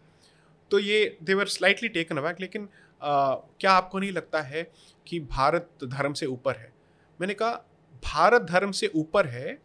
तो 0.70 0.78
ये 0.78 1.16
देवर 1.22 1.46
स्लाइटली 1.46 1.88
टेकन 1.88 2.16
अबैक 2.16 2.40
लेकिन 2.40 2.64
अ, 2.64 3.34
क्या 3.60 3.72
आपको 3.72 3.98
नहीं 3.98 4.12
लगता 4.12 4.40
है 4.42 4.70
कि 5.06 5.20
भारत 5.20 5.68
धर्म 5.84 6.12
से 6.12 6.26
ऊपर 6.26 6.56
है? 6.56 6.72
मैंने 7.20 7.34
कहा 7.34 7.50
भारत 8.04 8.42
धर्म 8.42 8.70
से 8.70 8.86
ऊपर 8.94 9.26
है 9.26 9.58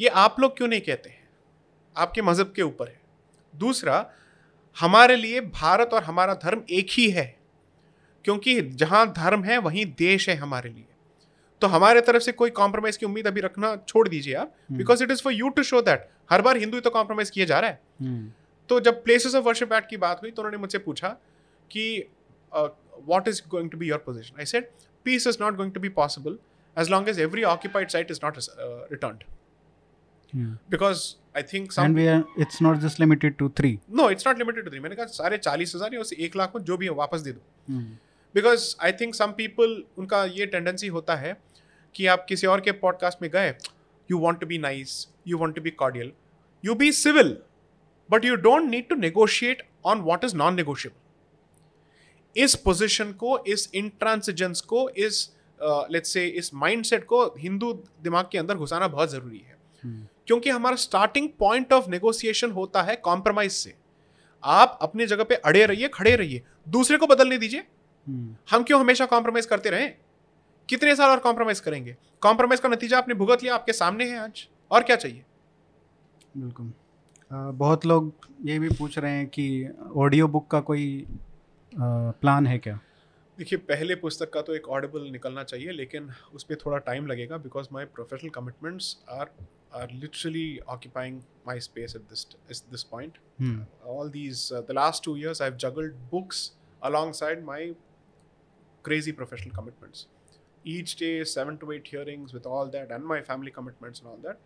ये 0.00 0.08
आप 0.08 0.36
लोग 0.40 0.56
क्यों 0.56 0.68
नहीं 0.68 0.80
कहते 0.80 1.10
हैं? 1.10 1.28
आपके 1.96 2.22
मज़हब 2.22 2.52
के 2.56 2.62
ऊपर 2.62 2.88
है। 2.88 3.00
दूसरा 3.54 4.10
हमारे 4.76 5.16
लिए 5.16 5.40
भारत 5.40 5.90
और 5.94 6.02
हमारा 6.04 6.34
धर्म 6.34 6.62
एक 6.70 6.86
ही 6.90 7.08
है। 7.10 7.37
क्योंकि 8.28 8.60
जहाँ 8.80 9.06
धर्म 9.12 9.44
है 9.44 9.56
वहीं 9.60 9.84
देश 9.98 10.28
है 10.28 10.34
हमारे 10.36 10.70
लिए। 10.70 10.84
तो 11.62 11.66
हमारे 11.66 12.00
तरफ़ 12.00 12.22
से 12.22 12.32
कोई 12.32 12.50
कॉम्प्रोमाइज 12.52 12.96
की 12.96 13.06
उम्मीद 13.06 13.26
अभी 13.26 13.40
रखना 13.40 13.74
छोड़ 13.78 14.08
दीजिए 14.08 14.34
आप 14.36 14.52
because 14.72 15.02
it 15.04 15.10
is 15.10 15.22
for 15.22 15.32
you 15.32 15.48
to 15.50 15.62
show 15.62 15.80
that 15.82 16.04
हर 16.30 16.42
बार 16.42 16.56
हिंदू 16.56 16.80
तो 16.80 16.90
कॉम्प्रोमाइज 16.90 17.30
किया 17.30 17.46
जा 17.46 17.60
रहा 17.60 17.70
है। 17.70 17.80
हम्म। 18.00 18.30
तो 18.70 18.80
जब 18.80 19.02
प्लेसेस 19.04 19.34
ऑफ़ 19.34 19.44
वर्शिप 19.44 19.72
एक्ट 19.72 19.88
की 19.90 19.96
बात 19.96 20.20
हुई 20.22 20.30
तो 20.30 20.42
उन्होंने 20.42 20.58
मुझसे 20.58 20.78
पूछा 20.80 21.08
कि 21.70 21.86
what 22.52 23.28
is 23.28 23.40
going 23.50 23.70
to 23.70 23.78
be 23.78 23.88
your 23.88 24.02
position 24.06 24.38
I 24.38 24.46
said 24.46 24.68
peace 25.06 25.26
is 25.26 25.38
not 25.40 25.56
going 25.56 25.72
to 25.72 25.80
be 25.80 25.88
possible 25.96 26.38
as 26.76 26.90
long 26.90 27.08
as 27.08 27.20
every 27.20 27.42
occupied 27.52 27.88
site 27.90 28.10
is 28.10 28.20
not 28.24 28.38
return 28.92 29.18
because 30.70 31.06
I 31.36 31.42
think 31.52 31.72
it's 32.40 32.62
not 32.62 32.76
just 32.78 33.00
limited 33.00 33.36
to 33.36 33.48
three 33.58 33.78
no 33.92 34.10
it's 34.10 34.26
not 34.26 34.38
limited 34.38 34.64
to 34.64 34.70
three 34.70 34.80
मैंने 34.80 34.96
कहा 34.96 35.06
सारे 35.14 35.38
चालीस 35.38 35.74
हज़ार 35.76 35.94
या 35.94 36.00
उसे 36.00 36.24
एक 36.26 36.36
लाख 36.36 36.52
में 36.56 36.62
जो 36.64 36.76
भी 36.76 36.86
है 36.86 36.92
वापस 36.96 37.20
दे 37.20 37.32
दो। 37.32 37.40
हम्म। 37.68 37.96
Because 38.34 38.74
I 38.82 38.92
think 38.92 39.14
some 39.14 39.32
people 39.32 39.82
उनका 39.98 40.24
ये 40.24 40.46
टेंडेंसी 40.46 40.86
होता 40.86 41.14
है 41.16 41.36
कि 41.94 42.06
आप 42.06 42.26
किसी 42.28 42.46
और 42.46 42.60
के 42.60 42.72
पॉडकास्ट 42.72 43.22
में 43.22 43.30
गए 43.30 43.54
you 44.10 44.18
want 44.18 44.40
to 44.40 44.46
be 44.46 44.58
nice 44.58 45.08
you 45.26 45.38
want 45.38 45.56
to 45.56 45.62
be 45.62 45.70
cordial 45.70 46.12
you 46.64 46.74
be 46.74 46.92
civil 46.92 47.36
but 48.10 48.24
you 48.24 48.34
don't 48.36 48.70
need 48.70 48.88
to 48.88 48.94
negotiate 48.94 49.62
on 49.84 50.00
what 50.00 50.24
is 50.24 50.36
non 50.36 50.54
negotiable 50.54 52.42
इस 52.42 52.54
पोजिशन 52.54 53.12
को 53.12 53.38
इस 53.46 53.70
इंट्रांसिजेंस 53.74 54.60
को 54.60 54.88
इस 54.88 55.30
लेट्स 55.62 56.12
से 56.12 56.26
इस 56.26 56.54
माइंडसेट 56.54 57.04
को 57.04 57.24
हिंदू 57.38 57.72
दिमाग 58.02 58.28
के 58.32 58.38
अंदर 58.38 58.54
घुसाना 58.54 58.88
बहुत 58.88 59.10
ज़रूरी 59.10 59.38
है। 59.38 59.56
हम्म 59.84 60.06
क्योंकि 60.26 60.50
हमारा 60.50 60.76
स्टार्टिंग 60.76 61.28
पॉइंट 61.38 61.72
ऑफ़ 61.72 61.88
नेगोशिएशन 61.90 62.50
होता 62.50 62.82
है 62.82 62.96
कॉम्प्रोमाइज 62.96 63.52
से। 63.52 63.74
आप 64.44 64.78
अपनी 64.82 65.06
जगह 65.06 65.24
पे 65.24 65.34
अड़े 65.34 65.64
रहिए 65.66 65.88
खड़े 65.88 66.14
रहिए। 66.16 66.42
दूसरे 66.68 66.98
को 66.98 67.06
बदलने 67.06 67.38
दीजिए। 67.38 67.64
हम 68.50 68.62
क्यों 68.62 68.80
हमेशा 68.80 69.06
कॉम्प्रोमाइज 69.06 69.46
करते 69.46 69.70
रहें? 69.70 69.94
कितने 70.68 70.94
साल 70.96 71.10
और 71.10 71.18
कॉम्प्रोमाइज 71.18 71.60
करेंगे? 71.60 71.96
कॉम्प्रोमाइज 72.22 72.60
का 72.60 72.68
नतीजा 72.68 72.98
आपने 72.98 73.14
भुगत 73.14 73.42
लिया 73.42 73.54
आपके 73.54 73.72
सामने 73.72 74.04
है 74.10 74.18
आज। 74.18 74.46
और 74.70 74.82
क्या 74.82 74.96
चाहिए? 74.96 75.24
बिल्कुल। 76.36 76.72
बहुत 77.32 77.86
लोग 77.86 78.12
ये 78.44 78.58
भी 78.58 78.68
पूछ 78.68 78.98
रहे 78.98 79.12
हैं 79.12 79.26
कि 79.26 79.68
ऑडियो 79.96 80.28
बुक 80.28 80.50
का 80.50 80.60
कोई 80.60 81.06
प्लान 81.72 82.46
है 82.46 82.58
क्या? 82.58 82.78
देखिए 83.38 83.58
पहले 83.58 83.94
पुस्तक 83.94 84.30
का 84.32 84.40
तो 84.42 84.54
एक 84.54 84.68
ऑडिबल 84.68 85.00
निकलना 85.12 85.42
चाहिए 85.44 85.72
लेकिन 85.72 86.10
उस 86.34 86.44
पर 86.44 86.54
थोड़ा 86.54 86.78
टाइम 86.78 87.06
लगेगा 87.06 87.36
because 87.36 87.68
my 87.72 87.84
professional 87.84 88.30
commitments 88.30 88.96
are 89.10 89.30
are 89.74 89.90
literally 89.92 90.58
occupying 90.68 91.20
my 91.46 91.60
space 91.60 91.94
at 91.96 92.02
this 92.02 92.62
this 92.70 92.82
point 92.82 93.18
hmm. 93.40 93.66
All 93.92 94.10
these 94.16 94.40
uh, 94.52 94.62
the 94.70 94.76
last 94.78 95.04
two 95.04 95.14
years 95.16 95.42
i've 95.46 95.60
juggled 95.64 96.00
books 96.14 96.40
alongside 96.82 97.44
my 97.44 97.60
crazy 98.84 99.12
professional 99.12 99.54
commitments 99.54 100.06
each 100.64 100.94
day 100.96 101.12
seven 101.24 101.58
to 101.58 101.72
eight 101.72 101.90
hearings 101.92 102.34
with 102.36 102.46
all 102.54 102.70
that 102.72 102.94
and 102.96 103.06
my 103.10 103.18
family 103.28 103.52
commitments 103.58 104.02
and 104.02 104.10
all 104.12 104.18
that 104.24 104.40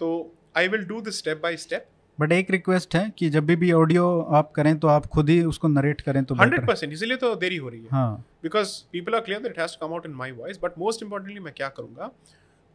so 0.00 0.08
i 0.54 0.66
will 0.74 0.86
do 0.92 1.00
this 1.08 1.20
step 1.24 1.42
by 1.48 1.52
step 1.66 1.90
but 2.18 2.32
एक 2.32 2.50
request 2.50 2.94
है 2.96 3.08
कि 3.18 3.28
जब 3.30 3.46
भी 3.46 3.54
भी 3.56 3.70
audio 3.72 4.04
आप 4.38 4.52
करें 4.56 4.78
तो 4.78 4.88
आप 4.88 5.06
खुद 5.14 5.28
ही 5.28 5.42
उसको 5.44 5.68
नरेट 5.68 6.00
करें 6.00 6.22
तो 6.24 6.34
better 6.34 6.60
100% 6.64 6.92
इसीलिए 6.92 7.16
तो 7.16 7.34
देरी 7.36 7.56
हो 7.56 7.68
रही 7.68 7.80
है 7.82 7.88
हाँ 7.90 8.24
because 8.42 8.74
people 8.92 9.14
are 9.14 9.20
clear 9.20 9.42
that 9.42 9.58
has 9.58 9.76
come 9.80 9.92
out 9.92 10.06
in 10.06 10.12
my 10.14 10.32
voice 10.32 10.58
but 10.62 10.78
most 10.78 11.02
importantly 11.02 11.40
मैं 11.40 11.52
क्या 11.56 11.68
करूँगा 11.78 12.10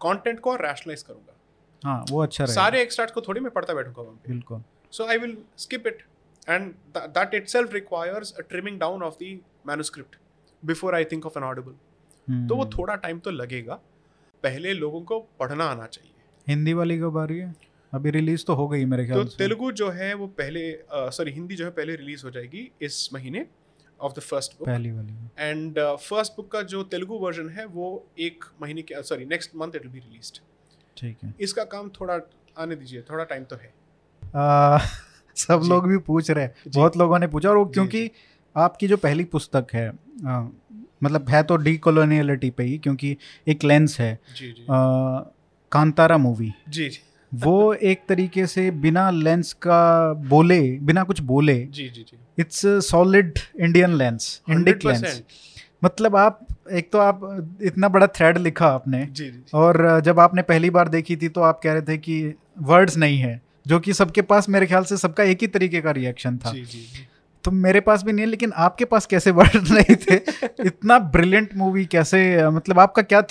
कंटेंट 0.02 0.40
को 0.40 0.56
रैशनलाइज 0.56 1.04
करूँगा 1.04 1.90
हाँ 1.90 2.04
वो 2.10 2.22
अच्छा 2.24 2.44
रहेगा 2.44 2.62
सारे 2.62 2.82
एक्सट्रैक्ट 2.82 3.14
को 3.14 3.22
थोड़ी 3.22 3.42
मैं 3.42 3.52
पढ़ता 3.52 3.74
बैठूँगा 3.74 4.02
वहाँ 4.02 4.20
बिल्कुल 4.28 4.62
So 4.94 5.06
I 5.06 5.16
will 5.18 5.34
skip 5.56 5.88
it. 5.90 6.00
And 6.48 6.74
th- 6.94 7.10
that 7.16 7.34
itself 7.34 7.74
requires 7.74 8.30
a 8.40 8.44
trimming 8.44 8.78
down 8.80 9.04
of 9.08 9.18
the 9.18 9.28
manuscript 9.64 10.16
before 10.66 10.94
I 10.94 11.04
think 11.04 11.26
of 11.26 11.38
an 11.38 11.44
audible. 11.44 11.74
तो 12.50 12.56
वो 12.56 12.64
हम्म, 12.64 12.78
थोड़ा 12.78 12.96
टाइम 12.96 13.20
तो 13.20 13.32
लगेगा। 13.32 13.74
पहले 14.44 14.74
लोगों 14.74 15.02
को 15.02 15.20
पढ़ना 15.20 15.66
आना 15.66 15.86
चाहिए। 15.86 16.14
हिंदी 16.48 16.74
वाली 16.74 17.00
कब 17.00 17.18
आ 17.18 17.26
रही 17.26 17.38
है? 17.38 17.56
अभी 17.94 18.10
रिलीज़ 18.10 18.46
तो 18.46 18.54
हो 18.54 18.68
गई 18.68 18.86
मेरे 18.86 19.04
तो 19.04 19.14
ख्याल 19.14 19.28
से। 19.28 19.38
तेलुगु 19.38 19.72
जो 19.72 19.90
है 19.90 20.14
वो 20.14 20.28
पहले 20.28 20.84
सॉरी 20.94 21.32
हिंदी 21.32 21.56
जो 21.56 21.66
है 21.66 21.72
पहले 21.72 21.96
रिलीज़ 21.96 22.24
हो 22.24 22.32
जाएगी 22.32 22.72
इस 22.82 23.10
महीने 23.14 23.46
ऑफ़ 24.02 24.14
द 24.14 24.20
फ़र्स्ट 24.20 24.54
बुक 24.60 24.68
पहली 24.68 24.92
वाली 24.92 25.14
एंड 25.38 25.80
फ़र्स्ट 25.80 26.34
बुक 26.38 26.52
का 26.52 26.62
जो 26.62 26.84
तेलुगु 26.84 27.16
वर्जन 27.16 27.50
है 27.50 27.66
वो 27.66 28.08
एक 28.20 28.46
महीने 28.62 28.82
के 28.82 29.04
sorry 29.04 29.26
next 29.26 29.56
month 29.56 29.72
it 29.76 29.82
will 29.82 29.92
be 29.92 30.00
released 30.00 30.40
ठीक 30.98 31.18
है। 31.24 31.34
इसका 31.40 31.64
काम 31.64 31.90
थोड़ा 31.90 32.20
आने 32.58 32.76
दीजिए 32.76 33.02
थोड़ा 33.02 33.24
टाइम 33.24 33.44
तो 33.44 33.56
है। 33.56 33.74
आ, 34.36 34.78
सब 35.36 35.62
लोग 35.66 35.88
भी 35.88 35.98
पूछ 35.98 36.32
रहे 36.32 36.44
हैं। 36.46 36.56
बहुत 36.68 36.98
लोगों 36.98 37.20
ने 37.20 37.28
पूछा 37.28 37.50
और 37.50 37.58
वो 37.58 37.66
क्योंकि 37.66 38.12
आपकी 38.58 38.88
जो 38.88 38.98
पहली 38.98 39.24
पुस्तक 39.24 39.68
है 39.74 40.09
आ, 40.28 40.48
मतलब 41.04 41.30
है 41.30 41.44
तो 41.44 41.56
डी 41.58 41.78
कॉलोनियलिटी 41.78 42.50
पे 42.50 42.64
ही 42.64 42.78
क्योंकि 42.78 43.18
एक 43.48 43.64
लेंस 43.64 44.00
है। 44.00 44.20
जी 44.38 44.48
जी। 44.48 44.64
आ, 44.64 45.20
कांतारा 45.72 46.18
मूवी 46.18 46.54
जी 46.70 46.90
जी। 46.90 47.00
वो 47.34 47.74
एक 47.74 48.02
तरीके 48.10 48.48
से 48.48 48.72
बिना 48.72 49.10
लेंस 49.12 49.54
का 49.54 50.14
बोले 50.14 50.80
बिना 50.80 51.04
कुछ 51.04 51.22
बोले 51.22 51.66
जी 51.66 51.90
जी 51.90 52.02
जी। 52.02 52.18
It's 52.40 52.62
solid 52.66 53.40
Indian 53.60 53.94
lens 53.94 54.42
Indic 54.50 54.86
lens 54.86 55.24
मतलब 55.84 56.16
आप 56.16 56.48
एक 56.72 56.92
तो 56.92 56.98
आप 56.98 57.48
इतना 57.62 57.88
बड़ा 57.88 58.08
थ्रेड 58.08 58.38
लिखा 58.38 58.68
आपने 58.68 59.06
जी 59.06 59.30
जी 59.30 59.44
और 59.54 60.02
जब 60.06 60.20
आपने 60.20 60.42
पहली 60.42 60.70
बार 60.70 60.88
देखी 60.88 61.16
थी 61.16 61.30
तो 61.30 61.42
आप 61.42 61.60
कह 61.64 61.74
रहे 61.74 61.82
थे 61.82 61.98
कि 61.98 62.34
वर्ड्स 62.62 62.98
नहीं 62.98 63.20
है 63.20 63.42
जो 63.68 63.80
कि 63.80 63.94
सबके 63.94 64.22
पास 64.22 64.50
मेरे 64.50 64.68
ख्याल 64.68 64.84
से 64.84 64.98
सबका 64.98 65.24
एक 65.24 65.38
ही 65.42 65.48
तरीके 65.48 65.82
का 65.82 65.92
रिएक्शन 65.92 66.38
था। 66.38 66.52
जी 66.52 66.66
जी 66.66 66.80
जी। 66.80 67.08
तो 67.44 67.52
मेरे 67.52 67.80
पास 67.80 68.04
भी 68.04 68.12
नहीं 68.12 68.26
है 68.26 68.30
लेकिन 68.30 68.52
आपके 68.58 68.86
पास 68.86 69.06
कैसे 69.06 69.32
वर्ड 69.32 69.56
नहीं 69.72 69.96
थे? 69.96 70.16
इतना 70.66 70.98
ब्रिलियंट 71.10 71.50
मूवी 71.58 71.86
कैसे 71.86 72.50
मतलब 72.50 72.80
आपका 72.80 73.02
क्या 73.02 73.22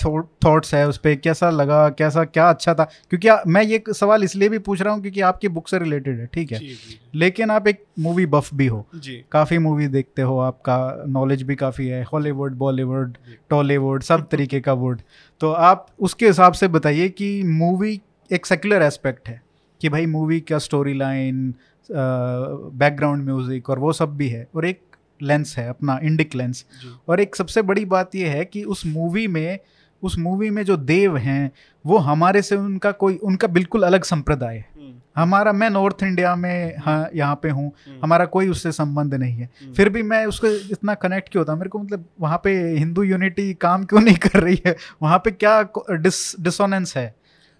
थॉट्स 0.45 0.73
है 0.73 0.87
उस 0.87 0.97
पर 0.97 1.15
कैसा 1.15 1.49
लगा? 1.49 1.87
कैसा 1.89 2.23
क्या 2.23 2.49
अच्छा 2.49 2.73
था? 2.73 2.83
क्योंकि 3.09 3.27
आ, 3.27 3.37
मैं 3.47 3.63
ये 3.63 3.83
सवाल 3.89 4.23
इसलिए 4.23 4.49
भी 4.49 4.59
पूछ 4.59 4.81
रहा 4.81 4.93
हूँ 4.93 5.01
क्योंकि 5.01 5.21
आपकी 5.21 5.47
बुक 5.47 5.67
से 5.67 5.79
रिलेटेड 5.79 6.19
है 6.19 6.25
ठीक 6.33 6.51
है? 6.51 6.59
जी 6.59 6.67
जी 6.67 6.99
लेकिन 7.15 7.51
आप 7.51 7.67
एक 7.67 7.83
मूवी 7.99 8.25
बफ 8.25 8.53
भी 8.53 8.67
हो। 8.67 8.85
जी। 8.95 9.23
काफ़ी 9.31 9.57
मूवी 9.57 9.87
देखते 9.87 10.21
हो 10.21 10.37
आपका 10.39 11.03
नॉलेज 11.07 11.43
भी 11.43 11.55
काफ़ी 11.55 11.87
है 11.87 12.03
हॉलीवुड 12.03 12.55
बॉलीवुड 12.57 13.17
टॉलीवुड 13.49 14.03
सब 14.03 14.27
तरीके 14.31 14.59
का 14.59 14.73
वुड 14.73 15.01
तो 15.41 15.51
आप 15.51 15.85
उसके 15.99 16.27
हिसाब 16.27 16.53
से 16.53 16.67
बताइए 16.67 17.09
कि 17.09 17.31
मूवी 17.43 17.99
एक 18.31 18.45
सेक्युलर 18.45 18.81
एस्पेक्ट 18.81 19.29
है। 19.29 19.41
कि 19.81 19.89
भाई 19.89 20.05
मूवी 20.05 20.39
का 20.39 20.57
स्टोरी 20.57 20.93
लाइन 20.93 21.53
बैकग्राउंड 21.91 23.23
म्यूज़िक 23.23 23.69
और 23.69 23.79
वो 23.79 23.93
सब 23.93 24.17
भी 24.17 24.29
है 24.29 24.47
और 24.55 24.65
एक 24.65 24.81
लेंस 25.21 25.55
है 25.57 25.69
अपना 25.69 25.99
इंडिक 26.03 26.35
लेंस 26.35 26.65
और 27.09 27.19
एक 27.19 27.35
सबसे 27.35 27.61
बड़ी 27.61 27.85
बात 27.85 28.15
यह 28.15 28.31
है 28.31 28.45
कि 28.45 28.63
उस 28.63 28.85
मूवी 28.85 29.27
में 29.27 29.59
उस 30.03 30.17
मूवी 30.17 30.49
में 30.49 30.63
जो 30.63 30.77
देव 30.77 31.17
हैं 31.17 31.51
वो 31.85 31.97
हमारे 31.97 32.41
से 32.41 32.55
उनका 32.55 32.91
कोई 32.91 33.15
उनका 33.15 33.47
बिल्कुल 33.47 33.83
अलग 33.83 34.03
संप्रदाय 34.03 34.55
है। 34.55 34.69
हम्म, 34.75 34.93
हमारा 35.15 35.51
मैं 35.53 35.69
नॉर्थ 35.69 36.03
इंडिया 36.03 36.35
में 36.35 36.77
हाँ 36.77 37.09
यहाँ 37.15 37.39
पे 37.43 37.49
हूँ। 37.49 37.71
हम्म, 37.87 37.99
हमारा 38.03 38.25
कोई 38.25 38.47
उससे 38.49 38.71
संबंध 38.71 39.13
नहीं 39.13 39.37
है। 39.37 39.49
हम्म, 39.61 39.73
फिर 39.73 39.89
भी 39.89 40.03
मैं 40.03 40.25
उसको 40.25 40.47
इतना 40.47 40.93
कनेक्ट 40.93 41.29
क्यों 41.29 41.41
होता? 41.41 41.55
मेरे 41.55 41.69
को 41.69 41.79
मतलब 41.79 42.05
वहाँ 42.19 42.41
पे 42.43 42.53
हिंदू 42.77 43.03
यूनिटी 43.03 43.53
काम 43.53 43.83
क्यों 43.85 44.01
नहीं 44.01 44.15
कर 44.15 44.39
रही 44.39 44.61
है? 44.65 44.75
वहाँ 45.01 45.17
पे 45.25 45.31
क्या 45.31 45.61
डिस 45.91 46.35
डिसोनेंस 46.39 46.97
है? 46.97 47.15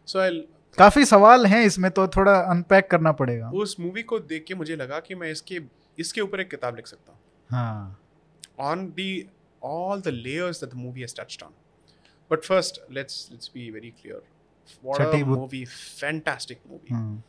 So 0.08 0.16
I'll- 0.16 0.59
काफ़ी 0.80 1.06
सवाल 1.06 1.46
हैं 1.46 1.62
इसमें 1.66 1.92
तो 1.92 2.08
थोड़ा 2.08 2.40
अनपैक 2.40 2.92
करना 2.92 3.12
पड़ेगा। 3.12 3.50
उस 3.50 3.80
मूवी 3.80 4.04
को 4.04 4.20
देख 4.20 4.46
के 4.48 4.56
मुझे 4.56 4.76
लगा 4.76 5.00
कि 5.00 5.16
मैं 5.16 5.32
इसके 5.32 5.60
इसके 6.00 6.22
ऊपर 6.22 6.42
एक 6.42 6.50
किताब 6.50 6.76
लिख 6.76 6.88
सकता 6.88 7.12
हूँ। 7.12 7.20
हाँ। 7.52 8.00
All 9.66 10.02
the 10.02 10.12
layers 10.12 10.60
that 10.64 10.70
the 10.74 10.78
movie 10.82 11.02
has 11.02 11.14
touched 11.14 11.42
on. 11.44 11.50
But 12.32 12.44
first, 12.44 12.78
let's 12.98 13.16
let's 13.32 13.50
be 13.56 13.64
very 13.76 13.90
clear. 13.92 14.20
What 14.86 14.98
Chhathi 14.98 15.22
a 15.22 15.26
बुत- 15.26 15.40
movie! 15.40 15.66
Fantastic 16.04 16.56
हम्म, 16.92 17.22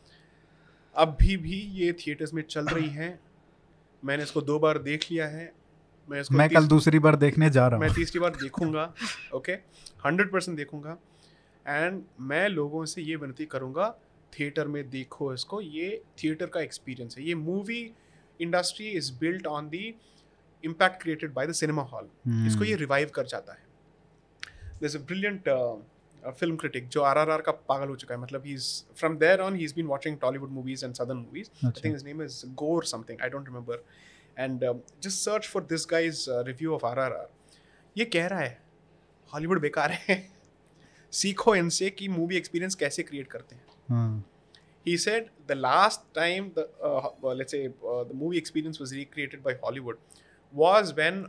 अभी 0.95 1.37
भी 1.37 1.59
ये 1.59 1.93
थिएटर्स 1.93 2.33
में 2.33 2.43
चल 2.43 2.65
रही 2.65 2.89
है। 2.89 3.19
मैंने 4.05 4.23
इसको 4.23 4.41
दो 4.41 4.59
बार 4.59 4.77
देख 4.77 5.05
लिया 5.11 5.27
है। 5.27 5.53
मैं 6.09 6.21
इसको 6.21 6.35
मैं 6.35 6.49
कल 6.49 6.67
दूसरी 6.67 6.99
बार 6.99 7.15
देखने 7.15 7.49
जा 7.49 7.67
रहा 7.67 7.77
हूँ। 7.77 7.85
मैं 7.85 7.95
तीसरी 7.95 8.19
बार 8.19 8.29
देखूँगा 8.29 8.93
ओके 9.33 9.51
हंड्रेड 10.05 10.31
परसेंट 10.31 10.57
देखूँगा। 10.57 10.97
एंड 11.65 12.01
मैं 12.21 12.47
लोगों 12.49 12.85
से 12.85 13.01
ये 13.01 13.15
विनती 13.15 13.45
करूँगा 13.45 13.89
थिएटर 14.33 14.67
में 14.67 14.89
देखो 14.89 15.33
इसको। 15.33 15.61
ये 15.61 16.01
थिएटर 16.23 16.45
का 16.45 16.61
एक्सपीरियंस 16.61 17.17
है। 17.17 17.23
ये 17.23 17.35
movie 17.35 17.81
industry 18.39 18.89
is 18.89 19.11
built 19.19 19.47
on 19.47 19.69
the 19.69 19.93
impact 20.63 21.01
created 21.01 21.33
by 21.33 21.47
the 21.47 21.51
cinema 21.53 21.81
hall 21.83 22.09
इसको 22.47 22.63
ये 22.63 22.75
रिवाइव 22.77 23.11
कर 23.15 23.25
जाता 23.25 23.53
है। 23.53 23.69
दिस 24.81 24.95
ब्रिलियंट 24.97 25.49
फ़िल्म 26.39 26.55
क्रिटिक 26.55 26.87
जो 26.89 27.01
आर 27.01 27.17
आर 27.17 27.29
आर 27.29 27.41
का 27.41 27.51
पागल 27.51 27.89
हो 27.89 27.95
चुका 27.95 28.15
है। 28.15 28.21
मतलब 28.21 28.45
he 28.45 28.53
is 28.53 28.67
from 28.95 29.17
there 29.17 29.39
on 29.41 29.55
he 29.55 29.63
is 29.63 29.75
been 29.75 29.85
watching 29.87 30.17
Tollywood 30.19 30.49
movies 30.51 30.85
and 30.85 30.93
other 30.95 31.13
movies 31.13 31.49
I 31.65 31.81
think 31.83 31.95
his 31.95 32.05
name 32.05 32.21
is 32.23 32.43
Gore 32.57 32.85
something 32.85 33.21
I 33.21 33.29
don't 33.29 33.47
remember 33.47 33.83
and 34.37 34.63
just 35.03 35.17
search 35.19 35.47
for 35.47 35.63
this 35.69 35.87
guy's 35.91 36.25
review 36.47 36.73
of 36.75 36.85
R 36.85 36.99
R 36.99 37.13
R 37.13 37.29
ये 37.95 38.05
कह 38.07 38.27
रहा 38.27 38.39
है 38.39 38.61
Hollywood 39.33 39.61
बेकार 39.61 39.91
है। 39.91 40.15
सीखो 41.13 41.55
इनसे 41.55 41.89
कि 41.89 42.07
movie 42.07 42.37
experience 42.37 42.75
कैसे 42.75 43.03
क्रिएट 43.03 43.27
करते 43.27 43.55
हैं। 43.55 44.23
He. 44.85 44.97
Said 44.97 45.25
the 45.47 45.57
last 45.57 46.01
time 46.15 46.51
से 46.55 47.67
movie 48.15 48.37
experience 48.37 48.77
was 48.81 48.95
recreated 48.95 49.41
by 49.43 49.53
Hollywood 49.63 49.97
was 50.53 50.93
when 50.93 51.25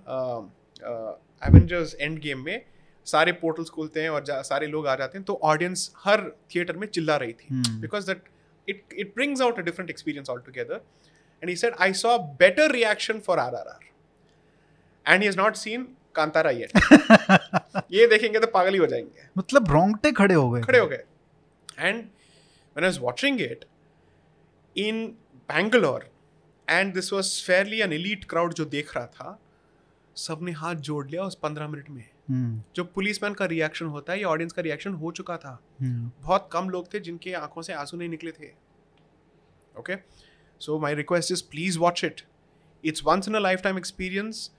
Avengers 1.42 1.94
Endgame 2.20 2.44
में 2.44 2.64
सारे 3.06 3.32
पोर्टल्स 3.34 3.70
खुलते 3.70 4.02
हैं 4.02 4.10
और 4.10 4.24
सारे 4.44 4.66
लोग 4.66 4.86
आ 4.86 4.94
जाते 4.96 5.18
हैं 5.18 5.24
तो 5.26 5.38
ऑडियंस 5.44 5.90
हर 6.04 6.20
थिएटर 6.54 6.76
में 6.76 6.86
चिल्ला 6.88 7.16
रही 7.16 7.32
थी। 7.32 7.46
Because 7.80 8.06
that 8.06 8.28
it 8.68 8.94
it 8.98 9.12
brings 9.14 9.40
out 9.42 9.58
a 9.58 9.62
different 9.62 9.90
experience 9.90 10.30
all 10.30 10.40
together 10.40 10.80
and 11.42 11.48
he 11.48 11.56
said 11.56 11.74
I 11.80 11.92
saw 12.00 12.16
better 12.38 12.70
reaction 12.72 13.18
for 13.20 13.38
R 13.38 13.54
R 13.54 13.68
R 13.68 13.84
and 15.06 15.22
he 15.22 15.28
is 15.28 15.36
not 15.38 15.56
seen 15.56 15.88
Kantara 16.14 16.50
yet 16.50 16.70
ये 17.92 18.06
देखेंगे 18.06 18.40
तो 18.40 18.46
पागल 18.46 18.72
ही 18.72 18.78
हो 18.78 18.86
जाएँगे। 18.86 19.28
मतलब 19.38 19.70
रोंगटे 19.72 20.12
खड़े 20.12 20.34
हो 20.34 20.50
गए 20.50 20.60
खड़े 20.62 20.78
हो 20.78 20.86
गए। 20.86 21.04
And 21.78 22.04
when 22.76 22.84
I 22.84 22.90
was 22.90 22.98
watching 23.00 23.38
it 23.44 23.64
in 24.76 25.00
Bangalore 25.48 26.04
and 26.68 26.94
this 26.98 27.10
was 27.12 27.30
fairly 27.48 27.80
an 27.86 27.92
elite 27.96 28.26
crowd 28.32 28.54
जो 28.54 28.64
देख 28.64 28.96
रहा 28.96 29.06
था 29.06 29.38
सबने 30.16 30.52
हाथ 30.52 30.74
जोड़ 30.86 31.06
लिया 31.06 31.22
उस 31.24 31.34
पंद्रह 31.42 31.68
मिनट 31.68 31.90
में। 31.90 32.04
हम्म, 32.30 32.62
जो 32.76 32.84
पुलिसमैन 32.84 33.34
का 33.34 33.44
रिएक्शन 33.46 33.86
होता 33.86 34.12
है 34.12 34.20
या 34.20 34.28
ऑडियंस 34.28 34.52
का 34.52 34.62
रिएक्शन 34.62 34.92
हो 34.94 35.10
चुका 35.12 35.36
था 35.36 35.58
हम्म, 35.80 36.10
बहुत 36.22 36.48
कम 36.52 36.68
लोग 36.70 36.92
थे 36.94 37.00
जिनके 37.00 37.32
आँखों 37.34 37.62
से 37.62 37.72
आँसू 37.72 37.96
नहीं 37.96 38.08
निकले 38.08 38.32
थे। 38.32 38.50
Okay 39.74 39.96
so 40.60 40.78
my 40.78 40.94
request 40.94 41.32
is 41.32 41.42
please 41.50 41.78
watch 41.78 42.04
it 42.04 42.20
it's 42.84 43.02
once 43.06 43.28
in 43.28 43.34
a 43.34 43.38
lifetime 43.62 43.78
experience 43.78 44.50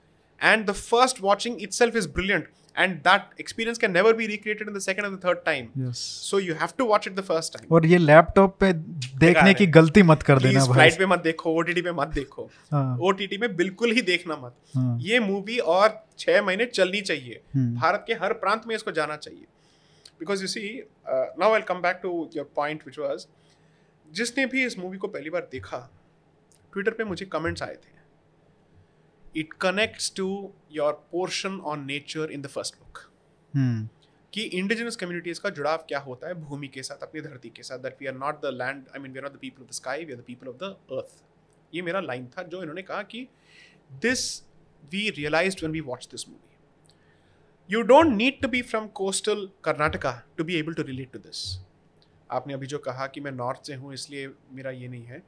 and 0.42 0.66
the 0.66 0.72
first 0.72 1.22
watching 1.22 1.62
itself 1.74 1.96
is 1.96 2.10
brilliant 2.10 2.48
and 2.78 2.96
that 2.98 3.40
experience 3.40 3.78
can 3.78 3.92
never 3.92 4.14
be 4.14 4.28
recreated 4.28 4.68
in 4.70 4.76
the 4.76 4.80
second 4.80 5.06
and 5.06 5.16
the 5.16 5.24
third 5.26 5.40
time 5.46 5.68
yes. 5.80 5.96
So 5.96 6.40
you 6.40 6.54
have 6.56 6.70
to 6.78 6.86
watch 6.86 7.08
it 7.08 7.16
the 7.16 7.22
first 7.24 7.58
time 7.58 7.76
और 7.76 7.86
ये 7.86 7.98
laptop 7.98 8.58
पे 8.60 8.72
देखने 8.74 9.42
है। 9.42 9.54
की 9.54 9.68
गलती 9.78 10.04
मत 10.04 10.24
कर 10.24 10.40
देना 10.40 10.60
भाई। 10.60 10.74
फ़्लाइट 10.74 10.98
पे 10.98 11.06
मत 11.06 11.20
देखो 11.20 11.54
ओटीटी 11.60 11.82
पे 11.82 11.92
मत 11.92 12.08
देखो। 12.16 12.50
हाँ, 12.72 12.98
ओटीटी 13.00 13.38
में 13.38 13.56
बिल्कुल 13.56 13.92
ही 13.92 14.02
देखना 14.02 14.36
मत। 14.36 14.56
हाँ, 14.76 14.98
ये 15.02 15.20
मूवी 15.20 15.58
और 15.76 16.04
छह 16.20 16.42
महीने 16.42 16.66
चलनी 16.66 17.02
चाहिए। 17.02 17.42
हम्म, 17.56 17.76
भारत 17.76 18.04
के 18.08 18.14
हर 18.24 18.34
प्रांत 18.36 18.68
में 18.68 18.76
इसको 18.76 18.92
जाना 18.92 19.16
चाहिए। 19.18 19.46
Because 20.20 20.42
you 20.42 20.48
see 20.48 20.84
now 21.10 21.54
I 21.54 21.62
come 21.62 21.82
back 21.82 22.00
to 22.04 22.30
your 22.36 22.52
point 22.56 22.84
which 22.86 23.00
was 23.00 23.26
जिसने 24.12 24.46
भी 24.46 24.66
इस 24.66 24.78
मूवी 24.80 24.98
को 24.98 25.08
पहली 25.08 25.30
बार 25.30 25.48
देखा 25.52 25.78
ट्विटर 26.74 26.92
पे 26.92 27.04
मुझे 27.04 27.26
कमेंट्स 27.26 27.64
आए 27.64 27.76
थे। 27.76 27.92
It 29.36 29.54
connects 29.54 30.14
to 30.16 30.28
your 30.72 30.94
portion 31.12 31.60
on 31.60 31.86
nature 31.86 32.32
in 32.32 32.42
the 32.42 32.48
first 32.48 32.76
book 32.76 33.10
कि 34.34 34.42
इंडिजिनस 34.42 34.96
कम्युनिटीज 34.96 35.40
का 35.40 35.50
जुड़ाव 35.50 35.86
क्या 35.88 36.00
होता 36.00 36.28
है 36.28 36.34
भूमि 36.34 36.68
के 36.68 36.84
साथ 36.84 37.04
अपनी 37.04 37.22
धरती 37.22 37.50
के 37.50 37.64
साथ 37.64 37.80
that 37.80 37.98
we 38.02 38.08
are 38.08 38.14
not 38.14 38.42
the 38.42 38.46
land 38.54 38.84
I 38.96 39.00
mean 39.00 39.12
we 39.12 39.20
are 39.20 39.24
not 39.24 39.34
the 39.34 39.38
people 39.38 39.62
of 39.62 39.70
the 39.70 39.74
sky 39.74 40.06
we 40.06 40.14
are 40.14 40.20
the 40.20 40.24
people 40.24 40.48
of 40.48 40.56
the 40.56 40.76
earth 40.92 41.22
ये 41.74 41.82
मेरा 41.82 42.00
लाइन 42.00 42.28
था 42.28 42.44
जो 42.44 42.62
इन्होंने 42.62 42.82
कहा 42.82 43.04
कि 43.04 43.28
this 44.02 44.44
we 44.92 45.10
realise 45.10 45.56
when 45.56 45.72
we 45.72 45.82
watch 45.82 46.08
this 46.12 46.30
movie 46.30 46.50
you 47.70 47.82
don't 47.82 48.14
need 48.14 48.42
to 48.42 48.48
be 48.48 48.62
from 48.62 48.88
coastal 48.92 49.50
Karnataka 49.64 50.12
to 50.38 50.44
be 50.44 50.56
able 50.56 50.74
to 50.74 50.84
relate 50.84 51.12
to 51.12 51.20
this 51.20 51.44
आपने 52.32 52.54
अभी 52.54 52.68
जो 52.68 52.78
कहा 52.78 53.08
कि 53.08 53.22
मैं 53.22 53.32
नॉर्थ 53.32 53.68
से 53.68 53.74
हूँ 53.74 53.94
इसलिए 53.94 54.30
मेरा 54.52 54.72
ये 54.72 54.88
नहीं 54.88 55.04
है। 55.04 55.22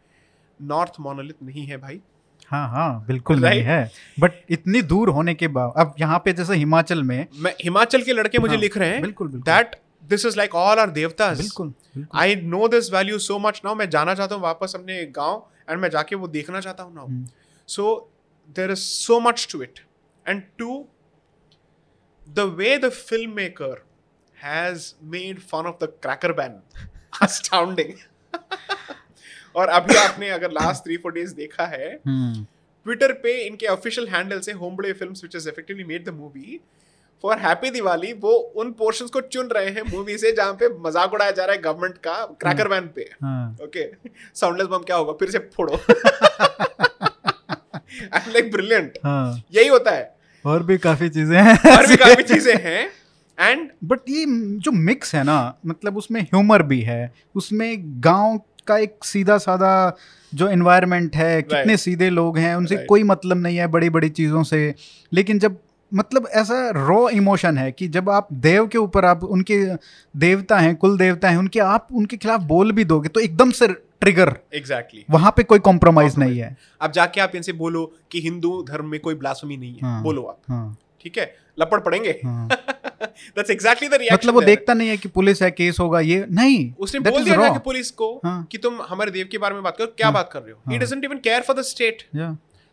नॉर्थ 0.62 0.94
मोनोलिथ 1.00 1.44
नहीं 1.44 1.66
है 1.66 1.78
भाई। 1.78 2.02
हाँ 2.52 2.68
हाँ 2.70 3.06
बिल्कुल 3.08 3.40
नहीं 3.40 3.62
है। 3.62 3.92
बट 4.20 4.32
इतनी 4.50 4.82
दूर 4.84 5.10
होने 5.10 5.34
के 5.34 5.48
बाद 5.48 5.74
अब 5.78 5.96
यहाँ 6.00 6.20
पे 6.26 6.34
जैसे 6.34 6.56
हिमाचल 6.56 7.04
में 7.04 7.28
मैं 7.36 7.54
हिमाचल 7.64 8.02
के 8.02 8.14
लड़के 8.14 8.40
मुझे 8.40 8.54
हाँ, 8.54 8.62
लिख 8.62 8.78
रहे 8.78 8.90
हैं 8.90 9.02
बिल्कुल 9.02 9.28
that 9.42 9.76
this 10.04 10.26
is 10.26 10.38
like 10.38 10.56
all 10.56 10.80
are 10.80 10.90
देवतास 10.90 11.38
बिल्कुल 11.38 11.74
I 12.16 12.36
know 12.36 12.68
this 12.68 12.92
value 12.94 13.20
so 13.20 13.40
much 13.40 13.62
now 13.66 13.76
मैं 13.76 13.90
जाना 13.90 14.14
चाहता 14.16 14.36
हूँ 14.36 14.44
वापस 14.44 14.76
अपने 14.76 15.06
गाँव 15.16 15.46
एंड 15.70 15.80
मैं 15.80 15.90
जाके 15.90 16.16
वो 16.16 16.28
देखना 16.28 16.62
चाहता 16.62 16.84
हूँ 16.84 16.96
now 16.96 17.24
so 17.70 17.88
there 18.56 18.72
is 18.72 18.80
so 18.80 19.20
much 19.20 19.48
to 19.52 19.62
it 19.64 19.80
and 20.26 20.42
to 20.58 20.84
the 22.28 22.54
way 22.58 22.78
the 22.78 22.90
filmmaker 23.32 23.84
has 24.38 24.94
made 25.06 25.40
fun 25.44 25.68
of 25.68 25.84
the 25.84 25.94
cracker 26.02 26.32
ban 26.34 26.62
astounding. 27.22 27.98
और 29.56 29.70
अभी 29.72 29.96
आपने 29.98 30.30
अगर 30.30 30.52
लास्ट 30.52 30.84
थ्री 30.84 30.98
फोर 30.98 31.14
डेज़ 31.14 31.34
देखा 31.36 31.66
है 31.68 31.92
हम्म। 32.08 32.44
ट्विटर 32.86 33.12
पे 33.24 33.38
इनके 33.42 33.68
ऑफिशियल 33.68 34.08
हैंडल 34.08 34.40
से 34.40 34.52
Hombale 34.54 34.94
Films 34.94 35.24
which 35.24 35.36
is 35.36 35.50
effectively 35.50 35.84
made 35.84 36.06
the 36.06 36.14
movie 36.14 36.60
for 37.24 37.38
happy 37.40 37.70
Diwali 37.70 38.12
वो 38.14 38.32
उन 38.58 38.72
पोर्शंस 38.72 39.10
को 39.10 39.22
चुन 39.34 39.48
रहे 39.48 39.70
हैं 39.70 39.82
मूवी 39.92 40.18
से 40.18 40.32
जहाँ 40.32 40.54
पे 40.54 40.68
मज़ाक 40.80 41.14
उड़ाया 41.14 41.32
जा 41.32 41.46
रहा 41.46 41.56
है 41.56 41.62
गवर्नमेंट 41.62 41.98
का 41.98 42.14
क्रैकर 42.42 42.68
वैन 42.68 42.90
पे। 42.96 43.04
ओके 43.66 43.86
साउंडलेस 44.36 44.68
बम 44.68 44.84
क्या 44.84 44.96
होगा? 44.96 45.14
फिर 45.14 45.30
से 45.30 45.40
फोड़ो। 45.56 45.80
आई 48.14 48.32
लाइक 48.32 48.52
ब्रिलियंट 48.52 48.98
यही 49.06 49.68
होता 49.68 49.92
है। 49.92 50.14
और 50.46 50.64
भी 50.64 50.78
काफ़ी 50.78 51.10
चीज़ें 51.10 51.38
हैं। 51.42 51.78
और 51.78 51.88
भी 51.88 51.96
काफ़ी 51.96 52.24
चीज़ें 52.34 52.56
हैं। 52.56 52.90
एंड 53.38 53.70
बट 53.84 54.10
ये 54.10 54.26
जो 54.60 54.72
मिक्स 54.72 55.16
है 55.16 55.24
ना 55.24 55.38
मतलब 55.66 55.98
उसमें 55.98 56.22
ह्यूमर 56.22 56.64
भी 56.64 56.82
है 56.82 57.14
उसमें 57.36 57.82
गाँव 58.04 58.38
का 58.68 58.78
एक 58.78 59.04
सीधा 59.04 59.38
साधा 59.38 59.72
जो 60.34 60.48
एनवायरनमेंट 60.50 61.16
है 61.16 61.42
कितने 61.42 61.78
सीधे 61.78 62.10
लोग 62.10 62.38
हैं 62.38 62.56
उनसे 62.56 62.76
Right. 62.76 62.88
कोई 62.88 63.04
मतलब 63.04 63.38
नहीं 63.38 63.58
है 63.58 63.68
बड़ी 63.68 63.90
बड़ी 63.90 64.10
चीज़ों 64.10 64.44
से 64.44 64.74
लेकिन 65.12 65.40
जब 65.40 65.58
मतलब 65.92 66.28
ऐसा 66.34 66.58
रॉ 66.70 67.08
इमोशन 67.10 67.58
है 67.58 67.72
कि 67.72 67.88
जब 67.88 68.10
आप 68.10 68.28
देव 68.34 68.68
के 68.68 68.78
ऊपर 68.78 69.06
आप 69.06 69.24
उनके 69.24 69.58
देवता 70.16 70.58
हैं 70.60 70.76
कुल 70.76 70.98
देवता 70.98 71.30
हैं 71.30 71.38
उनके 71.38 71.60
आप 71.60 71.88
उनके 71.94 72.18
खिलाफ 72.18 72.42
बोल 72.44 72.72
भी 72.72 72.86
दोगे 72.86 73.10
तो 73.10 73.20
एकदम 73.20 73.52
से 73.52 73.68
ट्रिगर 73.68 74.34
एग्जैक्टली 74.54 75.00
exactly. 75.00 75.14
वहाँ 75.14 75.32
पे 75.38 75.44
कोई 75.44 75.60
कॉम्प्रोमाइज 75.60 76.18
नहीं 76.18 76.38
है 76.40 76.56
अब 76.82 76.92
जाके 76.92 77.22
आप 77.22 77.36
इनसे 77.36 77.54
बोलो 77.54 77.86
कि 78.12 78.22
हिंदू 78.22 78.62
धर्म 78.70 78.86
में 78.86 79.00
कोई 79.00 79.16
ब्लास्फेमी 79.16 79.58
नहीं 79.58 79.74
है 79.74 79.82
हाँ। 79.84 80.02
बोलो 80.04 80.24
आप 80.24 80.40
हाँ, 80.50 80.78
ठीक 81.04 81.18
है 81.18 81.34
लपड़ 81.60 81.80
पड़ेंगे 81.80 82.20
हाँ। 82.26 82.48
दैट्स 83.36 83.50
एग्जैक्टली 83.50 83.88
द 83.90 83.94
रिएक्शन 83.94 84.16
मतलब 84.16 84.34
वो 84.34 84.42
देखता 84.42 84.74
नहीं 84.74 84.90
है 84.90 84.98
कि 84.98 85.10
पुलिस 85.10 85.42
है 85.42 85.52
केस 85.52 85.80
होगा 85.80 86.00
ये। 86.00 86.26
नहीं 86.32 86.74
उसने 86.80 87.00
बोल 87.00 87.24
दिया 87.24 87.36
raw. 87.36 87.44
जाके 87.44 87.60
पुलिस 87.60 87.92
को 87.92 88.22
हाँ। 88.26 88.44
कि 88.52 88.58
तुम 88.58 88.82
हमारे 88.90 89.12
देव 89.12 89.28
के 89.32 89.38
बारे 89.38 89.54
में 89.54 89.64
बात 89.64 89.78
करो 89.78 89.88
क्या 89.88 90.08
हाँ। 90.08 90.14
बात 90.14 90.30
कर 90.34 90.40
रहे 90.40 90.52
हो? 90.52 90.72
ही। 90.72 90.78
Doesn't 90.78 91.04
even 91.04 91.18
care 91.18 91.42
for 91.42 91.56
the 91.56 91.62
state. 91.62 92.04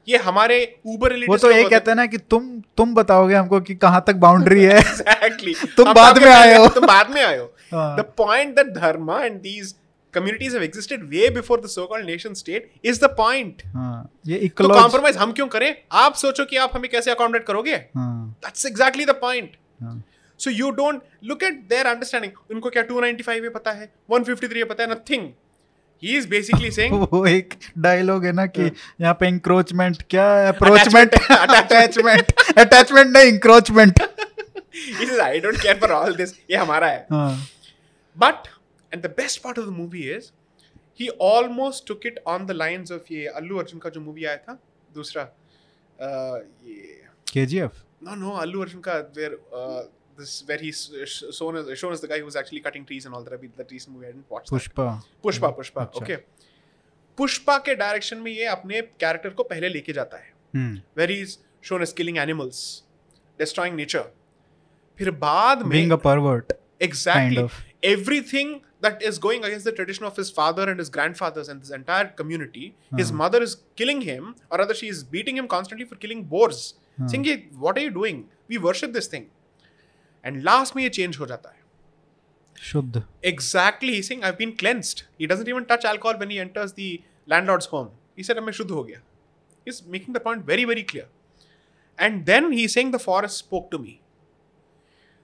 ये 0.08 0.16
हमारे 0.16 0.76
ऊबर 0.86 1.14
वो 1.26 1.36
तो 1.36 1.50
ये 1.50 1.68
कहता 1.68 1.90
है 1.92 1.96
ना 1.96 2.06
कि 2.06 2.18
तुम 2.18 2.60
तुम 2.76 2.94
बताओगे 2.94 3.34
हमको 3.34 3.60
कि 3.60 3.74
कहाँ 3.74 4.04
तक 4.06 4.14
बाउंड्री 4.14 4.62
है। 4.62 4.78
एग्जैक्टली 4.78 5.54
तुम 5.76 5.92
बाद 5.92 6.18
में 6.18 6.30
आए 6.30 6.56
हो। 6.56 6.66
तुम 6.68 6.86
बाद 6.86 7.10
में 7.10 7.22
आए 7.24 7.38
हो। 7.38 7.52
the 7.74 8.04
point 8.20 8.56
that 8.56 8.74
dharma 8.80 9.18
and 9.28 9.40
these 9.42 9.74
communities 10.14 10.54
have 10.54 10.64
existed 10.68 11.04
way 11.12 11.28
before 11.36 11.58
the 11.58 11.70
so-called 11.74 12.08
nation 12.08 12.34
state 12.40 12.64
is 12.84 12.98
the 13.04 13.10
point. 13.20 13.62
हाँ, 13.66 14.10
ये 14.26 14.48
तो 14.48 14.68
कॉम्प्रोमाइज 14.68 15.16
हम 15.16 15.32
क्यों 15.32 15.46
करें? 15.46 15.74
आप 15.92 16.14
सोचो 16.14 16.44
कि 16.44 16.56
आप 16.56 16.70
हमें 16.74 16.90
कैसे 16.90 17.10
अकोमोडेट 17.10 17.46
करोगे? 17.46 17.74
हाँ, 17.74 18.36
दैट्स 18.44 18.66
एग्जैक्टली 18.66 19.04
द 19.04 19.10
पॉइंट 19.10 19.56
हाँ, 19.82 20.02
so 20.44 20.50
you 20.50 20.70
don't 20.70 21.02
look 21.24 21.42
at 21.42 21.62
their 21.68 21.86
understanding 21.86 22.32
उनको 22.50 22.70
क्या 22.70 22.82
295 22.88 23.28
है 23.28 23.48
पता 23.48 23.72
है? 23.72 23.92
153 24.12 24.56
है 24.56 24.64
पता 24.64 24.84
है? 24.84 24.90
Nothing 24.90 25.28
he 26.02 26.16
is 26.18 26.28
basically 26.28 26.70
saying 26.70 26.94
वो 27.12 27.26
एक 27.26 27.54
डायलॉग 27.78 28.24
है 28.24 28.32
ना 28.32 28.46
कि 28.46 28.62
यहाँ 28.62 29.14
पे 29.20 29.28
इंक्रोचमेंट 29.28 30.02
क्या 30.10 30.26
अप्रोचमेंट 30.48 31.14
Attachment. 31.14 31.58
अटैचमेंट 31.58 32.32
अटैचमेंट 32.58 33.12
नहीं 33.16 33.32
encroachment 33.32 34.02
he 34.72 35.06
says 35.06 35.18
i 35.20 35.38
don't 35.38 35.60
care 35.60 35.76
for 35.76 35.92
all 35.92 36.14
this. 36.20 36.32
ये 36.50 36.56
हमारा 36.56 36.86
है. 36.86 37.06
हाँ। 37.12 37.48
But, 38.16 38.48
and 38.92 39.02
the 39.02 39.08
best 39.08 39.42
part 39.42 39.58
of 39.58 39.66
the 39.66 39.72
movie 39.72 40.04
is, 40.10 40.32
he 41.00 41.08
almost 41.28 41.86
took 41.86 42.04
it 42.04 42.18
on 42.26 42.46
the 42.46 42.54
lines 42.54 42.90
of 42.90 43.10
ये 43.12 43.26
अल्लू 43.40 43.58
अर्जुन 43.58 43.80
का 43.80 43.90
जो 43.90 44.00
मूवी 44.00 44.24
आया 44.24 44.36
था 44.36 44.58
दूसरा 44.94 45.22
uh, 45.24 46.38
ये 46.66 47.00
KGF 47.32 47.82
no 48.08 48.16
no 48.22 48.38
Allu 48.40 48.60
Arjun 48.62 48.80
का 48.88 48.98
where 49.18 49.34
uh, 49.60 49.82
this 50.18 50.32
where 50.48 50.58
he's 50.58 50.80
shown 51.38 51.56
as 51.60 51.68
shown 51.82 51.92
as 51.96 52.00
the 52.04 52.08
guy 52.12 52.18
who 52.18 52.26
was 52.30 52.36
actually 52.40 52.60
cutting 52.66 52.84
trees 52.90 53.06
and 53.06 53.14
all 53.14 53.24
that 53.28 53.34
I 53.36 53.40
mean, 53.42 53.52
that 53.56 53.70
recent 53.76 53.94
movie 53.96 54.06
I 54.06 54.12
didn't 54.12 54.30
watch 54.36 54.48
Pushpa. 54.50 54.86
that. 54.90 55.08
Pushpa 55.22 55.48
Pushpa 55.50 55.50
Pushpa 55.60 55.82
अच्छा। 55.82 56.04
Okay 56.04 56.16
Pushpa 57.18 57.56
के 57.68 57.74
direction 57.84 58.18
में 58.26 58.30
ये 58.32 58.44
अपने 58.56 58.80
character 59.04 59.30
को 59.38 59.42
पहले 59.52 59.68
लेके 59.68 59.92
जाता 59.92 60.16
है 60.16 60.32
हम्म 60.54 60.80
where 60.98 61.10
is 61.10 61.36
shown 61.68 61.82
as 61.82 61.92
killing 62.00 62.18
animals 62.18 62.60
destroying 63.38 63.76
nature 63.76 64.10
फिर 64.98 65.10
बाद 65.26 65.62
में 65.62 65.70
being 65.70 65.92
a 65.92 65.96
pervert 66.08 66.52
of. 67.40 67.52
everything 67.88 68.48
that 68.84 69.02
is 69.08 69.18
going 69.24 69.44
against 69.48 69.66
the 69.68 69.72
tradition 69.78 70.04
of 70.08 70.16
his 70.20 70.30
father 70.38 70.64
and 70.70 70.80
his 70.82 70.88
grandfathers 70.96 71.48
and 71.52 71.62
this 71.64 71.70
entire 71.76 72.08
community 72.20 72.64
Uh-huh. 72.70 72.98
his 73.00 73.10
हाँ. 73.12 73.18
mother 73.20 73.40
is 73.46 73.54
killing 73.80 74.00
him 74.08 74.24
or 74.50 74.58
rather 74.62 74.76
she 74.80 74.88
is 74.94 75.02
beating 75.14 75.38
him 75.40 75.48
constantly 75.52 75.86
for 75.92 75.98
killing 76.04 76.24
boars 76.32 76.62
हाँ. 77.00 77.08
saying 77.12 77.26
"Ye, 77.28 77.36
what 77.66 77.78
are 77.80 77.84
you 77.86 77.92
doing 77.98 78.18
we 78.54 78.60
worship 78.66 78.96
this 78.98 79.08
thing 79.14 79.28
and 80.24 80.42
last 80.44 80.76
में 80.76 80.82
ये 80.82 80.88
change 80.90 81.16
हो 81.18 81.26
जाता 81.26 81.50
है। 81.50 81.60
शुद्ध। 82.62 83.02
Exactly 83.24 84.02
since 84.02 84.24
I 84.24 84.32
been 84.38 84.50
cleansed 84.58 85.00
he 85.20 85.26
doesn't 85.26 85.48
even 85.48 85.64
touch 85.70 85.86
alcohol 85.86 86.16
when 86.16 86.30
he 86.30 86.36
enters 86.38 86.72
the 86.72 86.98
landlord's 87.28 87.68
home 87.72 87.88
he 88.18 88.24
said 88.24 88.38
मैं 88.38 88.52
शुद्ध 88.52 88.70
हो 88.70 88.84
गया 88.84 89.00
is 89.66 89.82
making 89.88 90.16
the 90.16 90.20
point 90.20 90.44
very 90.46 90.64
very 90.64 90.82
clear 90.82 92.04
and 92.04 92.24
then 92.24 92.52
he 92.52 92.68
saying 92.68 92.92
the 92.92 92.98
forest 93.00 93.38
spoke 93.38 93.68
to 93.72 93.78
me 93.78 93.98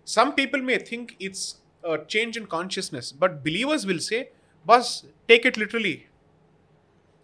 some 0.06 0.30
people 0.32 0.60
may 0.62 0.78
think 0.92 1.12
it's 1.20 1.46
change 1.86 2.38
in 2.38 2.44
consciousness 2.46 3.12
but 3.20 3.30
believers 3.42 3.84
will 3.86 3.98
say 4.02 4.20
बस 4.66 5.02
take 5.28 5.46
it 5.46 5.58
literally 5.58 6.02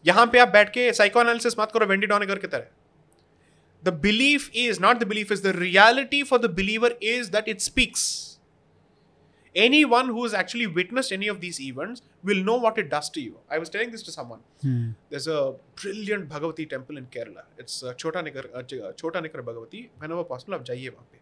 यहाँ 0.05 0.26
पे 0.26 0.38
आप 0.38 0.48
बैठ 0.48 0.72
के 0.72 0.92
psycho 0.92 1.20
analysis 1.20 1.59
मत 1.59 1.70
करो 1.72 1.86
Wendy 1.86 2.06
डॉनेगर 2.06 2.38
की 2.38 2.46
तरह। 2.46 2.66
the 3.84 3.91
belief 3.91 4.49
is 4.53 4.80
not 4.80 4.99
the 4.99 5.05
belief 5.05 5.31
is 5.31 5.41
the 5.41 5.53
reality 5.53 6.23
for 6.23 6.38
the 6.45 6.49
believer 6.49 6.91
is 7.01 7.30
that 7.35 7.47
it 7.47 7.61
speaks 7.61 8.03
anyone 9.55 10.07
who 10.07 10.23
has 10.23 10.34
actually 10.34 10.67
witnessed 10.67 11.11
any 11.11 11.27
of 11.27 11.39
these 11.41 11.59
events 11.59 12.01
will 12.23 12.41
know 12.49 12.57
what 12.65 12.77
it 12.77 12.89
does 12.89 13.09
to 13.09 13.21
you 13.21 13.38
i 13.49 13.57
was 13.63 13.69
telling 13.76 13.91
this 13.95 14.03
to 14.09 14.11
someone 14.17 14.41
hmm 14.65 14.89
there's 15.13 15.27
a 15.35 15.39
brilliant 15.81 16.27
bhagavati 16.34 16.65
temple 16.73 16.97
in 17.01 17.07
kerala 17.15 17.43
it's 17.63 17.77
uh, 17.84 17.93
chota 18.03 18.21
nikar 18.27 18.43
uh, 18.53 18.61
Ch- 18.73 18.91
chota 19.01 19.23
nikar 19.27 19.43
bhagavati 19.49 19.81
whenever 20.03 20.26
possible 20.34 20.55
आप 20.59 20.65
जाइए 20.69 20.89
वहाँ 20.97 21.07
पे 21.13 21.19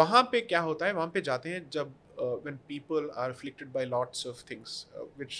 वहाँ 0.00 0.22
पे 0.32 0.40
क्या 0.50 0.60
होता 0.68 0.86
है 0.86 0.92
वहाँ 0.98 1.10
पे 1.14 1.20
जाते 1.30 1.54
हैं 1.54 1.62
जब 1.78 1.94
uh, 2.18 2.34
when 2.48 2.58
people 2.74 3.08
are 3.22 3.30
afflicted 3.36 3.72
by 3.78 3.84
lots 3.96 4.26
of 4.32 4.44
things 4.50 4.76
uh, 4.98 5.06
which 5.22 5.38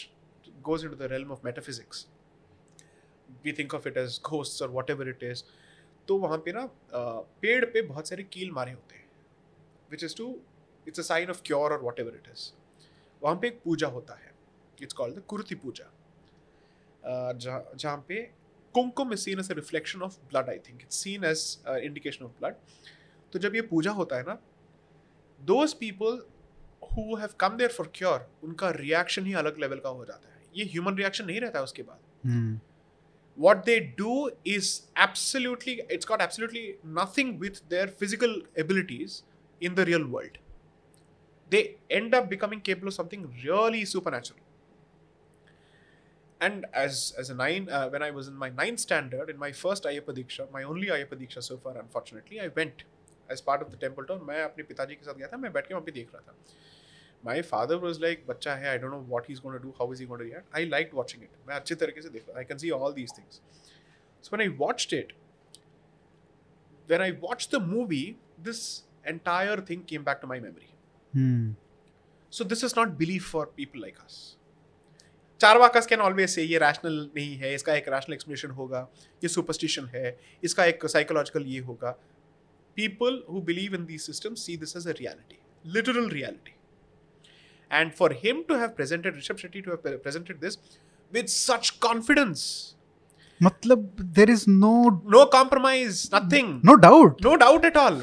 goes 0.70 0.84
into 0.88 0.96
the 1.02 1.08
realm 1.14 1.30
of 1.36 1.44
metaphysics 1.50 2.06
we 3.44 3.52
think 3.60 3.72
of 3.80 3.86
it 3.90 3.96
as 4.04 4.18
ghosts 4.30 4.62
or 4.66 4.68
whatever 4.78 5.08
it 5.16 5.22
is 5.32 5.44
तो 6.07 6.17
वहाँ 6.17 6.37
पे 6.45 6.51
ना 6.51 6.67
पेड़ 7.41 7.65
पे 7.65 7.81
बहुत 7.83 8.09
सारे 8.09 8.23
कील 8.33 8.51
मारे 8.51 8.71
होते 8.71 8.95
हैं 8.95 9.07
which 9.91 10.03
is 10.03 10.15
to 10.17 10.35
it's 10.87 10.99
a 10.99 11.03
sign 11.03 11.29
of 11.29 11.41
cure 11.45 11.73
और 11.73 11.83
वट 11.83 11.99
एवर 11.99 12.15
इट 12.15 12.27
इज़ 12.31 12.49
वहाँ 13.21 13.35
पे 13.41 13.47
एक 13.47 13.61
पूजा 13.63 13.87
होता 13.89 14.13
है 14.15 14.33
it's 14.77 14.93
called 14.93 15.15
the 15.15 15.23
Kurthi 15.27 15.55
puja. 15.55 15.91
जहाँ 17.03 17.97
पे 18.07 18.21
kumkum 18.75 19.13
is 19.13 19.19
seen 19.19 19.39
as 19.39 19.51
a 19.51 19.55
reflection 19.55 20.01
of 20.01 20.17
blood 20.29 20.49
I 20.49 20.59
think 20.67 20.81
it's 20.81 20.97
seen 21.03 21.23
as 21.25 21.41
indication 21.69 22.25
of 22.25 22.31
blood 22.39 22.55
तो 23.33 23.39
जब 23.39 23.55
ये 23.55 23.61
पूजा 23.73 23.91
होता 23.99 24.17
है 24.17 24.23
ना 24.27 24.37
those 25.39 25.73
people 25.79 26.21
who 26.91 27.15
have 27.17 27.29
come 27.39 27.57
there 27.57 27.71
for 27.71 27.91
cure 27.95 28.27
उनका 28.43 28.69
रिएक्शन 28.71 29.25
ही 29.25 29.33
अलग 29.41 29.59
लेवल 29.59 29.79
का 29.79 29.89
हो 29.89 30.05
जाता 30.05 30.29
है। 30.29 30.41
ये 30.55 30.65
ह्यूमन 30.71 30.95
रिएक्शन 30.97 31.25
नहीं 31.25 31.39
रहता 31.41 31.59
है 31.59 31.63
उसके 31.63 31.83
बाद। 31.83 31.99
हम्म। 32.25 32.59
what 33.36 33.64
they 33.64 33.80
do 33.80 34.30
is 34.44 34.82
absolutely 34.96 35.80
it's 35.88 36.04
got 36.04 36.20
absolutely 36.20 36.76
nothing 36.84 37.38
with 37.38 37.60
their 37.68 37.86
physical 37.86 38.40
abilities 38.58 39.22
in 39.60 39.74
the 39.74 39.84
real 39.84 40.06
world 40.06 40.38
they 41.48 41.76
end 41.90 42.14
up 42.14 42.28
becoming 42.28 42.60
capable 42.60 42.88
of 42.88 42.94
something 42.94 43.32
really 43.44 43.84
supernatural 43.84 44.40
and 46.40 46.66
as 46.72 47.14
as 47.18 47.30
a 47.30 47.34
nine 47.34 47.68
uh, 47.70 47.88
when 47.88 48.02
i 48.02 48.10
was 48.10 48.28
in 48.28 48.34
my 48.34 48.48
ninth 48.48 48.80
standard 48.80 49.30
in 49.30 49.38
my 49.38 49.52
first 49.52 49.84
ayappa 49.84 50.14
diksha 50.18 50.46
my 50.56 50.62
only 50.62 50.88
ayappa 50.96 51.20
diksha 51.22 51.42
so 51.42 51.56
far 51.64 51.76
unfortunately 51.84 52.40
i 52.40 52.48
went 52.60 52.84
as 53.28 53.40
part 53.40 53.62
of 53.62 53.70
the 53.70 53.80
temple 53.86 54.04
tour 54.10 54.18
मैं 54.30 54.42
अपने 54.44 54.64
पिताजी 54.70 54.94
के 55.00 55.04
साथ 55.04 55.18
गया 55.18 55.28
था 55.32 55.36
मैं 55.44 55.52
बैठ 55.52 55.66
के 55.68 55.74
वहाँ 55.74 55.84
पे 55.88 55.92
देख 55.98 56.14
रहा 56.14 56.22
था 56.28 56.34
my 57.27 57.37
father 57.51 57.77
was 57.85 57.99
like 58.05 58.25
बच्चा 58.27 58.55
है 58.63 58.73
I 58.73 58.77
don't 58.83 58.95
know 58.95 59.03
what 59.13 59.29
he's 59.31 59.41
going 59.45 59.57
to 59.57 59.63
do 59.65 59.73
how 59.79 59.87
is 59.95 60.03
he 60.03 60.07
going 60.11 60.23
to 60.23 60.27
react 60.29 60.59
I 60.61 60.63
liked 60.75 60.95
watching 61.01 61.27
it 61.27 61.35
मैं 61.47 61.55
अच्छे 61.55 61.75
तरीके 61.83 62.01
से 62.01 62.09
देख 62.09 62.25
रहा 62.29 62.39
I 62.39 62.47
can 62.51 62.63
see 62.63 62.71
all 62.77 62.95
these 62.99 63.15
things 63.19 63.41
so 64.23 64.35
when 64.35 64.45
I 64.45 64.49
watched 64.63 64.95
it 64.99 65.13
when 66.89 67.05
I 67.09 67.11
watched 67.27 67.57
the 67.57 67.61
movie 67.73 68.05
this 68.47 68.63
entire 69.13 69.59
thing 69.69 69.85
came 69.93 70.07
back 70.09 70.23
to 70.23 70.31
my 70.33 70.39
memory 70.47 70.71
hmm 71.15 71.53
so 72.33 72.49
this 72.53 72.65
is 72.69 72.75
not 72.79 72.97
belief 73.03 73.29
for 73.35 73.45
people 73.59 73.87
like 73.87 74.01
us 74.07 74.23
Charvakas 75.41 75.85
can 75.85 75.99
always 76.01 76.29
say 76.29 76.43
ये 76.43 76.57
rational 76.59 76.93
नहीं 77.15 77.35
है 77.37 77.53
इसका 77.53 77.73
एक 77.75 77.87
rational 77.89 78.13
explanation 78.13 78.51
होगा 78.59 78.87
ये 79.23 79.29
superstition 79.29 79.89
है 79.95 80.17
इसका 80.43 80.65
एक 80.65 80.85
साइकोलॉजिकल 80.93 81.45
ये 81.45 81.59
होगा 81.69 81.95
people 82.77 83.21
who 83.27 83.41
believe 83.49 83.73
in 83.73 83.85
these 83.89 84.05
systems 84.11 84.41
see 84.47 84.55
this 84.61 84.75
as 84.75 84.85
a 84.85 84.95
reality 85.01 85.37
literal 85.75 86.09
reality 86.15 86.54
and 87.74 87.94
for 87.94 88.08
him 88.22 88.44
to 88.48 88.58
have 88.60 88.76
presented 88.76 89.14
Rishabh 89.14 89.42
Shetty 89.42 89.64
to 89.64 89.70
have 89.72 89.82
pre- 89.82 89.96
presented 90.06 90.40
this 90.46 90.56
with 91.12 91.28
such 91.34 91.72
confidence 91.88 92.44
मतलब 93.42 93.84
there 94.16 94.30
is 94.30 94.44
no 94.48 94.72
no 95.16 95.20
compromise 95.34 96.00
nothing 96.14 96.48
no 96.70 96.74
doubt 96.86 97.22
no 97.26 97.36
doubt 97.44 97.68
at 97.72 97.78
all 97.84 98.00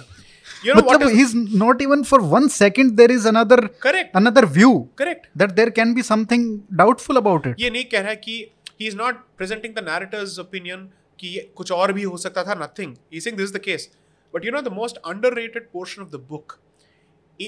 You 0.66 0.74
know 0.76 0.82
what 0.86 0.96
मतलब 0.96 1.12
is 1.14 1.18
he's 1.18 1.34
not 1.62 1.82
even 1.86 2.04
for 2.12 2.18
one 2.30 2.46
second 2.54 2.94
there 3.00 3.12
is 3.16 3.26
another 3.32 3.58
correct? 3.84 4.16
another 4.20 4.44
view 4.54 4.70
Correct. 5.02 5.28
that 5.42 5.52
there 5.60 5.72
can 5.80 5.92
be 5.98 6.04
something 6.08 6.46
doubtful 6.80 7.20
about 7.22 7.46
it 7.50 7.60
ये 7.64 7.70
नहीं 7.76 7.84
कह 7.92 8.02
रहा 8.02 8.10
है 8.10 8.16
कि 8.24 8.38
he 8.80 8.88
is 8.92 8.96
not 9.02 9.20
presenting 9.42 9.76
the 9.76 9.84
narrator's 9.90 10.38
opinion 10.46 10.88
कि 11.20 11.28
ये 11.36 11.44
कुछ 11.58 11.72
और 11.72 11.94
भी 11.98 12.04
हो 12.14 12.18
सकता 12.24 12.44
था 12.48 12.56
nothing 12.64 12.96
he's 13.14 13.28
saying 13.28 13.38
this 13.42 13.50
is 13.52 13.54
the 13.58 13.64
case 13.68 13.86
but 14.34 14.48
you 14.48 14.56
know 14.56 14.64
the 14.70 14.74
most 14.80 14.98
underrated 15.14 15.70
portion 15.78 16.06
of 16.08 16.12
the 16.16 16.22
book 16.34 16.58
e- 16.58 16.71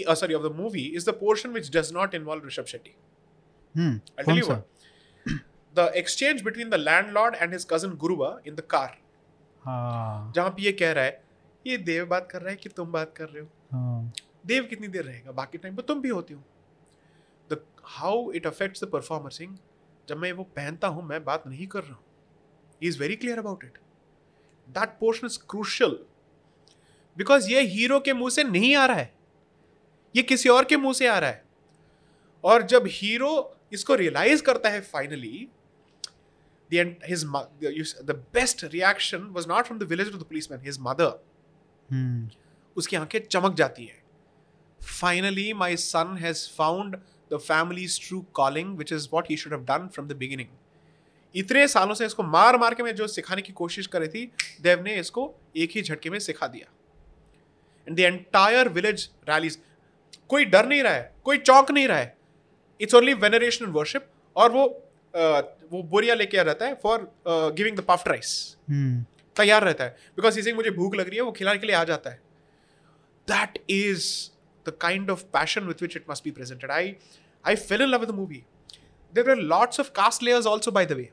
uh, 0.02 0.14
sorry 0.20 0.36
of 0.38 0.44
the 0.46 0.52
movie 0.60 0.86
is 1.00 1.08
the 1.08 1.16
portion 1.22 1.56
which 1.58 1.70
does 1.78 1.90
not 1.96 2.14
involve 2.20 2.46
Rishabh 2.50 2.70
Shetty. 2.74 2.94
Hmm 3.74 4.00
I'll 4.18 4.26
tell 4.26 4.40
you 4.40 4.48
what. 4.48 4.62
The 5.74 5.84
exchange 6.00 6.42
between 6.48 6.68
the 6.70 6.78
landlord 6.78 7.36
and 7.44 7.56
his 7.58 7.64
cousin 7.72 7.96
Guruva 8.04 8.30
in 8.50 8.56
the 8.56 8.64
car. 8.74 8.90
हाँ। 9.64 10.32
जहाँ 10.34 10.50
पे 10.56 10.62
ये 10.62 10.72
कह 10.72 10.92
रहा 10.92 11.04
है 11.04 11.22
ये 11.66 11.76
देव 11.90 12.06
बात 12.06 12.28
कर 12.30 12.42
रहा 12.42 12.50
है 12.50 12.56
कि 12.56 12.68
तुम 12.68 12.92
बात 12.92 13.12
कर 13.16 13.28
रहे 13.28 13.42
हो? 13.42 13.48
हाँ। 13.72 14.12
देव 14.46 14.64
कितनी 14.70 14.88
देर 14.88 15.04
रहेगा? 15.04 15.32
बाकी 15.32 15.58
टाइम 15.58 15.76
पे 15.76 15.82
तुम 15.88 16.00
भी 16.02 16.08
होती 16.08 16.34
हो। 16.34 16.42
The 17.52 17.60
how 17.98 18.30
it 18.32 18.46
affects 18.46 18.84
the 18.84 18.88
performer 18.92 19.30
Singh 19.30 19.56
जब 20.08 20.16
मैं 20.16 20.32
वो 20.32 20.44
पहनता 20.56 20.88
हूँ 20.88 21.04
मैं 21.08 21.24
बात 21.24 21.46
नहीं 21.46 21.66
कर 21.66 21.82
रहा 21.82 21.94
हूँ। 21.94 22.04
He 22.82 22.88
is 22.88 22.98
very 23.00 23.16
clear 23.16 23.38
about 23.38 23.64
it 23.64 23.78
that 24.68 24.96
portion 25.00 25.26
is 25.26 25.38
crucial 25.50 25.98
because 27.16 27.50
ये 27.50 27.60
हीरो 27.74 28.00
के 28.00 28.12
मुँह 28.12 28.30
से 28.30 28.44
नहीं 28.44 28.74
आ 28.76 28.86
रहा 28.86 28.96
है। 28.96 29.13
ये 30.14 30.22
किसी 30.22 30.48
और 30.48 30.64
के 30.64 30.76
मुँह 30.76 30.94
से 30.94 31.06
आ 31.06 31.18
रहा 31.18 31.30
है। 31.30 31.42
और 32.44 32.62
जब 32.62 32.84
हीरो 32.90 33.32
इसको 33.72 33.94
रियलाइज़ 33.94 34.42
करता 34.42 34.68
है 34.68 34.80
finally 34.80 35.48
his 37.08 37.22
the, 38.02 38.14
best 38.34 38.62
reaction 38.70 39.26
was 39.32 39.46
not 39.46 39.66
from 39.66 39.78
the 39.80 39.86
village 39.86 40.08
of 40.08 40.18
the 40.18 40.24
policeman 40.24 40.62
his 40.68 40.78
mother. 40.86 41.10
Hmm 41.88 42.30
उसकी 42.76 42.96
आँखें 42.96 43.18
चमक 43.20 43.54
जाती 43.54 43.84
है। 43.84 44.02
Finally 44.80 45.52
my 45.54 45.76
son 45.76 46.16
has 46.20 46.48
found 46.56 46.96
the 47.32 47.38
family's 47.38 47.98
true 48.06 48.20
calling 48.34 48.76
which 48.78 48.92
is 48.92 49.08
what 49.12 49.30
he 49.30 49.36
should 49.36 49.52
have 49.52 49.62
done 49.64 49.86
from 49.94 50.08
the 50.08 50.16
beginning 50.16 50.48
इतने 51.34 51.66
सालों 51.68 51.94
से 51.94 52.06
इसको 52.06 52.22
मार 52.22 52.56
मार 52.58 52.74
के 52.74 52.82
मैं 52.82 52.94
जो 52.94 53.06
सिखाने 53.06 53.42
की 53.42 53.52
कोशिश 53.52 53.86
करी 53.86 54.08
थी 54.08 54.24
देव 54.62 54.82
ने 54.82 54.94
इसको 55.00 55.32
एक 55.56 55.70
ही 55.74 55.82
झटके 55.82 56.10
में 56.10 56.18
सिखा 56.18 56.46
दिया। 56.46 56.72
And 57.86 57.96
the 57.96 58.00
entire 58.00 58.68
village 58.68 59.08
rallies 59.28 59.58
कोई 60.30 60.44
डर 60.46 60.66
नहीं 60.66 60.82
रहा 60.82 60.92
है 60.92 61.12
कोई 61.24 61.38
चौंक 61.38 61.70
नहीं 61.70 61.86
रहा 61.88 61.98
है। 61.98 62.16
इट्स 62.80 62.94
ओनली 62.94 63.14
वेनरेशन 63.16 63.66
वर्शिप 63.72 64.06
और 64.36 64.50
वो 64.52 64.64
uh, 65.14 65.42
वो 65.72 65.82
बोरिया 65.82 66.14
लेके 66.14 66.38
आ 66.38 66.42
रहता 66.42 66.66
है 66.66 66.74
for 66.82 67.10
giving 67.26 67.76
the 67.76 67.80
puffed 67.88 68.08
rice 68.08 68.34
तैयार 69.36 69.64
रहता 69.64 69.84
है। 69.84 69.96
बिकॉज़ 70.16 70.38
इसे 70.38 70.52
मुझे 70.52 70.70
भूख 70.70 70.94
लग 70.96 71.08
रही 71.08 71.16
है 71.16 71.22
वो 71.22 71.32
खिलाने 71.32 71.58
के 71.58 71.66
लिए 71.66 71.76
आ 71.76 71.84
जाता 71.84 72.10
है। 72.10 72.20
That 73.28 73.58
is 73.70 74.06
the 74.66 74.76
kind 74.80 75.10
of 75.10 75.22
passion 75.32 75.66
with 75.66 75.82
which 75.82 75.96
it 75.96 76.04
must 76.10 76.24
be 76.24 76.30
presented 76.30 76.70
I 76.70 76.94
I 77.44 77.56
fell 77.56 77.82
in 77.82 77.88
love 77.88 78.04
the 78.04 78.14
movie 78.14 78.42
there 79.12 79.30
are 79.30 79.36
lots 79.52 79.80
of 79.80 79.90
caste 79.96 80.22
layers 80.22 80.46
also 80.46 80.70
by 80.70 80.86
the 80.86 80.92
way 80.92 81.10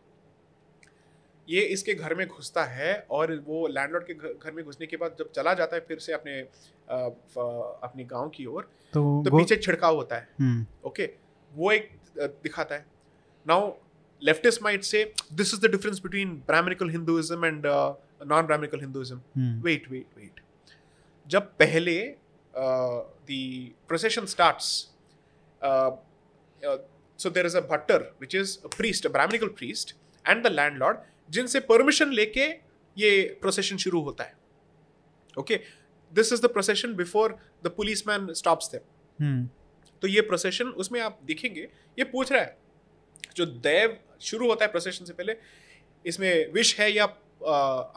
ये 1.50 1.62
इसके 1.62 1.94
घर 1.94 2.14
में 2.16 2.28
घुसता 2.28 2.64
है 2.64 2.94
और 3.12 3.34
वो 3.48 3.68
लैंडलॉर्ड 3.68 4.06
के 4.08 4.14
घर 4.14 4.52
में 4.52 4.64
घुसने 4.66 4.88
के 4.88 4.98
बाद 4.98 5.16
जब 5.20 5.32
चला 5.32 5.54
जाता 5.54 5.76
है 5.76 5.82
फिर 5.88 6.00
से 6.00 6.14
अपने 6.14 6.42
फ- 6.44 7.80
अपने 7.84 8.04
गाँव 8.04 8.30
की 8.30 8.46
ओर 8.46 8.70
तो 8.94 9.02
तो 9.26 9.38
पीछे 9.38 9.56
छिड़काव 9.56 9.96
होता 9.96 10.16
है। 10.16 10.28
हम्म। 10.40 10.66
ओके? 10.88 11.10
वो 11.52 11.72
एक 11.72 11.90
दिखाता 12.18 12.76
है। 12.76 12.86
Now 13.48 13.72
leftist 14.22 14.62
might 14.64 14.84
say 14.84 15.04
this 15.34 15.54
is 15.54 15.62
the 15.62 15.72
difference 15.72 16.00
between 16.00 16.34
Brahmanical 16.48 16.90
Hinduism 16.90 17.46
and 17.46 17.66
non 17.66 18.46
Brahmanical 18.46 18.80
Hinduism 18.80 19.22
wait 19.64 19.90
wait 19.92 20.18
wait 20.18 20.40
जब 21.28 21.52
पहले 21.60 21.98
the 22.56 23.72
procession 23.88 24.26
starts 24.26 24.66
so 27.20 27.30
there 27.30 27.46
is 27.46 27.58
a 27.58 27.62
Bhattar 27.62 28.12
which 28.22 28.36
is 28.36 28.58
priest 28.78 29.08
Brahmanical 29.08 29.48
priest 29.48 29.96
and 30.26 30.44
the 30.44 30.52
landlord 30.52 30.98
जिनसे 31.32 31.60
permission 31.70 32.12
लेके 32.14 32.48
ये 32.98 33.10
procession 33.42 33.78
शुरू 33.78 34.02
होता 34.02 34.24
है। 34.24 34.34
Okay 35.38 35.60
this 36.12 36.34
is 36.34 36.42
the 36.42 36.52
procession 36.54 36.94
before 36.96 37.38
the 37.64 37.68
policeman 38.08 38.34
stops 38.34 38.72
them 38.72 39.48
तो 40.02 40.08
ये 40.08 40.22
प्रोसेशन 40.22 40.68
उसमें 40.84 41.00
आप 41.02 41.20
देखेंगे 41.26 41.62
ये 42.00 42.04
पूछ 42.06 42.32
रहा 42.32 42.42
है 42.42 42.58
जो 43.36 43.46
देव 43.68 43.98
शुरू 44.22 44.48
होता 44.48 44.66
है 44.66 44.72
प्रोसेशन 44.72 45.06
से 45.06 45.14
पहले 45.14 45.36
इसमें 46.06 46.52
विष 46.54 46.80
है 46.80 46.92
या 46.92 47.06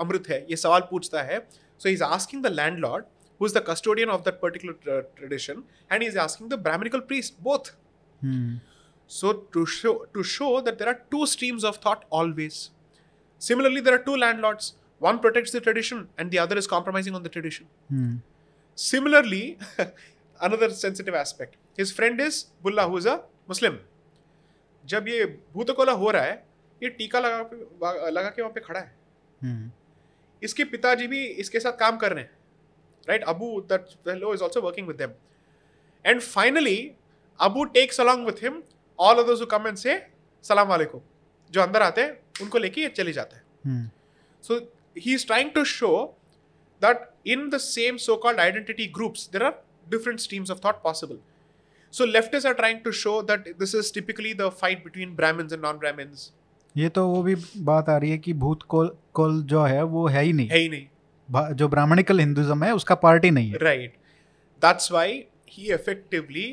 अमृत 0.00 0.28
है 0.28 0.40
ये 0.50 0.56
सवाल 0.56 0.80
पूछता 0.90 1.22
है 1.22 1.38
so 1.80 1.88
is 1.88 2.02
asking 2.04 2.42
the 2.42 2.52
landlord 2.78 3.04
who 3.40 3.46
is 3.46 3.54
the 3.54 3.64
custodian 3.68 4.10
of 4.10 4.20
that 4.20 4.38
particular 4.42 5.00
tradition 5.16 5.64
and 5.92 6.02
is 6.02 6.18
asking 6.18 6.50
the 6.50 6.58
Brahmanical 6.60 7.00
priest 7.10 7.40
both 7.42 7.72
so 9.10 9.32
to 9.54 9.64
show 9.66 9.92
to 10.14 10.22
show 10.22 10.60
that 10.62 10.78
there 10.78 10.92
are 10.92 11.00
two 11.14 11.26
streams 11.26 11.64
of 11.70 11.82
thought 11.86 12.04
always. 12.10 12.62
Similarly, 13.44 13.80
there 13.80 13.94
are 13.94 14.04
two 14.04 14.16
landlords. 14.16 14.74
One 15.00 15.18
protects 15.18 15.52
the 15.52 15.60
tradition 15.60 16.04
and 16.18 16.30
the 16.30 16.38
other 16.38 16.56
is 16.56 16.68
compromising 16.68 17.14
on 17.14 17.22
the 17.22 17.32
tradition. 17.36 17.66
Hmm 17.92 18.20
Similarly, 18.78 19.58
another 20.40 20.70
sensitive 20.72 21.14
aspect. 21.16 21.56
His 21.78 21.92
friend 21.92 22.20
is 22.20 22.46
Bulla, 22.62 22.88
who 22.88 22.96
is 22.96 23.06
a 23.06 23.20
Muslim. 23.48 23.78
जब 24.84 25.08
ये 25.08 25.24
भूतकोला 25.54 25.92
हो 26.00 26.10
रहा 26.10 26.22
है 26.22 26.42
ये 26.80 26.88
टीका 26.98 27.20
लगा 27.20 28.08
लगा 28.10 28.28
के 28.28 28.42
वहाँ 28.42 28.52
पे 28.54 28.60
खड़ा 28.60 28.80
है 28.80 28.94
हम्म 29.42 29.70
इसके 30.42 30.64
पिताजी 30.72 31.06
भी 31.06 31.24
इसके 31.44 31.60
साथ 31.60 31.78
काम 31.78 31.96
कर 31.96 32.12
रहे 32.12 32.24
हैं 32.24 32.30
right 33.08 33.22
Abu 33.32 33.48
that 33.70 33.94
fellow 34.04 34.34
is 34.34 34.42
also 34.44 34.60
working 34.60 34.86
with 34.88 34.96
them 34.96 35.12
and 36.04 36.20
finally 36.20 36.76
Abu 37.40 37.64
takes 37.78 38.00
along 38.00 38.26
with 38.26 38.42
him 38.42 38.62
all 38.98 39.22
others 39.22 39.40
who 39.40 39.46
come 39.54 39.66
and 39.68 39.76
say 39.76 39.96
सलाम 40.44 40.68
वालेकुम 40.68 41.00
जो 41.52 41.62
अंदर 41.62 41.82
आते 41.82 42.02
हैं 42.02 42.18
उनको 42.34 42.58
लेके 42.58 42.80
ये 42.80 42.88
चले 42.90 43.12
जाते 43.12 43.36
हैं। 43.36 43.90
So 44.44 44.58
he 44.96 45.14
is 45.14 45.26
trying 45.26 45.50
to 45.50 45.64
show 45.64 45.90
that 46.82 47.08
in 47.26 47.48
the 47.50 47.58
same 47.58 47.96
so 47.96 48.16
called 48.22 48.40
identity 48.40 48.86
groups 48.94 49.28
there 49.32 49.42
are 49.42 49.62
different 49.90 50.20
streams 50.20 50.50
of 50.50 50.58
thought 50.64 50.82
possible 50.82 51.18
so 51.94 52.04
left 52.06 52.34
is 52.34 52.46
are 52.46 52.54
trying 52.54 52.80
to 52.84 52.92
show 53.02 53.20
that 53.22 53.48
this 53.58 53.74
is 53.74 53.92
typically 53.94 54.34
the 54.34 54.48
fight 54.60 54.84
between 54.84 55.14
Brahmins 55.16 55.52
and 55.52 55.62
non 55.62 55.78
Brahmins 55.78 56.32
ये 56.74 56.88
तो 56.88 57.06
वो 57.08 57.22
भी 57.22 57.34
बात 57.62 57.88
आ 57.88 57.96
रही 57.96 58.10
है 58.10 58.18
कि 58.18 58.32
भूत 58.34 58.62
कोल 58.68 58.96
कोल 59.14 59.42
जो 59.44 59.62
है 59.64 59.82
वो 59.84 60.06
है 60.08 60.22
ही 60.22 60.32
नहीं। 60.32 60.48
है 60.48 60.58
ही 60.58 60.68
नहीं। 60.68 61.54
जो 61.54 61.68
ब्राह्मणिकल 61.68 62.20
हिंदुज्म 62.20 62.64
है 62.64 62.74
उसका 62.74 62.94
पार्ट 62.94 63.24
ही 63.24 63.30
नहीं 63.30 63.50
है। 63.50 63.58
Right 63.58 63.94
that's 64.62 64.92
why 64.92 65.24
he 65.50 65.72
effectively 65.74 66.46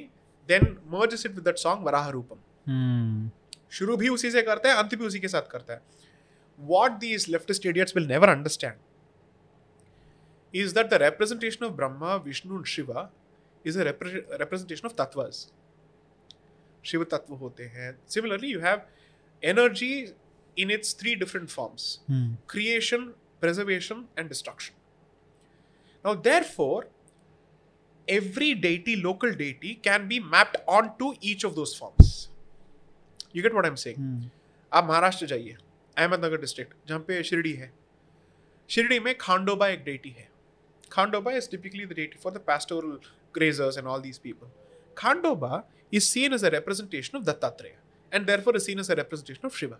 then 0.49 0.75
merges 0.91 1.25
it 1.25 1.31
with 1.31 1.43
that 1.43 1.57
song 1.57 1.85
Varaha 1.85 2.09
Rupam 2.09 3.29
शुरू 3.71 3.97
भी 3.97 4.09
उसी 4.09 4.31
से 4.31 4.41
करता 4.41 4.69
है 4.69 4.75
अंत 4.77 4.95
भी 4.95 5.05
उसी 5.05 5.19
के 5.19 5.27
साथ 5.27 5.49
करता 5.51 5.73
है। 5.73 5.81
What 6.59 6.91
these 6.99 7.25
left 7.29 7.51
stalwarts 7.51 7.95
will 7.95 8.07
never 8.07 8.29
understand 8.29 8.75
is 10.53 10.73
that 10.75 10.89
the 10.89 11.01
representation 11.01 11.65
of 11.65 11.73
Brahma 11.73 12.15
Vishnu 12.25 12.63
Shiva 12.75 13.09
is 13.65 13.79
representation 13.79 14.87
of 14.87 14.93
तत्व 15.01 15.29
शिव 16.85 17.03
तत्व 17.11 17.33
होते 17.35 17.63
हैं 17.63 17.91
similarly 18.09 18.51
you 18.51 18.59
have 18.59 18.81
energy 19.43 19.93
in 20.57 20.71
its 20.71 20.95
three 20.99 21.15
different 21.15 21.49
forms 21.49 21.99
creation 22.49 23.05
preservation 23.41 24.05
and 24.19 24.27
destruction 24.27 24.73
now 26.05 26.15
therefore 26.45 26.89
every 28.07 28.53
deity 28.61 28.95
local 28.95 29.35
deity 29.35 29.73
can 29.83 30.07
be 30.07 30.19
mapped 30.19 30.57
on 30.69 30.89
to 30.99 31.13
each 31.23 31.45
of 31.45 31.53
you 33.35 33.43
get 33.43 33.53
what 33.53 33.65
I'm 33.65 33.75
say 33.75 33.95
आप 34.71 34.87
महाराष्ट्र 34.87 35.25
जाइए 35.25 35.55
Ahmednagar 35.97 36.41
district 36.41 36.73
जहाँ 36.87 36.99
पे 37.07 37.23
शिरडी 37.23 37.53
है। 37.53 37.71
शिरडी 38.69 38.99
में 38.99 39.17
खांडोबा 39.17 39.67
एक 39.67 39.83
deity 39.83 40.09
है। 40.09 40.29
Khandoba 40.91 41.31
is 41.31 41.49
typically 41.51 41.85
the 41.85 41.93
deity 41.93 42.19
for 42.23 42.33
the 42.33 42.37
pastoral 42.47 42.97
graziers 43.35 43.77
and 43.77 43.87
all 43.87 44.01
these 44.01 44.17
people 44.19 44.51
Khandoba 44.97 45.63
is 45.93 46.03
seen 46.03 46.33
as 46.33 46.45
a 46.45 46.49
representation 46.49 47.17
of 47.17 47.25
Dattatreya 47.25 47.75
and 48.11 48.25
therefore 48.41 48.59
seen 48.59 48.79
as 48.79 48.91
a 48.91 48.93
representation 48.95 49.47
of 49.47 49.57
Shiva. 49.57 49.77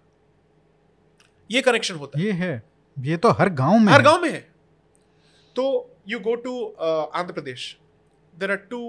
ये 1.50 1.62
connection 1.62 1.96
होता 1.96 2.20
है। 2.20 2.26
ये 2.26 2.32
है। 2.34 2.64
ये 2.98 3.18
तो 3.18 3.30
हर 3.32 3.50
गाँव 3.56 3.78
में 3.80 3.92
हर 3.94 4.02
गाँव 4.02 4.22
में 4.22 4.30
है। 4.30 4.40
तो 5.56 5.64
you 6.08 6.20
go 6.20 6.36
to 6.44 6.66
Andhra 6.80 7.34
Pradesh 7.34 7.78
there 8.34 8.52
are 8.52 8.58
two 8.72 8.80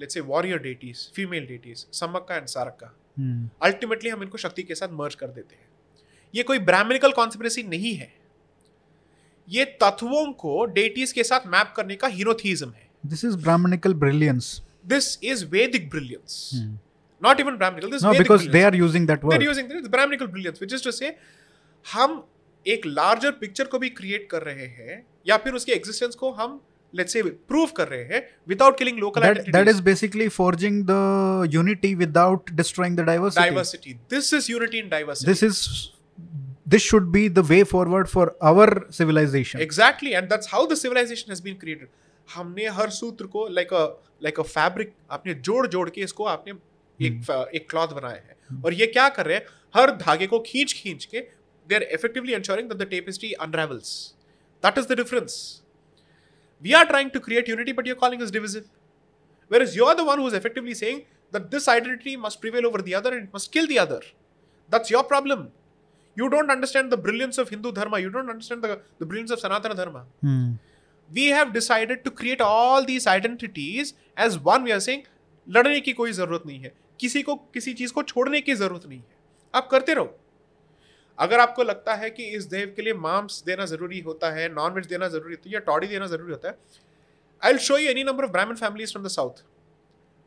let's 0.00 0.16
a 0.16 0.20
warrior 0.22 0.58
deities 0.62 1.10
female 1.14 1.46
deities 1.46 1.86
Sammakka 1.94 2.36
and 2.36 2.46
Sarakka 2.48 2.94
ultimately 3.18 4.10
हम 4.10 4.22
इनको 4.22 4.38
शक्ति 4.38 4.62
के 4.62 4.74
साथ 4.74 4.88
मर्ज 4.92 5.14
कर 5.14 5.26
देते 5.28 5.54
हैं। 5.54 5.66
ये 6.34 6.42
कोई 6.42 6.58
ब्राह्मणिकल 6.60 7.12
कॉन्स्पिरेसी 7.12 7.62
नहीं 7.62 7.94
है। 7.94 8.12
ये 9.48 9.64
तत्वों 9.82 10.32
को 10.32 10.64
डेटीज 10.64 11.12
के 11.12 11.24
साथ 11.24 11.46
मैप 11.46 11.72
करने 11.76 11.96
का 11.96 12.08
हीरोथीज्म 12.08 12.70
है। 12.70 12.88
This 13.06 13.24
is 13.24 13.36
Brahmanical 13.36 13.94
brilliance 13.94 14.62
this 14.86 15.18
is 15.24 15.44
Vedic 15.46 15.88
brilliance 15.90 16.50
not 17.22 17.40
even 17.40 17.56
Brahmanical 17.56 17.90
this 17.90 18.04
because 18.18 18.48
they 18.48 18.62
are 18.62 18.74
using 18.74 19.06
that 19.06 19.24
word 19.24 19.48
using 19.48 19.70
this 19.72 19.88
Brahmanical 19.88 20.26
brilliance 20.26 20.58
which 20.58 20.74
is 20.78 20.86
to 20.86 20.94
say 21.00 21.12
हम 21.86 22.24
एक 22.66 22.86
लार्जर 22.86 23.30
पिक्चर 23.30 23.64
को 23.64 23.78
भी 23.78 23.88
क्रिएट 23.90 24.28
कर 24.30 24.42
रहे 24.42 24.66
हैं 24.68 25.02
या 25.28 25.36
फिर 25.36 25.52
उसके 25.52 25.72
एग्जिस्टेंस 25.72 26.14
को 26.14 26.30
हम 26.32 26.60
लेट्स 26.94 27.12
से 27.12 27.22
प्रूव 27.22 27.70
कर 27.76 27.88
रहे 27.88 28.04
हैं 28.14 28.22
without 28.48 28.78
killing 28.78 28.98
local 28.98 29.22
that 29.22 29.30
identities 29.30 29.56
that 29.58 29.70
is 29.74 29.80
basically 29.88 30.28
forging 30.38 30.80
the 30.90 31.00
unity 31.54 31.94
without 32.02 32.52
destroying 32.62 32.98
the 33.00 33.06
diversity 33.10 33.48
diversity 33.50 33.94
this 34.16 34.32
is 34.40 34.48
unity 34.54 34.82
in 34.84 34.90
diversity 34.96 35.30
this 35.32 35.42
is 35.48 35.62
this 36.74 36.82
should 36.90 37.10
be 37.12 37.24
the 37.40 37.44
way 37.50 37.60
forward 37.74 38.08
for 38.14 38.26
our 38.52 38.68
civilization 39.00 39.60
exactly 39.66 40.10
and 40.12 40.28
that's 40.28 40.48
how 40.52 40.66
the 40.66 40.74
civilisation 40.84 41.32
has 41.32 41.42
been 41.42 41.54
created 41.64 41.88
हमने 42.28 42.66
हर 42.80 42.90
सूत्र 43.00 43.26
को 43.36 43.46
like 43.58 43.72
a 43.74 43.84
like 44.22 44.40
a 44.40 44.42
fabric 44.56 44.92
आपने 45.18 45.34
जोड़ 45.50 45.66
जोड़ 45.76 45.88
के 45.90 46.00
इसको 46.10 46.24
आपने 46.36 46.52
एक 46.52 47.18
Hmm. 47.24 47.54
एक 47.54 47.68
क्लॉथ 47.70 47.88
बनाया 47.94 48.22
है 48.28 48.62
और 48.64 48.74
ये 48.74 48.86
क्या 48.86 49.08
कर 49.16 49.26
रहे 49.26 49.36
हैं 49.36 49.46
हर 49.74 49.90
धागे 49.96 50.26
को 50.26 50.38
खींच 50.46 50.72
खींच 50.72 51.04
के 51.12 51.20
they 51.68 51.74
are 51.74 51.82
effectively 51.82 52.34
ensuring 52.38 52.68
that 52.72 52.80
the 52.82 52.86
tapestry 52.94 53.30
unravels 53.46 53.90
that 54.62 54.80
is 54.82 54.88
the 54.92 54.96
difference 55.00 55.36
we 56.66 56.74
are 56.74 56.86
trying 56.86 57.10
to 57.16 57.20
create 57.20 57.48
unity 57.48 57.72
but 57.72 57.86
you're 57.86 58.00
calling 58.04 58.22
us 58.22 58.30
divisive 58.30 58.66
whereas 59.48 59.74
you're 59.76 59.94
the 59.94 60.04
one 60.04 60.18
who's 60.18 60.36
effectively 60.40 60.74
saying 60.74 61.04
that 61.32 61.50
this 61.50 61.68
identity 61.68 62.16
must 62.16 62.40
prevail 62.40 62.66
over 62.66 62.80
the 62.88 62.94
other 62.94 63.12
and 63.16 63.24
it 63.28 63.32
must 63.32 63.52
kill 63.52 63.66
the 63.66 63.78
other 63.78 64.00
that's 64.74 64.90
your 64.94 65.04
problem 65.12 65.50
you 66.16 66.28
don't 66.28 66.50
understand 66.56 66.90
the 66.94 67.00
brilliance 67.06 67.38
of 67.42 67.48
hindu 67.54 67.72
dharma 67.72 67.98
you 68.04 68.10
don't 68.16 68.30
understand 68.34 68.62
the, 68.64 68.80
the 68.98 69.06
brilliance 69.06 69.30
of 69.36 69.40
sanatana 69.44 69.76
dharma 69.82 70.02
Hmm. 70.26 70.48
we 71.18 71.26
have 71.36 71.52
decided 71.52 72.04
to 72.06 72.10
create 72.10 72.40
all 72.46 72.84
these 72.90 73.06
identities 73.18 73.94
as 74.26 74.38
one 74.54 74.68
we 74.68 74.72
are 74.78 74.82
saying 74.88 75.04
लड़ने 75.56 75.80
की 75.80 75.92
कोई 75.98 76.12
ज़रूरत 76.12 76.42
नहीं 76.46 76.58
है 76.60 76.72
किसी 77.00 77.22
को 77.22 77.34
किसी 77.54 77.72
चीज़ 77.74 77.92
को 77.92 78.02
छोड़ने 78.10 78.40
की 78.48 78.54
ज़रूरत 78.54 78.86
नहीं 78.86 78.98
है 78.98 79.16
आप 79.54 79.68
करते 79.70 79.94
रहो 79.94 80.08
अगर 81.18 81.40
आपको 81.40 81.62
लगता 81.62 81.94
है 81.94 82.10
कि 82.10 82.24
इस 82.36 82.44
देव 82.46 82.72
के 82.76 82.82
लिए 82.82 82.94
मांस 82.96 83.42
देना 83.46 83.64
ज़रूरी 83.66 84.00
होता 84.00 84.30
है 84.30 84.48
नॉन 84.54 84.72
वेज 84.72 84.86
देना 84.86 85.08
ज़रूरी 85.08 85.34
होता 85.34 85.48
है, 85.48 85.52
या 85.54 85.60
टॉडी 85.60 85.86
देना 85.86 86.06
ज़रूरी 86.06 86.32
होता 86.32 86.48
है 86.48 86.58
I 87.42 87.52
will 87.52 87.60
show 87.60 87.78
you 87.78 87.90
any 87.90 88.04
number 88.04 88.24
of 88.24 88.30
Brahmin 88.32 88.56
families 88.56 88.92
from 88.92 89.04
the 89.04 89.08
south 89.08 89.42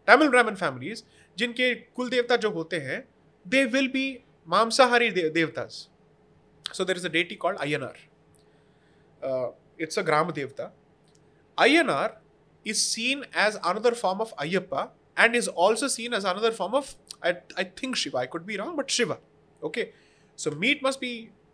Tamil 0.08 0.30
Brahmin 0.30 0.56
families 0.56 1.04
जिनके 1.38 1.74
कुल 1.76 2.10
देवता 2.10 2.36
जो 2.38 2.52
होते 2.52 2.78
हैं 2.80 3.04
दे 3.46 3.64
विल 3.68 3.88
बी 3.88 4.06
मांसाहारी 4.48 5.10
देवताज 5.12 5.88
so 6.66 6.86
there 6.86 6.98
is 6.98 7.08
a 7.08 7.12
deity 7.12 7.36
called 7.36 7.60
Ayyanar 7.84 7.98
it's 9.80 10.00
a 10.00 10.02
gram 10.04 10.32
devata 10.32 10.72
Ayyanar 11.90 12.20
is 12.66 12.78
seen 12.80 13.24
as 13.48 13.56
another 13.66 13.94
form 13.94 14.22
of 14.22 14.34
Ayyappa 14.40 14.84
and 15.18 15.36
is 15.36 15.50
also 15.60 15.88
seen 15.88 16.14
as 16.14 16.26
another 16.26 16.52
form 16.54 16.76
of 16.76 16.94
I 17.26 17.64
think 17.82 17.96
Shiva 17.96 18.20
I 18.20 18.28
could 18.28 18.46
be 18.46 18.56
wrong 18.58 18.78
but 18.78 18.90
Shiva 18.90 19.18
okay 19.62 19.82
okay? 19.82 20.01
So 20.44 20.52
meat 20.60 20.80
must 20.86 21.00
be 21.00 21.14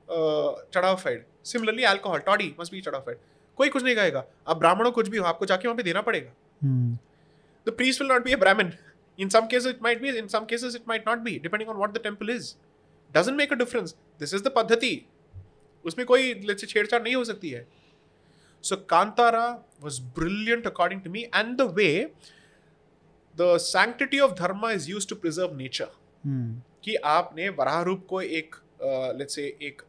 चढ़ाफेड 0.10 1.24
similarly 1.46 1.84
alcohol 1.86 2.20
toddy 2.26 2.54
must 2.60 2.72
be 2.72 2.82
चढ़ाफेड 2.82 3.18
कोई 3.58 3.70
कुछ 3.70 3.84
नहीं 3.84 3.96
कहेगा 3.96 4.24
आप 4.48 4.58
ब्राह्मणों 4.58 4.92
कुछ 4.92 5.08
भी 5.10 5.18
हो 5.18 5.26
आपको 5.26 5.46
जाके 5.46 5.68
वहाँ 5.68 5.78
पे 5.78 5.84
देना 5.84 6.02
पड़ेगा। 6.02 6.32
The 7.68 7.74
priest 7.78 8.02
will 8.02 8.10
not 8.10 8.24
be 8.24 8.34
a 8.34 8.38
Brahmin 8.38 8.72
in 9.20 9.30
some 9.30 9.48
cases 9.52 9.68
it 9.68 9.82
might 9.84 10.02
be 10.02 10.10
in 10.18 10.28
some 10.28 10.46
cases 10.50 10.76
it 10.76 10.88
might 10.88 11.08
not 11.08 11.20
be 11.20 11.38
depending 11.40 11.70
on 11.70 11.78
what 11.78 11.94
the 11.94 12.02
temple 12.04 12.30
is 12.30 12.54
doesn't 13.12 13.38
make 13.38 13.54
a 13.54 13.56
difference 13.56 13.96
this 14.20 14.34
is 14.34 14.44
the 14.44 14.52
पद्धति 14.56 15.02
उसमें 15.86 16.06
कोई 16.08 16.34
let's 16.48 16.66
छेड़छाड़ 16.66 17.02
नहीं 17.02 17.16
हो 17.16 17.24
सकती 17.24 17.50
है। 17.50 17.66
So 18.64 18.76
Kantara 18.90 19.48
was 19.82 20.00
brilliant 20.16 20.68
according 20.68 21.02
to 21.02 21.12
me 21.12 21.24
and 21.26 21.58
the 21.58 21.62
way 21.78 21.90
the 23.36 23.58
sanctity 23.64 24.20
of 24.20 24.32
dharma 24.40 24.70
is 24.70 24.90
used 24.92 25.08
to 25.08 25.16
preserve 25.16 25.56
nature 25.58 25.92
कि 26.84 26.96
आपने 27.08 27.50
वराह 27.52 27.82
रूप 27.84 28.06
को 28.10 28.22
एक 28.22 28.56
लेट्स 28.80 29.36
से 29.36 29.44
एक 29.62 29.82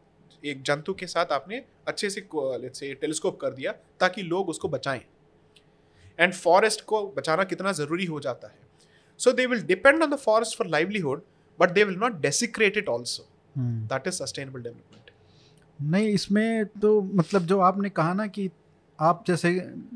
एक 0.42 0.62
जंतु 0.62 0.94
के 0.94 1.06
साथ 1.06 1.32
आपने 1.32 1.62
अच्छे 1.88 2.10
से 2.10 2.20
लेट्स 2.34 2.80
से 2.80 2.92
टेलीस्कोप 2.94 3.38
कर 3.40 3.54
दिया 3.54 3.72
ताकि 4.00 4.22
लोग 4.22 4.48
उसको 4.48 4.68
बचाएँ। 4.68 5.00
एंड 6.18 6.32
फॉरेस्ट 6.34 6.84
को 6.84 7.06
बचाना 7.16 7.44
कितना 7.44 7.72
ज़रूरी 7.72 8.04
हो 8.04 8.20
जाता 8.20 8.48
है। 8.48 8.66
So 9.20 9.32
they 9.32 9.46
will 9.46 9.62
depend 9.64 10.02
on 10.02 10.10
the 10.10 10.16
forest 10.18 10.58
for 10.58 10.66
livelihood 10.66 11.22
but 11.58 11.70
they 11.70 11.84
will 11.84 11.96
not 11.96 12.20
desecrate 12.20 12.76
it 12.76 12.88
also. 12.88 13.28
That 13.58 14.06
is 14.06 14.14
sustainable 14.14 14.62
development 14.62 15.10
नहीं 15.90 16.08
इसमें 16.08 16.64
तो 16.80 17.00
मतलब 17.02 17.42
जो 17.46 17.58
आपने 17.60 17.88
कहा 17.90 18.12
ना 18.14 18.26
कि 18.26 18.50
आप 18.98 19.24
जैसे 19.26 19.50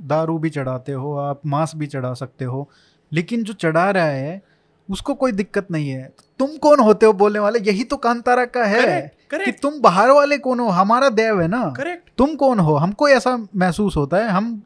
दारू 0.06 0.38
भी 0.38 0.50
चढ़ाते 0.50 0.92
हो 0.92 1.14
आप 1.18 1.46
मांस 1.46 1.72
भी 1.76 1.86
चढ़ा 1.86 2.12
सकते 2.14 2.44
हो 2.44 2.68
लेकिन 3.12 3.42
जो 3.44 3.52
चढ़ा 3.52 3.90
रहा 3.90 4.06
है 4.06 4.40
उसको 4.90 5.14
कोई 5.14 5.32
दिक्कत 5.32 5.70
नहीं 5.70 5.88
है। 5.88 6.12
तुम 6.38 6.56
कौन 6.56 6.80
होते 6.80 7.06
हो 7.06 7.12
बोलने 7.12 7.38
वाले? 7.38 7.58
यही 7.58 7.84
तो 7.84 7.96
कांतारा 7.96 8.44
का 8.44 8.64
है 8.64 9.12
Correct, 9.12 9.44
कि 9.44 9.52
तुम 9.52 9.80
बाहर 9.80 10.10
वाले 10.10 10.38
कौन 10.38 10.60
हो? 10.60 10.68
हमारा 10.68 11.08
देव 11.08 11.40
है 11.40 11.48
ना। 11.48 11.74
करेक्ट 11.76 12.10
तुम 12.18 12.34
कौन 12.36 12.58
हो? 12.58 12.74
हमको 12.74 13.08
ऐसा 13.08 13.48
महसूस 13.56 13.96
होता 13.96 14.16
है 14.16 14.28
हम 14.28 14.62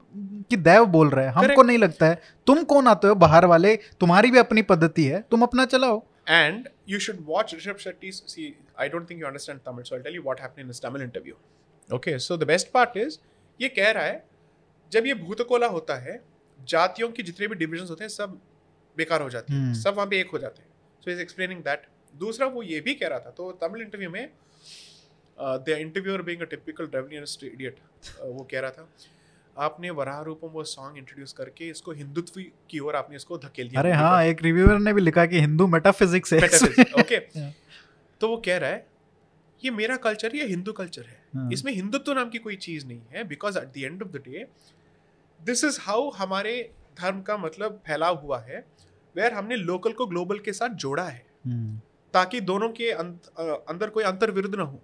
कि 0.50 0.56
देव 0.56 0.84
बोल 0.84 1.10
रहे 1.10 1.24
हैं। 1.24 1.32
हमको 1.32 1.46
Correct. 1.46 1.66
नहीं 1.66 1.78
लगता 1.78 2.06
है। 2.06 2.22
तुम 2.46 2.64
कौन 2.64 2.88
आते 2.88 3.08
हो 3.08 3.14
बाहर 3.14 3.44
वाले? 3.44 3.76
तुम्हारी 3.76 4.30
भी 4.30 4.38
अपनी 4.38 4.62
पद्धति 4.62 5.04
है 5.04 5.24
तुम 5.30 5.42
अपना 5.42 5.64
चलाओ। 5.64 6.02
And 6.30 6.58
you 6.92 6.98
should 6.98 7.18
watch 7.26 7.52
Rishabh 7.54 7.82
Shetty's. 7.82 8.16
See, 8.34 8.46
I 8.84 8.88
don't 8.88 9.06
think 9.06 9.20
you 9.20 9.26
understand 9.26 9.60
Tamil, 9.64 9.84
so 9.84 9.96
I'll 9.96 10.02
tell 10.02 10.14
you 10.14 10.22
what 10.22 10.40
happened 10.40 10.64
in 10.64 10.66
his 10.66 10.80
Tamil 10.80 11.00
interview. 11.00 11.34
Okay, 11.92 12.18
so 12.18 12.36
the 12.36 12.48
best 12.52 12.72
part 12.76 12.96
is 13.06 13.18
ये 13.60 13.68
कह 13.68 13.90
रहा 13.90 14.04
है 14.04 14.24
जब 14.92 15.06
ये 15.06 15.14
भूतकोला 15.14 15.66
होता 15.66 15.94
है 15.94 16.22
जातियों 16.68 17.08
की 17.08 17.22
जितने 17.22 17.46
भी 17.48 17.54
डिविजन्स 17.54 17.90
होते 17.90 18.04
हैं 18.04 18.08
सब 18.08 18.38
बेकार 18.96 19.22
हो 19.22 19.30
जाते 19.30 19.52
हैं। 19.52 19.60
हम्म। 19.60 19.74
सब 19.74 19.94
वहाँ 19.94 20.06
पे 20.08 20.20
एक 20.20 20.30
हो 20.30 20.38
जाते 20.38 20.62
हैं। 20.62 20.68
सो 21.02 21.10
इज़ 21.10 21.20
एक्सप्लेनिंग 21.20 21.60
दैट 21.62 21.86
दूसरा 22.14 22.46
वो 22.46 22.62
ये 22.62 22.80
भी 22.80 22.94
कह 22.94 23.08
रहा 23.08 23.18
था 23.18 23.30
तो 23.30 23.50
तमिल 23.62 23.82
इंटरव्यू 23.82 24.10
में 24.10 24.28
the 25.38 25.76
interviewer 25.78 26.22
being 26.22 26.42
a 26.42 26.44
typical 26.44 26.88
revisionist 26.94 27.44
idiot 27.44 27.78
वो 28.22 28.46
कह 28.50 28.60
रहा 28.60 28.70
था 28.70 28.88
आपने 29.56 29.90
वराह 29.90 30.20
रूपम 30.22 30.48
वो 30.48 30.64
सॉन्ग 30.64 30.98
इंट्रोड्यूस 30.98 31.32
करके 31.32 31.68
इसको 31.68 31.92
हिंदुत्व 31.92 32.40
की 32.70 32.78
ओर 32.78 32.96
आपने 32.96 33.16
इसको 33.16 33.38
धकेल 33.38 33.68
दिया। 33.68 33.80
अरे 33.80 33.92
हाँ 33.92 34.24
एक 34.24 34.42
रिव्यूअर 34.42 34.78
ने 34.78 34.92
भी 34.92 35.00
लिखा 35.00 35.24
कि 35.26 35.40
हिंदू 35.40 35.66
मेटाफिजिक्स 35.66 36.32
है। 36.32 36.38
Okay 37.00 37.20
Yeah. 37.36 37.50
तो 38.20 38.28
वो 38.28 38.36
कह 38.36 38.56
रहा 38.56 38.70
है 38.70 38.86
ये 39.62 39.70
मेरा 39.70 39.96
कल्चर 39.96 40.36
ये 40.36 40.46
हिंदू 40.46 40.72
कल्चर 40.72 41.02
है। 41.02 41.20
हाँ। 41.34 41.48
इसमें 41.52 41.72
हिंदुत्व 41.72 42.12
नाम 42.12 42.28
की 42.30 42.38
कोई 42.38 42.56
चीज़ 42.56 42.86
नहीं 42.86 43.00
है 43.12 43.24
because 43.24 43.58
at 43.58 43.72
the 43.74 43.84
end 43.84 44.02
of 44.02 44.08
the 44.08 44.22
day 44.24 44.46
this 45.40 45.64
is 45.64 45.78
how 45.80 46.10
हमारे 46.10 46.54
धर्म 47.00 47.20
का 47.22 47.36
मतलब 47.36 47.80
फैलाव 47.86 48.16
हुआ 48.16 48.38
है 48.40 48.64
वेयर 49.16 49.32
हमने 49.32 49.56
लोकल 49.56 49.92
को 49.92 50.06
ग्लोबल 50.06 50.38
के 50.38 50.52
साथ 50.52 50.74
जोड़ा 50.84 51.04
है। 51.04 51.24
हम्म, 51.46 51.80
ताकि 52.14 52.40
दोनों 52.40 52.68
के 52.70 52.90
अंत, 52.90 53.26
अंदर 53.68 53.90
कोई 53.90 54.04
अंतर 54.04 54.30
विरुद्ध 54.30 54.54
ना 54.54 54.62
हो। 54.62 54.80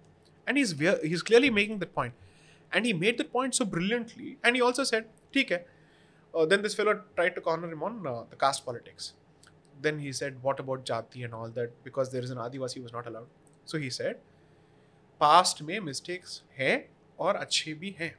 And 0.47 0.57
he 0.57 0.63
is 0.63 1.23
clearly 1.25 1.51
making 1.51 1.79
that 1.81 1.93
point 1.95 2.15
and 2.73 2.87
he 2.87 2.93
made 2.93 3.17
that 3.17 3.31
point 3.33 3.55
so 3.55 3.65
brilliantly 3.65 4.37
and 4.45 4.55
he 4.55 4.61
also 4.61 4.85
said 4.85 5.05
ठीक 5.35 5.53
है 5.53 5.67
then 6.35 6.63
this 6.63 6.77
fellow 6.77 6.93
try 6.93 7.29
to 7.31 7.41
corner 7.41 7.69
him 7.69 7.83
on 7.83 8.03
the 8.03 8.37
caste 8.41 8.65
politics 8.65 9.15
then 9.85 9.97
he 10.01 10.11
said 10.17 10.35
what 10.43 10.61
about 10.63 10.83
jati 10.89 11.23
and 11.27 11.37
all 11.37 11.55
that? 11.55 11.71
Because 11.85 12.11
there 12.11 12.27
is 12.27 12.33
an 12.33 12.41
adivasi 12.43 12.77
who 12.77 12.83
was 12.83 12.93
not 12.93 13.07
allowed. 13.07 13.31
So 13.69 13.79
he 13.79 13.89
said 13.95 14.21
past 15.21 15.63
में 15.63 15.79
mistakes 15.87 16.35
हैं 16.59 16.77
और 17.19 17.37
अच्छे 17.37 17.73
भी 17.75 17.95
हैं। 17.99 18.15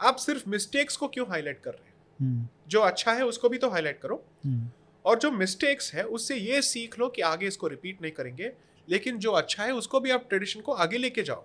आप 0.00 0.16
सिर्फ़ 0.16 0.48
mistakes 0.50 0.96
को 0.96 1.08
क्यों 1.08 1.26
हाईलाइट 1.28 1.60
कर 1.60 1.70
रहे 1.70 1.85
हैं? 1.85 1.85
जो 2.20 2.80
अच्छा 2.80 3.12
है 3.12 3.24
उसको 3.24 3.48
भी 3.48 3.58
तो 3.58 3.70
हाईलाइट 3.70 4.00
करो। 4.00 4.22
हम्म, 4.44 4.70
और 5.04 5.18
जो 5.18 5.30
मिस्टेक्स 5.30 5.92
है 5.94 6.04
उससे 6.04 6.36
ये 6.36 6.62
सीख 6.62 6.98
लो 6.98 7.08
कि 7.08 7.22
आगे 7.22 7.46
इसको 7.46 7.68
रिपीट 7.68 8.02
नहीं 8.02 8.12
करेंगे। 8.12 8.52
लेकिन 8.88 9.18
जो 9.18 9.30
अच्छा 9.32 9.64
है 9.64 9.72
उसको 9.74 10.00
भी 10.00 10.10
आप 10.10 10.26
ट्रेडिशन 10.28 10.60
को 10.60 10.72
आगे 10.74 10.98
लेके 10.98 11.22
जाओ। 11.22 11.44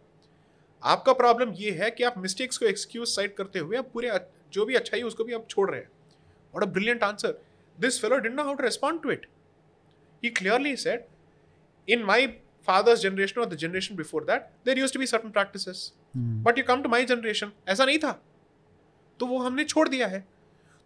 आपका 0.83 1.13
प्रॉब्लम 1.13 1.51
ये 1.55 1.71
है 1.73 1.89
कि 1.91 2.03
आप 2.03 2.17
मिस्टेक्स 2.17 2.57
को 2.57 2.65
एक्सक्यूज 2.65 3.07
साइड 3.07 3.33
करते 3.35 3.59
हुए 3.59 3.77
आप 3.77 3.89
पूरे 3.93 4.19
जो 4.53 4.65
भी 4.65 4.75
अच्छाई 4.75 4.99
है 4.99 5.05
उसको 5.05 5.23
भी 5.23 5.33
आप 5.33 5.45
छोड़ 5.49 5.69
रहे 5.69 5.79
हैं। 5.79 5.89
What 6.53 6.63
a 6.63 6.71
brilliant 6.71 7.03
answer 7.03 7.39
this 7.77 8.01
fellow 8.01 8.17
did 8.17 8.33
know 8.33 8.43
how 8.43 8.53
to 8.53 8.63
respond 8.63 9.01
to 9.03 9.11
it 9.11 9.25
he 10.23 10.29
clearly 10.31 10.75
said 10.77 11.03
in 11.87 12.03
my 12.03 12.27
father's 12.67 12.99
generation 12.99 13.41
और 13.41 13.47
the 13.47 13.55
generation 13.57 13.95
before 13.95 14.23
that 14.23 14.49
there 14.65 14.79
used 14.79 14.93
to 14.93 14.99
be 14.99 15.05
certain 15.05 15.29
practices 15.29 15.91
hmm, 16.15 16.43
but 16.43 16.57
you 16.57 16.63
come 16.63 16.81
to 16.81 16.89
my 16.89 17.05
generation 17.05 17.51
ऐसा 17.69 17.85
नहीं 17.85 17.99
था। 17.99 18.11
तो 19.19 19.25
वो 19.27 19.39
हमने 19.39 19.63
छोड़ 19.65 19.87
दिया 19.89 20.07
है। 20.07 20.23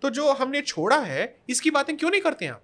तो 0.01 0.09
जो 0.09 0.31
हमने 0.33 0.61
छोड़ा 0.61 0.99
है 0.99 1.35
इसकी 1.49 1.71
बातें 1.71 1.95
क्यों 1.97 2.11
नहीं 2.11 2.21
करते 2.21 2.45
हैं 2.45 2.51
आप 2.51 2.61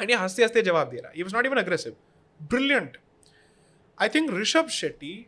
एंड 0.00 0.10
ये 0.10 0.16
हँसते 0.16 0.42
हँसते 0.42 0.62
जवाब 0.62 0.90
दे 0.90 0.96
रहा 0.96 1.12
ही। 1.16 1.22
Was 1.22 1.34
not 1.34 1.46
even 1.46 1.56
aggressive 1.56 1.96
brilliant 2.40 2.96
I 3.98 4.08
think 4.08 4.30
Rishab 4.34 4.68
Shetty 4.68 5.26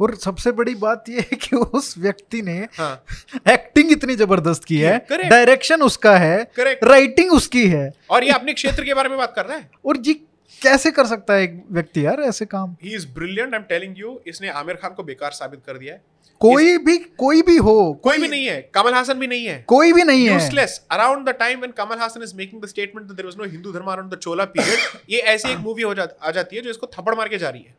और 0.00 0.14
सबसे 0.14 0.50
बड़ी 0.52 0.74
बात 0.74 1.08
यह 1.08 1.24
है 1.32 1.36
कि 1.36 1.56
उस 1.56 1.96
व्यक्ति 1.98 2.42
ने 2.42 2.56
हाँ। 2.72 3.04
एक्टिंग 3.50 3.90
इतनी 3.92 4.14
ज़बरदस्त 4.16 4.64
की 4.64 4.78
है. 4.78 4.98
डायरेक्शन 5.12 5.82
उसका 5.82 6.16
है। 6.18 6.50
राइटिंग 6.60 7.32
उसकी 7.32 7.66
है। 7.68 7.90
और 8.10 8.24
ये 8.24 8.30
अपने 8.30 8.52
क्षेत्र 8.52 8.84
के 8.84 8.94
बारे 8.94 9.08
में 9.08 9.18
बात 9.18 9.32
कर 9.36 9.46
रहा 9.46 9.56
है? 9.56 9.70
और 9.86 9.96
जी 9.96 10.14
कैसे 10.62 10.90
कर 10.90 11.06
सकता 11.06 11.34
है 11.34 11.42
एक 11.42 11.62
व्यक्ति 11.70 12.04
यार 12.06 12.20
ऐसे 12.20 12.46
काम? 12.46 12.76
He 12.82 12.94
is 12.94 13.06
brilliant 13.14 13.54
I 13.54 13.58
am 13.58 13.64
telling 13.64 13.98
you 13.98 14.20
इसने 14.26 14.48
आमिर 14.50 14.76
खान 14.76 14.94
को 14.94 15.02
बेकार 15.02 15.30
साबित 15.32 15.60
कर 15.66 15.78
दिया 15.78 15.94
है। 15.94 16.02
कोई 16.40 16.72
इस... 16.72 16.78
भी 16.78 16.96
कोई 17.18 17.42
भी 17.42 17.56
हो 17.56 17.74
कोई 17.94 18.12
कोई 18.12 18.22
भी 18.22 18.28
नहीं 18.28 18.46
है 18.46 18.60
कमल 18.74 18.94
हासन 18.94 19.18
भी 19.18 19.26
नहीं 19.26 19.46
है। 19.46 19.62
कोई 19.68 19.92
भी 19.92 20.02
नहीं 20.02 20.26
है। 20.26 20.32
Useless 20.32 20.80
around 20.90 21.28
the 21.28 21.34
time 21.38 21.58
when 21.58 21.72
Kamal 21.78 21.98
Haasan 21.98 22.22
is 22.22 22.34
making 22.36 22.62
the 22.62 22.66
statement 22.66 23.06
that 23.06 23.16
there 23.16 23.26
was 23.26 23.36
no 23.38 23.44
Hindu 23.44 23.72
dharma 23.72 23.90
around 23.92 24.14
the 24.14 24.18
Chola 24.18 24.44
period 24.52 25.00
ये 25.10 25.20
ऐसी 25.32 25.48
एक 25.48 25.58
मूवी 25.58 25.82
हो 25.82 25.94
जा 25.94 26.08
आ 26.22 26.30
जाती 26.30 26.56
है 26.56 26.62
जो 26.62 26.70
इसको 26.70 26.86
थप्पड़ 26.94 27.14
मार 27.14 27.28
के 27.28 27.38
जा 27.38 27.48
रही 27.48 27.62
है। 27.62 27.76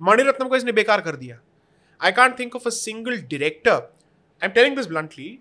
मणिरत्नम 0.00 0.48
को 0.48 0.56
इसने 0.56 0.72
बेकार 0.72 1.00
कर 1.00 1.16
दिया। 1.16 1.38
I 2.00 2.12
can't 2.12 2.38
think 2.38 2.56
of 2.56 2.66
a 2.66 2.70
single 2.70 3.16
director 3.30 3.72
I 3.72 4.44
am 4.44 4.50
telling 4.50 4.76
this 4.76 4.86
bluntly 4.86 5.38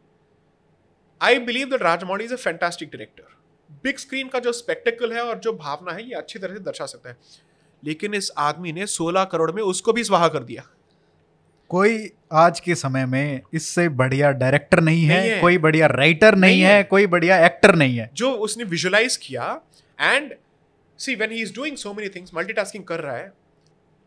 I 1.21 1.39
believe 1.41 1.69
that 1.69 1.81
Rajamouli 1.81 2.23
is 2.23 2.33
a 2.33 2.37
fantastic 2.37 2.89
director 2.89 3.37
big 3.83 3.97
screen 3.97 4.27
का 4.27 4.39
जो 4.39 4.51
स्पेक्टिकल 4.51 5.13
है 5.13 5.21
और 5.21 5.39
जो 5.39 5.53
भावना 5.53 5.91
है 5.91 6.03
ये 6.03 6.13
अच्छी 6.13 6.39
तरह 6.39 6.53
से 6.53 6.59
दर्शा 6.59 6.85
सकता 6.85 7.09
है। 7.09 7.17
लेकिन 7.83 8.13
इस 8.13 8.31
आदमी 8.37 8.73
ने 8.73 8.87
16 8.87 9.23
करोड़ 9.23 9.51
में 9.51 9.63
उसको 9.63 9.93
भी 9.93 10.03
स्वाहा 10.03 10.27
कर 10.27 10.43
दिया। 10.43 10.63
कोई 11.69 12.11
आज 12.31 12.59
के 12.59 12.75
समय 12.75 13.05
में 13.05 13.41
इससे 13.53 13.89
बढ़िया 13.89 14.31
डायरेक्टर 14.31 14.79
नहीं, 14.79 15.07
नहीं 15.07 15.17
है, 15.17 15.35
है। 15.35 15.41
कोई 15.41 15.57
बढ़िया 15.57 15.87
राइटर 15.87 16.35
नहीं, 16.35 16.51
नहीं 16.51 16.61
है, 16.61 16.73
है। 16.73 16.83
कोई 16.83 17.07
बढ़िया 17.07 17.45
एक्टर 17.45 17.75
नहीं 17.75 17.97
है। 17.97 18.09
जो 18.13 18.31
उसने 18.31 18.63
विजुलाइज 18.63 19.17
किया 19.17 19.61
and 20.01 20.35
see 20.97 21.15
when 21.15 21.31
he 21.31 21.41
is 21.41 21.53
doing 21.55 21.77
so 21.77 21.93
many 21.93 22.09
things 22.09 22.31
multitasking 22.35 22.83
कर 22.83 22.99
रहा 22.99 23.15
है 23.17 23.33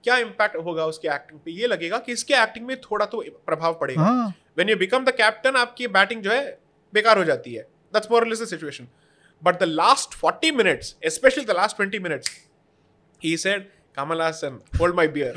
क्या 0.05 0.17
इम्पैक्ट 0.17 0.57
होगा 0.57 0.87
उसके 0.87 1.09
एक्टिंग 1.09 1.41
पे? 1.41 1.51
ये 1.51 1.67
लगेगा 1.67 1.99
कि 1.99 2.13
इसके 2.13 2.35
एक्टिंग 2.35 2.67
में 2.67 2.81
थोड़ा 2.81 3.07
तो 3.07 3.25
प्रभाव 3.47 3.79
पड़ेगा। 3.81 4.11
When 4.57 4.69
you 4.69 4.77
become 4.77 5.05
the 5.05 5.11
captain 5.11 5.57
आपकी 5.57 5.87
बैटिंग 5.89 6.23
जो 6.23 6.31
है 6.31 6.59
बेकार 6.95 7.19
हो 7.19 7.25
जाती 7.25 7.55
है। 7.55 7.63
That's 7.63 8.09
more 8.11 8.31
the 8.33 8.35
situation 8.35 8.89
but 9.45 9.59
the 9.61 9.69
last 9.69 10.19
40 10.25 10.53
minutes 10.57 10.95
specially 11.15 11.45
the 11.45 11.51
last 11.61 11.83
20 11.83 12.01
minutes 12.03 12.31
he 13.23 13.33
said 13.41 13.67
kamal 13.99 14.21
hassan 14.25 14.55
hold 14.79 14.97
my 15.01 15.07
beer 15.17 15.35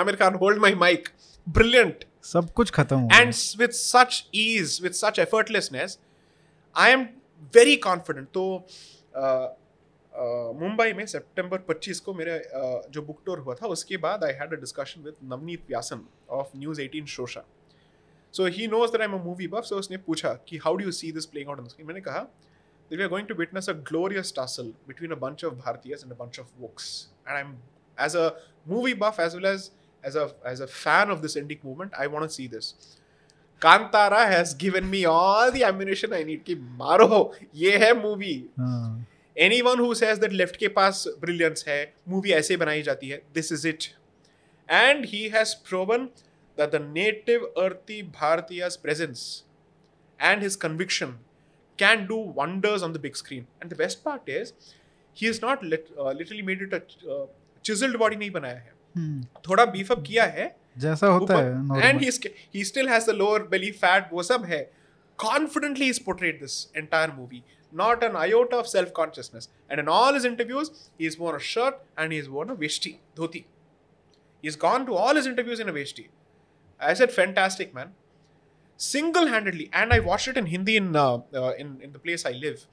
amir 0.00 0.16
khan 0.20 0.36
hold 0.42 0.60
my 0.64 0.70
mic 0.82 1.08
brilliant 1.46 2.04
सब 2.24 2.50
कुछ 2.56 2.70
खत्म 2.70 2.98
हो 2.98 3.08
s- 3.30 3.56
with 3.62 3.74
such 3.78 4.18
ease 4.42 4.74
with 4.84 4.98
such 5.00 5.18
effortlessness 5.24 5.96
i 6.76 6.86
am 6.96 7.02
very 7.54 7.74
confident 7.86 8.30
तो 8.38 8.44
uh, 9.22 9.24
uh, 9.24 10.52
Mumbai 10.60 10.92
में 10.98 11.04
सितंबर 11.14 11.64
25 11.70 12.00
को 12.08 12.14
मेरे 12.20 12.36
uh, 12.60 12.92
जो 12.94 13.02
बुक 13.02 13.22
टूर 13.26 13.38
हुआ 13.46 13.54
था 13.62 13.66
उसके 13.76 13.96
बाद 14.06 14.24
I 14.24 14.32
had 14.40 14.52
a 14.52 14.60
discussion 14.60 15.02
with 15.08 15.14
Navneet 15.32 15.64
Vyasan 15.68 16.06
of 16.40 16.56
news 16.58 16.80
18 16.82 17.06
Showsha 17.16 17.44
so 18.36 18.46
he 18.56 18.66
knows 18.66 18.92
that 18.92 19.00
I 19.00 19.06
am 19.06 19.14
a 19.14 19.22
movie 19.24 19.46
buff 19.54 19.64
सो 19.64 19.76
उसने 19.78 19.96
पूछा 20.06 20.32
कि 20.48 20.56
how 20.64 20.76
do 20.76 20.84
you 20.84 20.92
see 21.00 21.12
this 21.12 21.26
playing 21.34 21.50
out 21.50 21.58
on 21.58 21.64
the 21.64 21.68
screen 21.70 21.86
मैंने 21.88 22.00
कहा 22.00 22.26
that 22.90 23.00
we 23.00 23.04
are 23.04 23.08
going 23.08 23.26
to 23.28 23.34
witness 23.36 23.68
a 23.68 23.74
glorious 23.88 24.30
tussle 24.36 24.66
between 24.86 25.12
a 25.12 25.16
bunch 25.20 25.42
of 25.48 25.52
Bhartiyas 25.58 26.02
and 26.06 26.12
a 26.12 26.16
bunch 26.16 26.38
of 26.40 26.48
wokes. 26.62 26.88
And 27.26 27.38
I'm, 27.38 27.52
as 28.06 28.14
a 28.14 28.24
movie 28.72 28.92
buff 29.02 29.20
as 29.26 29.36
well 29.36 29.46
as 29.50 29.70
as 30.10 30.18
a 30.22 30.24
as 30.50 30.60
a 30.60 30.66
fan 30.66 31.12
of 31.14 31.22
this 31.22 31.36
indie 31.42 31.56
movement, 31.68 31.94
I 32.02 32.06
want 32.14 32.28
to 32.28 32.34
see 32.34 32.46
this. 32.56 32.98
Kantara 33.62 34.20
has 34.32 34.52
given 34.64 34.90
me 34.90 35.00
all 35.12 35.54
the 35.56 35.64
ammunition 35.70 36.12
I 36.12 36.22
need. 36.30 36.44
कि 36.44 36.56
मारो 36.82 37.20
ये 37.62 37.76
है 37.84 37.90
movie. 38.02 38.36
हाँ, 38.58 39.06
Anyone 39.36 39.82
who 39.84 39.94
says 40.02 40.22
that 40.26 40.36
left 40.42 40.60
के 40.64 40.68
पास 40.78 41.02
brilliance 41.24 41.66
है, 41.68 41.80
movie 42.14 42.32
ऐसे 42.40 42.56
बनाई 42.56 42.82
जाती 42.82 43.08
है, 43.08 43.22
this 43.38 43.50
is 43.58 43.64
it. 43.72 43.88
And 44.68 45.10
he 45.14 45.22
has 45.38 45.54
proven 45.70 46.08
that 46.57 46.71
the 46.71 46.79
native 46.79 47.43
earthy 47.57 48.03
Bharatiya's 48.03 48.77
presence 48.77 49.43
and 50.19 50.41
his 50.41 50.55
conviction 50.55 51.19
can 51.77 52.07
do 52.07 52.17
wonders 52.17 52.81
on 52.81 52.93
the 52.93 52.99
big 52.99 53.15
screen. 53.15 53.45
And 53.61 53.69
the 53.69 53.75
best 53.75 54.03
part 54.03 54.27
is, 54.27 54.53
he 55.13 55.27
has 55.27 55.41
not 55.41 55.63
lit, 55.63 55.91
uh, 55.97 56.11
literally 56.11 56.41
made 56.41 56.61
it 56.61 56.73
a 56.73 56.81
uh, 57.11 57.25
chiseled 57.63 57.99
body 57.99 58.15
नहीं 58.15 58.31
बनाया 58.31 58.55
है 58.55 58.73
हम्म, 58.97 59.23
थोड़ा 59.49 59.65
beef 59.65 59.91
up 59.91 60.03
किया 60.07 60.25
है 60.37 60.55
जैसा 60.79 61.07
होता 61.07 61.37
है 61.37 61.51
and 61.51 61.71
normal। 61.71 62.03
He 62.03 62.31
he 62.55 62.63
still 62.63 62.87
has 62.87 63.05
the 63.05 63.13
lower 63.13 63.39
belly 63.53 63.71
fat 63.83 64.09
वो 64.13 64.23
सब 64.23 64.45
है 64.45 64.61
confidently 65.25 65.89
he's 65.91 65.99
portrayed 66.07 66.41
this 66.45 66.57
entire 66.81 67.13
movie 67.19 67.43
not 67.81 68.03
an 68.07 68.15
iota 68.23 68.57
of 68.63 68.67
self 68.73 68.91
consciousness 68.99 69.49
and 69.69 69.83
in 69.83 69.87
all 69.93 70.17
his 70.17 70.27
interviews 70.29 70.69
he's 70.99 71.17
worn 71.23 71.35
a 71.35 71.43
shirt 71.47 71.79
and 71.97 72.17
he's 72.17 72.29
worn 72.35 72.53
a 72.55 72.55
veshti 72.55 72.93
dhoti 73.19 73.41
he's 74.43 74.59
gone 74.65 74.85
to 74.85 74.99
all 75.03 75.19
his 75.21 75.29
interviews 75.31 75.63
in 75.65 75.73
a 75.73 75.75
veshti 75.79 76.05
I 76.90 76.94
said 76.94 77.12
fantastic 77.12 77.74
man 77.74 77.92
single 78.76 79.26
handedly 79.26 79.68
and 79.72 79.92
I 79.92 80.00
watched 80.00 80.28
it 80.28 80.36
in 80.36 80.46
Hindi 80.46 80.76
in 80.76 80.96
uh, 80.96 81.18
uh, 81.42 81.52
in 81.62 81.68
in 81.86 81.92
the 81.92 82.00
place 82.06 82.26
I 82.26 82.32
live 82.44 82.66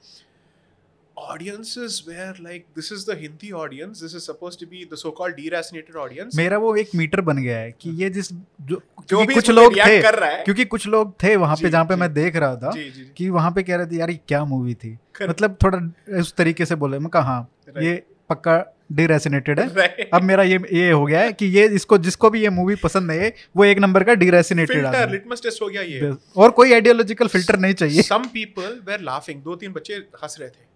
audiences 1.16 1.96
were 2.06 2.34
like 2.40 2.66
this 2.74 2.90
is 2.90 3.04
the 3.04 3.14
Hindi 3.14 3.52
audience 3.52 4.00
this 4.00 4.14
is 4.14 4.24
supposed 4.24 4.58
to 4.60 4.66
be 4.66 4.84
the 4.84 4.96
so-called 4.96 5.36
deracinated 5.40 5.96
audience 6.04 6.36
मेरा 6.36 6.58
वो 6.58 6.74
एक 6.82 6.94
metre 7.00 7.20
बन 7.30 7.42
गया 7.42 7.58
है 7.58 7.70
कि 7.80 7.90
ये 8.02 8.10
जिस 8.10 8.32
जो 8.70 8.80
जो 9.10 9.24
भी 9.26 9.34
कुछ 9.34 9.50
लोग 9.50 9.74
थे 9.76 10.00
कर 10.02 10.18
रहा 10.18 10.30
है 10.30 10.42
क्योंकि 10.44 10.64
कुछ 10.74 10.86
लोग 10.94 11.12
थे 11.22 11.34
वहाँ 11.44 11.56
पे 11.62 11.70
जहाँ 11.70 11.84
पे 11.86 11.96
मैं 12.02 12.12
देख 12.12 12.36
रहा 12.36 12.56
था 12.62 12.70
जी 12.76 12.90
जी 12.90 13.10
कि 13.16 13.28
वहाँ 13.38 13.50
पे 13.56 13.62
कह 13.62 13.76
रहे 13.76 13.86
थे 13.86 13.96
यार 13.96 14.10
ये 14.10 14.20
क्या 14.28 14.44
मूवी 14.54 14.74
थी 14.84 14.96
मतलब 15.22 15.56
थोड़ा 15.62 15.78
उस 16.20 16.34
तरीके 16.36 16.66
से 16.66 16.74
बोले 16.84 16.98
मैं 16.98 17.10
कहा 17.18 17.32
हाँ 17.32 17.82
ये 17.82 18.02
पक्का 18.30 18.56
डिरेसिनेटेड 18.92 19.60
है। 19.60 20.08
अब 20.14 20.22
मेरा 20.22 20.42
ये 20.42 20.58
ये 20.72 20.90
हो 20.90 21.04
गया 21.04 21.20
है 21.20 21.32
कि 21.32 21.46
ये 21.48 21.66
इसको 21.74 21.98
जिसको 21.98 22.30
भी 22.30 22.42
ये 22.42 22.50
मूवी 22.50 22.74
पसंद 22.74 23.10
है 23.10 23.32
वो 23.56 23.64
एक 23.64 23.78
नंबर 23.78 24.04
का 24.04 24.14
डीरेसिनेटेड 24.14 24.76
फ़िल्टर 24.76 25.10
लिटमस 25.10 25.42
टेस्ट 25.42 25.62
हो 25.62 25.68
गया 25.68 25.82
ये। 25.82 26.12
और 26.36 26.50
कोई 26.50 26.72
आइडियोलॉजिकल 26.72 27.28
फ़िल्टर 27.28 27.58
नहीं 27.58 27.74
चाहिए। 27.74 28.02
सम 28.02 28.24
पीपल 28.32 28.80
वेर 28.86 29.00
लाफिंग 29.00 29.42
दो 29.42 29.56
तीन 29.56 29.72
बच्चे 29.72 29.94
हंस 29.94 30.36
रहे 30.40 30.48
थे। 30.48 30.68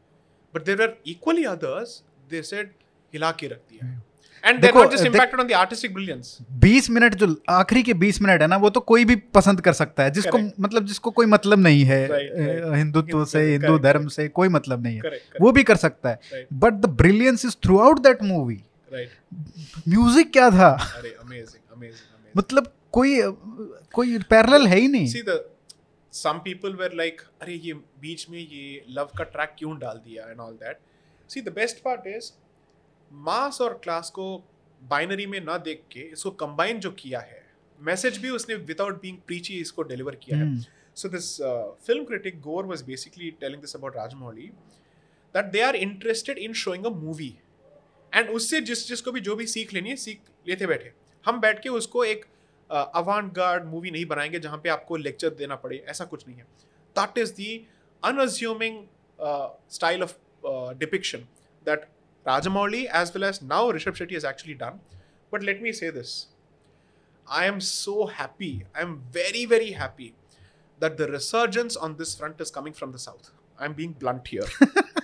But 0.54 0.64
there 0.64 0.82
are 0.82 0.96
equally 1.06 1.44
others 1.52 2.02
they 2.30 2.42
said 2.42 2.70
हिला 3.12 3.30
के 3.30 3.46
रख 3.46 3.60
दिया। 3.70 3.92
And 3.92 4.13
they're 4.44 4.62
देखो, 4.62 4.82
not 4.82 4.90
just 4.92 5.02
देख- 5.02 5.14
impacted 5.14 5.40
on 5.40 5.48
the 5.50 5.64
artistic 5.64 6.64
20 6.64 6.90
minute 6.90 7.14
जो 7.14 7.42
आखिरी 7.48 7.82
के 7.82 7.94
20 7.94 8.22
मिनट 8.22 8.42
है 8.42 8.46
ना 8.46 8.56
वो 8.56 8.70
तो 8.70 8.80
कोई 8.80 9.04
भी 9.04 9.16
पसंद 9.16 9.60
कर 9.60 9.72
सकता 9.72 10.02
है। 10.02 10.10
जिसको 10.10 10.38
Correct. 10.38 10.60
मतलब 10.60 10.86
जिसको 10.86 11.10
कोई 11.10 11.26
मतलब 11.26 11.58
नहीं 11.58 11.84
है 11.84 12.08
हिंदुत्व 12.76 13.24
से 13.24 13.52
हिंदू 13.52 13.78
धर्म 13.78 14.06
से 14.06 14.28
कोई 14.28 14.48
मतलब 14.48 14.82
नहीं 14.82 14.96
है। 14.96 15.02
वो 15.40 15.52
भी 15.52 15.62
कर 15.62 15.76
सकता 15.76 16.08
है। 16.08 16.20
But 16.52 16.72
the 16.72 16.86
brilliance 16.86 17.44
is 17.44 17.56
throughout 17.78 17.98
that 17.98 18.22
movie 18.22 18.62
music 19.88 20.32
क्या 20.32 20.50
था? 20.50 20.94
अरे 20.96 21.16
amazing 21.24 21.74
amazing 21.76 22.36
मतलब 22.36 22.72
कोई 22.92 23.22
कोई 23.92 24.18
पैरेलल 24.18 24.66
है 24.66 24.78
ही 24.78 24.88
नहीं। 24.88 25.14
See 25.14 25.22
the 25.22 25.36
some 26.26 26.36
people 26.36 26.70
were 26.70 26.92
like 26.92 27.32
अरे 27.42 27.54
ये 27.54 27.72
बीच 27.72 28.30
में 28.30 28.38
ये 28.38 28.84
लव 28.90 29.04
का 29.04 29.24
ट्रैक 29.24 29.52
क्यों 29.58 29.78
डाल 29.78 29.96
दिया? 29.96 30.34
and 30.34 30.40
all 30.40 30.52
that. 30.52 30.76
See 31.34 31.44
the 31.48 31.54
best 31.58 31.76
part 31.86 32.18
is 32.18 32.43
मास 33.14 33.60
और 33.60 33.80
क्लास 33.84 34.10
को 34.10 34.44
बाइनरी 34.82 35.26
में 35.26 35.40
ना 35.40 35.58
देख 35.58 35.82
के 35.90 36.00
इसको 36.00 36.30
कंबाइन 36.30 36.80
जो 36.80 36.90
किया 36.90 37.20
है 37.20 37.42
मैसेज 37.80 38.18
भी 38.18 38.30
उसने 38.30 38.54
विदाउट 38.54 39.00
बीइंग 39.02 39.18
प्रीची 39.26 39.60
इसको 39.60 39.82
डिलीवर 39.82 40.14
किया 40.14 40.38
है। 40.38 40.56
सो 40.94 41.04
So 41.04 41.08
this 41.08 41.40
uh, 41.40 41.72
film 41.86 42.06
critic 42.06 42.40
Gore 42.40 42.66
was 42.66 42.82
basically 42.82 43.32
telling 43.32 43.60
this 43.60 43.74
about 43.74 43.94
Rajamouli 43.94 44.52
that 45.32 45.52
they 45.52 45.62
are 45.62 45.74
interested 45.76 46.38
in 46.38 46.52
showing 46.52 46.86
a 46.86 46.90
movie. 46.90 47.32
And 48.12 48.28
उससे 48.28 48.60
जिस 48.60 48.86
जिसको 48.88 49.12
भी 49.12 49.20
जो 49.20 49.36
भी 49.36 49.46
सीख 49.46 49.72
लेनी 49.74 49.90
है 49.90 49.96
सीख 49.96 50.20
लेते 50.48 50.66
बैठे। 50.66 50.92
हम 51.26 51.40
बैठ 51.40 51.62
के 51.62 51.68
उसको 51.68 52.04
एक 52.04 52.24
अवान 52.70 53.30
गार्ड 53.36 53.64
मूवी 53.64 53.90
नहीं 53.90 54.04
बनाएँगे 54.06 54.38
जहाँ 54.38 54.58
पे 54.58 54.68
आपको 54.68 54.96
लेक्चर 54.96 55.30
देना 55.30 55.56
पड़े 55.56 55.84
ऐसा 55.88 56.04
कुछ 56.04 56.26
नहीं 56.28 56.36
है। 56.36 56.44
That 56.96 57.18
is 57.18 57.32
the 57.32 57.66
unassuming 58.04 58.84
style 59.70 60.02
of 60.02 60.14
depiction 60.78 61.18
that 61.66 61.88
Rajamouli 62.26 62.86
as 62.86 63.12
well 63.14 63.24
as 63.24 63.40
now 63.42 63.62
Rishabh 63.72 63.96
Shetty 63.96 64.14
has 64.14 64.24
actually 64.24 64.54
done. 64.54 64.80
But 65.30 65.42
let 65.42 65.60
me 65.62 65.72
say 65.72 65.90
this. 65.90 66.26
I 67.26 67.46
am 67.46 67.60
so 67.60 68.06
happy. 68.06 68.64
I 68.74 68.82
am 68.82 69.02
very, 69.12 69.44
very 69.46 69.72
happy 69.72 70.14
that 70.80 70.96
the 70.96 71.06
resurgence 71.08 71.76
on 71.76 71.96
this 71.96 72.14
front 72.14 72.40
is 72.40 72.50
coming 72.50 72.72
from 72.72 72.92
the 72.92 72.98
south. 72.98 73.30
I'm 73.58 73.72
being 73.72 73.92
blunt 73.92 74.28
here. 74.28 74.46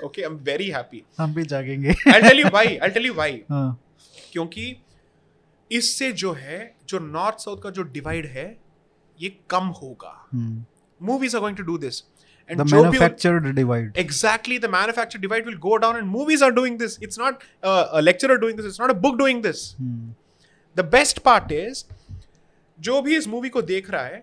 okay, 0.02 0.22
I'm 0.22 0.38
very 0.51 0.70
happy. 0.76 1.05
हम 1.18 1.34
भी 1.34 1.42
जागेंगे 1.52 1.94
I'll 2.06 2.22
tell 2.28 2.42
you 2.42 2.51
why. 2.56 2.66
I'll 2.82 2.94
tell 2.98 3.09
you 3.10 3.14
why. 3.20 3.30
हाँ, 3.51 3.78
क्योंकि 4.32 4.64
इससे 5.70 6.10
जो 6.22 6.32
है 6.32 6.59
जो 6.88 6.98
north 6.98 7.38
south 7.44 7.62
का 7.62 7.70
जो 7.70 7.82
डिवाइड 7.97 8.26
है 8.36 8.47
ये 9.20 9.28
कम 9.51 9.66
होगा 9.82 10.14
हम्म, 10.32 10.64
movies 11.06 11.36
are 11.36 11.40
going 11.40 11.56
to 11.56 11.62
do 11.62 11.76
this 11.78 12.02
the 12.51 12.64
manufactured 12.66 13.55
divide 13.55 13.97
exactly 13.97 14.59
the 14.59 14.68
manufactured 14.68 15.20
divide 15.20 15.47
will 15.47 15.59
go 15.59 15.78
down 15.78 15.97
and 15.97 16.09
movies 16.09 16.43
are 16.43 16.52
doing 16.52 16.78
this 16.78 16.98
it's 17.01 17.18
not 17.18 17.43
uh, 17.62 17.89
a 17.93 18.02
lecturer 18.02 18.39
doing 18.39 18.56
this 18.56 18.66
it's 18.66 18.78
not 18.78 18.90
a 18.90 18.98
book 19.05 19.18
doing 19.18 19.43
this 19.43 19.62
hmm, 19.81 20.14
the 20.77 20.86
best 20.97 21.22
part 21.28 21.55
is 21.59 21.85
जो 22.78 23.01
भी 23.02 23.16
इस 23.16 23.28
movie 23.28 23.48
को 23.48 23.62
देख 23.62 23.90
रहा 23.90 24.05
है 24.05 24.22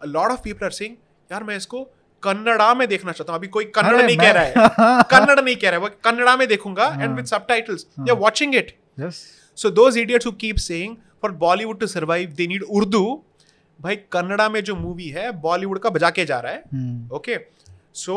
a 0.00 0.08
lot 0.08 0.36
of 0.36 0.42
people 0.42 0.68
are 0.68 0.76
saying 0.80 0.96
यार 1.32 1.44
मैं 1.44 1.56
इसको 1.56 1.82
कन्नड़ा 2.22 2.72
में 2.74 2.86
देखना 2.88 3.12
चाहता 3.12 3.32
हूँ 3.32 3.38
अभी 3.38 3.48
कोई 3.48 3.64
कन्नड़ 3.74 4.02
नहीं 4.02 4.16
कह 4.18 4.30
रहा 4.32 4.42
है 4.42 5.02
कन्नड़ 5.10 5.40
नहीं 5.40 5.56
कह 5.56 5.70
रहा 5.70 5.80
है 5.80 5.86
वो 5.86 5.90
कन्नड़ा 6.04 6.36
में 6.36 6.46
देखूँगा 6.48 6.86
एंड 6.86 7.02
हाँ। 7.02 7.14
With 7.16 7.26
subtitles 7.26 7.86
they 7.98 8.10
are 8.10 8.18
watching 8.18 8.54
it 8.54 8.76
So 9.58 9.70
those 9.70 9.96
idiots 9.96 10.26
who 10.26 10.30
keep 10.32 10.60
saying 10.60 10.98
for 11.20 11.32
Bollywood 11.32 11.80
to 11.80 11.88
survive 11.88 12.36
they 12.36 12.46
need 12.46 12.64
Urdu, 12.80 13.04
भाई 13.80 13.96
कन्नड़ा 14.12 14.48
में 14.48 14.62
जो 14.64 14.74
मूवी 14.76 15.08
है 15.16 15.30
बॉलीवुड 15.40 15.78
का 15.78 15.90
बजा 15.90 16.10
के 16.10 16.24
जा 16.24 16.38
रहा 16.40 16.52
है 16.52 16.62
हम्म, 16.72 17.16
okay 17.16 17.36
so 17.98 18.16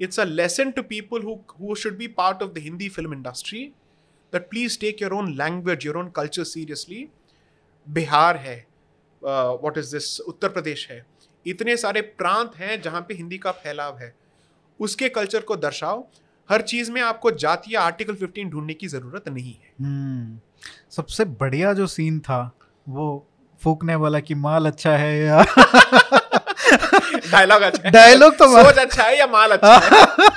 it's 0.00 0.20
a 0.20 0.24
lesson 0.24 0.70
to 0.70 0.82
people 0.82 1.22
who 1.22 1.36
who 1.60 1.76
should 1.82 1.98
be 1.98 2.08
part 2.20 2.42
of 2.46 2.54
the 2.54 2.64
Hindi 2.66 2.88
film 2.88 3.12
industry 3.12 3.62
that 4.32 4.48
please 4.50 4.76
take 4.76 5.00
your 5.04 5.12
own 5.14 5.28
language, 5.36 5.86
your 5.86 5.96
own 6.02 6.10
culture 6.18 6.46
seriously. 6.52 7.04
Bihar 7.86 8.36
है 8.36 8.56
what 9.24 9.78
is 9.78 9.92
this 9.96 10.20
Uttar 10.20 10.48
Pradesh 10.48 10.88
है 10.90 11.06
इतने 11.46 11.76
सारे 11.76 12.00
प्रांत 12.00 12.56
हैं 12.56 12.80
जहाँ 12.82 13.00
पे 13.00 13.14
हिंदी 13.14 13.38
का 13.38 13.52
फैलाव 13.52 13.98
है। 13.98 14.14
उसके 14.80 15.08
कल्चर 15.08 15.40
को 15.40 15.56
दर्शाओ। 15.56 16.06
हर 16.48 16.62
चीज़ 16.62 16.90
में 16.92 17.00
आपको 17.02 17.30
जातीय 17.30 17.76
आर्टिकल 17.76 18.14
15 18.14 18.50
ढूँढने 18.50 18.74
की 18.74 18.88
ज़रूरत 18.88 19.28
नहीं 19.28 19.52
है। 19.52 19.72
हम्म, 19.80 20.38
सबसे 20.90 21.24
बढ़िया 21.24 21.72
जो 21.72 21.86
सीन 21.86 22.18
था 22.20 22.40
वो 22.88 23.26
फूकने 23.60 23.94
वाला 23.94 24.20
कि 24.20 24.34
माल 24.34 24.66
अच्छा 24.66 24.96
है 24.96 25.18
या 25.18 25.44
डायलॉग 27.32 27.62
अच्छा 27.62 27.90
डायलॉग 27.90 28.34
तो 28.34 28.62
सोच 28.62 28.78
अच्छा 28.78 29.02
है 29.02 29.18
या 29.18 29.26
माल 29.26 29.50
अच्छा 29.50 29.74
है? 29.74 30.28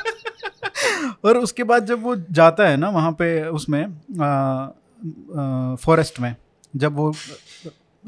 और 1.26 1.38
उसके 1.38 1.64
बाद 1.64 1.86
जब 1.86 2.04
वो 2.04 2.16
जाता 2.32 2.68
है 2.68 2.78
ना 2.78 2.90
वहाँ 2.90 3.12
पे 3.12 3.46
उसमें 3.48 3.86
फॉरेस्ट 5.76 6.20
में 6.20 6.36
जब 6.76 6.96
वो 6.96 7.14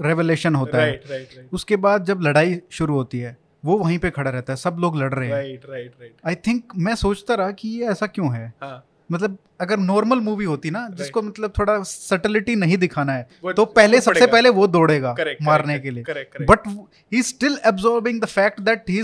रेवलेशन 0.02 0.56
होता 0.56 0.78
है 0.78 0.86
राइट 0.86 1.04
राइट 1.10 1.30
राइट 1.38 1.50
उसके 1.54 1.76
बाद 1.76 2.06
जब 2.06 2.22
लड़ाई 2.22 2.62
शुरू 2.72 2.96
होती 2.96 3.20
है 3.20 3.38
वो 3.66 3.78
वहीं 3.78 4.00
पे 4.00 4.10
खड़ा 4.10 4.32
रहता 4.32 4.54
है 4.54 4.58
सब 4.58 4.78
लोग 4.80 4.98
लड़ 4.98 5.14
रहे 5.14 5.28
हैं। 5.28 5.36
Right 5.36 5.62
right 5.70 5.94
right 6.02 6.16
I 6.28 6.36
think 6.36 6.64
मैं 6.78 6.96
सोचता 6.96 7.36
रहा 7.36 7.52
कि 7.52 7.70
ये 7.70 7.88
ऐसा 7.88 8.08
क्यों 8.08 8.36
है? 8.36 8.54
हाँ। 8.64 8.86
मतलब 9.12 9.38
अगर 9.62 9.78
नॉर्मल 9.80 10.20
मूवी 10.20 10.46
होती 10.46 10.70
ना 10.72 10.88
जिसको 10.94 11.22
मतलब 11.22 11.54
थोड़ा 11.60 11.82
सटलिटी 11.84 12.56
नहीं 12.56 12.78
दिखाना 12.78 13.14
है 13.14 13.54
तो 13.54 13.66
पहले 13.66 14.02
सबसे 14.02 14.28
पहले 14.28 14.50
वो 14.52 14.68
दौड़ेगा 14.68 15.16
मारने 15.42 15.80
के 15.80 15.92
लिए। 15.92 16.04
But 16.42 16.68
he 17.14 17.22
still 17.24 17.60
absorbing 17.66 18.22
the 18.22 18.26
fact 18.26 18.60
that 18.62 18.90
he 18.90 19.04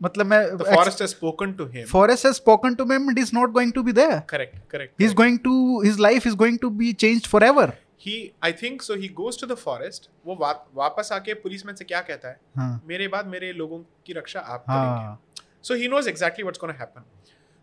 मतलब 0.00 0.26
मैं 0.26 0.56
forest 0.56 1.00
has 1.00 1.10
spoken 1.10 1.52
to 1.52 1.66
him 1.66 1.84
forest 1.86 2.26
has 2.26 2.34
spoken 2.34 2.74
to 2.74 2.84
him 2.92 3.08
and 3.10 3.18
is 3.18 3.30
not 3.34 3.50
going 3.50 3.72
to 3.72 3.82
be 3.82 3.92
there 3.92 4.18
correct 4.28 4.58
correct 4.70 5.00
he 5.00 5.06
is 5.06 5.14
going 5.14 5.38
to 5.38 5.80
his 5.82 6.00
life 6.00 6.26
is 6.26 6.36
going 6.36 6.58
to 6.58 6.70
be 6.72 6.92
changed 6.94 7.26
forever 7.26 7.72
he 8.00 8.16
I 8.44 8.52
think 8.52 8.82
so 8.82 8.94
he 8.94 9.08
goes 9.16 9.40
to 9.40 9.46
the 9.46 9.56
forest 9.58 10.08
वो 10.26 10.34
वापस 10.74 11.10
आके 11.12 11.34
policeman 11.34 11.74
से 11.74 11.84
क्या 11.84 12.00
कहता 12.00 12.28
है? 12.28 12.36
हाँ। 12.56 12.82
मेरे 12.88 13.08
बाद 13.08 13.26
मेरे 13.26 13.52
लोगों 13.52 13.78
की 14.06 14.12
रक्षा 14.12 14.40
आप 14.40 14.64
हाँ। 14.68 14.84
करेंगे। 14.86 15.42
So 15.62 15.74
he 15.74 15.88
knows 15.88 16.08
exactly 16.08 16.42
what's 16.42 16.60
gonna 16.60 16.72
happen 16.72 17.04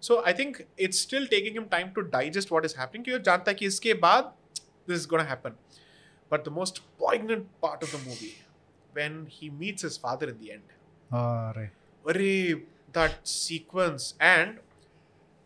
so 0.01 0.21
I 0.27 0.33
think 0.33 0.57
it's 0.79 1.01
still 1.01 1.27
taking 1.27 1.55
him 1.55 1.65
time 1.71 1.89
to 1.89 2.01
digest 2.11 2.51
what 2.51 2.65
is 2.65 2.75
happening 2.77 3.05
क्योंकि 3.05 3.23
जानता 3.23 3.51
है 3.51 3.55
कि 3.55 3.65
इसके 3.65 3.93
बाद 4.05 4.33
this 4.87 4.97
is 4.97 5.07
gonna 5.07 5.23
happen 5.23 5.55
but 6.31 6.45
the 6.45 6.51
most 6.51 6.79
poignant 6.99 7.47
part 7.61 7.83
of 7.83 7.95
the 7.95 7.99
movie 8.07 8.33
when 8.95 9.25
he 9.31 9.49
meets 9.49 9.83
his 9.83 9.99
father 9.99 10.29
in 10.29 10.37
the 10.37 10.49
end 10.49 10.63
that 12.95 13.25
sequence 13.27 14.15
and 14.21 14.59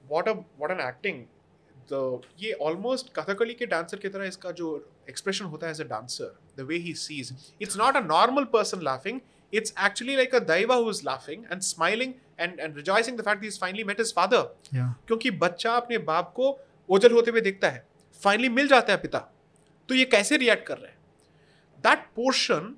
what 0.04 0.28
a 0.28 0.34
what 0.60 0.72
an 0.72 0.88
acting 0.88 1.24
ये 2.40 2.52
almost 2.62 3.14
Kathakali 3.16 3.54
के 3.54 3.66
dancer 3.66 3.98
की 3.98 4.10
तरह 4.10 4.26
इसका 4.26 4.52
जो 4.52 4.70
एक्सप्रेशन 5.10 5.46
होता 5.46 5.68
है 5.68 5.74
as 5.74 5.82
a 5.82 5.86
dancer 5.88 6.36
the 6.58 6.62
way 6.68 6.78
he 6.78 6.94
sees 6.94 7.34
it's 7.62 7.78
not 7.78 7.96
a 7.96 8.02
normal 8.02 8.44
person 8.54 8.82
laughing 8.82 9.20
it's 9.60 9.74
actually 9.86 10.16
like 10.18 10.34
a 10.34 10.42
daiva 10.46 10.78
who's 10.84 11.02
laughing 11.08 11.44
and 11.52 11.66
smiling 11.66 12.14
and 12.40 12.62
and 12.66 12.80
rejoicing 12.80 13.18
the 13.18 13.26
fact 13.28 13.42
that 13.42 13.48
he's 13.48 13.60
finally 13.64 13.86
met 13.90 14.02
his 14.04 14.12
father. 14.12 14.44
या 14.74 14.88
क्योंकि 15.08 15.32
बच्चा 15.44 15.74
अपने 15.74 15.98
बाप 16.08 16.34
को 16.36 16.58
ओझल 16.90 17.14
होते 17.14 17.32
हुए 17.32 17.42
देखता 17.42 17.70
है। 17.70 17.86
फाइनली 18.22 18.50
मिल 18.50 18.68
जाता 18.68 18.94
है 18.94 19.00
पिता। 19.02 19.20
तो 19.90 19.96
ये 19.96 20.06
कैसे 20.06 20.38
रिएक्ट 20.38 20.66
कर 20.68 20.78
रहे 20.78 20.92
हैं? 20.92 20.98
That 21.84 22.06
portion 22.16 22.76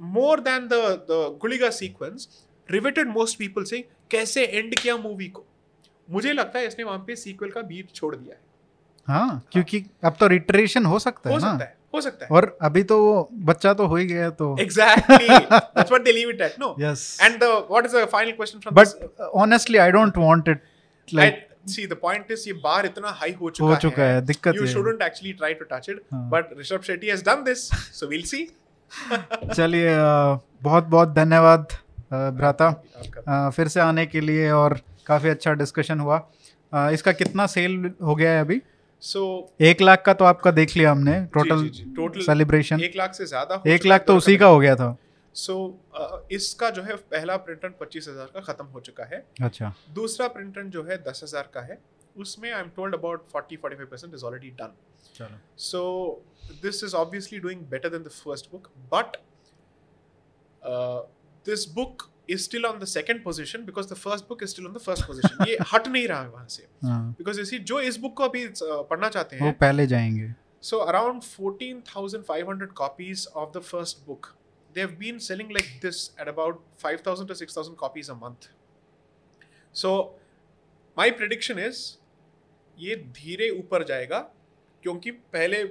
more 0.00 0.40
than 0.40 0.68
the 0.68 0.74
the 1.10 1.38
Guliga 1.42 1.70
sequence 1.70 2.28
riveted 2.68 3.08
most 3.08 3.38
people 3.38 3.64
से 3.64 3.80
कैसे 4.10 4.44
एंड 4.44 4.74
किया 4.78 4.96
मूवी 4.96 5.28
को? 5.28 5.44
मुझे 6.08 6.32
लगता 6.32 6.58
है 6.58 6.66
इसने 6.66 6.84
वहाँ 6.84 6.98
पे 7.06 7.16
सीक्वल 7.16 7.50
का 7.50 7.62
बीट 7.62 7.92
छोड़ 7.94 8.14
दिया 8.16 8.34
है। 8.34 8.40
हाँ 9.08 9.26
हाँ 9.28 9.42
क्योंकि 9.52 9.84
अब 10.04 10.16
तो 10.20 10.26
रिटरेशन 10.26 10.84
हो 10.84 10.98
सकता 10.98 11.30
हो 11.30 11.34
है 11.34 11.40
सकता 11.40 11.64
है। 11.64 11.76
हो 11.94 12.00
सकता 12.00 12.24
है। 12.24 12.36
और 12.36 12.56
अभी 12.62 12.82
तो 12.92 12.98
वो 13.04 13.28
बच्चा 13.50 13.72
तो 13.74 13.86
हो 13.86 13.96
ही 13.96 14.06
गया 14.06 14.28
तो। 14.40 14.56
Exactly 14.60 15.28
that's 15.28 15.90
what 15.90 16.04
they 16.04 16.12
leave 16.12 16.30
it 16.30 16.40
at 16.40 16.54
no 16.60 16.74
yes 16.80 17.06
and 17.22 17.38
the 17.40 17.50
what 17.70 17.86
is 17.86 17.96
the 17.96 18.04
final 18.12 18.32
question 18.32 18.58
from 18.58 18.74
but 18.80 19.20
honestly 19.44 19.78
I 19.78 19.90
don't 19.92 20.18
want 20.18 20.48
it 20.48 20.62
like 21.08 21.46
see 21.68 21.86
the 21.86 21.96
point 22.02 22.30
is 22.30 22.48
ये 22.48 22.52
बार 22.64 22.86
इतना 22.86 23.10
हाई 23.20 23.32
हो 23.40 23.50
चुका 23.50 23.68
हो 23.68 23.76
चुका 23.82 24.02
है। 24.02 24.20
दिक्कत 24.26 24.54
you 24.54 24.62
ये 24.62 24.68
है। 24.68 24.74
shouldn't 24.74 25.06
actually 25.06 25.32
try 25.42 25.52
to 25.60 25.68
touch 25.72 25.88
it 25.94 26.02
हाँ। 26.12 26.28
but 26.30 26.52
rishabh 26.58 26.90
shetty 26.90 27.12
has 27.14 27.22
done 27.30 27.44
this 27.48 27.64
so 28.00 28.10
we'll 28.12 28.28
see. 28.34 28.44
चलिए 29.54 29.94
बहुत 30.62 30.84
बहुत 30.88 31.14
धन्यवाद 31.14 31.66
भ्राता। 32.12 32.70
फिर 33.56 33.68
से 33.68 33.80
आने 33.80 34.04
के 34.06 34.20
लिए 34.20 34.50
और 34.50 34.78
काफ़ी 35.06 35.28
अच्छा 35.28 35.52
डिस्कशन 35.62 36.00
हुआ। 36.00 36.16
इसका 36.92 37.12
कितना 37.12 37.46
सेल 37.46 37.90
हो 38.02 38.14
गया 38.14 38.30
है 38.30 38.40
अभी? 38.40 38.60
So 39.04 39.22
एक 39.62 39.80
लाख 39.82 40.02
का 40.06 40.12
तो 40.14 40.24
आपका 40.24 40.50
देख 40.50 40.76
लिया 40.76 40.90
हमने 40.90 41.20
टोटल 41.34 41.68
जी, 41.68 42.24
सेलिब्रेशन 42.24 42.80
एक 42.80 42.96
लाख 42.96 43.14
से 43.14 43.26
ज़्यादा 43.26 43.62
एक 43.68 43.86
लाख 43.86 44.04
तो 44.06 44.16
उसी 44.16 44.36
का 44.36 44.46
हो 44.46 44.58
गया 44.60 44.76
था। 44.76 44.96
सो 45.34 45.54
इसका 46.32 46.70
जो 46.70 46.82
है 46.82 46.96
पहला 47.10 47.36
प्रिंट 47.38 47.64
रन 47.64 47.74
पच्चीस 47.80 48.08
हज़ार 48.08 48.30
का 48.34 48.40
खत्म 48.42 48.64
हो 48.66 48.80
चुका 48.80 49.04
है। 49.04 49.24
अच्छा। 49.42 49.72
दूसरा 49.94 50.28
प्रिंट 50.28 50.58
रन 50.58 50.70
जो 50.70 50.82
है 50.84 50.96
दस 51.02 51.20
हज़ार 51.24 51.50
का 51.54 51.60
है। 51.62 51.78
उसमें 52.16 52.50
I 52.52 52.60
am 52.60 52.68
told 52.76 52.94
about 52.94 53.24
forty 53.32 53.56
forty 53.56 53.76
five 53.76 53.88
percent 53.90 54.14
is 54.14 54.24
already 54.24 54.50
done 54.60 54.74
चलो। 55.14 55.38
So 55.56 55.80
this 56.62 56.82
is 56.82 56.94
obviously 56.94 57.40
doing 57.40 57.64
better 57.72 57.90
than 57.90 58.04
the 58.04 58.14
first 58.14 58.50
book, 58.52 58.70
but 58.90 59.16
uh, 60.62 61.00
is 62.28 62.44
still 62.44 62.66
on 62.66 62.78
the 62.78 62.86
second 62.86 63.22
position 63.24 63.64
because 63.64 63.88
the 63.88 63.96
first 63.96 64.28
book 64.28 64.42
is 64.42 64.50
still 64.50 64.66
on 64.66 64.72
the 64.72 64.82
first 64.84 65.06
position. 65.06 65.46
ये 65.48 65.56
हट 65.72 65.88
नहीं 65.88 66.06
रहा 66.08 66.20
है 66.22 66.28
वहाँ 66.28 66.46
से 66.48 66.66
हाँ 66.84 67.16
because 67.16 67.38
you 67.38 67.44
see 67.44 67.58
जो 67.70 67.80
इस 67.80 67.98
book 68.00 68.14
को 68.16 68.24
अभी 68.24 68.46
uh, 68.46 68.80
पढ़ना 68.90 69.08
चाहते 69.08 69.38
वो 69.38 69.46
हैं 69.46 69.58
पहले 69.58 69.86
जाएँगे 69.86 70.32
so 70.62 70.80
around 70.88 71.24
14,500 71.24 72.74
copies 72.74 73.26
of 73.42 73.52
the 73.52 73.62
first 73.62 74.06
book 74.06 74.34
they've 74.76 74.98
been 74.98 75.20
selling 75.20 75.50
like 75.50 75.70
this 75.82 76.10
at 76.18 76.28
about 76.28 76.60
5,000 76.78 77.26
to 77.28 77.34
6,000 77.34 77.76
copies 77.76 78.08
a 78.08 78.14
month. 78.14 78.48
So 79.74 80.14
my 80.96 81.10
prediction 81.10 81.58
is 81.58 81.84
ये 82.78 82.94
धीरे 83.16 83.48
ऊपर 83.58 83.84
जाएगा 83.84 84.18
क्योंकि 84.82 85.10
पहले 85.10 85.62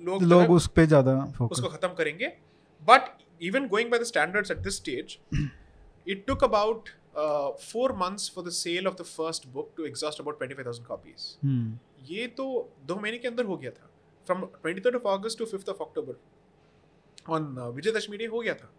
लोग 0.00 0.22
है 0.22 0.28
लोग 0.28 0.50
उस 0.50 0.66
पे 0.76 0.86
ज़्यादा 0.86 1.12
उसको 1.42 1.68
खत्म 1.68 1.88
करेंगे 1.98 2.26
but 2.82 3.08
even 3.42 3.66
going 3.68 3.90
by 3.90 4.00
the 4.00 4.04
standards 4.04 4.50
at 4.50 4.58
this 4.58 4.76
stage 4.76 5.16
took 6.06 6.44
about 6.44 6.88
four 7.60 7.92
months 7.96 8.30
for 8.34 8.44
the 8.44 8.50
sale 8.52 8.86
of 8.86 8.94
the 8.94 9.04
first 9.06 9.46
book 9.52 9.72
to 9.76 9.84
exhaust 9.84 10.20
about 10.20 10.38
twenty 10.38 10.54
five 10.54 10.66
thousand 10.66 10.86
copies 10.86 11.36
hmm 11.44 11.78
ये 12.06 12.26
तो 12.36 12.46
दो 12.86 12.96
महीने 12.96 13.18
के 13.18 13.28
अंदर 13.28 13.44
हो 13.44 13.56
गया 13.56 13.70
था। 13.70 13.90
From 14.26 14.44
twenty 14.44 14.80
third 14.80 14.96
of 14.96 15.08
August 15.08 15.38
to 15.38 15.44
fifth 15.46 15.68
of 15.68 15.82
October 15.82 16.14
on 17.34 17.42
Vijayadashami 17.76 18.16
day 18.16 18.26
हो 18.26 18.40
गया 18.40 18.54
था। 18.54 18.72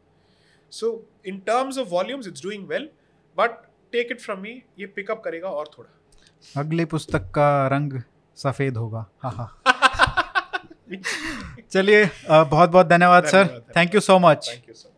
So 0.71 1.05
in 1.27 1.39
terms 1.47 1.77
of 1.77 1.87
volumes 1.89 2.27
it's 2.27 2.43
doing 2.43 2.67
well 2.67 2.89
but 3.37 3.51
take 3.93 4.11
it 4.11 4.21
from 4.21 4.39
me 4.39 4.61
ये 4.79 4.85
पिकअप 4.95 5.21
करेगा 5.25 5.49
और 5.49 5.69
थोड़ा। 5.77 6.61
अगली 6.61 6.85
पुस्तक 6.85 7.29
का 7.35 7.67
रंग 7.67 8.01
सफ़ेद 8.37 8.77
होगा। 8.77 9.05
हाँ 9.23 9.31
हाँ। 9.31 9.49
चलिए 11.71 12.05
बहुत 12.29 12.69
बहुत 12.69 12.87
धन्यवाद 12.87 13.25
sir. 13.25 13.59
Thank 13.77 13.95
you 13.95 14.01
so 14.01 14.17
much 14.19 14.47
thank 14.49 14.67
you 14.69 14.73
so 14.75 14.89
much 14.89 14.95